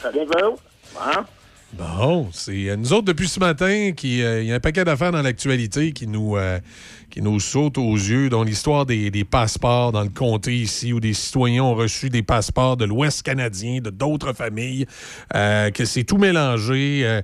[0.00, 0.56] Ça vient vous?
[1.00, 1.24] Hein?
[1.72, 5.12] Bon, c'est euh, nous autres depuis ce matin qui il y a un paquet d'affaires
[5.12, 6.36] dans l'actualité qui nous
[7.14, 11.14] qui nous sautent aux yeux, dont l'histoire des, passeports dans le comté ici où des
[11.14, 14.84] citoyens ont reçu des passeports de l'Ouest canadien, de d'autres familles,
[15.32, 17.02] euh, que c'est tout mélangé.
[17.04, 17.22] euh,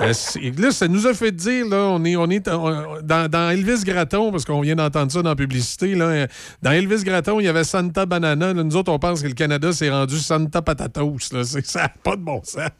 [0.00, 0.12] euh,
[0.58, 4.44] là, ça nous a fait dire là, on est on est dans, Elvis Gratton parce
[4.44, 6.04] qu'on vient d'entendre ça dans la publicité là.
[6.04, 6.26] euh,
[6.62, 8.52] Dans Elvis Gratton, il y avait Santa Banana.
[8.52, 11.32] Là, nous autres, on pense que le Canada s'est rendu Santa Patatos.
[11.32, 11.42] Là.
[11.42, 12.70] Ça n'a pas de bon sens.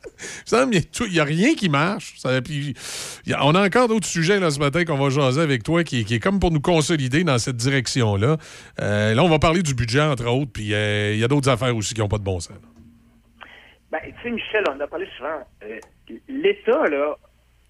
[1.00, 2.15] Il n'y a rien qui marche.
[2.18, 2.74] Ça, puis,
[3.41, 6.15] on a encore d'autres sujets là, ce matin qu'on va jaser avec toi qui, qui
[6.15, 8.37] est comme pour nous consolider dans cette direction-là.
[8.81, 11.49] Euh, là, on va parler du budget, entre autres, puis euh, il y a d'autres
[11.49, 12.57] affaires aussi qui n'ont pas de bon sens.
[13.91, 15.41] Ben, tu sais, Michel, on en a parlé souvent.
[15.65, 15.79] Euh,
[16.29, 17.17] L'État, là,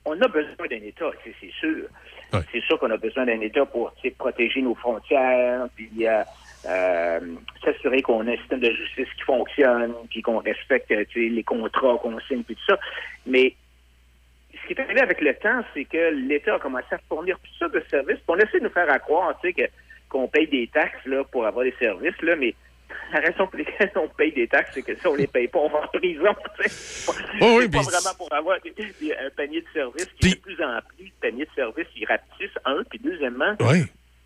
[0.04, 1.86] on a besoin d'un État, c'est sûr.
[2.50, 7.20] C'est sûr qu'on a besoin d'un État pour protéger nos frontières, puis euh,
[7.62, 12.18] s'assurer qu'on a un système de justice qui fonctionne, puis qu'on respecte les contrats qu'on
[12.20, 12.78] signe, puis tout ça.
[13.26, 13.54] Mais
[14.62, 17.54] ce qui est arrivé avec le temps, c'est que l'État a commencé à fournir toutes
[17.58, 18.16] sortes de services.
[18.16, 19.70] Puis on essaie de nous faire à croire, tu sais,
[20.08, 22.54] qu'on paye des taxes là, pour avoir des services, là, mais
[23.14, 25.58] la raison pour laquelle on paye des taxes, c'est que si on les paye pas,
[25.60, 26.34] on va en prison.
[26.62, 27.12] tu sais.
[27.40, 30.40] Oh oui, pas vraiment pour avoir des- des- un panier de services qui est de
[30.40, 33.84] plus en plus, le panier de services, il rapetisse, un, puis deuxièmement, Oui.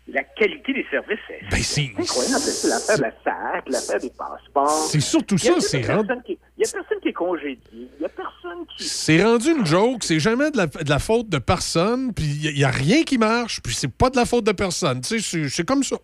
[0.09, 2.39] La qualité des services, c'est Ben, c'est- incroyable.
[2.41, 4.69] C'est l'affaire de la SAC, l'affaire des passeports.
[4.89, 7.59] C'est surtout ça, c'est rendu- Il y a personne qui est congédié.
[7.73, 8.83] Il y a personne qui...
[8.85, 12.53] C'est rendu une joke, c'est jamais de la, de la faute de personne, puis il
[12.55, 15.01] n'y a, rien qui marche, puis c'est pas de la faute de personne.
[15.01, 15.97] Tu sais, c'est- comme ça.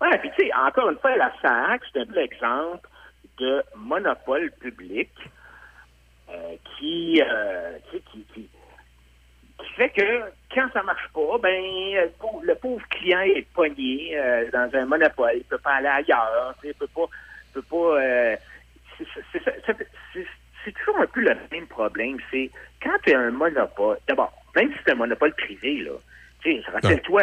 [0.00, 2.88] Ouais, puis tu sais, encore une fois, la SAC, c'est un peu l'exemple
[3.38, 5.10] de monopole public
[6.30, 8.48] euh, qui, euh, qui, qui, qui
[9.76, 10.22] fait que
[10.54, 11.62] quand ça marche pas, ben
[12.42, 16.74] le pauvre, client est pogné euh, dans un monopole, il peut pas aller ailleurs, il
[16.74, 17.06] peut pas,
[17.52, 18.00] peut pas.
[18.00, 18.36] euh,
[18.98, 22.18] c'est- toujours un peu le même problème.
[22.30, 22.50] C'est
[22.82, 25.92] quand tu as un monopole, d'abord, même si c'est un monopole privé, là,
[26.42, 27.22] tu rappelle-toi,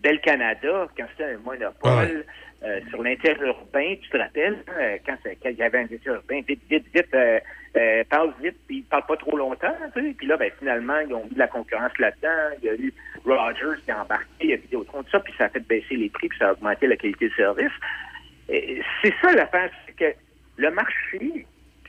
[0.00, 2.24] Bel Canada, quand c'était un monopole
[2.64, 6.86] euh, sur l'interurbain, tu te rappelles, hein, quand il y avait un interurbain, vite, vite,
[6.94, 7.38] vite, euh,
[7.76, 9.74] euh, parle vite, puis il parle pas trop longtemps.
[9.94, 12.56] Puis là, ben, finalement, ils ont mis de la concurrence là-dedans.
[12.62, 12.92] Il y a eu
[13.24, 15.96] Rogers qui a embarqué, il y a Vidéotron, tout ça, puis ça a fait baisser
[15.96, 17.72] les prix, puis ça a augmenté la qualité de service.
[18.48, 20.14] C'est ça l'affaire, c'est que
[20.56, 21.46] le marché,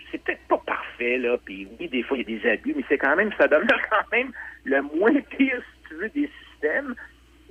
[0.10, 2.86] c'est peut-être pas parfait, là, puis oui, des fois, il y a des abus, mais
[2.88, 4.32] c'est quand même, ça demeure quand même
[4.64, 6.96] le moins pire, si tu veux, des systèmes,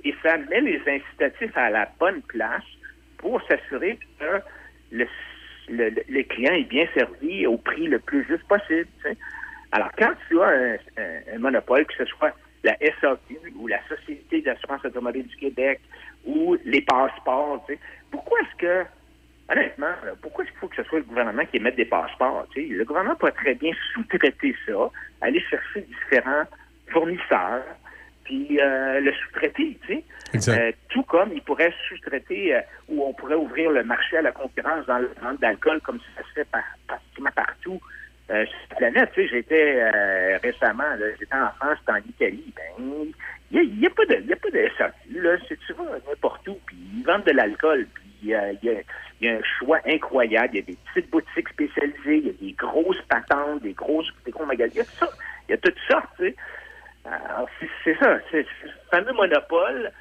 [0.03, 2.63] et ça met les incitatifs à la bonne place
[3.17, 4.41] pour s'assurer que
[4.91, 5.07] le,
[5.69, 8.87] le, client est bien servi au prix le plus juste possible.
[9.71, 12.31] Alors, quand tu as un, monopole, que ce soit
[12.63, 15.81] la SAQ ou la Société d'assurance automobile du Québec
[16.25, 17.65] ou les passeports,
[18.11, 18.85] pourquoi est-ce que,
[19.51, 22.47] honnêtement, pourquoi est-ce qu'il faut que ce soit le gouvernement qui émette des passeports?
[22.55, 24.89] Le gouvernement peut très bien sous-traiter ça,
[25.21, 26.45] aller chercher différents
[26.87, 27.63] fournisseurs,
[28.23, 30.03] puis euh, le sous-traiter, tu
[30.35, 30.51] sais.
[30.51, 34.31] Euh, tout comme il pourrait sous-traiter euh, ou on pourrait ouvrir le marché à la
[34.31, 37.79] concurrence dans le vente d'alcool comme ça se fait par, pratiquement partout
[38.27, 38.37] sur
[38.71, 39.11] la planète.
[39.13, 43.11] Tu sais, j'étais récemment, j'étais en France, j'étais en Italie, ben
[43.51, 45.83] il n'y a, y a pas de y a pas de là, c'est tu vas
[46.09, 48.83] n'importe où, puis ils vendent de l'alcool, puis il y, a, il
[49.21, 52.33] y a un choix incroyable, il y a des petites boutiques spécialisées, il y a
[52.33, 55.09] des grosses patentes, des grosses des gros magasins, il y a tout ça,
[55.47, 56.35] il y a tout ça, tu sais.
[57.83, 59.91] C'est- ça, c'est ce fameux monopole,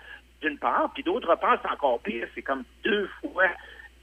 [0.40, 3.46] d'une part, puis d'autre part, c'est encore pire, c'est comme deux fois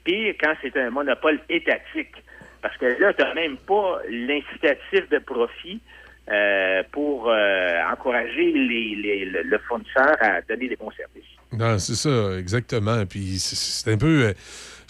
[0.04, 2.14] pire quand c'est un monopole étatique.
[2.62, 5.80] Parce que là, tu n'as même pas l'incitatif de profit
[6.30, 11.24] euh, pour euh, encourager les, les- le, fournisseur à donner des bons services.
[11.52, 13.04] Non, c'est ça, exactement.
[13.06, 14.26] Puis c'est un peu.
[14.26, 14.32] euh,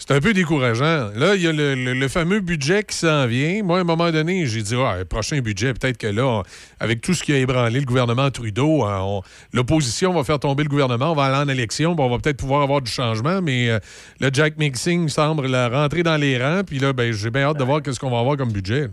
[0.03, 1.11] C'est un peu décourageant.
[1.15, 3.61] Là, il y a le, le- le fameux budget qui s'en vient.
[3.63, 6.43] Moi, à un moment donné, j'ai dit, ah, le prochain budget, peut-être que là, on-
[6.79, 9.21] avec tout ce qui a ébranlé le gouvernement Trudeau, hein, on-
[9.53, 12.37] l'opposition va faire tomber le gouvernement, on va aller en élection, puis on va peut-être
[12.39, 13.77] pouvoir avoir du changement, mais euh,
[14.19, 17.57] le Jack Mixing semble la rentrer dans les rangs, puis là, ben, j'ai bien hâte
[17.59, 18.87] de voir qu'est-ce qu'on va avoir comme budget.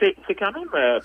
[0.00, 0.68] c'est quand même.
[0.74, 0.98] euh,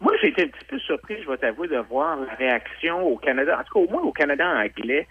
[0.00, 3.16] moi, j'ai été un petit peu surpris, je vais t'avouer, de voir la réaction au
[3.16, 5.06] Canada, en tout cas au moins au Canada anglais,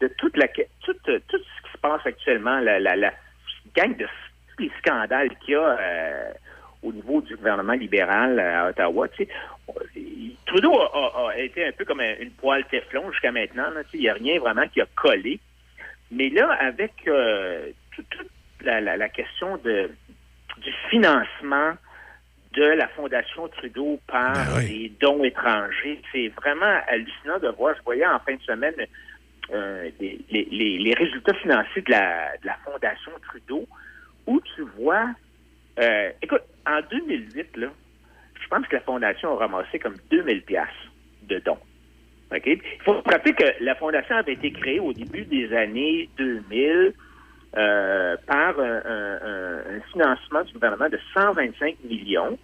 [0.00, 3.12] de toute la tout, tout ce passe actuellement, la, la, la
[3.74, 4.06] gang de
[4.56, 6.32] tous les scandales qu'il y a euh,
[6.82, 9.08] au niveau du gouvernement libéral euh, à Ottawa.
[9.08, 9.28] Tu sais,
[10.46, 13.70] Trudeau a, a- a été un peu comme un- une poêle Teflon jusqu'à maintenant.
[13.70, 15.38] là, tu sais, Il n'y a rien vraiment qui a collé.
[16.10, 18.28] Mais là, avec euh, toute, toute
[18.62, 19.90] la, la- la question de,
[20.58, 21.74] du financement
[22.52, 27.76] de la Fondation Trudeau par des dons étrangers, c'est vraiment hallucinant de voir.
[27.76, 28.74] Je voyais en fin de semaine
[29.52, 33.66] euh, les, résultats financiers de la, Fondation Trudeau,
[34.26, 35.10] où tu vois,
[35.78, 37.68] euh, écoute, en 2008, là,
[38.40, 40.68] je pense que la Fondation a ramassé comme 2000 pièces
[41.22, 41.58] de dons.
[42.46, 46.92] Il faut rappeler que la Fondation avait été créée au début des années 2000
[47.56, 52.38] euh, par un financement du gouvernement de 125 millions.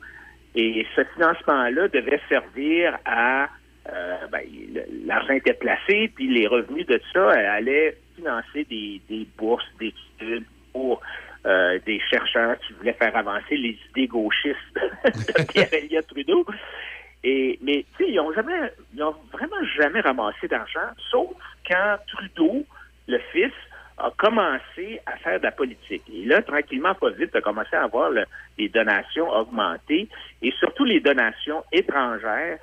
[0.57, 3.49] Et ce financement-là devait servir à...
[3.92, 4.42] euh, ben,
[5.05, 10.44] L'argent était placé, puis les revenus de ça euh, allaient financer des, des bourses d'études
[10.73, 11.00] pour
[11.47, 14.56] euh, des chercheurs qui voulaient faire avancer les idées gauchistes
[15.05, 16.44] de Pierre Elliott Trudeau.
[17.24, 21.31] Et, mais ils ont jamais, ils ont vraiment jamais ramassé d'argent, sauf
[21.68, 22.65] quand Trudeau,
[23.08, 23.52] le fils,
[23.98, 26.02] a commencé à faire de la politique.
[26.12, 28.26] Et là, tranquillement, pas vite, a commencé à avoir le-
[28.58, 30.08] les donations augmentées
[30.42, 32.58] et surtout les donations étrangères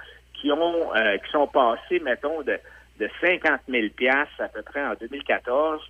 [0.51, 2.57] euh, qui sont passées, mettons, de,
[2.99, 5.81] de 50 000 piastres à peu près en 2014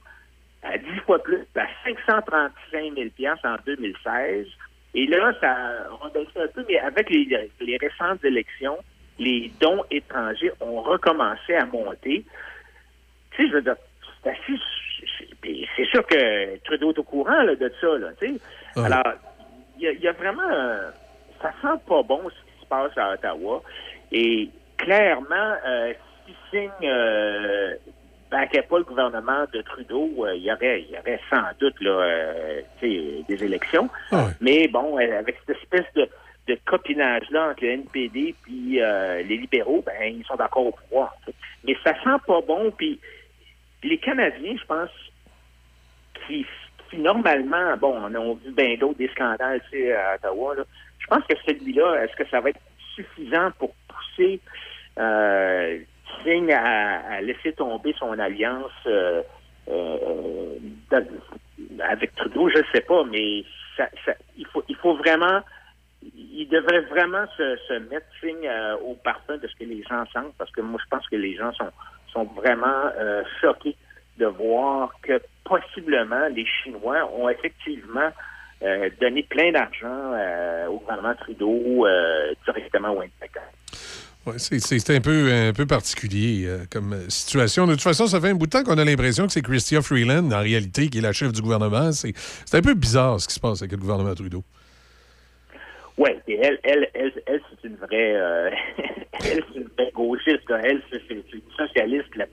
[0.64, 4.48] à 10 fois plus, à 535 000 piastres en 2016.
[4.96, 8.78] Et là, ça a un peu, mais avec les, les récentes élections,
[9.20, 12.24] les dons étrangers ont recommencé à monter.
[13.32, 13.76] Tu sais, je veux dire,
[14.24, 14.54] c'est assez...
[15.42, 18.42] puis C'est sûr que Trudeau est au courant là, de ça, là, tu sais.
[18.86, 19.14] Alors,
[19.78, 20.50] il y, a- il y a vraiment...
[20.50, 20.92] euh,
[21.42, 23.62] ça sent pas bon ce qui se passe à Ottawa.
[24.14, 25.94] Et clairement, euh,
[26.26, 27.74] si signe euh,
[28.34, 31.80] baquait pas le gouvernement de Trudeau, euh, il y aurait, il y aurait sans doute
[31.82, 33.90] là, euh, des élections.
[34.40, 36.08] Mais bon, euh, avec cette espèce de,
[36.48, 41.16] de copinage-là entre le NPD puis les libéraux, ben ils sont d'accord au pouvoir.
[41.64, 42.72] Mais ça sent pas bon.
[42.72, 43.00] Puis
[43.84, 44.90] les Canadiens, je pense,
[46.26, 46.46] qui,
[46.90, 49.62] qui normalement, bon, on a vu bien d'autres des scandales
[49.96, 50.56] à Ottawa.
[50.56, 50.64] Là.
[51.00, 52.60] Je pense que celui-là, est-ce que ça va être
[52.96, 54.40] suffisant pour pousser
[55.00, 55.80] euh,
[56.52, 59.22] à, laisser tomber son alliance euh,
[59.70, 60.56] euh,
[60.90, 61.06] dans-
[61.90, 63.44] avec Trudeau, je ne sais pas, mais
[63.78, 63.88] ça,
[64.38, 65.42] il faut il faut vraiment
[66.16, 70.34] il devrait vraiment se, mettre signe euh, au parfum de ce que les gens sentent,
[70.38, 71.72] parce que moi je pense que les gens sont
[72.12, 73.76] sont vraiment euh, choqués
[74.18, 78.12] de voir que possiblement les Chinois ont effectivement
[78.64, 83.44] euh, donné plein d'argent euh, au gouvernement Trudeau euh, directement au indirectement.
[84.26, 87.68] Ouais, c'est- c'est un peu, un peu particulier euh, comme situation.
[87.68, 89.82] De toute façon, ça fait un bout de temps qu'on a l'impression que c'est Chrystia
[89.82, 91.92] Freeland, en réalité, qui est la chef du gouvernement.
[91.92, 92.14] C'est
[92.46, 94.44] c'est un peu bizarre ce qui se passe avec le gouvernement Trudeau.
[95.98, 98.50] Oui, et elle, elle, elle, elle c'est une vraie, euh,
[99.26, 100.50] elle, c'est une vraie gauchiste.
[100.64, 101.22] Elle, c'est une
[101.58, 102.16] socialiste.
[102.16, 102.26] La,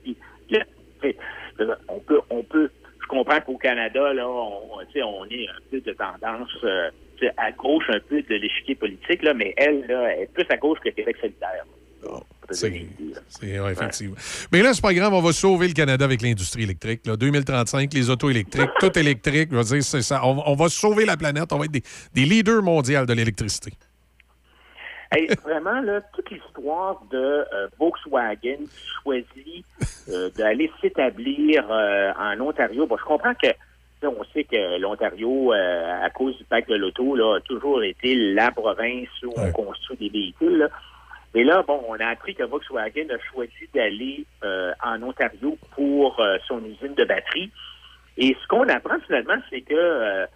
[1.59, 2.71] la- on peut, on peut.
[3.13, 4.81] Je comprends qu'au Canada, là, on, on
[5.31, 6.91] est un peu de tendance euh,
[7.37, 10.57] à gauche un peu de l'échiquier politique, là, mais elle, là, elle est plus à
[10.57, 11.65] gauche que Québec solidaire.
[12.53, 12.87] C'est
[13.29, 14.17] c'est- ouais, effectivement.
[14.53, 17.07] Mais là, c'est pas grave, on va sauver le Canada avec l'industrie électrique.
[17.07, 17.17] Là.
[17.17, 19.51] 2035, les autos électriques, tout électrique.
[19.53, 20.21] Je veux dire, c'est ça.
[20.25, 21.53] On, on va sauver la planète.
[21.53, 21.83] On va être des,
[22.15, 23.73] des leaders mondiaux de l'électricité.
[25.13, 27.19] Hey, vraiment, là, toute l'histoire de
[27.53, 29.67] euh, Volkswagen qui choisit
[30.09, 33.49] euh, d'aller s'établir euh, en Ontario, bon, je comprends que
[34.03, 38.15] on sait que l'Ontario, euh, à cause du pacte de l'auto, là, a toujours été
[38.15, 40.59] la province où on construit des véhicules.
[40.59, 40.69] là.
[41.35, 46.19] Mais là, bon, on a appris que Volkswagen a choisi d'aller euh, en Ontario pour
[46.21, 47.51] euh, son usine de batterie.
[48.17, 50.27] Et ce qu'on apprend finalement, c'est que euh,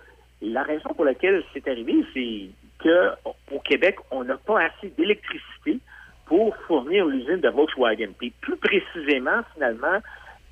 [0.42, 2.48] la raison pour laquelle c'est arrivé, c'est
[2.84, 3.10] que
[3.50, 5.78] au Québec, on n'a pas assez d'électricité
[6.26, 8.12] pour fournir l'usine de Volkswagen.
[8.18, 9.98] Puis plus précisément, finalement,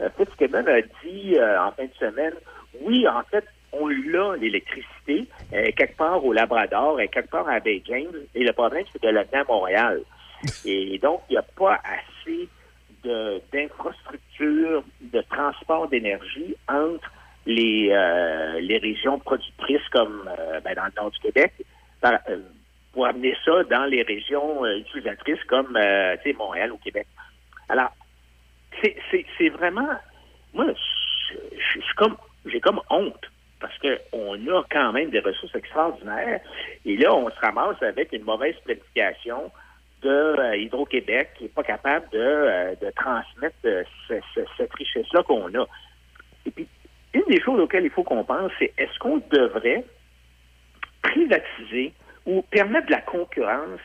[0.00, 2.34] euh, Fitzgibbon a dit euh, en fin de semaine,
[2.80, 7.60] oui, en fait, on l'a, l'électricité, euh, quelque part au Labrador et quelque part à
[7.60, 10.02] Bay James, et le problème, c'est de la à Montréal.
[10.64, 12.48] Et donc, il n'y a pas assez
[13.04, 17.12] de- d'infrastructures de, transport d'énergie entre
[17.46, 20.28] les, euh, les régions productrices comme
[20.64, 21.52] ben, dans le nord du Québec
[22.28, 22.38] euh,
[22.92, 27.06] pour amener ça dans les régions euh, utilisatrices comme euh, Montréal ou Québec.
[27.68, 27.90] Alors,
[28.82, 28.96] c'est-
[29.50, 29.88] vraiment...
[30.52, 31.36] Moi, je-
[31.80, 32.16] suis comme
[32.46, 36.40] j'ai comme honte parce qu'on a quand même des ressources extraordinaires
[36.84, 39.50] et là, on se ramasse avec une mauvaise planification
[40.02, 43.84] de Hydro-Québec qui n'est pas capable de, de transmettre ce-
[44.34, 45.64] ce- cette richesse-là qu'on a.
[46.44, 46.66] Et puis,
[47.14, 49.84] une des choses auxquelles il faut qu'on pense, c'est est-ce qu'on devrait
[51.02, 51.92] privatiser
[52.26, 53.80] ou permettre de la concurrence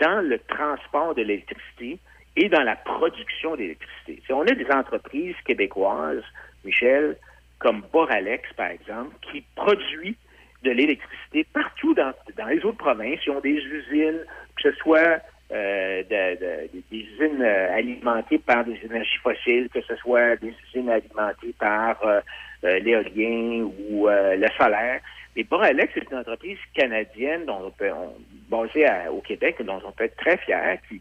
[0.00, 1.98] dans le transport de l'électricité
[2.36, 4.22] et dans la production d'électricité.
[4.26, 6.22] Si on a des entreprises québécoises,
[6.64, 7.16] Michel,
[7.58, 10.16] comme Boralex, par exemple, qui produit
[10.62, 13.20] de l'électricité partout dans, dans les autres provinces.
[13.26, 14.20] Ils ont des usines,
[14.56, 15.20] que ce soit
[15.52, 20.52] euh, de- de- des usines euh, alimentées par des énergies fossiles, que ce soit des
[20.66, 22.20] usines alimentées par euh,
[22.64, 25.00] euh, l'éolien ou euh, le solaire.
[25.36, 28.16] Et Boralex, c'est une entreprise canadienne dont on peut, on-
[28.48, 31.00] basée à- au Québec, dont on peut être très fier, qui,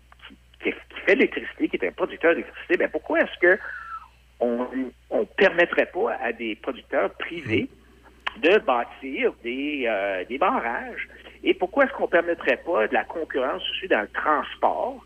[0.61, 0.71] qui, qui
[1.05, 2.77] fait de l'électricité, qui est un producteur d'électricité.
[2.77, 3.57] Ben pourquoi est-ce que
[4.41, 4.67] on
[5.13, 7.69] ne permettrait pas à des producteurs privés
[8.43, 11.07] de bâtir des, euh, des barrages?
[11.43, 14.99] Et pourquoi est-ce qu'on ne permettrait pas de la concurrence aussi dans le transport,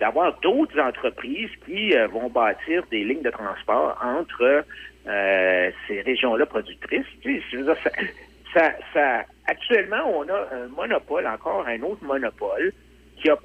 [0.00, 4.64] d'avoir d'autres entreprises qui euh, vont bâtir des lignes de transport entre
[5.06, 7.06] euh, ces régions-là productrices?
[7.22, 7.56] Tu sais,
[8.54, 12.72] ça, ça, actuellement, on a un monopole, encore un autre monopole,
[13.16, 13.36] qui a,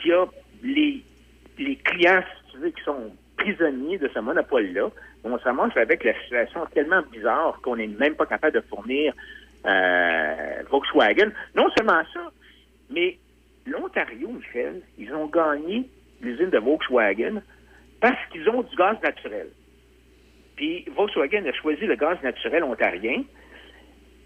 [0.00, 0.24] qui a
[0.62, 1.02] les,
[1.58, 4.90] les clients, si tu veux, qui sont prisonniers de ce monopole-là.
[5.24, 9.12] On se ramasse avec la situation tellement bizarre qu'on n'est même pas capable de fournir
[9.66, 11.30] euh, Volkswagen.
[11.54, 12.30] Non seulement ça,
[12.90, 13.18] mais
[13.66, 15.88] l'Ontario, Michel, ils ont gagné
[16.20, 17.42] l'usine de Volkswagen
[18.00, 19.48] parce qu'ils ont du gaz naturel.
[20.56, 23.24] Puis Volkswagen a choisi le gaz naturel ontarien,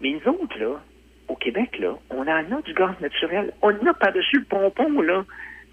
[0.01, 0.81] mais nous autres, là,
[1.27, 3.53] au Québec, là, on en a du gaz naturel.
[3.61, 5.23] On en a par-dessus le pompon, là.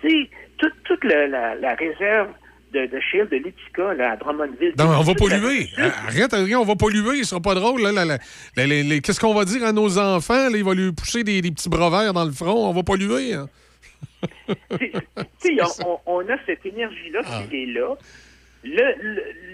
[0.01, 2.29] Tu sais, toute, toute la, la- la réserve
[2.73, 4.75] de, de shale de l'Utica, là, à Drummondville.
[4.79, 5.69] Non, on va polluer.
[5.79, 7.19] Arrête, Adrien, on va polluer.
[7.19, 7.81] Ce sera pas drôle.
[7.83, 8.19] là,
[8.57, 10.51] Qu'est-ce qu'on va dire à nos enfants?
[10.51, 10.57] là?
[10.57, 12.69] Il va lui pousser des, des petits brevers dans le front.
[12.69, 13.35] On va polluer.
[13.35, 13.47] hein.
[14.79, 14.93] Tu
[15.39, 17.43] sais, on, on- a cette énergie-là Ah.
[17.49, 17.95] qui est là.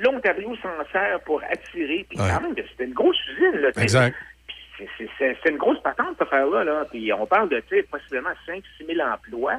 [0.01, 2.07] L'Ontario s'en sert pour attirer.
[2.09, 3.60] Puis quand même, c'était une grosse usine.
[3.60, 3.68] Là.
[3.81, 4.17] Exact.
[4.78, 6.65] C'est- une grosse patente, cette affaire-là.
[6.65, 6.84] Là.
[6.91, 9.59] Puis on parle de tu sais, possiblement 5-6 000 emplois.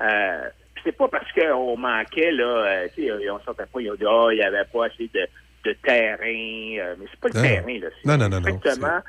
[0.00, 0.48] Euh,
[0.82, 4.28] c'est pas parce qu'on manquait, là, euh, tu sais, on sortait pas, il a- ah,
[4.32, 5.26] il y avait pas assez de,
[5.64, 6.84] de terrain.
[6.86, 7.42] euh, mais c'est pas le Non.
[7.42, 7.88] terrain, là.
[8.04, 9.00] Non, non, non, non, Exactement.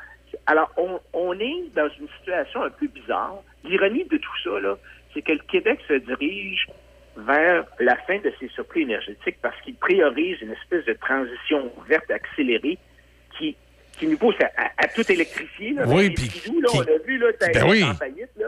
[0.48, 3.38] Alors, on, on est dans une situation un peu bizarre.
[3.64, 4.78] L'ironie de tout ça, là,
[5.14, 6.68] c'est que le Québec se dirige
[7.18, 12.12] vers la fin de ses surplus énergétiques parce qu'il priorise une espèce de transition verte
[12.12, 12.78] accélérée
[13.38, 13.56] qui,
[14.00, 15.74] qui nous pousse à, à- à tout électrifier.
[15.74, 17.84] Là, Oui, Dans puis qui- on a vu, là, Ben oui.
[17.84, 18.48] en faillite, là.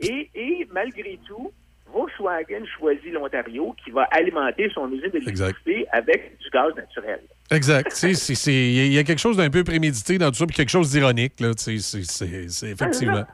[0.00, 1.52] Et, et malgré tout,
[1.92, 7.20] Volkswagen choisit l'Ontario qui va alimenter son usine d'électricité avec du gaz naturel.
[7.50, 7.90] Exact.
[8.02, 11.40] Il y a quelque chose d'un peu prémédité dans tout ça, puis quelque chose d'ironique.
[11.40, 11.52] là.
[11.56, 13.24] C'est c'est effectivement.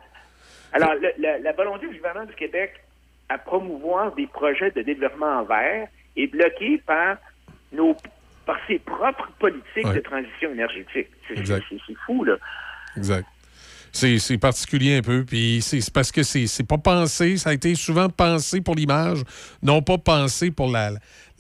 [0.73, 2.75] Alors, le- la, la volonté du gouvernement du Québec
[3.29, 7.17] à promouvoir des projets de développement en vert est bloquée par
[7.73, 7.97] nos
[8.47, 9.95] par ses propres politiques Ouais.
[9.95, 11.09] de transition énergétique.
[11.29, 12.37] C'est fou, là.
[12.97, 13.27] Exact.
[13.93, 18.09] C'est particulier un peu, puis c'est parce que c'est pas pensé, ça a été souvent
[18.09, 19.19] pensé pour l'image,
[19.63, 20.93] non pas pensé pour la,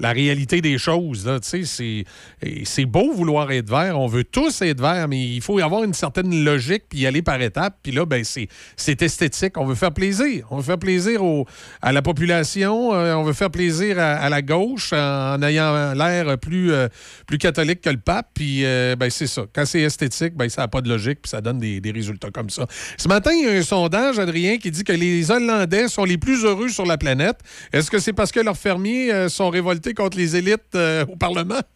[0.02, 1.31] la réalité des choses.
[1.42, 5.84] C'est beau vouloir être vert, on veut tous être vert, mais il faut y avoir
[5.84, 7.78] une certaine logique, puis y aller par étapes.
[7.82, 10.47] Puis là, ben, c'est esthétique, on veut faire plaisir.
[10.50, 11.20] On veut faire plaisir
[11.81, 16.72] à la population, euh, on veut faire plaisir à, la gauche en, ayant l'air plus,
[16.72, 16.89] euh,
[17.26, 19.42] plus catholique que le pape, puis euh, ben, c'est ça.
[19.55, 22.31] Quand c'est esthétique, ben, ça n'a pas de logique, puis ça donne des, des résultats
[22.31, 22.66] comme ça.
[22.97, 26.18] Ce matin, il y a un sondage, Adrien, qui dit que les Hollandais sont les
[26.18, 27.39] plus heureux sur la planète.
[27.72, 31.61] Est-ce que c'est parce que leurs fermiers sont révoltés contre les élites euh, au Parlement?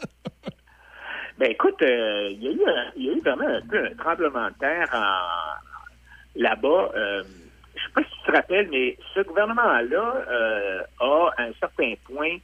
[1.38, 3.84] Ben écoute, euh, il y, a eu un- il y a eu vraiment un peu
[3.84, 4.88] un tremblement de terre
[6.34, 6.90] là-bas.
[6.96, 7.22] Euh,
[7.74, 10.24] je sais pas si tu te rappelles, mais ce gouvernement-là
[10.98, 12.38] a, à un certain point,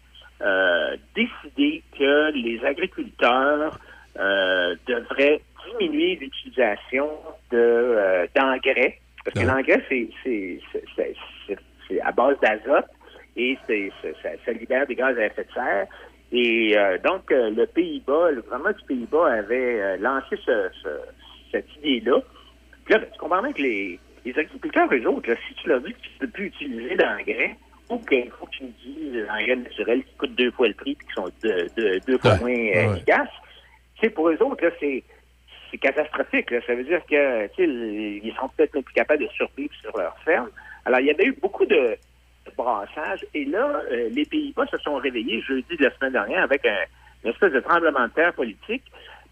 [1.14, 3.78] décidé que les agriculteurs
[4.14, 5.40] devraient
[5.78, 7.08] diminuer l'utilisation
[7.50, 8.98] de d'engrais.
[9.24, 10.60] Parce que l'engrais, c'est- c'est-
[10.96, 11.56] c'est-
[11.88, 12.84] c'est à base d'azote
[13.36, 15.86] et c'est- c'est- ça, ça libère des gaz à effet de serre.
[16.32, 21.08] Et euh, donc, euh, le Pays-Bas, le gouvernement du Pays-Bas avait euh, lancé ce- ce-
[21.50, 22.20] cette idée-là.
[22.84, 25.68] Puis là, ben, tu comprends bien que les, les agriculteurs, eux autres, là, si tu
[25.68, 27.56] leur dis que tu ne peux plus utiliser d'engrais,
[27.90, 30.94] ou qu'il faut que tu utilises l'engrais naturel qui coûte deux fois le prix et
[30.94, 33.28] qui sont deux, deux- deux fois moins euh, efficaces,
[33.96, 35.02] tu sais, pour eux autres, là, c'est
[35.70, 36.50] c'est catastrophique.
[36.50, 36.60] là.
[36.66, 40.50] Ça veut dire que ils sont peut-être même plus capables de survivre sur leur ferme.
[40.84, 41.96] Alors, il y avait eu beaucoup de
[42.56, 43.24] brassage.
[43.34, 46.76] Et là, euh, les Pays-Bas se sont réveillés jeudi de la semaine dernière avec un,
[47.24, 48.84] une espèce de tremblement de terre politique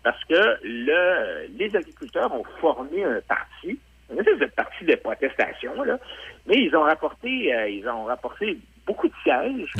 [0.02, 3.78] parce que le, les agriculteurs ont formé un parti,
[4.10, 5.98] une espèce de parti de protestation, là,
[6.46, 9.72] mais ils ont rapporté, euh, ils ont rapporté beaucoup de sièges.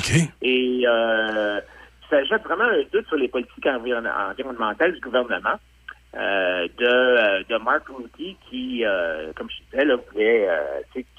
[0.42, 1.60] Et euh,
[2.10, 5.54] ça jette vraiment un doute sur les politiques environ- environnementales du gouvernement.
[6.16, 10.48] Euh, de, euh, de Mark Rutte qui, euh, comme je disais, là, voulait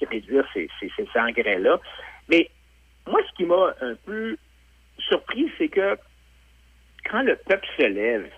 [0.02, 1.80] réduire ces, ces, ces engrais-là.
[2.28, 2.50] Mais
[3.08, 4.36] moi, ce qui m'a un peu
[4.98, 5.98] surpris, c'est que
[7.10, 8.30] quand le peuple se lève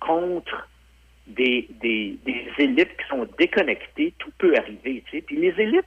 [0.00, 0.68] contre
[1.26, 5.02] des, des, des élites qui sont déconnectées, tout peut arriver.
[5.10, 5.22] Tu.
[5.22, 5.86] Puis les élites,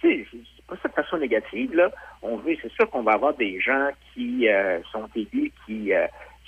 [0.00, 1.90] tu sais, c'est pas ça de façon négative, là.
[2.22, 4.48] On veut, c'est sûr qu'on va avoir des gens qui
[4.92, 5.90] sont élus, qui,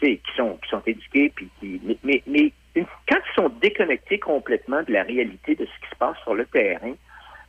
[0.00, 1.80] qui sont qui sont éduqués, puis qui.
[2.04, 6.16] Mais une- quand ils sont déconnectés complètement de la réalité de ce qui se passe
[6.22, 6.94] sur le terrain,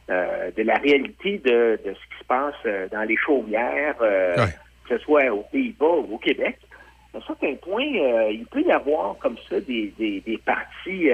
[0.09, 4.35] euh, de la réalité de, de ce qui se passe euh, dans les chaumières, euh,
[4.88, 6.58] que ce soit aux Pays-Bas ou au Québec,
[7.14, 11.09] à un certain point, euh, il peut y avoir comme ça des, des, des partis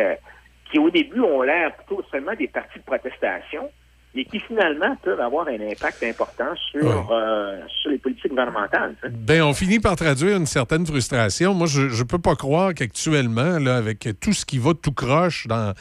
[0.70, 3.70] qui, au début, ont l'air plutôt seulement des partis de protestation,
[4.16, 8.96] mais qui finalement peuvent avoir un impact important sur, euh, sur les politiques gouvernementales.
[9.02, 9.10] sais.
[9.10, 11.54] Ben, on finit par traduire une certaine frustration.
[11.54, 15.48] Moi, je ne peux pas croire qu'actuellement, là, avec tout ce qui va tout croche
[15.48, 15.74] dans,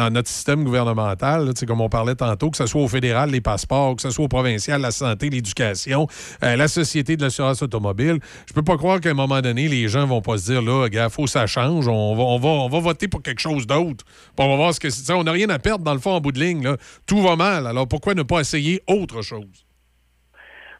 [0.00, 3.42] dans notre système gouvernemental, là, comme on parlait tantôt, que ce soit au fédéral, les
[3.42, 6.06] passeports, que ce soit au provincial, la santé, l'éducation,
[6.42, 9.88] euh, la société de l'assurance automobile, je peux pas croire qu'à un moment donné, les
[9.88, 12.48] gens vont pas se dire, là, gars, faut que ça change, on va, on va,
[12.48, 14.04] on va voter pour quelque chose d'autre.
[14.38, 15.12] On va voir ce que c'est.
[15.12, 16.64] On n'a rien à perdre, dans le fond, en bout de ligne.
[16.64, 16.78] Là.
[17.06, 17.66] Tout va mal.
[17.66, 19.66] Alors pourquoi ne pas essayer autre chose?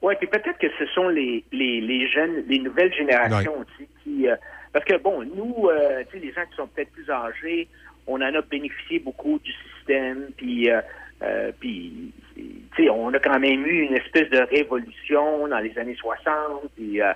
[0.01, 4.27] Oui, puis peut-être que ce sont les, les, les jeunes, les nouvelles générations aussi qui.
[4.29, 4.37] euh,
[4.73, 7.69] parce que, bon, nous, euh, les gens qui sont peut-être plus âgés,
[8.07, 10.71] on en a bénéficié beaucoup du système, puis.
[10.71, 10.81] euh,
[11.23, 12.45] euh, puis, tu
[12.85, 17.03] sais, on a quand même eu une espèce de révolution dans les années 60, puis
[17.03, 17.13] euh,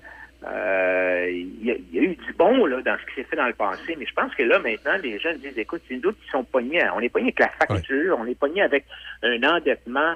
[0.46, 3.24] euh, il y, a- il y a eu du bon là, dans ce qui s'est
[3.26, 5.94] fait dans le passé, mais je pense que là, maintenant, les jeunes disent, écoute, c'est
[5.96, 8.84] nous autres qui sont pognés, on est pognés avec la facture, on est pognés avec
[9.22, 10.14] un endettement,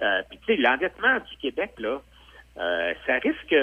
[0.00, 2.00] euh, puis tu sais, l'endettement du Québec, là,
[2.58, 3.54] euh, ça risque,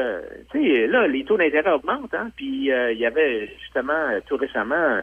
[0.51, 4.99] tu sais, là, les taux d'intérêt augmentent, hein, puis il y avait justement tout récemment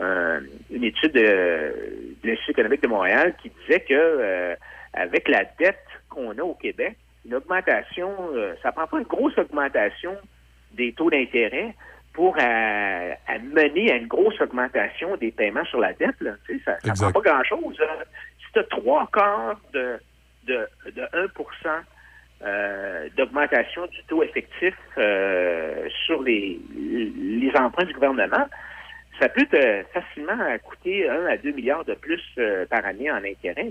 [0.00, 4.54] euh, une étude de, de l'Institut économique de Montréal qui disait que euh,
[4.94, 6.96] avec la dette qu'on a au Québec,
[7.26, 10.16] une augmentation, euh, ça prend pas une grosse augmentation
[10.72, 11.74] des taux d'intérêt
[12.12, 16.20] pour euh, à mener à une grosse augmentation des paiements sur la dette.
[16.20, 16.32] Là.
[16.46, 17.78] Tu sais, ça ne prend pas grand-chose.
[17.78, 17.98] là.
[18.38, 20.00] Si tu as trois quarts de,
[20.46, 21.26] de, de 1
[22.42, 28.46] euh, d'augmentation du taux effectif euh, sur les, les emprunts du gouvernement,
[29.20, 33.22] ça peut te facilement coûter 1 à 2 milliards de plus euh, par année en
[33.24, 33.68] intérêt.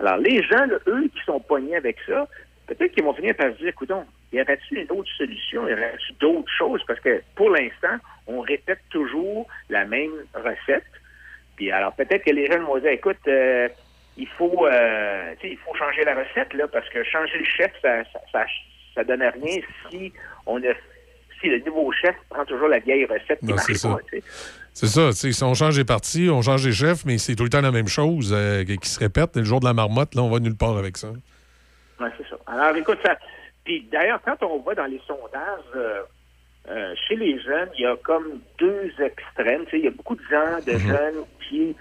[0.00, 2.26] Alors, les gens, eux, qui sont pognés avec ça,
[2.66, 3.92] peut-être qu'ils vont finir par se dire, écoute,
[4.32, 6.82] y aurait-il une autre solution, y aurait-il d'autres choses?
[6.86, 7.96] Parce que pour l'instant,
[8.26, 10.84] on répète toujours la même recette.
[11.56, 13.68] Puis alors peut-être que les jeunes vont dire, écoute, euh,
[14.16, 18.02] il faut euh, il faut changer la recette, là, parce que changer le chef, ça,
[18.32, 18.44] ça,
[18.94, 20.12] ça, donne rien si
[20.46, 20.72] on a
[21.42, 23.88] si le nouveau chef prend toujours la vieille recette qui Non, marche c'est ça.
[23.90, 23.98] pas.
[24.74, 27.50] C'est ça, si on change les parties, on change les chefs, mais c'est tout le
[27.50, 29.36] temps la même chose euh, qui se répète.
[29.36, 31.08] Le jour de la marmotte, là, on va nulle part avec ça.
[32.00, 32.36] Ouais, c'est ça.
[32.46, 33.18] Alors, écoute, ça.
[33.64, 36.00] Puis d'ailleurs, quand on va dans les sondages, euh,
[36.70, 39.64] euh, chez les jeunes, il y a comme deux extrêmes.
[39.74, 41.76] Il y a beaucoup de gens, de jeunes qui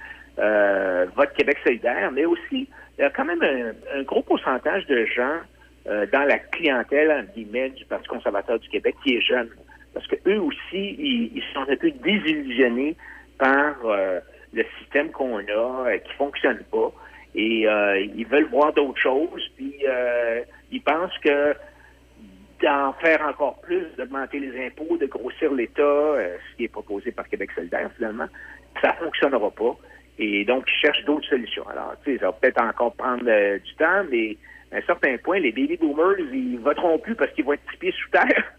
[1.16, 2.68] votent Québec solidaire, mais aussi,
[2.98, 5.40] il y a quand même un, un gros pourcentage de gens
[5.88, 9.50] euh, dans la clientèle, en guillemets, du Parti conservateur du Québec qui est jeune.
[9.94, 12.96] Parce que eux aussi, ils, ils sont un peu désillusionnés
[13.42, 14.20] par euh,
[14.54, 16.92] le système qu'on a, euh, qui fonctionne pas.
[17.34, 19.76] Et euh, ils veulent voir d'autres choses, puis
[20.70, 21.56] ils pensent que
[22.62, 27.28] d'en faire encore plus, d'augmenter les impôts, de grossir l'État, ce qui est proposé par
[27.28, 28.28] Québec solidaire finalement,
[28.82, 29.76] ça fonctionnera pas.
[30.20, 31.68] Et donc, ils cherchent d'autres solutions.
[31.70, 34.38] Alors, tu sais, ça va peut-être encore prendre du temps, mais
[34.72, 37.92] à un certain point, les baby boomers, ils voteront plus parce qu'ils vont être pieds
[37.92, 38.54] sous terre.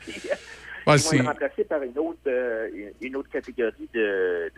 [0.00, 0.14] Puis,
[0.86, 2.68] Ouais, ils vont être remplacés par une autre, euh,
[3.00, 4.50] une autre catégorie de,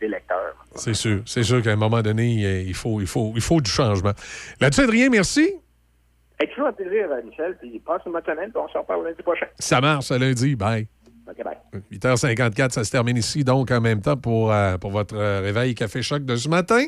[0.00, 0.54] d'électeurs.
[0.74, 1.22] C'est sûr.
[1.24, 4.12] C'est sûr qu'à un moment donné, euh, il faut, il, faut, il faut du changement.
[4.60, 5.54] Là-dessus, Adrien, merci.
[6.40, 9.22] Et toujours un plaisir, Michel, puis passe une bonne semaine, puis on se reparle lundi
[9.22, 9.46] prochain.
[9.58, 10.54] Ça marche, à lundi.
[10.54, 10.86] Bye.
[11.30, 11.56] OK, bye.
[11.92, 15.74] 8h54, ça se termine ici, donc en même temps pour, euh, pour votre euh, réveil
[15.74, 16.82] Café Choc de ce matin.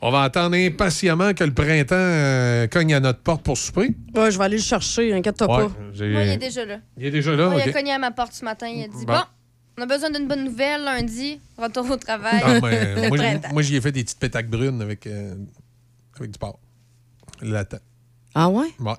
[0.00, 3.94] On va attendre impatiemment que le printemps euh, cogne à notre porte pour souper.
[4.14, 6.04] Ouais, je vais aller le chercher, inquiète-toi Ouais, pas.
[6.04, 6.78] Moi, il est déjà là.
[6.96, 8.68] Il est déjà là, Moi, Il a cogné à ma porte ce matin.
[8.68, 9.14] Il a dit Bon.
[9.14, 9.22] Bon,
[9.78, 11.40] on a besoin d'une bonne nouvelle lundi.
[11.58, 12.40] Retour au travail.
[12.44, 13.48] Ah, mais, Le moi, printemps.
[13.52, 15.34] moi, j'y ai fait des petites pétaques brunes avec, euh,
[16.18, 16.60] avec du porc.
[17.42, 17.78] Latin.
[18.34, 18.66] Ah ouais?
[18.78, 18.92] Ouais.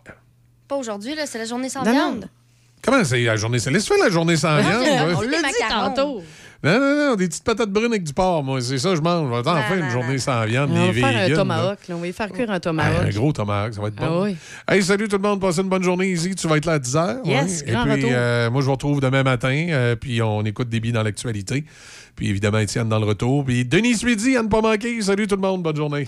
[0.68, 2.22] Pas aujourd'hui, là, c'est la journée sans Non, non.
[2.82, 2.95] Viande.
[2.95, 3.60] Comment c'est la journée?
[3.60, 4.82] C'est laisse faire la journée sans Ah, viande.
[4.84, 5.16] ouais.
[5.18, 6.22] On l'a dit tantôt.
[6.64, 8.61] Non, non, non, des petites patates brunes avec du porc, moi.
[8.61, 9.26] C'est ça, je mange.
[9.26, 10.69] Je vais en Non, faire une journée sans viande.
[10.72, 11.80] On va faire un tomahawk.
[11.90, 11.95] là.
[11.95, 13.01] On va y faire cuire un Ah, tomahawk.
[13.08, 14.06] un gros tomahawk, ça va être bon.
[14.08, 14.35] Ah oui.
[14.68, 16.35] Hey, salut tout le monde, passez une bonne journée ici.
[16.35, 17.22] Tu vas être là à 10h.
[17.26, 18.10] Yes, Et grand puis, retour.
[18.14, 21.64] euh, moi, je vous retrouve demain matin, euh, puis on écoute des billes dans l'actualité.
[22.16, 23.43] Puis évidemment, Étienne dans le retour.
[23.43, 25.01] Puis Denis Midi, à ne pas manquer.
[25.01, 26.08] Salut tout le monde, bonne journée.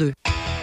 [0.01, 0.60] 3952.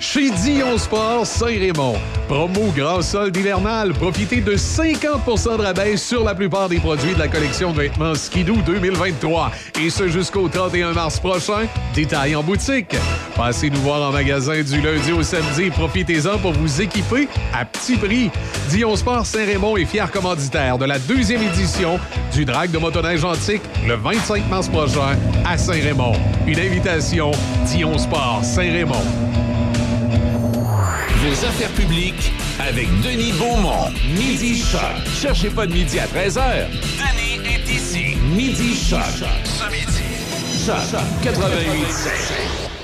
[0.00, 1.94] Chez Dion Sport Saint-Raymond.
[2.26, 3.92] Promo grand solde hivernal.
[3.92, 8.14] Profitez de 50% de rabais sur la plupart des produits de la collection de vêtements
[8.14, 9.52] Skidoo 2023.
[9.78, 11.66] Et ce jusqu'au 31 mars prochain.
[11.94, 12.96] Détail en boutique.
[13.36, 15.68] Passez nous voir en magasin du lundi au samedi.
[15.68, 18.30] Profitez-en pour vous équiper à petit prix.
[18.70, 22.00] Dion Sport Saint-Raymond est fier commanditaire de la deuxième édition
[22.32, 26.14] du Drag de motoneige antique le 25 mars prochain à Saint-Raymond.
[26.46, 27.32] Une invitation
[27.66, 29.04] Dion Sport Saint-Raymond.
[31.08, 33.90] Vos affaires publiques avec Denis Beaumont.
[34.16, 34.80] Midi Choc.
[35.20, 36.66] Cherchez pas de midi à 13h.
[36.98, 38.16] Denis est ici.
[38.34, 39.00] Midi Choc.
[39.44, 39.86] Ce midi.
[40.66, 42.79] Choc 88